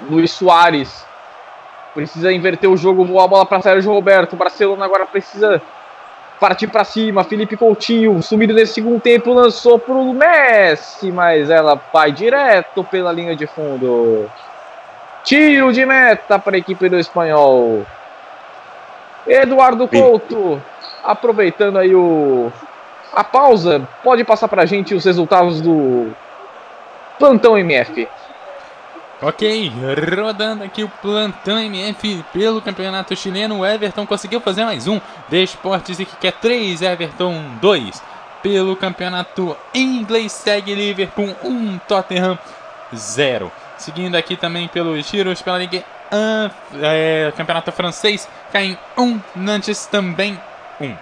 Luiz 0.00 0.30
Soares 0.30 1.04
precisa 1.92 2.32
inverter 2.32 2.70
o 2.70 2.76
jogo, 2.76 3.04
voa 3.04 3.24
a 3.24 3.28
bola 3.28 3.46
para 3.46 3.60
Sérgio 3.60 3.92
Roberto. 3.92 4.34
Barcelona 4.34 4.86
agora 4.86 5.04
precisa 5.04 5.60
partir 6.40 6.68
para 6.68 6.84
cima. 6.84 7.24
Felipe 7.24 7.58
Coutinho, 7.58 8.22
sumido 8.22 8.54
nesse 8.54 8.74
segundo 8.74 9.00
tempo, 9.00 9.34
lançou 9.34 9.78
para 9.78 9.92
o 9.92 10.14
Messi, 10.14 11.12
mas 11.12 11.50
ela 11.50 11.78
vai 11.92 12.10
direto 12.10 12.82
pela 12.84 13.12
linha 13.12 13.36
de 13.36 13.46
fundo. 13.46 14.30
Tiro 15.24 15.72
de 15.72 15.86
meta 15.86 16.38
para 16.38 16.56
a 16.56 16.58
equipe 16.58 16.88
do 16.88 16.98
espanhol. 16.98 17.86
Eduardo 19.26 19.86
Couto, 19.86 20.60
aproveitando 21.04 21.78
aí 21.78 21.94
o 21.94 22.50
a 23.12 23.22
pausa, 23.22 23.86
pode 24.02 24.24
passar 24.24 24.48
para 24.48 24.62
a 24.62 24.66
gente 24.66 24.94
os 24.94 25.04
resultados 25.04 25.60
do 25.60 26.10
plantão 27.18 27.58
MF. 27.58 28.08
Ok, 29.20 29.72
rodando 30.18 30.64
aqui 30.64 30.82
o 30.82 30.88
plantão 30.88 31.56
MF 31.58 32.24
pelo 32.32 32.60
campeonato 32.60 33.14
chileno. 33.14 33.60
O 33.60 33.66
Everton 33.66 34.04
conseguiu 34.04 34.40
fazer 34.40 34.64
mais 34.64 34.88
um. 34.88 35.00
Desportes 35.28 36.00
e 36.00 36.04
que 36.04 36.16
quer 36.16 36.32
3, 36.32 36.82
Everton 36.82 37.40
2. 37.60 38.02
Pelo 38.42 38.74
campeonato 38.74 39.56
inglês 39.72 40.32
segue 40.32 40.74
Liverpool 40.74 41.36
1, 41.44 41.78
Tottenham 41.86 42.36
0. 42.92 43.52
Seguindo 43.82 44.14
aqui 44.14 44.36
também 44.36 44.68
pelos 44.68 45.04
giros 45.08 45.42
pela 45.42 45.58
Ligue 45.58 45.84
1, 46.12 46.50
é, 46.80 47.32
campeonato 47.36 47.72
francês, 47.72 48.28
caem 48.52 48.78
1, 48.96 49.20
Nantes 49.34 49.86
também 49.86 50.40
1. 50.80 50.96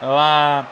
Lá 0.00 0.64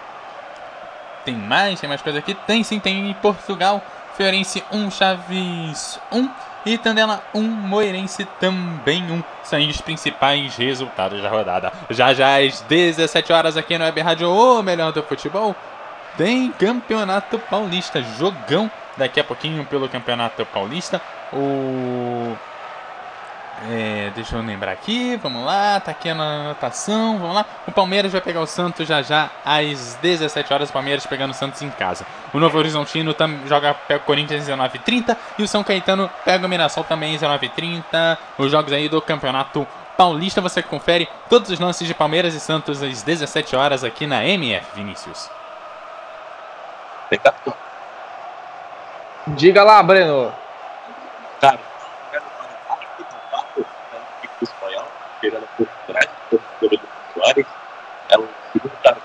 tem 1.25 1.35
mais, 1.35 1.81
tem 1.81 1.89
mais 1.89 2.01
coisa 2.01 2.21
aqui? 2.21 2.33
Tem 2.47 2.63
sim, 2.63 2.79
tem 2.79 3.11
em 3.11 3.15
Portugal, 3.15 3.83
Fiorense 4.17 4.63
1, 4.71 4.91
Chaves 4.93 6.01
1. 6.13 6.31
E 6.65 6.79
Tandela 6.79 7.25
1, 7.35 7.43
Moirense 7.43 8.25
também 8.39 9.03
1. 9.03 9.25
São 9.43 9.59
os 9.59 9.81
principais 9.81 10.57
resultados 10.57 11.21
da 11.21 11.29
rodada. 11.29 11.73
Já 11.91 12.15
já 12.15 12.39
às 12.39 12.61
17 12.63 13.33
horas 13.33 13.57
aqui 13.57 13.77
no 13.77 13.85
Web 13.85 14.01
Rádio, 14.01 14.31
o 14.31 14.63
melhor 14.63 14.93
do 14.93 15.03
futebol. 15.03 15.57
Tem 16.17 16.53
Campeonato 16.53 17.37
Paulista, 17.37 18.01
jogão 18.17 18.71
daqui 18.97 19.19
a 19.19 19.25
pouquinho 19.25 19.65
pelo 19.65 19.89
Campeonato 19.89 20.47
Paulista. 20.47 21.01
O 21.33 22.37
é, 23.67 24.13
deixa 24.15 24.37
eu 24.37 24.43
lembrar 24.43 24.71
aqui, 24.71 25.17
vamos 25.17 25.45
lá, 25.45 25.81
tá 25.81 25.91
aqui 25.91 26.09
a 26.09 26.13
anotação, 26.13 27.19
vamos 27.19 27.35
lá. 27.35 27.45
O 27.67 27.73
Palmeiras 27.73 28.13
vai 28.13 28.21
pegar 28.21 28.41
o 28.41 28.47
Santos 28.47 28.87
já 28.87 29.03
já 29.03 29.31
às 29.45 29.99
17 30.01 30.53
horas, 30.53 30.71
o 30.71 30.73
Palmeiras 30.73 31.05
pegando 31.07 31.33
o 31.33 31.35
Santos 31.35 31.61
em 31.61 31.71
casa. 31.71 32.07
O 32.33 32.39
Novo 32.39 32.57
Horizontino 32.57 33.13
tam, 33.15 33.47
joga, 33.47 33.75
pega 33.75 34.01
o 34.01 34.07
Corinthians 34.07 34.49
às 34.49 34.57
19h30 34.57 35.17
e 35.39 35.43
o 35.43 35.49
São 35.49 35.65
Caetano 35.65 36.09
pega 36.25 36.47
o 36.47 36.49
Mirassol 36.49 36.85
também 36.85 37.17
às 37.17 37.21
19h30. 37.21 38.17
Os 38.39 38.51
jogos 38.51 38.73
aí 38.73 38.89
do 38.89 39.03
Campeonato 39.03 39.67
Paulista, 39.97 40.41
você 40.41 40.63
confere 40.63 41.09
todos 41.29 41.51
os 41.51 41.59
lances 41.59 41.89
de 41.89 41.95
Palmeiras 41.95 42.35
e 42.35 42.41
Santos 42.41 42.81
às 42.81 43.03
17 43.03 43.57
horas 43.57 43.83
aqui 43.83 44.07
na 44.07 44.25
MF, 44.25 44.67
Vinícius. 44.77 45.29
Diga 49.27 49.65
lá, 49.65 49.83
Breno. 49.83 50.33
Cara, 51.41 51.61
chegando 55.21 55.47
por 55.57 55.67
trás 55.87 56.09
do 56.31 56.69
do 56.69 56.81
Soares. 57.15 57.47
É 58.09 58.19
o 58.19 58.29
segundo 58.53 58.73
cara 58.83 58.97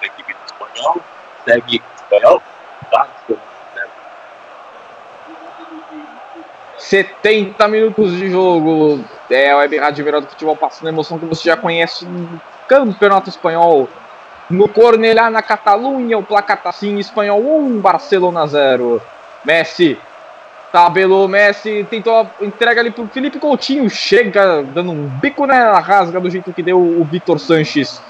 da 0.00 0.06
equipe 0.06 0.34
do 0.34 0.44
espanhol. 0.44 1.00
Segue 1.44 1.78
o 1.78 2.02
espanhol. 2.02 2.42
Barcelona. 2.90 3.42
70 6.78 7.68
minutos 7.68 8.12
de 8.12 8.30
jogo. 8.30 9.04
É 9.30 9.54
o 9.54 9.58
Web 9.58 9.78
Rádio 9.78 10.04
Verão 10.04 10.20
do 10.20 10.28
Futebol 10.28 10.56
passando 10.56 10.88
a 10.88 10.90
emoção 10.90 11.18
que 11.18 11.26
você 11.26 11.48
já 11.48 11.56
conhece 11.56 12.04
no 12.04 12.40
Campeonato 12.66 13.28
Espanhol. 13.28 13.88
No 14.48 14.68
Cornelá, 14.68 15.30
na 15.30 15.42
Catalunha, 15.42 16.18
o 16.18 16.24
placar 16.24 16.60
tá 16.60 16.70
assim, 16.70 16.98
Espanhol 16.98 17.40
1, 17.40 17.80
Barcelona 17.80 18.46
0. 18.48 19.00
Messi 19.44 19.96
Tabelou 20.72 21.26
Messi, 21.26 21.84
tentou 21.90 22.28
entrega 22.40 22.80
ali 22.80 22.90
pro 22.90 23.06
Felipe 23.08 23.38
Coutinho, 23.38 23.90
chega 23.90 24.62
dando 24.62 24.92
um 24.92 25.08
bico 25.08 25.44
na 25.44 25.78
rasga 25.80 26.20
do 26.20 26.30
jeito 26.30 26.52
que 26.52 26.62
deu 26.62 26.78
o 26.78 27.04
Vitor 27.04 27.40
Sanches. 27.40 28.00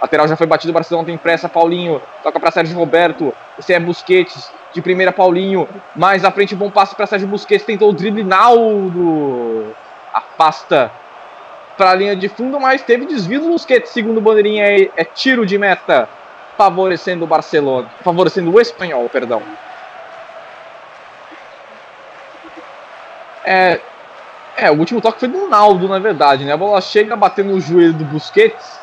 Lateral 0.00 0.28
já 0.28 0.36
foi 0.36 0.46
batido, 0.46 0.70
o 0.70 0.74
Barcelona 0.74 1.06
tem 1.06 1.16
pressa, 1.16 1.48
Paulinho, 1.48 2.00
toca 2.22 2.40
para 2.40 2.50
Sérgio 2.50 2.76
Roberto, 2.76 3.34
esse 3.58 3.72
é 3.72 3.80
Busquets, 3.80 4.50
de 4.72 4.80
primeira 4.80 5.12
Paulinho, 5.12 5.68
mais 5.94 6.24
à 6.24 6.30
frente, 6.30 6.54
bom 6.54 6.70
passe 6.70 6.94
para 6.94 7.06
Sérgio 7.06 7.28
Busquets, 7.28 7.64
tentou 7.64 7.90
o 7.90 7.92
drible, 7.92 8.22
Naldo, 8.22 9.74
afasta 10.12 10.90
para 11.76 11.90
a 11.90 11.94
linha 11.94 12.16
de 12.16 12.28
fundo, 12.28 12.58
mas 12.60 12.82
teve 12.82 13.06
desvio 13.06 13.40
do 13.40 13.48
Busquets, 13.48 13.90
segundo 13.90 14.20
bandeirinha 14.20 14.64
é, 14.66 14.90
é 14.96 15.04
tiro 15.04 15.44
de 15.44 15.58
meta, 15.58 16.08
favorecendo 16.56 17.24
o 17.24 17.28
Barcelona, 17.28 17.90
favorecendo 18.02 18.54
o 18.54 18.60
espanhol, 18.60 19.08
perdão. 19.08 19.42
É, 23.50 23.80
é, 24.56 24.70
o 24.70 24.78
último 24.78 25.00
toque 25.00 25.18
foi 25.18 25.28
do 25.28 25.48
Naldo, 25.48 25.88
na 25.88 25.98
verdade, 25.98 26.44
né? 26.44 26.52
A 26.52 26.56
bola 26.56 26.80
chega 26.80 27.16
batendo 27.16 27.50
no 27.50 27.60
joelho 27.60 27.94
do 27.94 28.04
Busquets, 28.04 28.78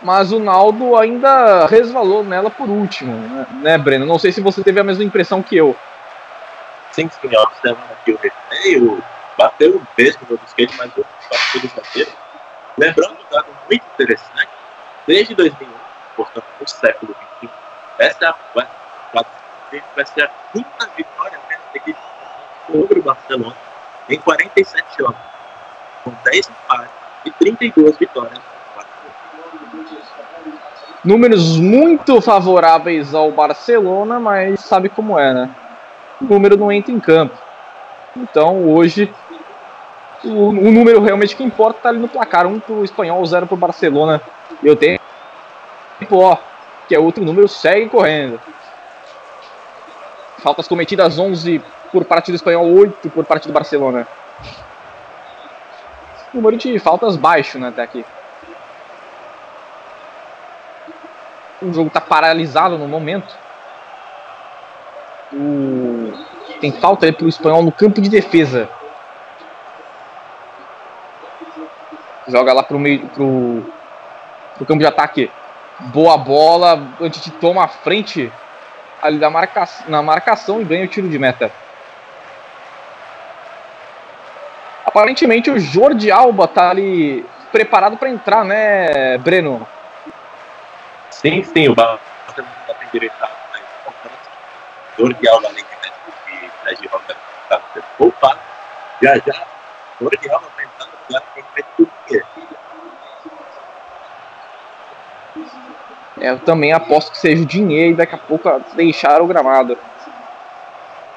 mas 0.00 0.30
o 0.30 0.38
Naldo 0.38 0.96
ainda 0.96 1.66
resvalou 1.66 2.22
nela 2.22 2.50
por 2.50 2.68
último, 2.68 3.16
né, 3.16 3.46
né 3.54 3.78
Breno? 3.78 4.06
Não 4.06 4.16
sei 4.16 4.30
se 4.30 4.40
você 4.40 4.62
teve 4.62 4.78
a 4.78 4.84
mesma 4.84 5.02
impressão 5.02 5.42
que 5.42 5.56
eu. 5.56 5.76
Sim, 6.92 7.10
sim, 7.20 7.36
observando 7.36 7.90
aqui 7.90 8.12
o 8.12 8.18
replay, 8.22 9.02
bateu 9.36 9.82
mesmo 9.98 10.20
no 10.30 10.38
Busquets, 10.38 10.76
mas 10.76 10.92
o 10.96 11.04
bateu 11.28 11.60
do 11.60 11.68
zagueiro. 11.68 12.12
Lembrando 12.78 13.14
um 13.14 13.34
dado 13.34 13.48
muito 13.68 13.84
interessante, 13.92 14.50
desde 15.04 15.34
2001, 15.34 15.68
portanto, 16.14 16.46
no 16.60 16.68
século 16.68 17.12
XXI, 17.40 17.50
essa 17.98 18.36
vai, 18.54 18.68
ser 20.06 20.22
a 20.22 20.30
quinta 20.52 20.88
vitória 20.96 21.40
sobre 22.70 23.00
o 23.00 23.02
Barcelona 23.02 23.56
em 24.08 24.18
47 24.18 24.84
jogos, 24.98 25.16
com 26.04 26.12
10 26.24 26.50
empates 26.50 26.90
e 27.24 27.30
32 27.30 27.96
vitórias. 27.96 28.40
Números 31.04 31.58
muito 31.58 32.20
favoráveis 32.20 33.14
ao 33.14 33.30
Barcelona, 33.30 34.18
mas 34.18 34.60
sabe 34.60 34.88
como 34.88 35.18
é, 35.18 35.32
né? 35.32 35.50
O 36.20 36.24
número 36.24 36.56
não 36.56 36.72
entra 36.72 36.92
em 36.92 37.00
campo. 37.00 37.36
Então 38.16 38.68
hoje 38.68 39.12
o, 40.24 40.48
o 40.48 40.70
número 40.72 41.00
realmente 41.00 41.36
que 41.36 41.44
importa 41.44 41.78
está 41.78 41.88
ali 41.90 41.98
no 41.98 42.08
placar. 42.08 42.46
Um 42.46 42.58
para 42.58 42.74
o 42.74 42.84
espanhol, 42.84 43.24
zero 43.24 43.46
para 43.46 43.54
o 43.54 43.58
Barcelona. 43.58 44.20
Eu 44.62 44.74
tenho 44.74 44.98
ó, 46.10 46.36
que 46.88 46.94
é 46.94 46.98
outro 46.98 47.24
número, 47.24 47.46
segue 47.46 47.88
correndo. 47.88 48.40
Faltas 50.38 50.68
cometidas 50.68 51.18
11 51.18 51.62
por 51.92 52.04
parte 52.04 52.30
do 52.30 52.34
espanhol, 52.34 52.70
8 52.72 53.10
por 53.10 53.24
parte 53.24 53.46
do 53.46 53.52
Barcelona. 53.52 54.06
Número 56.32 56.56
de 56.56 56.78
faltas 56.78 57.16
baixo, 57.16 57.58
né, 57.58 57.68
até 57.68 57.82
aqui. 57.82 58.04
O 61.60 61.72
jogo 61.72 61.88
está 61.88 62.00
paralisado 62.00 62.78
no 62.78 62.86
momento. 62.86 63.34
O... 65.32 66.12
Tem 66.60 66.72
falta 66.72 67.06
ali 67.06 67.12
para 67.12 67.26
o 67.26 67.28
espanhol 67.28 67.62
no 67.62 67.72
campo 67.72 68.00
de 68.00 68.08
defesa. 68.08 68.68
Joga 72.28 72.52
lá 72.52 72.62
pro 72.62 72.78
meio, 72.78 73.06
pro, 73.08 73.64
pro 74.56 74.66
campo 74.66 74.80
de 74.80 74.86
ataque. 74.86 75.30
Boa 75.80 76.18
bola, 76.18 76.88
antes 77.00 77.22
de 77.22 77.30
toma 77.30 77.64
a 77.64 77.68
frente 77.68 78.32
ali 79.00 79.18
da 79.18 79.30
marca, 79.30 79.68
na 79.86 80.02
marcação 80.02 80.60
e 80.60 80.64
ganha 80.64 80.84
o 80.84 80.88
tiro 80.88 81.08
de 81.08 81.18
meta. 81.18 81.50
Aparentemente 84.88 85.50
o 85.50 85.58
Jordi 85.58 86.10
Alba 86.10 86.48
tá 86.48 86.70
ali 86.70 87.22
preparado 87.52 87.98
para 87.98 88.08
entrar, 88.08 88.42
né, 88.42 89.18
Breno? 89.18 89.68
Sim, 91.10 91.42
sim, 91.42 91.68
o 91.68 91.74
Barcelona 91.74 92.48
tem 92.80 92.88
direito 92.90 93.12
a 93.20 93.28
Jordi 94.96 95.28
Alba, 95.28 95.48
além 95.48 95.62
de 95.62 95.70
Sérgio 96.64 96.90
Roberto, 96.90 97.20
está 97.42 97.60
poupado. 97.98 98.40
Já 99.02 99.16
já, 99.16 99.44
Jordi 100.00 100.30
Alba 100.30 100.46
vai 100.56 100.64
entrar 100.64 100.86
no 100.86 100.92
lugar 101.06 101.22
que 101.34 101.44
vai 101.52 101.64
tudo 101.76 101.90
é, 106.18 106.30
Eu 106.30 106.38
também 106.38 106.72
aposto 106.72 107.10
que 107.10 107.18
seja 107.18 107.42
o 107.42 107.46
dinheiro 107.46 107.92
e 107.92 107.96
daqui 107.96 108.14
a 108.14 108.18
pouco 108.18 108.48
deixar 108.72 109.20
o 109.20 109.26
gramado. 109.26 109.76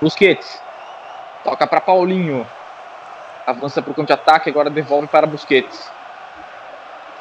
Busquets. 0.02 0.62
Toca 1.46 1.66
para 1.66 1.80
Paulinho 1.80 2.46
avança 3.46 3.82
para 3.82 3.92
o 3.92 3.94
campo 3.94 4.08
de 4.08 4.14
ataque, 4.14 4.50
agora 4.50 4.70
devolve 4.70 5.08
para 5.08 5.28
Busquets. 5.28 5.92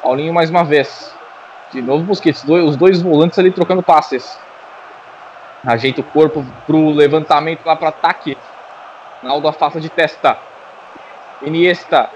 Paulinho 0.01 0.33
mais 0.33 0.49
uma 0.49 0.63
vez. 0.63 1.15
De 1.71 1.81
novo 1.81 2.03
Busquets, 2.03 2.43
os 2.43 2.75
dois 2.75 3.01
volantes 3.01 3.37
ali 3.39 3.51
trocando 3.51 3.81
passes. 3.81 4.39
Ajeita 5.65 6.01
o 6.01 6.03
corpo 6.03 6.45
para 6.65 6.75
o 6.75 6.91
levantamento 6.91 7.65
lá 7.65 7.75
para 7.75 7.89
ataque. 7.89 8.37
Naldo 9.21 9.47
afasta 9.47 9.79
de 9.79 9.89
testa. 9.89 10.37
Iniesta. 11.41 12.09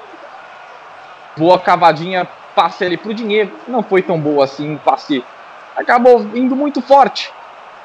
Boa 1.38 1.60
cavadinha, 1.60 2.28
passe 2.56 2.84
ali 2.84 2.98
para 2.98 3.12
o 3.12 3.14
dinheiro. 3.14 3.52
Não 3.68 3.84
foi 3.84 4.02
tão 4.02 4.20
boa 4.20 4.46
assim, 4.46 4.78
passe. 4.84 5.24
Acabou 5.76 6.22
indo 6.34 6.56
muito 6.56 6.82
forte. 6.82 7.32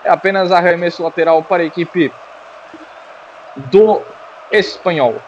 É 0.03 0.11
apenas 0.11 0.51
arremesso 0.51 1.03
lateral 1.03 1.43
para 1.43 1.63
a 1.63 1.67
equipe 1.67 2.11
do 3.57 4.01
espanhol. 4.51 5.21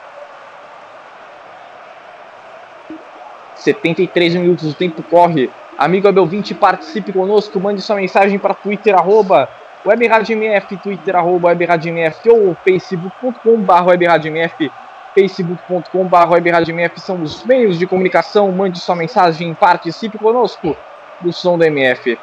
73 3.63 4.35
minutos, 4.35 4.71
o 4.71 4.75
tempo 4.75 5.03
corre. 5.03 5.51
Amigo 5.79 6.09
Abel 6.09 6.27
20, 6.27 6.55
participe 6.55 7.13
conosco, 7.13 7.59
mande 7.59 7.81
sua 7.81 7.97
mensagem 7.97 8.39
para 8.39 8.55
Twitter, 8.55 8.95
arroba 8.95 9.49
WebRadioMF, 9.85 10.77
Twitter, 10.77 11.17
arroba 11.17 11.49
WebRadioMF 11.49 12.29
ou 12.29 12.57
facebook.com.br 12.65 13.89
WebRadioMF, 13.89 14.71
facebook.com.br 15.15 16.33
WebRadioMF 16.33 17.01
são 17.01 17.23
os 17.23 17.45
meios 17.45 17.79
de 17.79 17.87
comunicação, 17.87 18.51
mande 18.53 18.79
sua 18.79 18.95
mensagem, 18.95 19.55
participe 19.55 20.19
conosco 20.19 20.77
do 21.21 21.33
Som 21.33 21.59
do 21.59 21.65
MF. 21.65 22.19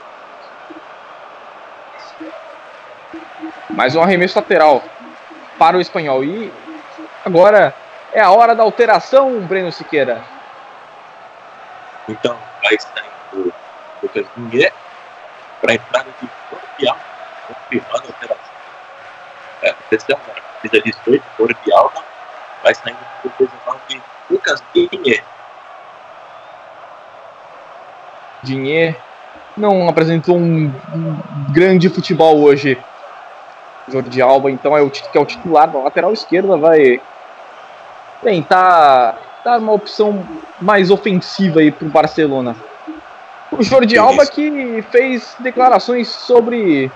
Mais 3.70 3.96
um 3.96 4.02
arremesso 4.02 4.38
lateral 4.38 4.84
para 5.58 5.78
o 5.78 5.82
espanhol. 5.82 6.24
E 6.24 6.52
agora 7.24 7.74
é 8.12 8.20
a 8.20 8.32
hora 8.32 8.56
da 8.56 8.64
alteração, 8.64 9.40
Breno 9.42 9.72
Siqueira. 9.72 10.39
Então, 12.10 12.36
vai 12.64 12.76
saindo 12.80 13.50
o 13.50 13.54
Lucas 14.02 14.26
Munguet 14.36 14.74
para 15.62 15.74
a 15.74 15.76
entrada 15.76 16.10
de 16.20 16.28
Cordial, 16.50 16.98
confirmando 17.48 18.06
a 18.08 18.10
operação. 18.10 18.54
É, 19.62 19.70
atenção, 19.70 20.20
né? 20.28 20.34
Precisa 20.60 20.84
18, 20.84 21.24
Cordial, 21.38 21.94
vai 22.64 22.74
saindo 22.74 22.98
o 23.24 23.30
19, 23.38 24.02
Lucas 24.32 24.64
Dinhe. 24.74 25.24
Dinhe 28.42 28.96
não 29.56 29.88
apresentou 29.88 30.38
um 30.38 30.74
grande 31.52 31.90
futebol 31.90 32.42
hoje. 32.42 32.82
Jordi 33.88 34.22
Alba, 34.22 34.52
então, 34.52 34.76
é 34.78 34.82
o, 34.82 34.90
que 34.90 35.18
é 35.18 35.20
o 35.20 35.26
titular 35.26 35.68
da 35.68 35.80
lateral 35.80 36.14
esquerda, 36.14 36.58
vai 36.58 37.02
tentar 38.22 39.29
dar 39.44 39.60
uma 39.60 39.72
opção 39.72 40.26
mais 40.62 40.92
ofensiva 40.92 41.60
aí 41.60 41.72
pro 41.72 41.88
Barcelona. 41.88 42.56
O 43.52 43.64
Jordi 43.64 43.98
Alba 43.98 44.26
que 44.26 44.84
fez 44.92 45.36
declarações 45.40 46.08
sobre 46.08 46.92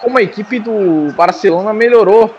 como 0.00 0.18
a 0.18 0.22
equipe 0.22 0.58
do 0.58 1.12
Barcelona 1.12 1.72
melhorou, 1.72 2.34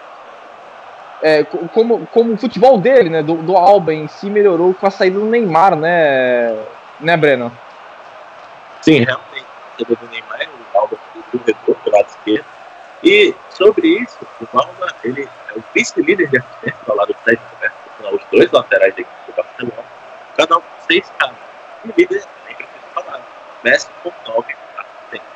é, 1.21 1.43
como, 1.43 2.07
como 2.07 2.33
o 2.33 2.37
futebol 2.37 2.77
dele, 2.77 3.09
né, 3.09 3.21
do, 3.21 3.35
do 3.35 3.55
Alba 3.55 3.93
em 3.93 4.07
si 4.07 4.29
melhorou 4.29 4.73
com 4.73 4.87
a 4.87 4.91
saída 4.91 5.19
do 5.19 5.25
Neymar, 5.25 5.75
né, 5.75 6.57
né, 6.99 7.17
Breno? 7.17 7.51
Sim, 8.81 9.03
realmente, 9.03 9.45
a 9.45 9.77
saída 9.77 9.95
do 9.95 10.07
Neymar, 10.09 10.47
o 10.73 10.77
Alba 10.77 10.97
do 11.33 11.41
retorno 11.45 11.81
do 11.83 11.91
lado 11.91 12.07
esquerdo. 12.07 12.45
E 13.03 13.35
sobre 13.49 13.87
isso, 13.87 14.17
o 14.41 14.57
Alba, 14.57 14.87
ele 15.03 15.27
é 15.53 15.57
o 15.57 15.63
vice-líder 15.73 16.29
de 16.29 16.37
assistência 16.37 16.79
do 16.85 16.95
lado 16.95 17.15
Sérgio 17.25 17.43
Roberto, 17.53 17.75
os 18.07 18.21
dois 18.31 18.51
laterais 18.51 18.93
da 18.95 19.01
equipe 19.01 19.17
do 19.27 19.33
Barcelona, 19.33 19.83
cada 20.37 20.57
um 20.57 20.61
com 20.61 20.81
seis 20.87 21.11
caras. 21.17 21.35
E 21.85 21.87
líder, 21.87 22.23
nem 22.45 22.55
preciso 22.55 22.85
falar, 22.93 23.21
Messi 23.63 23.89
com 24.03 24.11
nove 24.27 24.55
assistências. 24.77 25.29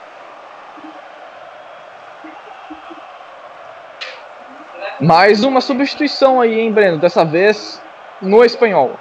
Mais 4.99 5.43
uma 5.43 5.61
substituição 5.61 6.39
aí, 6.39 6.59
hein, 6.59 6.71
Breno? 6.71 6.97
Dessa 6.97 7.25
vez 7.25 7.81
no 8.21 8.43
espanhol. 8.43 8.97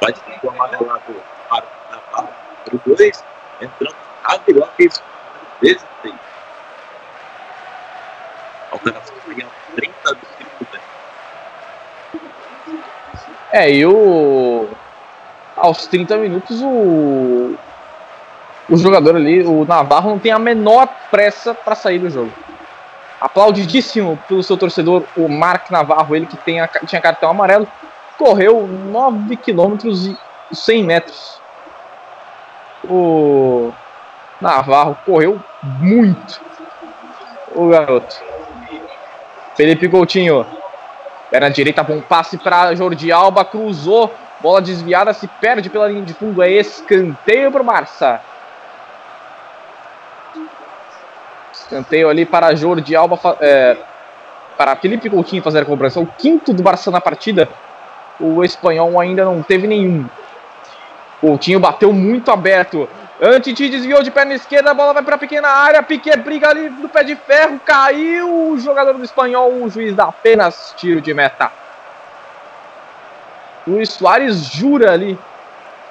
Vai 0.00 0.12
ter 0.12 0.40
o 0.42 0.50
amarelado 0.50 1.22
para 1.48 1.64
o 1.64 1.90
Navarro, 1.90 2.28
número 2.70 2.96
2, 2.96 3.24
entrando 3.60 3.96
Javi 4.28 4.52
Lopes, 4.52 5.02
16. 5.60 6.14
Alteração 8.70 9.16
foi 9.24 9.34
30 9.76 10.14
do 10.14 10.26
É, 13.52 13.70
e 13.70 13.84
o. 13.84 14.66
Aos 15.54 15.86
30 15.86 16.16
minutos, 16.16 16.60
o. 16.62 17.54
O 18.68 18.76
jogador 18.76 19.16
ali, 19.16 19.42
o 19.42 19.64
Navarro, 19.66 20.10
não 20.10 20.18
tem 20.18 20.32
a 20.32 20.38
menor 20.38 20.88
pressa 21.10 21.52
para 21.52 21.74
sair 21.74 21.98
do 21.98 22.08
jogo. 22.08 22.32
Aplaudidíssimo 23.20 24.18
pelo 24.26 24.42
seu 24.42 24.56
torcedor, 24.56 25.04
o 25.16 25.28
Mark 25.28 25.70
Navarro, 25.70 26.16
ele 26.16 26.26
que 26.26 26.36
tem 26.38 26.60
a, 26.60 26.66
tinha 26.66 27.00
cartão 27.00 27.30
amarelo, 27.30 27.68
correu 28.16 28.66
9 28.66 29.36
km 29.36 29.76
e 30.50 30.56
100 30.56 30.84
metros. 30.84 31.40
O 32.84 33.72
Navarro 34.40 34.96
correu 35.04 35.40
muito. 35.62 36.40
O 37.54 37.68
garoto. 37.68 38.16
Felipe 39.54 39.88
Coutinho. 39.88 40.46
Perna 41.32 41.48
direita, 41.48 41.82
bom 41.82 41.98
passe 41.98 42.36
para 42.36 42.74
Jordi 42.74 43.10
Alba, 43.10 43.42
cruzou, 43.42 44.14
bola 44.38 44.60
desviada, 44.60 45.14
se 45.14 45.26
perde 45.26 45.70
pela 45.70 45.88
linha 45.88 46.02
de 46.02 46.12
fundo, 46.12 46.42
é 46.42 46.50
escanteio 46.50 47.50
para 47.50 47.62
o 47.62 47.64
Barça. 47.64 48.20
Escanteio 51.50 52.10
ali 52.10 52.26
para 52.26 52.54
Jordi 52.54 52.94
Alba, 52.94 53.18
é, 53.40 53.78
para 54.58 54.76
Felipe 54.76 55.08
Coutinho 55.08 55.42
fazer 55.42 55.60
a 55.60 55.64
cobrança. 55.64 55.98
O 56.00 56.06
quinto 56.06 56.52
do 56.52 56.62
Barça 56.62 56.90
na 56.90 57.00
partida, 57.00 57.48
o 58.20 58.44
espanhol 58.44 59.00
ainda 59.00 59.24
não 59.24 59.42
teve 59.42 59.66
nenhum. 59.66 60.04
Coutinho 61.18 61.58
bateu 61.58 61.94
muito 61.94 62.30
aberto, 62.30 62.86
Antiti 63.24 63.68
desviou 63.68 64.02
de 64.02 64.10
perna 64.10 64.34
esquerda, 64.34 64.72
a 64.72 64.74
bola 64.74 64.92
vai 64.92 65.04
para 65.04 65.14
a 65.14 65.18
pequena 65.18 65.46
área. 65.46 65.80
Piquet 65.80 66.16
briga 66.16 66.48
ali 66.48 66.68
no 66.68 66.88
pé 66.88 67.04
de 67.04 67.14
ferro, 67.14 67.60
caiu 67.64 68.50
o 68.50 68.58
jogador 68.58 68.94
do 68.94 69.04
espanhol. 69.04 69.62
O 69.62 69.68
juiz 69.68 69.94
dá 69.94 70.06
apenas 70.06 70.74
tiro 70.76 71.00
de 71.00 71.14
meta. 71.14 71.52
Luiz 73.64 73.90
Soares 73.90 74.44
jura 74.44 74.90
ali 74.90 75.16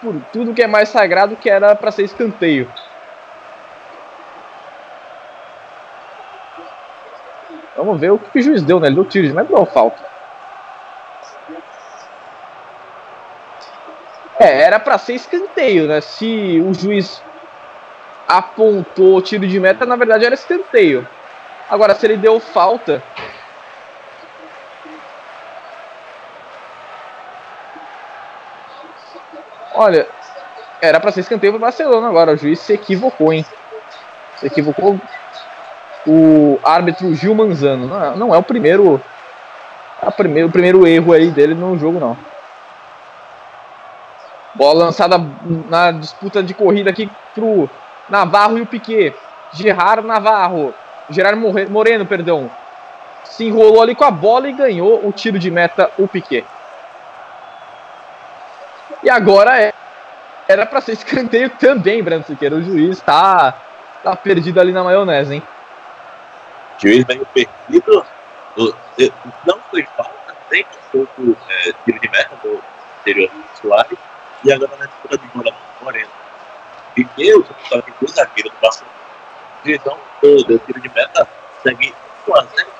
por 0.02 0.22
tudo 0.34 0.53
que 0.53 0.62
é 0.62 0.68
mais 0.68 0.90
sagrado 0.90 1.38
que 1.38 1.49
era 1.49 1.74
para 1.74 1.90
ser 1.91 2.03
escanteio. 2.03 2.70
Vamos 7.78 8.02
ver 8.02 8.12
o 8.12 8.20
que 8.20 8.40
o 8.40 8.41
juiz 8.41 8.62
deu, 8.62 8.78
né? 8.78 8.88
Ele 8.88 8.95
deu 8.95 9.06
tiro 9.06 9.26
de 9.26 9.34
meta 9.34 9.58
ou 9.58 9.66
falta? 9.66 10.10
É, 14.41 14.61
era 14.63 14.80
para 14.80 14.97
ser 14.97 15.13
escanteio, 15.13 15.88
né? 15.88 16.01
Se 16.01 16.59
o 16.65 16.73
juiz 16.73 17.22
apontou 18.27 19.22
tiro 19.22 19.45
de 19.45 19.59
meta, 19.59 19.85
na 19.85 19.95
verdade 19.95 20.26
era 20.26 20.34
escanteio. 20.34 21.07
Agora, 21.69 21.93
se 21.93 22.07
ele 22.07 22.18
deu 22.18 22.39
falta. 22.39 23.03
Olha, 29.76 30.07
era 30.81 30.99
para 30.99 31.11
ser 31.11 31.19
escanteio 31.19 31.53
para 31.53 31.57
o 31.57 31.61
Barcelona 31.61 32.07
agora. 32.07 32.31
O 32.31 32.38
juiz 32.38 32.59
se 32.59 32.73
equivocou, 32.73 33.31
hein? 33.31 33.45
Se 34.38 34.47
equivocou 34.47 34.99
o 36.07 36.59
árbitro 36.63 37.13
Gil 37.13 37.35
Manzano. 37.35 37.88
Não 37.88 38.03
é, 38.03 38.15
não 38.15 38.35
é 38.35 38.38
o 38.39 38.43
primeiro, 38.43 38.99
a 40.01 40.09
primeiro, 40.09 40.49
o 40.49 40.51
primeiro 40.51 40.88
erro 40.88 41.13
aí 41.13 41.30
dele 41.30 41.53
no 41.53 41.77
jogo, 41.77 41.99
não. 41.99 42.31
Bola 44.61 44.85
lançada 44.85 45.17
na 45.67 45.91
disputa 45.91 46.43
de 46.43 46.53
corrida 46.53 46.91
aqui 46.91 47.09
pro 47.33 47.67
Navarro 48.07 48.59
e 48.59 48.61
o 48.61 48.65
Piquet. 48.67 49.15
Gerard 49.53 50.05
Navarro. 50.05 50.71
Gerard 51.09 51.39
Moreno, 51.67 52.05
perdão. 52.05 52.47
Se 53.23 53.45
enrolou 53.45 53.81
ali 53.81 53.95
com 53.95 54.03
a 54.03 54.11
bola 54.11 54.47
e 54.47 54.53
ganhou 54.53 55.03
o 55.03 55.11
tiro 55.11 55.39
de 55.39 55.49
meta 55.49 55.89
o 55.97 56.07
Piquet. 56.07 56.45
E 59.01 59.09
agora 59.09 59.59
é, 59.59 59.73
era 60.47 60.63
para 60.63 60.79
ser 60.79 60.91
escanteio 60.91 61.49
também, 61.49 62.03
Brando 62.03 62.27
Siqueira. 62.27 62.55
O 62.55 62.61
juiz 62.61 63.01
tá, 63.01 63.55
tá 64.03 64.15
perdido 64.15 64.61
ali 64.61 64.71
na 64.71 64.83
maionese, 64.83 65.33
hein? 65.33 65.43
O 66.77 66.81
juiz 66.83 67.03
meio 67.05 67.25
perdido. 67.33 68.05
Não 69.43 69.57
foi 69.71 69.88
falta, 69.97 70.35
nem 70.51 70.63
foi 70.91 71.07
é, 71.49 71.73
tiro 71.83 71.99
de 71.99 72.09
meta 72.11 72.35
do 72.43 72.61
anterior 72.99 73.31
Soares 73.59 74.10
e 74.43 74.51
agora 74.51 74.72
na 74.77 74.85
disputa 74.85 75.18
de 75.18 75.27
bola 75.27 75.51
com 75.80 75.85
Moreno. 75.85 76.09
E 76.97 77.03
Deus, 77.15 77.45
só 77.69 77.81
que 77.81 77.91
dois 77.99 78.11
zagueiros 78.13 78.51
do 78.51 78.59
Barcelona, 78.61 78.93
divisão 79.63 79.97
toda, 80.19 80.59
tiro 80.59 80.80
de 80.80 80.89
meta, 80.89 81.27
segue 81.63 81.93
1 82.27 82.35
a 82.35 82.43
0 82.43 82.72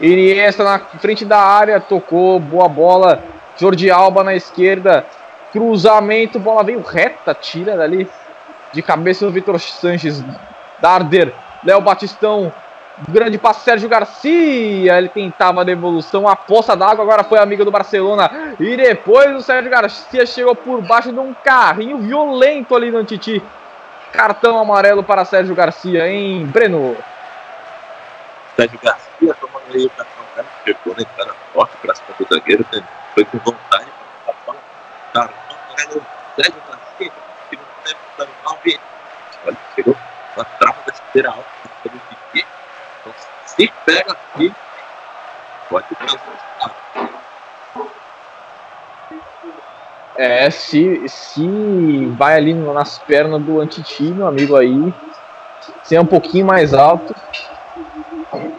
Iniesta 0.00 0.62
na 0.62 0.78
frente 0.78 1.24
da 1.24 1.40
área, 1.40 1.80
tocou, 1.80 2.38
boa 2.38 2.68
bola. 2.68 3.22
Jordi 3.56 3.90
Alba 3.90 4.22
na 4.22 4.34
esquerda, 4.36 5.04
cruzamento, 5.50 6.38
bola 6.38 6.62
veio 6.62 6.80
reta, 6.80 7.34
tira 7.34 7.76
dali 7.76 8.08
de 8.72 8.80
cabeça 8.80 9.26
do 9.26 9.32
Vitor 9.32 9.58
Sanches. 9.58 10.22
Darder, 10.80 11.34
Léo 11.64 11.80
Batistão 11.80 12.52
Grande 13.06 13.38
passe 13.38 13.64
Sérgio 13.64 13.88
Garcia. 13.88 14.98
Ele 14.98 15.08
tentava 15.08 15.60
a 15.60 15.64
devolução. 15.64 16.26
A 16.26 16.34
poça 16.34 16.76
d'água 16.76 17.04
agora 17.04 17.22
foi 17.22 17.38
amiga 17.38 17.64
do 17.64 17.70
Barcelona. 17.70 18.54
E 18.58 18.76
depois 18.76 19.36
o 19.36 19.40
Sérgio 19.40 19.70
Garcia 19.70 20.26
chegou 20.26 20.54
por 20.56 20.80
baixo 20.82 21.12
de 21.12 21.18
um 21.18 21.32
carrinho 21.32 21.98
violento 21.98 22.74
ali 22.74 22.90
no 22.90 23.04
Titi. 23.04 23.42
Cartão 24.12 24.58
amarelo 24.58 25.04
para 25.04 25.24
Sérgio 25.24 25.54
Garcia, 25.54 26.08
hein, 26.08 26.46
Breno? 26.46 26.96
Sérgio 28.56 28.80
Garcia 28.82 29.34
tomando 29.34 29.64
aí 29.72 29.86
o 29.86 29.90
cartão 29.90 30.24
amarelo. 30.32 30.48
Chegou 30.64 30.94
na 30.96 31.02
entrada 31.02 31.34
forte 31.52 31.76
para 31.82 31.94
cima 31.94 32.08
do 32.18 32.34
zagueiro. 32.34 32.66
Foi 33.14 33.24
com 33.26 33.38
vontade. 33.38 33.86
Cartão 35.12 35.56
amarelo. 35.68 36.02
Sérgio 36.34 36.62
Garcia. 36.68 37.12
Que 37.50 37.56
não 37.56 37.64
deve 37.84 37.96
estar 38.10 38.26
mal. 38.44 38.58
Olha, 39.46 39.56
chegou 39.76 39.96
na 40.36 40.44
trava 40.44 40.78
da 40.84 40.92
esteira 40.92 41.28
alta 41.30 41.57
se 43.58 43.72
pega 43.84 44.12
aqui, 44.12 44.54
pode. 45.68 45.86
É, 50.16 50.50
se, 50.50 51.08
se 51.08 52.06
vai 52.16 52.36
ali 52.36 52.54
nas 52.54 52.98
pernas 52.98 53.42
do 53.42 53.60
Antiti, 53.60 54.04
meu 54.04 54.26
amigo, 54.26 54.56
aí, 54.56 54.94
se 55.82 55.96
é 55.96 56.00
um 56.00 56.06
pouquinho 56.06 56.46
mais 56.46 56.72
alto, 56.72 57.14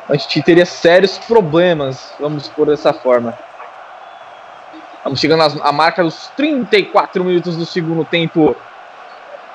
a 0.07 0.15
gente 0.15 0.41
teria 0.41 0.65
sérios 0.65 1.17
problemas, 1.17 2.13
vamos 2.19 2.47
por 2.49 2.67
dessa 2.67 2.93
forma. 2.93 3.37
Estamos 4.97 5.19
chegando 5.19 5.61
à 5.61 5.71
marca 5.71 6.03
dos 6.03 6.27
34 6.35 7.23
minutos 7.23 7.55
do 7.55 7.65
segundo 7.65 8.03
tempo. 8.03 8.55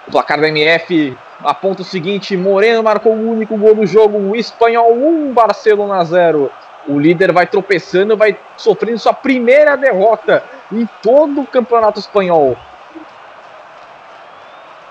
O 0.06 0.10
placar 0.10 0.40
da 0.40 0.48
MF 0.48 1.16
aponta 1.44 1.82
o 1.82 1.84
seguinte: 1.84 2.36
Moreno 2.36 2.82
marcou 2.82 3.12
o 3.12 3.30
único 3.30 3.56
gol 3.56 3.74
do 3.74 3.86
jogo, 3.86 4.18
o 4.18 4.34
espanhol 4.34 4.92
1, 4.92 5.32
Barcelona 5.32 6.02
0. 6.04 6.50
O 6.86 6.98
líder 6.98 7.32
vai 7.32 7.46
tropeçando, 7.46 8.16
vai 8.16 8.36
sofrendo 8.56 8.98
sua 8.98 9.12
primeira 9.14 9.76
derrota 9.76 10.42
em 10.72 10.88
todo 11.02 11.42
o 11.42 11.46
campeonato 11.46 12.00
espanhol. 12.00 12.56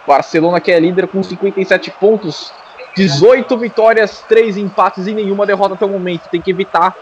Barcelona 0.07 0.59
que 0.59 0.71
é 0.71 0.79
líder 0.79 1.07
com 1.07 1.21
57 1.21 1.91
pontos, 1.91 2.51
18 2.95 3.57
vitórias, 3.57 4.23
3 4.27 4.57
empates 4.57 5.07
e 5.07 5.13
nenhuma 5.13 5.45
derrota 5.45 5.75
até 5.75 5.85
o 5.85 5.89
momento. 5.89 6.29
Tem 6.29 6.41
que 6.41 6.51
evitar 6.51 6.95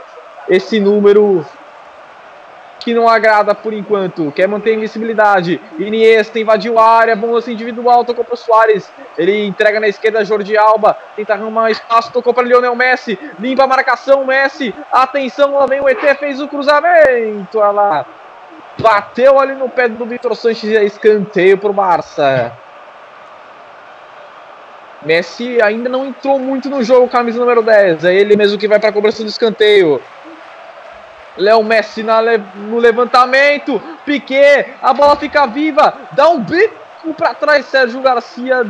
esse 0.49 0.79
número 0.79 1.45
que 2.81 2.93
não 2.93 3.07
agrada 3.07 3.53
por 3.53 3.73
enquanto. 3.73 4.31
Quer 4.31 4.47
manter 4.47 4.71
a 4.71 4.73
invencibilidade. 4.73 5.61
Iniesta 5.77 6.39
invadiu 6.39 6.79
a 6.79 6.85
área, 6.85 7.15
bom 7.15 7.31
lance 7.31 7.53
individual, 7.53 8.03
tocou 8.03 8.25
para 8.25 8.33
o 8.33 8.37
Soares. 8.37 8.91
Ele 9.17 9.45
entrega 9.45 9.79
na 9.79 9.87
esquerda 9.87 10.25
Jordi 10.25 10.57
Alba, 10.57 10.97
tenta 11.15 11.33
arrumar 11.33 11.69
espaço, 11.69 12.11
tocou 12.11 12.33
para 12.33 12.47
Lionel 12.47 12.75
Messi. 12.75 13.17
Limpa 13.39 13.63
a 13.63 13.67
marcação, 13.67 14.25
Messi. 14.25 14.73
Atenção, 14.91 15.53
lá 15.53 15.65
vem 15.67 15.79
o 15.79 15.87
ET, 15.87 15.99
fez 16.17 16.41
o 16.41 16.47
cruzamento. 16.47 17.59
Olha 17.59 17.71
lá. 17.71 18.05
Bateu 18.79 19.39
ali 19.39 19.53
no 19.53 19.69
pé 19.69 19.87
do 19.87 20.05
Vitor 20.05 20.35
Sanches 20.35 20.71
e 20.71 20.75
é 20.75 20.83
escanteio 20.83 21.57
para 21.57 21.69
o 21.69 21.73
Barça. 21.73 22.51
Messi 25.03 25.61
ainda 25.61 25.89
não 25.89 26.05
entrou 26.05 26.39
muito 26.39 26.69
no 26.69 26.83
jogo, 26.83 27.07
camisa 27.07 27.39
número 27.39 27.61
10. 27.61 28.05
É 28.05 28.13
ele 28.13 28.35
mesmo 28.35 28.57
que 28.57 28.67
vai 28.67 28.79
para 28.79 28.89
a 28.89 28.93
cobrança 28.93 29.23
do 29.23 29.29
escanteio. 29.29 30.01
Léo 31.37 31.63
Messi 31.63 32.03
na, 32.03 32.21
no 32.55 32.77
levantamento. 32.77 33.81
Piquet, 34.05 34.75
a 34.81 34.93
bola 34.93 35.15
fica 35.15 35.45
viva. 35.45 35.93
Dá 36.11 36.29
um 36.29 36.39
bico 36.39 37.13
para 37.17 37.33
trás. 37.33 37.65
Sérgio 37.65 38.01
Garcia 38.01 38.65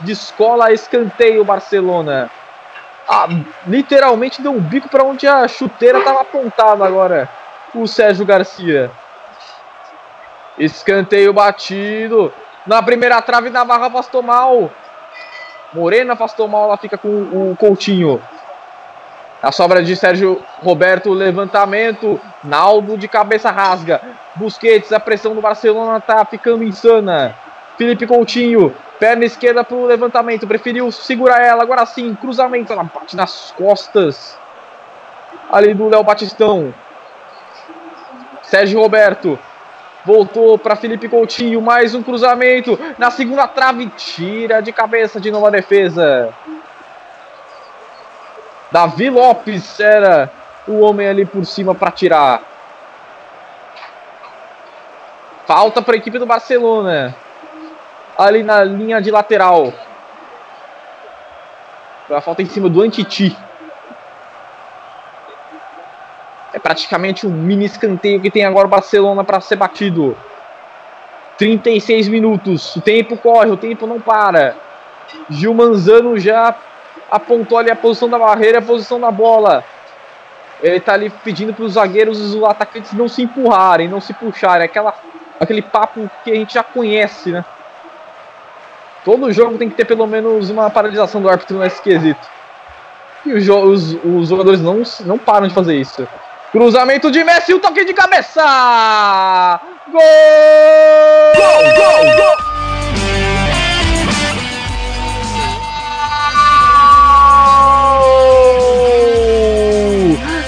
descola 0.00 0.72
escanteio 0.72 1.44
Barcelona. 1.44 2.30
Ah, 3.08 3.28
literalmente 3.66 4.40
deu 4.40 4.52
um 4.52 4.60
bico 4.60 4.88
para 4.88 5.04
onde 5.04 5.26
a 5.26 5.46
chuteira 5.46 5.98
estava 5.98 6.22
apontada 6.22 6.84
agora. 6.84 7.28
O 7.74 7.86
Sérgio 7.86 8.24
Garcia. 8.24 8.90
Escanteio 10.58 11.32
batido. 11.32 12.32
Na 12.66 12.82
primeira 12.82 13.20
trave, 13.20 13.50
Navarra 13.50 13.86
afastou 13.86 14.22
mal. 14.22 14.70
Morena 15.72 16.12
afastou 16.12 16.46
mal, 16.46 16.64
ela 16.64 16.76
fica 16.76 16.96
com 16.96 17.08
o 17.08 17.56
Coutinho. 17.58 18.22
A 19.44 19.52
sobra 19.52 19.82
de 19.82 19.94
Sérgio 19.94 20.42
Roberto, 20.62 21.12
levantamento. 21.12 22.18
Naldo 22.42 22.96
de 22.96 23.06
cabeça 23.06 23.50
rasga. 23.50 24.00
Busquets, 24.34 24.90
a 24.90 24.98
pressão 24.98 25.34
do 25.34 25.42
Barcelona 25.42 26.00
tá 26.00 26.24
ficando 26.24 26.64
insana. 26.64 27.36
Felipe 27.76 28.06
Coutinho, 28.06 28.74
perna 28.98 29.26
esquerda 29.26 29.62
pro 29.62 29.84
levantamento. 29.84 30.46
Preferiu 30.46 30.90
segurar 30.90 31.42
ela. 31.44 31.62
Agora 31.62 31.84
sim, 31.84 32.14
cruzamento. 32.14 32.72
Ela 32.72 32.84
bate 32.84 33.14
nas 33.14 33.52
costas. 33.54 34.34
Ali 35.52 35.74
do 35.74 35.90
Léo 35.90 36.02
Batistão. 36.02 36.72
Sérgio 38.40 38.80
Roberto. 38.80 39.38
Voltou 40.06 40.56
para 40.56 40.74
Felipe 40.74 41.06
Coutinho, 41.06 41.60
mais 41.60 41.94
um 41.94 42.02
cruzamento 42.02 42.78
na 42.98 43.10
segunda 43.10 43.48
trave, 43.48 43.86
tira 43.96 44.60
de 44.60 44.70
cabeça 44.70 45.18
de 45.18 45.30
novo 45.30 45.46
a 45.46 45.50
defesa. 45.50 46.32
Davi 48.74 49.08
Lopes 49.08 49.78
era 49.78 50.28
o 50.66 50.80
homem 50.80 51.06
ali 51.06 51.24
por 51.24 51.46
cima 51.46 51.76
para 51.76 51.92
tirar. 51.92 52.42
Falta 55.46 55.80
para 55.80 55.94
a 55.94 55.96
equipe 55.96 56.18
do 56.18 56.26
Barcelona. 56.26 57.14
Ali 58.18 58.42
na 58.42 58.64
linha 58.64 59.00
de 59.00 59.12
lateral. 59.12 59.72
A 62.10 62.20
falta 62.20 62.42
em 62.42 62.46
cima 62.46 62.68
do 62.68 62.82
Antiti. 62.82 63.36
É 66.52 66.58
praticamente 66.58 67.28
um 67.28 67.30
mini 67.30 67.66
escanteio 67.66 68.20
que 68.20 68.28
tem 68.28 68.44
agora 68.44 68.66
o 68.66 68.70
Barcelona 68.70 69.22
para 69.22 69.40
ser 69.40 69.54
batido. 69.54 70.18
36 71.38 72.08
minutos. 72.08 72.74
O 72.74 72.80
tempo 72.80 73.16
corre, 73.16 73.52
o 73.52 73.56
tempo 73.56 73.86
não 73.86 74.00
para. 74.00 74.56
Gil 75.30 75.54
Manzano 75.54 76.18
já 76.18 76.56
apontou 77.14 77.58
ali 77.58 77.70
a 77.70 77.76
posição 77.76 78.08
da 78.08 78.18
barreira, 78.18 78.58
a 78.58 78.62
posição 78.62 78.98
da 78.98 79.08
bola. 79.08 79.64
Ele 80.60 80.80
tá 80.80 80.94
ali 80.94 81.10
pedindo 81.22 81.54
para 81.54 81.64
os 81.64 81.74
zagueiros 81.74 82.18
e 82.18 82.36
os 82.36 82.42
atacantes 82.42 82.92
não 82.92 83.06
se 83.06 83.22
empurrarem, 83.22 83.88
não 83.88 84.00
se 84.00 84.12
puxarem. 84.12 84.64
Aquela, 84.64 84.92
aquele 85.38 85.62
papo 85.62 86.10
que 86.24 86.32
a 86.32 86.34
gente 86.34 86.54
já 86.54 86.64
conhece, 86.64 87.30
né? 87.30 87.44
Todo 89.04 89.32
jogo 89.32 89.58
tem 89.58 89.70
que 89.70 89.76
ter 89.76 89.84
pelo 89.84 90.08
menos 90.08 90.50
uma 90.50 90.68
paralisação 90.70 91.22
do 91.22 91.28
árbitro 91.28 91.58
nesse 91.58 91.80
quesito. 91.80 92.26
E 93.24 93.32
os, 93.32 93.48
os, 93.48 93.98
os 94.04 94.28
jogadores 94.28 94.60
não, 94.60 94.82
não 95.06 95.18
param 95.18 95.46
de 95.46 95.54
fazer 95.54 95.76
isso. 95.76 96.08
Cruzamento 96.50 97.12
de 97.12 97.22
Messi, 97.22 97.54
o 97.54 97.58
um 97.58 97.60
toque 97.60 97.84
de 97.84 97.94
cabeça! 97.94 99.60
Gol! 99.88 100.00
Gol, 101.36 101.62
gol, 101.76 102.16
gol! 102.16 102.54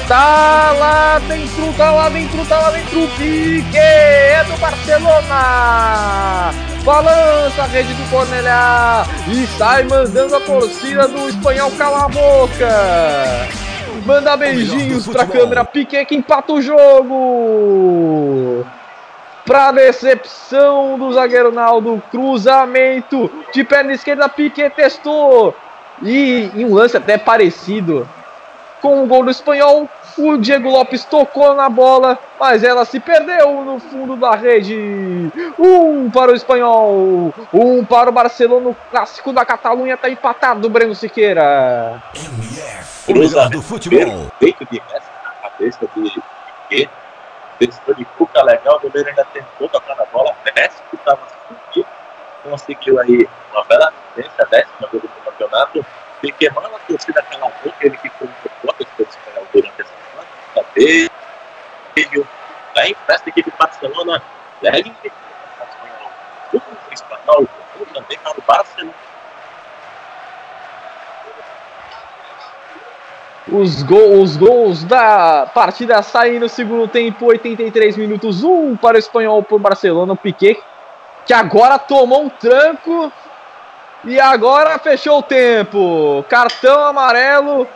Tá 0.08 0.72
lá 0.78 1.18
dentro, 1.26 1.72
tá 1.76 1.90
lá 1.90 2.08
dentro, 2.08 2.46
tá 2.46 2.60
lá 2.60 2.70
dentro, 2.70 3.08
Pique 3.16 3.76
é 3.76 4.44
do 4.44 4.56
Barcelona! 4.60 6.52
Balança 6.84 7.62
a 7.62 7.66
rede 7.66 7.92
do 7.92 8.08
Cornelá 8.08 9.04
e 9.28 9.44
sai 9.58 9.82
mandando 9.82 10.36
a 10.36 10.40
torcida 10.40 11.08
do 11.08 11.28
espanhol 11.28 11.72
calar 11.72 12.04
a 12.04 12.08
boca! 12.08 12.68
Manda 14.06 14.36
beijinhos 14.36 15.08
pra 15.08 15.26
câmera. 15.26 15.64
Piquet 15.64 16.04
que 16.04 16.14
empata 16.14 16.52
o 16.52 16.62
jogo. 16.62 18.64
Pra 19.44 19.72
decepção 19.72 20.96
do 20.96 21.12
zagueiro 21.12 21.50
Naldo. 21.50 22.00
Cruzamento 22.12 23.28
de 23.52 23.64
perna 23.64 23.92
esquerda. 23.92 24.28
Piquet 24.28 24.70
testou. 24.70 25.56
E 26.00 26.48
em 26.54 26.64
um 26.64 26.74
lance 26.74 26.96
até 26.96 27.18
parecido 27.18 28.08
com 28.80 29.02
o 29.02 29.06
gol 29.06 29.24
do 29.24 29.30
espanhol. 29.30 29.88
O 30.18 30.38
Diego 30.38 30.70
Lopes 30.70 31.04
tocou 31.04 31.54
na 31.54 31.68
bola, 31.68 32.18
mas 32.40 32.64
ela 32.64 32.86
se 32.86 32.98
perdeu 32.98 33.62
no 33.64 33.78
fundo 33.78 34.16
da 34.16 34.34
rede. 34.34 35.30
Um 35.58 36.10
para 36.10 36.32
o 36.32 36.34
espanhol, 36.34 37.34
um 37.52 37.84
para 37.84 38.08
o 38.08 38.12
Barcelona. 38.12 38.70
O 38.70 38.76
clássico 38.90 39.32
da 39.32 39.44
Catalunha 39.44 39.94
está 39.94 40.08
empatado, 40.08 40.70
Breno 40.70 40.94
Siqueira. 40.94 42.02
O 43.06 43.12
melhor 43.12 43.50
do 43.50 43.60
futebol. 43.60 44.32
Feito 44.38 44.64
de 44.70 44.82
Messi 44.90 45.06
na 45.22 45.50
cabeça 45.50 45.80
de 45.94 46.22
Piquet. 46.68 46.90
De 47.58 48.04
cuca 48.18 48.42
legal, 48.42 48.76
o 48.76 48.80
goleiro 48.80 49.08
ainda 49.08 49.26
tentou 49.32 49.68
tocar 49.68 49.96
na 49.96 50.04
bola. 50.06 50.34
Messi 50.54 50.82
que 50.90 50.96
estava 50.96 51.20
conseguiu 52.48 53.00
aí 53.00 53.28
uma 53.52 53.64
bela 53.64 53.92
assistência, 54.14 54.46
décima 54.50 54.88
do 54.92 55.00
campeonato. 55.24 55.84
Piquet 56.26 56.52
manda 56.54 56.74
a 56.74 56.78
torcida 56.80 57.20
aquela 57.20 57.46
boca, 57.46 57.76
ele 57.80 57.96
que 57.98 58.10
foi 58.10 58.26
um 58.26 58.32
pouco 58.64 58.82
espanhol 58.82 59.46
durante 59.52 59.80
essa 59.80 59.92
semana. 60.10 60.28
Veio 61.94 62.26
da 62.74 62.88
empresta 62.88 63.24
da 63.24 63.30
equipe 63.30 63.52
Barcelona, 63.56 64.20
deve 64.60 64.90
o 64.90 64.94
espanhol, 66.92 67.46
também 67.94 68.18
para 68.18 68.32
o 68.32 68.42
Barcelona. 68.46 68.94
Os, 73.48 73.84
gol, 73.84 74.20
os 74.20 74.36
gols 74.36 74.82
da 74.82 75.48
partida 75.54 76.02
saem 76.02 76.40
no 76.40 76.48
segundo 76.48 76.88
tempo, 76.88 77.26
83 77.26 77.96
minutos, 77.96 78.42
1 78.42 78.50
um 78.50 78.76
para 78.76 78.96
o 78.96 78.98
espanhol 78.98 79.40
para 79.44 79.54
o 79.54 79.60
Barcelona, 79.60 80.14
o 80.14 80.16
Piquet, 80.16 80.60
que 81.24 81.32
agora 81.32 81.78
tomou 81.78 82.24
um 82.24 82.28
tranco 82.28 83.12
e 84.06 84.20
agora 84.20 84.78
fechou 84.78 85.18
o 85.18 85.22
tempo. 85.22 86.24
Cartão 86.28 86.84
amarelo 86.84 87.68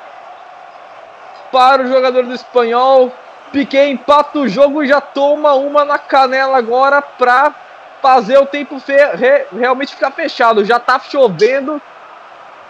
para 1.51 1.83
o 1.83 1.89
jogador 1.89 2.25
do 2.25 2.33
espanhol. 2.33 3.13
Piquet 3.51 3.91
empata 3.91 4.39
o 4.39 4.49
jogo 4.49 4.83
e 4.83 4.87
já 4.87 5.01
toma 5.01 5.55
uma 5.55 5.85
na 5.85 5.99
canela 5.99 6.57
agora 6.57 7.03
para 7.03 7.53
fazer 8.01 8.39
o 8.39 8.47
tempo 8.47 8.81
re 8.87 9.47
realmente 9.59 9.93
ficar 9.93 10.13
fechado. 10.13 10.65
Já 10.65 10.79
tá 10.79 11.01
chovendo. 11.01 11.83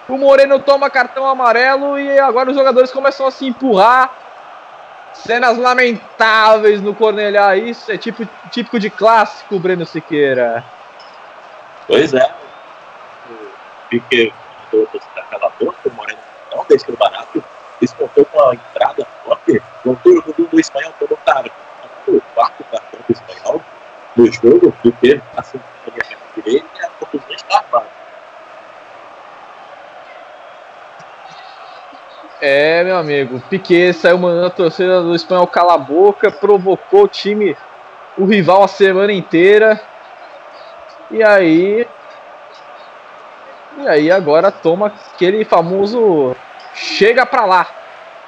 O 0.09 0.17
Moreno 0.17 0.59
toma 0.59 0.89
cartão 0.89 1.27
amarelo 1.27 1.99
e 1.99 2.19
agora 2.19 2.51
os 2.51 2.57
jogadores 2.57 2.91
começam 2.91 3.27
a 3.27 3.31
se 3.31 3.47
empurrar. 3.47 4.11
Cenas 5.13 5.59
lamentáveis 5.59 6.81
no 6.81 6.95
Cornelhá. 6.95 7.57
Isso 7.57 7.93
é 7.93 7.99
tipo, 7.99 8.27
típico 8.51 8.81
de 8.81 8.89
clássico, 8.89 9.59
Breno 9.59 9.85
Siqueira. 9.85 10.65
Pois 11.87 12.15
é. 12.15 12.41
Piquet 13.91 14.33
mandou 14.73 14.89
aquela 15.17 15.51
boca, 15.59 15.77
o 15.85 15.93
Moreno 15.93 16.21
não 16.55 16.65
deixou 16.69 16.97
barato. 16.97 17.43
Descontou 17.81 18.25
com 18.27 18.41
a 18.41 18.55
entrada 18.55 19.07
forte. 19.25 19.61
Voltou 19.85 20.23
do, 20.23 20.47
do 20.47 20.61
espanhol 20.61 20.93
todo 20.99 21.19
tarde. 21.25 21.51
O 22.07 22.21
quarto 22.35 22.65
cartão 22.65 23.01
do 23.07 23.13
espanhol 23.13 23.61
no 24.17 24.33
jogo, 24.33 24.73
Piquet 24.83 25.21
assim, 25.37 25.59
a 25.87 26.41
direita 26.41 26.67
e 26.79 26.85
a 26.85 26.89
confusão 26.91 27.35
está 27.35 27.59
armada. 27.59 27.91
É, 32.41 32.85
meu 32.85 32.97
amigo. 32.97 33.41
Piquet 33.51 33.93
saiu 33.93 34.19
mandando 34.19 34.47
a 34.47 34.51
torcida 34.51 35.03
do 35.03 35.15
espanhol 35.15 35.47
cala 35.47 35.75
a 35.75 35.79
boca, 35.79 36.31
provocou 36.31 37.05
o 37.05 37.09
time, 37.09 37.57
o 38.17 38.25
rival 38.25 38.63
a 38.63 38.69
semana 38.69 39.13
inteira. 39.13 39.81
E 41.11 41.23
aí. 41.23 41.87
E 43.83 43.89
aí 43.89 44.11
agora 44.11 44.51
toma 44.51 44.89
aquele 44.89 45.45
famoso 45.45 46.37
chega 46.75 47.25
pra 47.25 47.45
lá. 47.45 47.67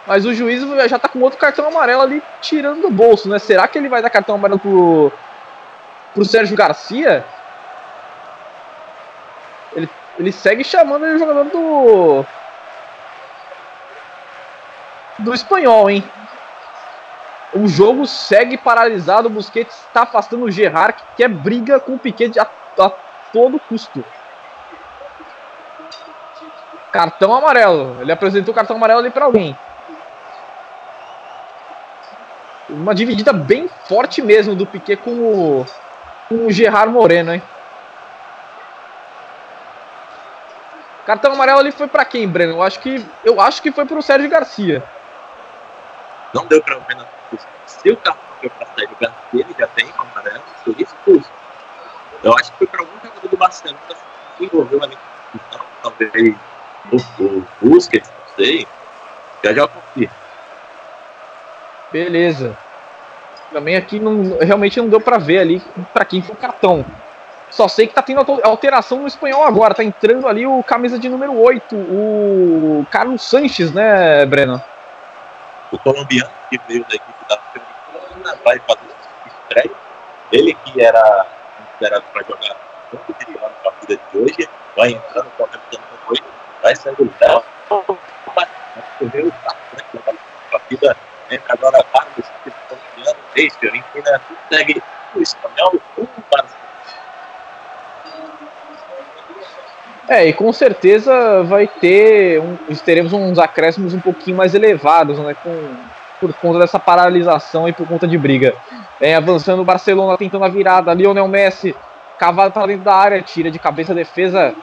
Mas 0.07 0.24
o 0.24 0.35
juiz 0.35 0.62
já 0.89 0.99
tá 0.99 1.09
com 1.09 1.20
outro 1.20 1.39
cartão 1.39 1.66
amarelo 1.66 2.03
ali 2.03 2.23
tirando 2.41 2.83
do 2.83 2.91
bolso, 2.91 3.29
né? 3.29 3.39
Será 3.39 3.69
que 3.69 3.79
ele 3.79 3.89
vai 3.89 4.03
dar 4.03 4.11
cartão 4.11 4.35
amarelo 4.35 4.59
pro, 4.59 5.12
pro 6.12 6.24
Sérgio 6.24 6.57
Garcia? 6.57 7.24
Ele, 9.74 9.89
ele 10.19 10.33
segue 10.33 10.65
chamando 10.65 11.05
o 11.05 11.19
jogador 11.19 11.45
do, 11.45 12.24
do 15.19 15.33
espanhol, 15.33 15.89
hein? 15.89 16.05
O 17.55 17.69
jogo 17.69 18.07
segue 18.07 18.57
paralisado. 18.57 19.29
O 19.29 19.31
Busquets 19.31 19.85
está 19.87 20.03
afastando 20.03 20.47
o 20.47 20.51
Gerard, 20.51 20.95
que 20.95 21.03
quer 21.19 21.29
briga 21.29 21.79
com 21.79 21.95
o 21.95 21.99
Piquet 21.99 22.33
a, 22.39 22.47
a 22.79 22.91
todo 23.33 23.61
custo. 23.61 24.05
Cartão 26.93 27.35
amarelo. 27.35 27.97
Ele 28.01 28.12
apresentou 28.12 28.52
o 28.52 28.55
cartão 28.55 28.77
amarelo 28.77 29.01
ali 29.01 29.10
para 29.10 29.24
alguém. 29.24 29.56
Uma 32.69 32.94
dividida 32.94 33.32
bem 33.32 33.69
forte 33.86 34.23
mesmo 34.23 34.55
do 34.55 34.66
Piquet 34.66 34.97
com 34.97 35.10
o, 35.10 35.66
com 36.28 36.47
o 36.47 36.52
Gerard 36.52 36.93
Moreno, 36.93 37.35
hein? 37.35 37.43
Cartão 41.05 41.32
amarelo 41.32 41.59
ali 41.59 41.73
foi 41.73 41.89
para 41.89 42.05
quem, 42.05 42.28
Breno? 42.28 42.52
Eu 42.52 42.62
acho 42.62 42.78
que 42.78 43.05
eu 43.24 43.40
acho 43.40 43.60
que 43.60 43.73
foi 43.73 43.85
para 43.85 43.98
o 43.98 44.02
Sérgio 44.02 44.31
Garcia 44.31 44.82
não 46.32 46.47
deu 46.47 46.62
para 46.62 46.78
ver 46.78 46.97
na 46.97 47.06
Se 47.66 47.90
o 47.90 47.97
carro 47.97 48.19
foi 48.40 48.48
para 48.48 48.86
do 48.86 48.97
Garcia, 48.97 49.14
ele 49.32 49.55
já 49.59 49.66
tem 49.69 49.86
uma 49.93 50.02
amarelo, 50.02 50.43
seria 50.64 50.85
expulso. 50.85 51.31
Eu 52.23 52.35
acho 52.35 52.52
que 52.52 52.59
foi 52.59 52.66
para 52.66 52.81
algum 52.81 52.93
jogador 53.02 53.28
do 53.28 53.36
Barcelona 53.36 53.78
que 54.39 54.44
envolveu 54.44 54.82
ali 54.82 54.97
então, 55.35 55.60
talvez 55.82 56.36
o, 56.90 57.22
o 57.22 57.46
Busquets, 57.60 58.10
não 58.10 58.34
sei. 58.36 58.66
Já 59.44 59.52
já 59.52 59.68
confio. 59.68 60.10
Beleza. 61.92 62.56
Também 63.52 63.76
aqui 63.76 64.00
não, 64.00 64.38
realmente 64.38 64.80
não 64.80 64.88
deu 64.88 65.00
para 65.00 65.18
ver 65.18 65.38
ali 65.38 65.62
para 65.92 66.04
quem 66.04 66.22
foi 66.22 66.34
o 66.34 66.38
cartão. 66.38 66.84
Só 67.50 67.68
sei 67.68 67.86
que 67.86 67.92
tá 67.92 68.00
tendo 68.00 68.20
alteração 68.42 69.00
no 69.00 69.06
espanhol 69.06 69.44
agora. 69.44 69.74
Tá 69.74 69.84
entrando 69.84 70.26
ali 70.26 70.46
o 70.46 70.62
camisa 70.62 70.98
de 70.98 71.09
número 71.09 71.38
8, 71.38 71.76
o 71.76 72.86
Carlos 72.90 73.22
Sanches, 73.22 73.70
né, 73.72 74.24
Breno? 74.24 74.62
o 75.72 75.78
colombiano 75.78 76.30
que 76.50 76.60
veio 76.68 76.84
da 76.84 76.94
equipe 76.94 77.28
da 77.28 77.38
Fiorentina 77.38 78.38
vai 78.44 78.60
fazer 78.60 79.70
Ele 80.30 80.54
que 80.54 80.80
era 80.80 81.26
considerado 81.56 82.04
para 82.12 82.22
jogar 82.22 82.56
muito 82.92 83.14
perigoso 83.14 83.44
na 83.44 83.70
partida 83.70 84.00
de 84.12 84.18
hoje, 84.18 84.48
vai 84.76 84.90
entrando 84.90 85.30
com 85.36 85.44
a 85.44 85.48
capitã 85.48 85.82
depois, 85.90 86.20
vai 86.62 86.74
sendo 86.76 87.05
dela. 87.18 87.44
Correu 87.68 89.32
a 89.47 89.55
partida 90.51 90.97
entra 91.30 91.55
agora 91.55 91.78
o 91.78 92.22
time 92.22 92.55
colombiano, 92.68 93.18
desde 93.34 93.59
Fiorentina, 93.59 94.20
segue 94.51 94.82
o 95.14 95.20
espanhol, 95.20 95.74
um 95.98 96.06
para 96.30 96.44
É, 100.09 100.26
e 100.26 100.32
com 100.32 100.52
certeza 100.52 101.43
vai 101.44 101.66
ter. 101.66 102.40
Um, 102.40 102.56
teremos 102.84 103.12
uns 103.12 103.39
acréscimos 103.39 103.94
um 103.94 104.01
pouquinho 104.01 104.36
mais 104.36 104.55
elevados, 104.55 105.18
né? 105.18 105.34
Com, 105.43 105.74
por 106.20 106.34
conta 106.34 106.59
dessa 106.59 106.78
paralisação 106.78 107.68
e 107.68 107.72
por 107.72 107.86
conta 107.86 108.06
de 108.06 108.18
briga. 108.18 108.55
Vem 109.01 109.14
avançando 109.14 109.62
o 109.62 109.64
Barcelona, 109.64 110.18
tentando 110.18 110.44
a 110.44 110.48
virada. 110.48 110.93
Lionel 110.93 111.28
Messi, 111.28 111.74
cavado 112.18 112.52
para 112.52 112.66
dentro 112.66 112.84
da 112.84 112.94
área, 112.94 113.22
tira 113.22 113.51
de 113.51 113.59
cabeça 113.59 113.93
a 113.93 113.94
defesa. 113.94 114.55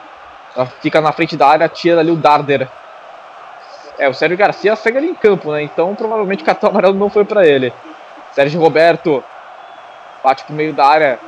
Fica 0.80 1.00
na 1.00 1.12
frente 1.12 1.36
da 1.36 1.46
área, 1.46 1.68
tira 1.68 2.00
ali 2.00 2.10
o 2.10 2.16
Darder. 2.16 2.68
É, 3.98 4.08
o 4.08 4.14
Sérgio 4.14 4.36
Garcia 4.36 4.74
segue 4.76 4.98
ali 4.98 5.10
em 5.10 5.14
campo, 5.14 5.52
né? 5.52 5.62
Então 5.62 5.94
provavelmente 5.94 6.42
o 6.42 6.46
cartão 6.46 6.70
amarelo 6.70 6.94
não 6.94 7.10
foi 7.10 7.24
para 7.24 7.46
ele. 7.46 7.72
Sérgio 8.32 8.60
Roberto 8.60 9.22
bate 10.24 10.44
pro 10.44 10.54
meio 10.54 10.72
da 10.72 10.86
área. 10.86 11.18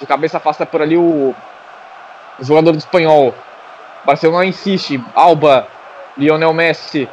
De 0.00 0.06
cabeça 0.06 0.38
afasta 0.38 0.66
por 0.66 0.82
ali 0.82 0.96
o, 0.96 1.34
o 2.38 2.44
jogador 2.44 2.72
do 2.72 2.78
espanhol. 2.78 3.34
Barcelona 4.04 4.44
insiste. 4.44 5.02
Alba, 5.14 5.66
Lionel 6.16 6.52
Messi 6.52 7.08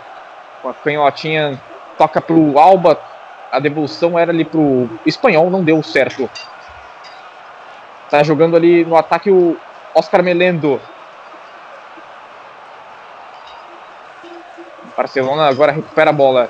com 0.61 0.69
a 0.69 0.73
canhotinha 0.73 1.59
toca 1.97 2.21
pro 2.21 2.57
Alba. 2.57 2.99
A 3.51 3.59
devolução 3.59 4.17
era 4.17 4.31
ali 4.31 4.45
pro 4.45 4.89
espanhol, 5.05 5.49
não 5.49 5.63
deu 5.63 5.81
certo. 5.81 6.29
Tá 8.09 8.23
jogando 8.23 8.55
ali 8.55 8.85
no 8.85 8.95
ataque 8.95 9.29
o 9.29 9.57
Oscar 9.93 10.23
Melendo. 10.23 10.79
Barcelona 14.99 15.47
agora 15.47 15.71
recupera 15.71 16.09
a 16.09 16.13
bola. 16.13 16.49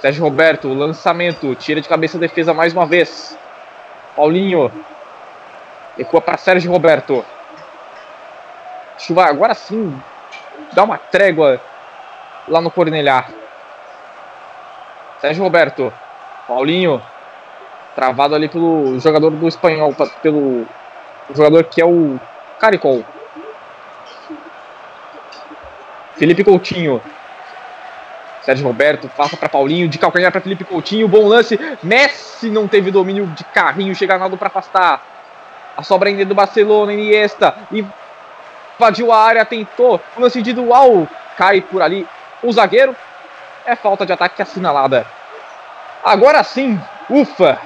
Sérgio 0.00 0.22
Roberto, 0.22 0.72
lançamento, 0.72 1.52
tira 1.56 1.80
de 1.80 1.88
cabeça 1.88 2.16
a 2.16 2.20
defesa 2.20 2.54
mais 2.54 2.72
uma 2.72 2.86
vez. 2.86 3.36
Paulinho. 4.14 4.70
Recua 5.98 6.20
para 6.20 6.38
Sérgio 6.38 6.70
Roberto. 6.70 7.24
Chuva 8.96 9.24
agora 9.24 9.54
sim 9.54 10.00
dá 10.72 10.84
uma 10.84 10.96
trégua 10.96 11.60
lá 12.46 12.60
no 12.60 12.70
Cornelhar. 12.70 13.28
Sérgio 15.20 15.42
Roberto. 15.42 15.92
Paulinho. 16.46 17.02
Travado 17.96 18.36
ali 18.36 18.48
pelo 18.48 19.00
jogador 19.00 19.30
do 19.30 19.48
espanhol, 19.48 19.92
pelo 20.22 20.64
jogador 21.34 21.64
que 21.64 21.82
é 21.82 21.84
o 21.84 22.20
Caricol. 22.60 23.04
Felipe 26.14 26.44
Coutinho. 26.44 27.02
Sérgio 28.42 28.66
Roberto 28.66 29.08
passa 29.16 29.36
para 29.36 29.48
Paulinho, 29.48 29.88
de 29.88 29.98
calcanhar 29.98 30.32
para 30.32 30.40
Felipe 30.40 30.64
Coutinho, 30.64 31.06
bom 31.06 31.26
lance. 31.26 31.58
Messi 31.82 32.50
não 32.50 32.66
teve 32.66 32.90
domínio 32.90 33.26
de 33.26 33.44
carrinho, 33.44 33.94
chega 33.94 34.18
Naldo 34.18 34.36
para 34.36 34.48
afastar. 34.48 35.02
A 35.76 35.82
sobra 35.82 36.08
ainda 36.08 36.24
do 36.24 36.34
Barcelona, 36.34 36.92
Iniesta, 36.92 37.54
invadiu 37.70 39.12
a 39.12 39.18
área, 39.18 39.44
tentou 39.44 40.00
o 40.16 40.20
lance 40.20 40.38
individual, 40.38 41.08
cai 41.38 41.60
por 41.60 41.80
ali 41.80 42.06
o 42.42 42.52
zagueiro. 42.52 42.94
É 43.64 43.76
falta 43.76 44.04
de 44.04 44.12
ataque 44.12 44.42
assinalada. 44.42 45.06
Agora 46.04 46.42
sim, 46.42 46.80
ufa! 47.08 47.58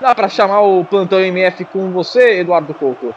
Dá 0.00 0.14
para 0.14 0.28
chamar 0.28 0.62
o 0.62 0.84
plantão 0.84 1.20
MF 1.20 1.66
com 1.66 1.92
você, 1.92 2.40
Eduardo 2.40 2.72
Couto? 2.72 3.14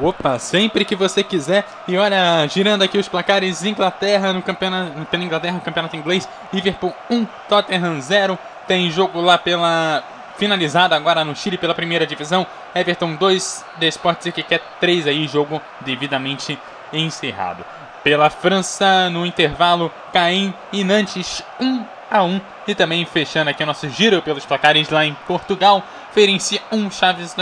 Opa, 0.00 0.38
sempre 0.38 0.84
que 0.84 0.96
você 0.96 1.22
quiser. 1.22 1.64
E 1.86 1.96
olha, 1.96 2.46
girando 2.48 2.82
aqui 2.82 2.98
os 2.98 3.08
placares: 3.08 3.64
Inglaterra 3.64 4.32
no 4.32 4.42
campeonato, 4.42 5.06
pela 5.06 5.24
Inglaterra, 5.24 5.60
campeonato 5.60 5.96
inglês, 5.96 6.28
Liverpool 6.52 6.94
1, 7.10 7.26
Tottenham 7.48 8.00
0. 8.00 8.38
Tem 8.66 8.90
jogo 8.90 9.20
lá 9.20 9.36
pela 9.36 10.02
finalizada 10.36 10.96
agora 10.96 11.24
no 11.24 11.34
Chile 11.36 11.58
pela 11.58 11.74
primeira 11.74 12.06
divisão. 12.06 12.46
Everton 12.74 13.14
2, 13.14 13.64
The 13.78 13.88
Sports 13.88 14.32
que 14.32 14.42
quer 14.42 14.60
3 14.80 15.06
aí, 15.06 15.26
jogo 15.26 15.60
devidamente 15.80 16.58
encerrado. 16.92 17.64
Pela 18.02 18.28
França, 18.28 19.08
no 19.10 19.24
intervalo, 19.24 19.90
Caim 20.12 20.52
e 20.72 20.84
Nantes 20.84 21.42
1 21.60 21.84
a 22.10 22.22
1. 22.22 22.40
E 22.66 22.74
também 22.74 23.04
fechando 23.04 23.50
aqui 23.50 23.62
o 23.62 23.66
nosso 23.66 23.88
giro 23.88 24.22
pelos 24.22 24.44
placares 24.44 24.88
lá 24.90 25.04
em 25.04 25.14
Portugal, 25.26 25.82
Ferenci 26.12 26.60
1, 26.70 26.90
Chaves, 26.90 27.34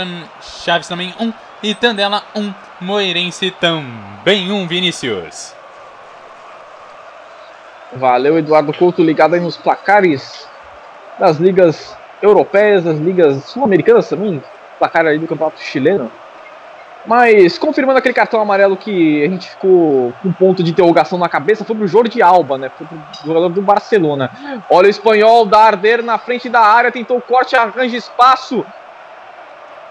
Chaves 0.63 0.87
também 0.87 1.13
1 1.19 1.33
e 1.63 1.73
Tandela 1.73 2.21
1, 2.35 2.53
Moeirense 2.81 3.49
também 3.49 4.51
1, 4.51 4.67
Vinícius. 4.67 5.55
Valeu, 7.93 8.37
Eduardo 8.37 8.73
Couto, 8.73 9.01
ligado 9.01 9.35
aí 9.35 9.39
nos 9.39 9.55
placares 9.55 10.45
das 11.17 11.37
ligas 11.37 11.95
europeias, 12.21 12.83
das 12.83 12.97
ligas 12.97 13.45
sul-americanas 13.45 14.09
também, 14.09 14.43
placar 14.77 15.05
aí 15.05 15.17
do 15.17 15.25
campeonato 15.25 15.61
chileno. 15.61 16.11
Mas 17.05 17.57
confirmando 17.57 17.99
aquele 17.99 18.13
cartão 18.13 18.41
amarelo 18.41 18.75
que 18.75 19.23
a 19.23 19.29
gente 19.29 19.49
ficou 19.49 20.13
com 20.21 20.29
um 20.29 20.33
ponto 20.33 20.63
de 20.63 20.71
interrogação 20.71 21.17
na 21.17 21.29
cabeça, 21.29 21.63
foi 21.63 21.75
pro 21.75 21.87
Jordi 21.87 22.21
Alba, 22.21 22.57
né? 22.57 22.71
Foi 22.77 22.87
pro 22.87 22.97
jogador 23.25 23.49
do 23.49 23.61
Barcelona. 23.61 24.31
Olha 24.69 24.87
o 24.87 24.89
espanhol, 24.89 25.45
Darder 25.45 26.03
na 26.03 26.17
frente 26.17 26.49
da 26.49 26.61
área, 26.61 26.91
tentou 26.91 27.17
o 27.17 27.21
corte, 27.21 27.55
arranja 27.55 27.95
espaço. 27.95 28.65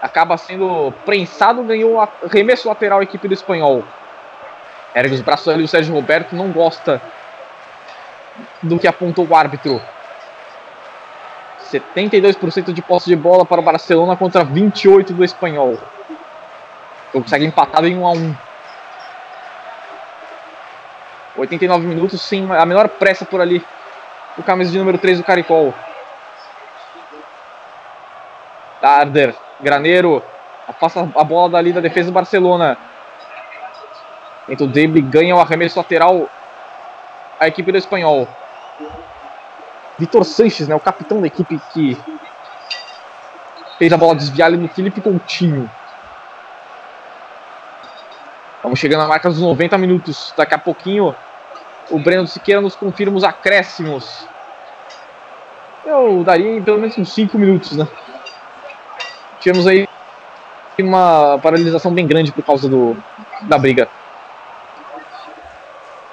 Acaba 0.03 0.35
sendo 0.35 0.93
prensado, 1.05 1.63
ganhou 1.63 2.05
remesso 2.29 2.67
lateral 2.67 2.99
a 2.99 3.03
equipe 3.03 3.25
do 3.25 3.33
espanhol. 3.33 3.85
Ergue 4.93 5.15
os 5.15 5.21
braços 5.21 5.47
ali, 5.47 5.63
o 5.63 5.67
Sérgio 5.67 5.93
Roberto 5.93 6.35
não 6.35 6.51
gosta 6.51 7.01
do 8.61 8.77
que 8.77 8.85
apontou 8.85 9.25
o 9.25 9.33
árbitro. 9.33 9.81
72% 11.71 12.73
de 12.73 12.81
posse 12.81 13.05
de 13.07 13.15
bola 13.15 13.45
para 13.45 13.61
o 13.61 13.63
Barcelona 13.63 14.17
contra 14.17 14.45
28% 14.45 15.13
do 15.13 15.23
espanhol. 15.23 15.79
O 17.13 17.13
jogo 17.13 17.29
segue 17.29 17.45
empatado 17.45 17.87
em 17.87 17.97
1 17.97 18.05
a 18.05 18.11
1 18.11 18.35
89 21.37 21.87
minutos 21.87 22.21
sem 22.21 22.51
a 22.51 22.65
menor 22.65 22.89
pressa 22.89 23.23
por 23.23 23.39
ali. 23.39 23.65
O 24.37 24.43
camisa 24.43 24.69
de 24.69 24.77
número 24.77 24.97
3 24.97 25.19
do 25.19 25.23
Caricol. 25.23 25.73
Darder, 28.81 29.33
Graneiro, 29.63 30.21
afasta 30.67 31.09
a 31.15 31.23
bola 31.23 31.49
dali 31.49 31.71
da 31.71 31.81
defesa 31.81 32.11
do 32.11 32.13
Barcelona. 32.13 32.77
Então 34.47 34.67
o 34.67 35.01
ganha 35.01 35.35
o 35.35 35.39
arremesso 35.39 35.79
lateral 35.79 36.29
a 37.39 37.47
equipe 37.47 37.71
do 37.71 37.77
espanhol. 37.77 38.27
Vitor 39.97 40.25
Sanches, 40.25 40.67
né, 40.67 40.75
o 40.75 40.79
capitão 40.79 41.21
da 41.21 41.27
equipe 41.27 41.59
que 41.73 41.97
fez 43.77 43.91
a 43.93 43.97
bola 43.97 44.15
desviar 44.15 44.47
ali 44.47 44.57
no 44.57 44.67
Felipe 44.67 45.01
Coutinho. 45.01 45.69
Estamos 48.55 48.79
chegando 48.79 49.03
à 49.03 49.07
marca 49.07 49.29
dos 49.29 49.41
90 49.41 49.77
minutos. 49.77 50.33
Daqui 50.35 50.53
a 50.53 50.57
pouquinho 50.57 51.15
o 51.89 51.99
Breno 51.99 52.27
Siqueira 52.27 52.61
nos 52.61 52.75
confirma 52.75 53.17
os 53.17 53.23
acréscimos. 53.23 54.27
Eu 55.85 56.23
daria 56.23 56.61
pelo 56.61 56.79
menos 56.79 56.97
uns 56.97 57.13
5 57.13 57.37
minutos, 57.37 57.77
né? 57.77 57.87
Tivemos 59.43 59.67
aí 59.67 59.85
uma 60.79 61.37
paralisação 61.39 61.93
bem 61.93 62.07
grande 62.07 62.31
por 62.31 62.45
causa 62.45 62.69
do, 62.69 62.95
da 63.41 63.57
briga. 63.57 63.89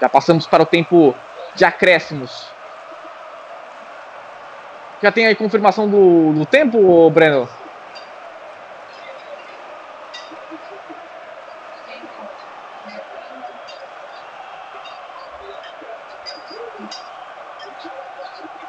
Já 0.01 0.09
passamos 0.09 0.49
para 0.49 0.65
o 0.65 0.67
tempo 0.67 1.15
de 1.55 1.65
acréscimos. 1.65 2.49
Já 5.01 5.13
tem 5.13 5.29
aí 5.29 5.37
confirmação 5.37 5.89
do, 5.89 6.33
do 6.33 6.45
tempo, 6.45 7.09
Breno? 7.11 7.49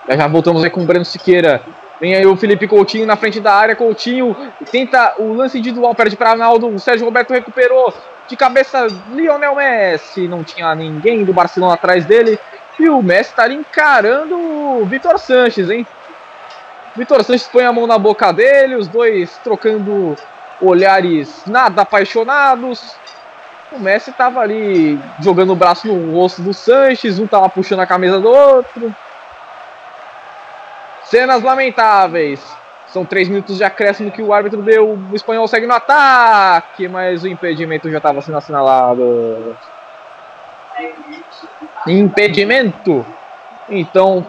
Já, 0.08 0.18
já 0.18 0.28
voltamos 0.28 0.64
aí 0.64 0.70
com 0.70 0.84
o 0.84 0.86
Breno 0.86 1.04
Siqueira. 1.04 1.64
Vem 2.02 2.16
aí 2.16 2.26
o 2.26 2.36
Felipe 2.36 2.68
Coutinho 2.68 3.06
na 3.06 3.16
frente 3.16 3.40
da 3.40 3.54
área. 3.54 3.76
Coutinho 3.76 4.36
tenta 4.72 5.14
o 5.20 5.34
lance 5.34 5.60
individual, 5.60 5.94
perde 5.94 6.18
para 6.18 6.32
Arnaldo. 6.32 6.68
O 6.68 6.80
Sérgio 6.80 7.06
Roberto 7.06 7.32
recuperou. 7.32 7.94
De 8.28 8.36
cabeça, 8.36 8.88
Lionel 9.12 9.56
Messi. 9.56 10.28
Não 10.28 10.44
tinha 10.44 10.74
ninguém 10.74 11.24
do 11.24 11.32
Barcelona 11.32 11.76
atrás 11.76 12.04
dele. 12.04 12.40
E 12.80 12.90
o 12.90 13.04
Messi 13.04 13.30
está 13.30 13.44
ali 13.44 13.54
encarando 13.54 14.36
o 14.36 14.84
Vitor 14.86 15.20
Sanches, 15.20 15.70
hein? 15.70 15.86
Vitor 16.96 17.24
Sanches 17.24 17.48
põe 17.48 17.66
a 17.66 17.72
mão 17.72 17.86
na 17.86 18.00
boca 18.00 18.32
dele, 18.32 18.76
os 18.76 18.88
dois 18.88 19.38
trocando 19.44 20.16
olhares 20.60 21.44
nada 21.46 21.84
apaixonados. 21.84 22.96
O 23.72 23.80
Messi 23.80 24.10
estava 24.10 24.40
ali 24.40 25.00
jogando 25.20 25.54
o 25.54 25.56
braço 25.56 25.88
no 25.88 26.14
rosto 26.14 26.42
do 26.42 26.54
Sanches, 26.54 27.20
um 27.20 27.26
estava 27.26 27.48
puxando 27.48 27.82
a 27.82 27.86
camisa 27.86 28.20
do 28.20 28.30
outro. 28.30 28.94
Cenas 31.12 31.44
lamentáveis. 31.44 32.42
São 32.88 33.04
três 33.04 33.28
minutos 33.28 33.58
de 33.58 33.66
acréscimo 33.66 34.10
que 34.12 34.22
o 34.22 34.34
árbitro 34.34 34.62
deu. 34.62 34.98
O 35.12 35.14
espanhol 35.14 35.46
segue 35.46 35.68
no 35.68 35.74
ataque, 35.74 36.88
mas 36.88 37.24
o 37.24 37.28
impedimento 37.28 37.92
já 37.92 37.98
estava 37.98 38.22
sendo 38.22 38.38
assinalado. 38.38 39.58
Impedimento. 41.86 43.06
Então, 43.68 44.26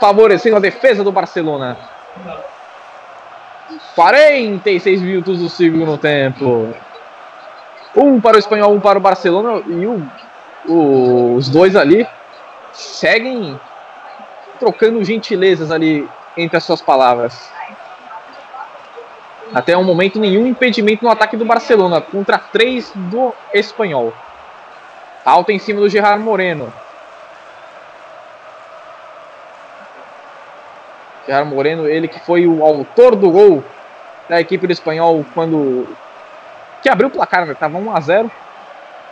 favorecendo 0.00 0.56
a 0.56 0.60
defesa 0.60 1.04
do 1.04 1.12
Barcelona. 1.12 1.78
46 3.94 5.00
minutos 5.00 5.38
do 5.38 5.48
segundo 5.48 5.96
tempo. 5.96 6.74
Um 7.94 8.20
para 8.20 8.36
o 8.36 8.40
espanhol, 8.40 8.74
um 8.74 8.80
para 8.80 8.98
o 8.98 9.02
Barcelona. 9.02 9.62
E 9.64 9.86
o, 9.86 10.02
o, 10.66 11.36
os 11.36 11.48
dois 11.48 11.76
ali 11.76 12.04
seguem 12.72 13.60
trocando 14.62 15.02
gentilezas 15.02 15.72
ali 15.72 16.08
entre 16.36 16.56
as 16.56 16.62
suas 16.62 16.80
palavras. 16.80 17.50
Até 19.52 19.76
o 19.76 19.82
momento, 19.82 20.20
nenhum 20.20 20.46
impedimento 20.46 21.04
no 21.04 21.10
ataque 21.10 21.36
do 21.36 21.44
Barcelona 21.44 22.00
contra 22.00 22.38
três 22.38 22.92
do 22.94 23.34
espanhol. 23.52 24.12
Alta 25.24 25.52
em 25.52 25.58
cima 25.58 25.80
do 25.80 25.88
Gerard 25.88 26.22
Moreno. 26.22 26.72
Gerard 31.26 31.50
Moreno, 31.50 31.88
ele 31.88 32.06
que 32.06 32.20
foi 32.20 32.46
o 32.46 32.64
autor 32.64 33.16
do 33.16 33.30
gol 33.30 33.64
da 34.28 34.40
equipe 34.40 34.64
do 34.64 34.72
espanhol 34.72 35.26
quando. 35.34 35.88
que 36.80 36.88
abriu 36.88 37.08
o 37.08 37.10
placar, 37.10 37.46
né? 37.46 37.54
Tava 37.54 37.78
1 37.78 37.96
a 37.96 38.00
0 38.00 38.30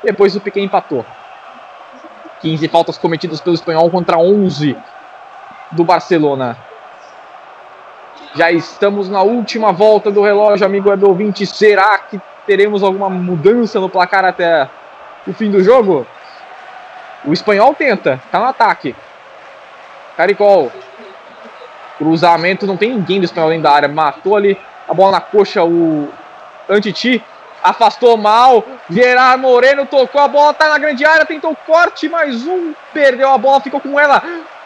Depois 0.04 0.36
o 0.36 0.40
Piquet 0.40 0.62
empatou. 0.62 1.04
15 2.40 2.68
faltas 2.68 2.96
cometidas 2.96 3.40
pelo 3.40 3.56
espanhol 3.56 3.90
contra 3.90 4.16
11 4.16 4.76
do 5.70 5.84
Barcelona. 5.84 6.56
Já 8.34 8.50
estamos 8.50 9.08
na 9.08 9.22
última 9.22 9.72
volta 9.72 10.10
do 10.10 10.22
relógio, 10.22 10.64
amigo 10.64 10.90
web 10.90 11.04
ouvinte. 11.04 11.46
Será 11.46 11.98
que 11.98 12.20
teremos 12.46 12.82
alguma 12.82 13.10
mudança 13.10 13.80
no 13.80 13.88
placar 13.88 14.24
até 14.24 14.68
o 15.26 15.32
fim 15.32 15.50
do 15.50 15.62
jogo? 15.62 16.06
O 17.24 17.32
espanhol 17.32 17.74
tenta, 17.74 18.20
tá 18.30 18.38
no 18.38 18.46
ataque. 18.46 18.94
Caricol. 20.16 20.70
Cruzamento, 21.98 22.66
não 22.66 22.76
tem 22.76 22.94
ninguém 22.94 23.18
do 23.18 23.24
espanhol 23.24 23.50
dentro 23.50 23.64
da 23.64 23.72
área. 23.72 23.88
Matou 23.88 24.36
ali 24.36 24.58
a 24.88 24.94
bola 24.94 25.12
na 25.12 25.20
coxa, 25.20 25.62
o 25.64 26.08
Antiti. 26.68 27.22
Afastou 27.62 28.16
mal. 28.16 28.64
Gerard 28.88 29.42
Moreno 29.42 29.84
tocou 29.84 30.20
a 30.20 30.28
bola, 30.28 30.54
tá 30.54 30.68
na 30.68 30.78
grande 30.78 31.04
área, 31.04 31.26
tentou 31.26 31.54
corte, 31.66 32.08
mais 32.08 32.46
um. 32.46 32.72
Perdeu 32.94 33.28
a 33.28 33.36
bola, 33.36 33.60
ficou 33.60 33.80
com 33.80 34.00
ela. 34.00 34.22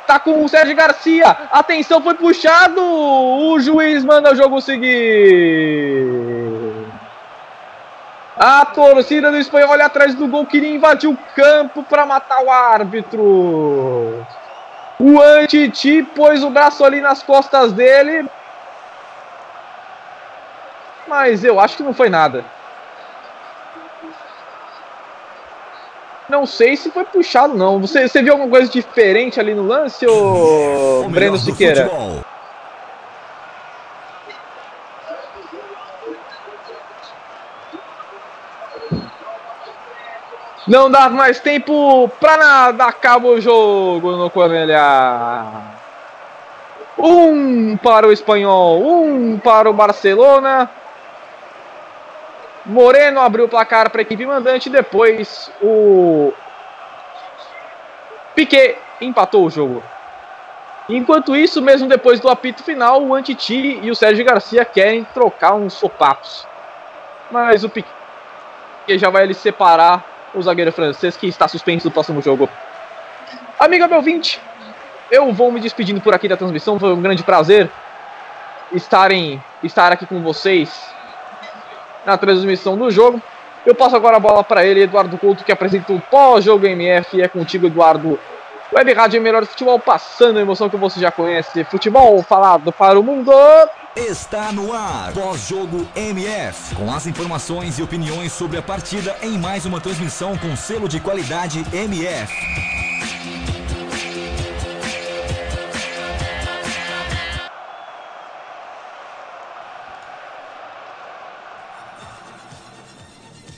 Tá 0.07 0.19
com 0.19 0.45
o 0.45 0.49
Sérgio 0.49 0.77
Garcia. 0.77 1.37
Atenção, 1.51 2.03
foi 2.03 2.15
puxado. 2.15 2.81
O 2.83 3.59
juiz 3.59 4.05
manda 4.05 4.33
o 4.33 4.37
jogo 4.37 4.61
seguir. 4.61 6.35
A 8.37 8.67
torcida 8.67 9.31
do 9.31 9.39
espanhol 9.39 9.71
olha 9.71 9.87
atrás 9.87 10.15
do 10.15 10.27
gol, 10.27 10.45
queria 10.45 10.75
invadir 10.75 11.09
o 11.09 11.17
campo 11.37 11.85
para 11.85 12.05
matar 12.05 12.43
o 12.43 12.51
árbitro. 12.51 14.27
O 14.99 15.21
Antiti 15.21 16.03
pôs 16.03 16.43
o 16.43 16.51
braço 16.51 16.85
ali 16.85 17.01
nas 17.01 17.23
costas 17.23 17.73
dele. 17.73 18.29
Mas 21.07 21.45
eu 21.45 21.61
acho 21.61 21.77
que 21.77 21.83
não 21.83 21.95
foi 21.95 22.09
nada. 22.09 22.45
Não 26.29 26.47
sei 26.47 26.77
se 26.77 26.91
foi 26.91 27.05
puxado, 27.05 27.55
não. 27.55 27.81
Você, 27.81 28.09
você 28.09 28.23
viu 28.23 28.33
alguma 28.33 28.51
coisa 28.51 28.71
diferente 28.71 29.39
ali 29.39 29.55
no 29.55 29.67
lance, 29.67 30.07
ô 30.07 31.07
Breno 31.09 31.37
Siqueira? 31.37 31.85
Futebol. 31.89 32.25
Não 40.67 40.91
dá 40.91 41.11
mais 41.11 41.41
tempo 41.41 42.11
pra 42.19 42.37
nada. 42.39 42.85
Acaba 42.87 43.29
o 43.29 43.41
jogo 43.41 44.13
no 44.13 44.31
Cornelha. 44.31 45.45
Um 46.99 47.77
para 47.77 48.07
o 48.07 48.13
espanhol, 48.13 48.83
um 48.83 49.39
para 49.39 49.69
o 49.69 49.75
Barcelona. 49.75 50.71
Moreno 52.65 53.21
abriu 53.21 53.45
o 53.45 53.49
placar 53.49 53.91
para 53.91 54.01
a 54.01 54.03
equipe 54.03 54.25
mandante. 54.25 54.71
Depois 54.71 55.51
o 55.61 56.33
Piquet 58.35 58.79
empatou 59.01 59.47
o 59.47 59.51
jogo. 59.51 59.83
Enquanto 60.89 61.35
isso, 61.35 61.63
mesmo 61.63 61.89
depois 61.89 62.21
do 62.21 62.29
apito 62.29 62.63
final, 62.63 63.03
o 63.03 63.15
Antiti 63.15 63.79
e 63.83 63.91
o 63.91 63.95
Sérgio 63.95 64.25
Garcia 64.25 64.65
querem 64.65 65.05
trocar 65.15 65.55
uns 65.55 65.75
sopapos. 65.75 66.47
Mas 67.31 67.65
o 67.65 67.69
Piquet 67.69 67.89
já 68.89 69.09
vai 69.11 69.25
ele 69.25 69.35
separar 69.35 70.05
o 70.35 70.43
zagueiro 70.43 70.73
francês 70.73 71.17
que 71.17 71.27
está 71.27 71.49
suspenso 71.49 71.89
do 71.89 71.93
próximo 71.93 72.21
jogo. 72.21 72.49
Amiga 73.59 73.89
meu 73.89 74.03
20, 74.03 74.41
eu 75.11 75.33
vou 75.33 75.51
me 75.51 75.61
despedindo 75.61 76.01
por 76.01 76.15
aqui 76.15 76.29
da 76.29 76.37
transmissão. 76.37 76.79
Foi 76.79 76.93
um 76.93 77.01
grande 77.01 77.23
prazer 77.23 77.71
estarem, 78.73 79.43
estar 79.63 79.93
aqui 79.93 80.07
com 80.07 80.21
vocês 80.23 80.94
na 82.05 82.17
transmissão 82.19 82.77
do 82.77 82.91
jogo. 82.91 83.21
Eu 83.67 83.75
passo 83.75 83.97
agora 83.97 84.17
a 84.17 84.21
bola 84.21 84.45
para 84.45 84.65
ele, 84.65 84.83
Eduardo 84.83 85.17
Couto, 85.17 85.45
que 85.45 85.53
apresenta 85.53 85.93
o 85.93 86.01
pós-jogo 86.01 86.67
MF. 86.67 87.21
É 87.21 87.29
contigo, 87.29 87.67
Eduardo. 87.67 88.19
Web 88.75 88.93
Rádio 88.93 89.23
melhor 89.23 89.47
futebol, 89.47 89.79
passando 89.79 90.39
a 90.39 90.43
emoção 90.43 90.69
que 90.69 90.77
você 90.77 91.01
já 91.01 91.11
conhece. 91.11 91.65
Futebol 91.65 92.23
falado 92.23 92.73
para 92.73 92.99
o 92.99 93.03
mundo. 93.03 93.33
Está 93.95 94.51
no 94.51 94.73
ar, 94.73 95.13
pós-jogo 95.13 95.87
MF, 95.95 96.75
com 96.75 96.93
as 96.93 97.07
informações 97.07 97.79
e 97.79 97.83
opiniões 97.83 98.33
sobre 98.33 98.59
a 98.59 98.63
partida 98.63 99.17
em 99.23 99.39
mais 99.39 99.65
uma 99.65 99.81
transmissão 99.81 100.37
com 100.37 100.57
selo 100.57 100.89
de 100.89 100.99
qualidade 100.99 101.65
MF. 101.73 102.94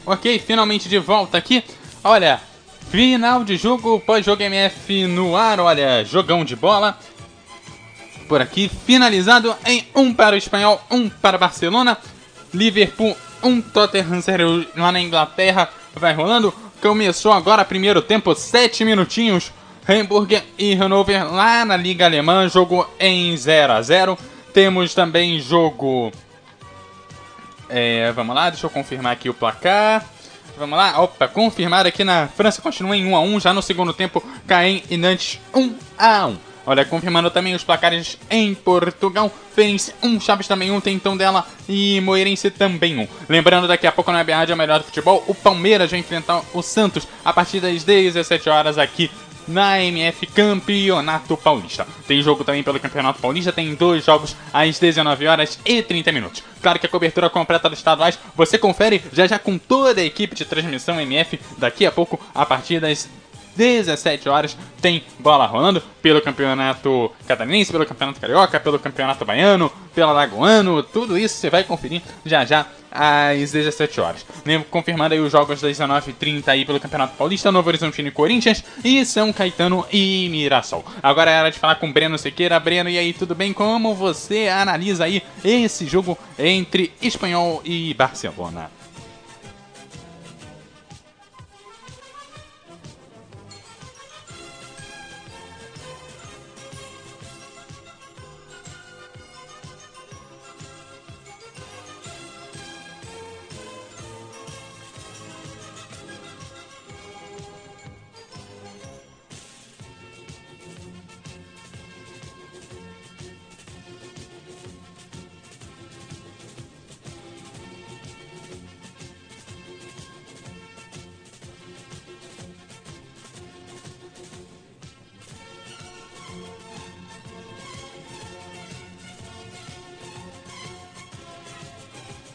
Ok, 0.07 0.39
finalmente 0.39 0.89
de 0.89 1.01
volta 1.01 1.37
aqui. 1.37 1.65
Olha, 2.05 2.41
final 2.91 3.43
de 3.43 3.57
jogo, 3.57 3.99
pós-jogo 3.99 4.41
MF 4.41 5.05
no 5.09 5.37
ar, 5.37 5.59
olha, 5.59 6.05
jogão 6.05 6.45
de 6.45 6.55
bola. 6.55 6.97
Por 8.29 8.41
aqui, 8.41 8.71
finalizado 8.87 9.53
em 9.67 9.85
um 9.97 10.15
para 10.15 10.37
o 10.37 10.39
Espanhol, 10.39 10.81
um 10.93 11.09
para 11.09 11.37
Barcelona. 11.37 11.99
Liverpool, 12.55 13.17
um 13.43 13.61
Tottenham 13.61 14.21
0 14.21 14.67
lá 14.77 14.93
na 14.93 15.01
Inglaterra. 15.01 15.69
Vai 15.95 16.15
rolando. 16.15 16.55
Começou 16.81 17.33
agora 17.33 17.65
primeiro 17.65 18.01
tempo, 18.01 18.33
sete 18.37 18.85
minutinhos. 18.85 19.51
Hamburg 19.89 20.41
e 20.57 20.75
Hannover 20.75 21.33
lá 21.33 21.65
na 21.65 21.77
Liga 21.77 22.05
Alemã, 22.05 22.49
jogo 22.49 22.89
em 22.99 23.37
0 23.37 23.73
a 23.73 23.83
0 23.83 24.19
Temos 24.53 24.95
também 24.95 25.41
jogo 25.41 26.13
é, 27.69 28.13
vamos 28.13 28.35
lá, 28.35 28.51
deixa 28.51 28.67
eu 28.67 28.71
confirmar 28.71 29.13
aqui 29.13 29.29
o 29.29 29.35
placar. 29.35 30.05
Vamos 30.59 30.79
lá, 30.79 31.01
opa, 31.03 31.29
confirmado 31.29 31.89
aqui 31.89 32.03
na 32.03 32.29
França, 32.29 32.63
continua 32.63 32.97
em 32.97 33.07
1 33.07 33.17
a 33.17 33.21
1 33.21 33.41
já 33.41 33.53
no 33.53 33.61
segundo 33.61 33.93
tempo, 33.93 34.23
Caen 34.47 34.83
e 34.89 34.97
Nantes 34.97 35.39
1 35.55 35.75
a 35.99 36.27
1 36.27 36.37
Olha, 36.69 36.85
confirmando 36.85 37.31
também 37.31 37.55
os 37.55 37.63
placares 37.63 38.19
em 38.29 38.53
Portugal. 38.53 39.31
Fênix 39.55 39.95
1, 40.03 40.21
Chaves 40.21 40.49
também 40.49 40.73
1, 40.73 40.81
Tentão 40.81 41.17
dela 41.17 41.47
e 41.69 42.01
Moeirense 42.01 42.51
também 42.51 42.99
1. 42.99 43.09
Lembrando, 43.29 43.69
daqui 43.69 43.87
a 43.87 43.93
pouco 43.93 44.11
na 44.11 44.21
é 44.21 44.53
o 44.53 44.57
melhor 44.57 44.81
do 44.81 44.85
futebol. 44.85 45.23
O 45.29 45.35
Palmeiras 45.35 45.93
vai 45.93 46.01
enfrentar 46.01 46.43
o 46.53 46.63
Santos 46.63 47.07
a 47.25 47.33
partir 47.33 47.61
das 47.61 47.85
17 47.85 48.51
horas 48.51 48.79
aqui 48.79 49.09
na 49.47 49.83
MF 49.83 50.27
Campeonato 50.27 51.37
Paulista. 51.37 51.87
Tem 52.07 52.23
jogo 52.23 52.45
também 52.45 52.63
pelo 52.63 52.81
Campeonato 52.81 53.21
Paulista, 53.21 53.53
tem 53.53 53.75
dois 53.75 54.05
jogos 54.05 54.37
às 54.53 54.79
19 54.79 55.27
horas 55.27 55.59
e 55.65 55.83
30 55.83 56.13
minutos. 56.13 56.43
Claro 56.61 56.79
que 56.79 56.87
a 56.87 56.89
cobertura 56.89 57.31
completa 57.31 57.69
dos 57.69 57.79
estaduais 57.79 58.19
você 58.35 58.59
confere 58.59 59.03
já 59.13 59.27
já 59.27 59.39
com 59.39 59.59
toda 59.59 60.01
a 60.01 60.05
equipe 60.05 60.35
de 60.35 60.45
transmissão 60.45 61.01
MF 61.01 61.39
daqui 61.59 61.87
a 61.87 61.93
pouco 61.93 62.19
a 62.35 62.45
partir 62.45 62.81
das 62.81 63.09
17 63.57 64.29
horas 64.29 64.57
tem 64.81 65.03
bola 65.19 65.47
rolando 65.47 65.83
pelo 66.03 66.21
campeonato 66.21 67.13
catarinense, 67.27 67.73
pelo 67.73 67.87
campeonato 67.87 68.21
carioca, 68.21 68.61
pelo 68.61 68.79
campeonato 68.79 69.25
baiano, 69.25 69.73
pelo 69.95 70.11
alagoano, 70.11 70.83
tudo 70.83 71.19
isso 71.19 71.37
você 71.37 71.51
vai 71.51 71.65
conferir 71.65 72.03
já 72.25 72.45
já 72.45 72.67
às 72.97 73.53
17 73.53 74.01
horas. 74.01 74.27
Confirmando 74.71 75.15
aí 75.15 75.21
os 75.21 75.33
jogos 75.33 75.61
das 75.61 75.77
19h30 75.79 76.49
aí 76.49 76.65
pelo 76.65 76.81
Campeonato 76.81 77.17
Paulista, 77.17 77.53
Novo 77.53 77.69
Horizontino 77.69 78.09
e 78.09 78.11
Corinthians 78.11 78.65
e 78.83 79.05
São 79.05 79.33
Caetano 79.33 79.85
e 79.93 80.29
Mirassol. 80.31 80.85
Agora 81.03 81.31
é 81.31 81.39
hora 81.39 81.51
de 81.51 81.59
falar 81.59 81.77
com 81.77 81.93
Breno 81.93 82.17
Sequeira. 82.17 82.59
Breno, 82.59 82.89
e 82.89 82.99
aí, 82.99 83.13
tudo 83.13 83.35
bem? 83.35 83.53
Como 83.53 83.95
você 83.95 84.49
analisa 84.49 85.05
aí 85.05 85.23
esse 85.45 85.87
jogo 85.87 86.19
entre 86.39 86.93
Espanhol 87.03 87.61
e 87.65 87.93
Barcelona? 87.95 88.71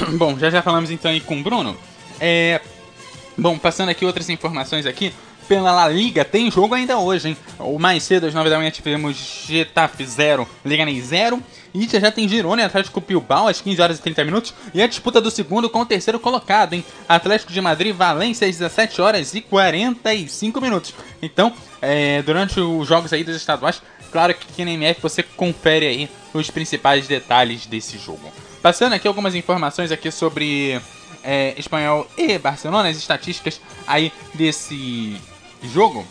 Bom, 0.18 0.38
já 0.38 0.49
já 0.49 0.61
falamos 0.61 0.90
então 0.91 1.11
aí 1.11 1.19
com 1.19 1.40
o 1.40 1.44
Bruno. 1.44 1.78
É, 2.19 2.61
bom, 3.38 3.57
passando 3.57 3.90
aqui 3.90 4.06
outras 4.06 4.30
informações 4.30 4.86
aqui. 4.86 5.14
Pela 5.48 5.72
La 5.72 5.90
Liga 5.90 6.23
tem 6.23 6.49
jogo 6.49 6.76
ainda 6.76 6.98
hoje, 6.98 7.30
hein? 7.30 7.38
O 7.60 7.78
mais 7.78 8.03
cedo, 8.03 8.26
às 8.26 8.34
9 8.34 8.49
da 8.49 8.57
manhã, 8.57 8.72
tivemos 8.72 9.45
Getafe 9.48 10.06
0, 10.06 10.48
Leganés 10.64 11.06
0. 11.06 11.41
E 11.73 11.88
já 11.88 11.99
já 11.99 12.11
tem 12.11 12.28
Girona 12.28 12.61
e 12.61 12.65
Atlético 12.65 13.02
Bilbao 13.02 13.48
às 13.48 13.60
15 13.60 13.82
horas 13.82 13.99
e 13.99 14.02
30 14.02 14.23
minutos. 14.23 14.53
E 14.73 14.82
a 14.82 14.88
disputa 14.88 15.19
do 15.19 15.32
segundo 15.32 15.69
com 15.69 15.82
o 15.82 15.86
terceiro 15.86 16.19
colocado, 16.19 16.73
hein? 16.73 16.86
Atlético 17.07 17.52
de 17.52 17.60
Madrid, 17.60 17.94
Valência 17.94 18.48
às 18.48 18.57
17 18.57 19.02
horas 19.02 19.34
e 19.34 19.41
45 19.41 20.61
minutos. 20.61 20.94
Então, 21.22 21.53
é, 21.82 22.22
durante 22.22 22.60
os 22.60 22.88
jogos 22.88 23.11
aí 23.11 23.23
dos 23.23 23.36
estaduais, 23.36 23.82
claro 24.11 24.34
que 24.34 24.45
aqui 24.49 24.64
na 24.64 24.72
MF 24.72 25.02
você 25.02 25.23
confere 25.23 25.88
aí 25.88 26.10
os 26.34 26.49
principais 26.49 27.07
detalhes 27.07 27.65
desse 27.65 27.98
jogo. 27.98 28.32
Passando 28.61 28.93
aqui 28.93 29.07
algumas 29.07 29.33
informações 29.33 29.91
aqui 29.91 30.11
sobre 30.11 30.79
é, 31.23 31.55
Espanhol 31.57 32.07
e 32.15 32.38
Barcelona, 32.38 32.89
as 32.89 32.97
estatísticas 32.97 33.59
aí 33.88 34.13
desse 34.35 35.19
jogo. 35.63 36.05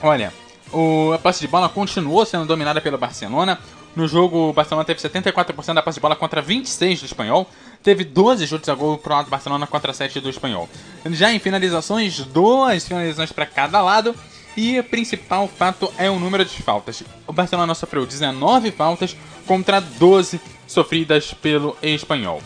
Olha, 0.00 0.32
o, 0.72 1.12
a 1.12 1.18
posse 1.18 1.40
de 1.40 1.48
bola 1.48 1.68
continuou 1.68 2.24
sendo 2.24 2.46
dominada 2.46 2.80
pelo 2.80 2.96
Barcelona. 2.96 3.58
No 3.96 4.06
jogo, 4.06 4.50
o 4.50 4.52
Barcelona 4.52 4.84
teve 4.84 5.00
74% 5.00 5.74
da 5.74 5.82
posse 5.82 5.96
de 5.96 6.02
bola 6.02 6.14
contra 6.14 6.40
26% 6.40 7.00
do 7.00 7.06
Espanhol. 7.06 7.50
Teve 7.82 8.04
12 8.04 8.46
chutes 8.46 8.68
a 8.68 8.74
gol 8.74 8.98
pro 8.98 9.14
lado 9.14 9.24
do 9.24 9.30
Barcelona 9.30 9.66
contra 9.66 9.92
7 9.92 10.20
do 10.20 10.30
Espanhol. 10.30 10.68
Já 11.10 11.32
em 11.32 11.38
finalizações, 11.40 12.20
duas 12.26 12.86
finalizações 12.86 13.32
para 13.32 13.46
cada 13.46 13.80
lado. 13.80 14.14
E 14.56 14.78
o 14.78 14.84
principal 14.84 15.48
fato 15.48 15.92
é 15.98 16.08
o 16.08 16.18
número 16.18 16.44
de 16.44 16.62
faltas. 16.62 17.02
O 17.26 17.32
Barcelona 17.32 17.74
sofreu 17.74 18.06
19 18.06 18.70
faltas 18.70 19.16
contra 19.46 19.80
12 19.80 20.40
sofridas 20.66 21.32
pelo 21.34 21.76
espanhol. 21.82 22.42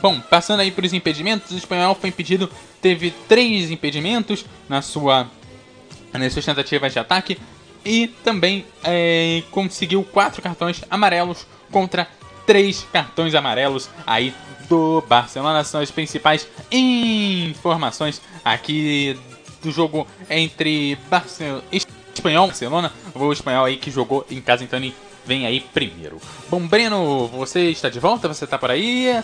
Bom, 0.00 0.20
passando 0.20 0.60
aí 0.60 0.70
para 0.70 0.86
os 0.86 0.92
impedimentos, 0.92 1.50
o 1.52 1.56
espanhol 1.56 1.94
foi 1.94 2.08
impedido, 2.08 2.50
teve 2.80 3.12
três 3.28 3.70
impedimentos 3.70 4.44
na 4.68 4.82
sua 4.82 5.30
nas 6.12 6.32
suas 6.32 6.44
tentativas 6.44 6.92
de 6.92 6.98
ataque 6.98 7.38
e 7.84 8.06
também 8.06 8.66
é, 8.84 9.42
conseguiu 9.50 10.04
quatro 10.04 10.42
cartões 10.42 10.82
amarelos 10.90 11.46
contra 11.70 12.06
três 12.46 12.86
cartões 12.92 13.34
amarelos 13.34 13.88
aí 14.06 14.34
do 14.68 15.02
Barcelona. 15.08 15.64
São 15.64 15.80
as 15.80 15.90
principais 15.90 16.46
informações 16.70 18.20
aqui 18.44 19.18
do 19.62 19.70
jogo 19.70 20.06
entre 20.28 20.98
Barcelona, 21.08 21.62
Espanhol 21.72 22.46
e 22.46 22.48
Barcelona. 22.48 22.92
O 23.14 23.32
espanhol 23.32 23.64
aí 23.64 23.76
que 23.76 23.90
jogou 23.90 24.26
em 24.30 24.40
casa, 24.40 24.64
então 24.64 24.78
ele 24.78 24.94
vem 25.24 25.46
aí 25.46 25.60
primeiro. 25.60 26.20
Bom, 26.48 26.66
Breno, 26.66 27.26
você 27.28 27.70
está 27.70 27.88
de 27.88 28.00
volta? 28.00 28.28
Você 28.28 28.44
está 28.44 28.58
por 28.58 28.70
aí? 28.70 29.22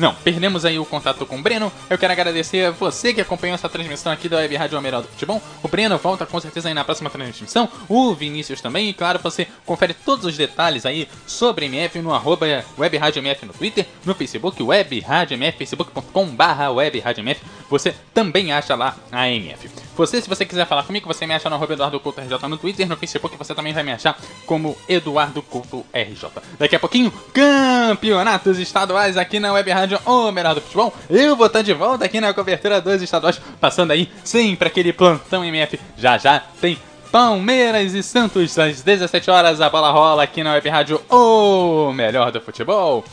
Não, 0.00 0.14
perdemos 0.14 0.64
aí 0.64 0.78
o 0.78 0.84
contato 0.86 1.26
com 1.26 1.38
o 1.38 1.42
Breno. 1.42 1.70
Eu 1.90 1.98
quero 1.98 2.10
agradecer 2.10 2.64
a 2.64 2.70
você 2.70 3.12
que 3.12 3.20
acompanhou 3.20 3.54
essa 3.54 3.68
transmissão 3.68 4.10
aqui 4.10 4.30
da 4.30 4.38
Web 4.38 4.56
Rádio 4.56 4.76
Almeida 4.76 5.02
do 5.02 5.08
Futebol. 5.08 5.42
O 5.62 5.68
Breno 5.68 5.98
volta 5.98 6.24
com 6.24 6.40
certeza 6.40 6.68
aí 6.68 6.74
na 6.74 6.82
próxima 6.82 7.10
transmissão. 7.10 7.68
O 7.86 8.14
Vinícius 8.14 8.62
também. 8.62 8.88
E 8.88 8.94
claro, 8.94 9.18
você 9.22 9.46
confere 9.66 9.92
todos 9.92 10.24
os 10.24 10.38
detalhes 10.38 10.86
aí 10.86 11.06
sobre 11.26 11.66
MF 11.66 11.98
no 12.00 12.14
arroba 12.14 12.46
Web 12.78 12.96
Rádio 12.96 13.20
MF 13.20 13.44
no 13.44 13.52
Twitter, 13.52 13.86
no 14.06 14.14
Facebook, 14.14 14.62
Web 14.62 15.00
Rádio 15.00 15.34
MF, 15.34 15.58
facebook.com 15.58 16.26
barra 16.28 16.70
Web 16.70 16.98
Rádio 17.00 17.20
MF. 17.20 17.42
Você 17.68 17.94
também 18.14 18.52
acha 18.52 18.74
lá 18.74 18.96
a 19.12 19.28
MF. 19.28 19.68
Você, 20.00 20.18
se 20.18 20.30
você 20.30 20.46
quiser 20.46 20.66
falar 20.66 20.84
comigo, 20.84 21.06
você 21.06 21.26
me 21.26 21.34
acha 21.34 21.50
no 21.50 21.56
arroba 21.56 21.74
Eduardo 21.74 22.00
Couto 22.00 22.22
RJ 22.22 22.48
no 22.48 22.56
Twitter, 22.56 22.88
no 22.88 22.96
Facebook 22.96 23.36
você 23.36 23.54
também 23.54 23.74
vai 23.74 23.82
me 23.82 23.92
achar 23.92 24.18
como 24.46 24.74
Eduardo 24.88 25.42
Couto 25.42 25.84
RJ. 25.92 26.30
Daqui 26.58 26.74
a 26.74 26.80
pouquinho, 26.80 27.12
campeonatos 27.34 28.58
estaduais 28.58 29.18
aqui 29.18 29.38
na 29.38 29.52
Web 29.52 29.70
Rádio 29.70 30.00
O 30.06 30.32
Melhor 30.32 30.54
do 30.54 30.62
Futebol. 30.62 30.94
Eu 31.10 31.36
vou 31.36 31.48
estar 31.48 31.60
de 31.60 31.74
volta 31.74 32.06
aqui 32.06 32.18
na 32.18 32.32
cobertura 32.32 32.80
dos 32.80 33.02
estaduais, 33.02 33.38
passando 33.60 33.90
aí 33.90 34.10
sempre 34.24 34.68
aquele 34.68 34.90
plantão 34.90 35.44
MF. 35.44 35.78
Já 35.98 36.16
já 36.16 36.40
tem 36.62 36.78
Palmeiras 37.12 37.92
e 37.92 38.02
Santos 38.02 38.58
às 38.58 38.80
17 38.80 39.30
horas. 39.30 39.60
A 39.60 39.68
bola 39.68 39.90
rola 39.90 40.22
aqui 40.22 40.42
na 40.42 40.54
Web 40.54 40.66
Rádio 40.66 41.02
O 41.10 41.92
Melhor 41.92 42.32
do 42.32 42.40
Futebol. 42.40 43.04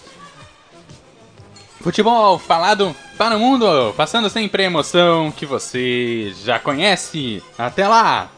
Futebol 1.88 2.38
falado 2.38 2.94
para 3.18 3.38
o 3.38 3.40
mundo, 3.40 3.94
passando 3.96 4.30
sempre 4.30 4.62
a 4.62 4.66
emoção 4.66 5.32
que 5.32 5.46
você 5.46 6.34
já 6.44 6.60
conhece. 6.60 7.42
Até 7.58 7.88
lá! 7.88 8.30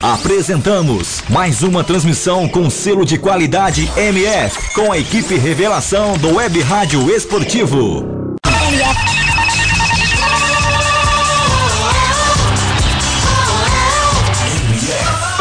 Apresentamos 0.00 1.22
mais 1.28 1.62
uma 1.62 1.84
transmissão 1.84 2.48
com 2.48 2.70
selo 2.70 3.04
de 3.04 3.18
qualidade 3.18 3.92
MF, 3.94 4.72
com 4.74 4.90
a 4.90 4.96
equipe 4.96 5.34
Revelação 5.34 6.16
do 6.16 6.36
Web 6.36 6.62
Rádio 6.62 7.14
Esportivo. 7.14 8.06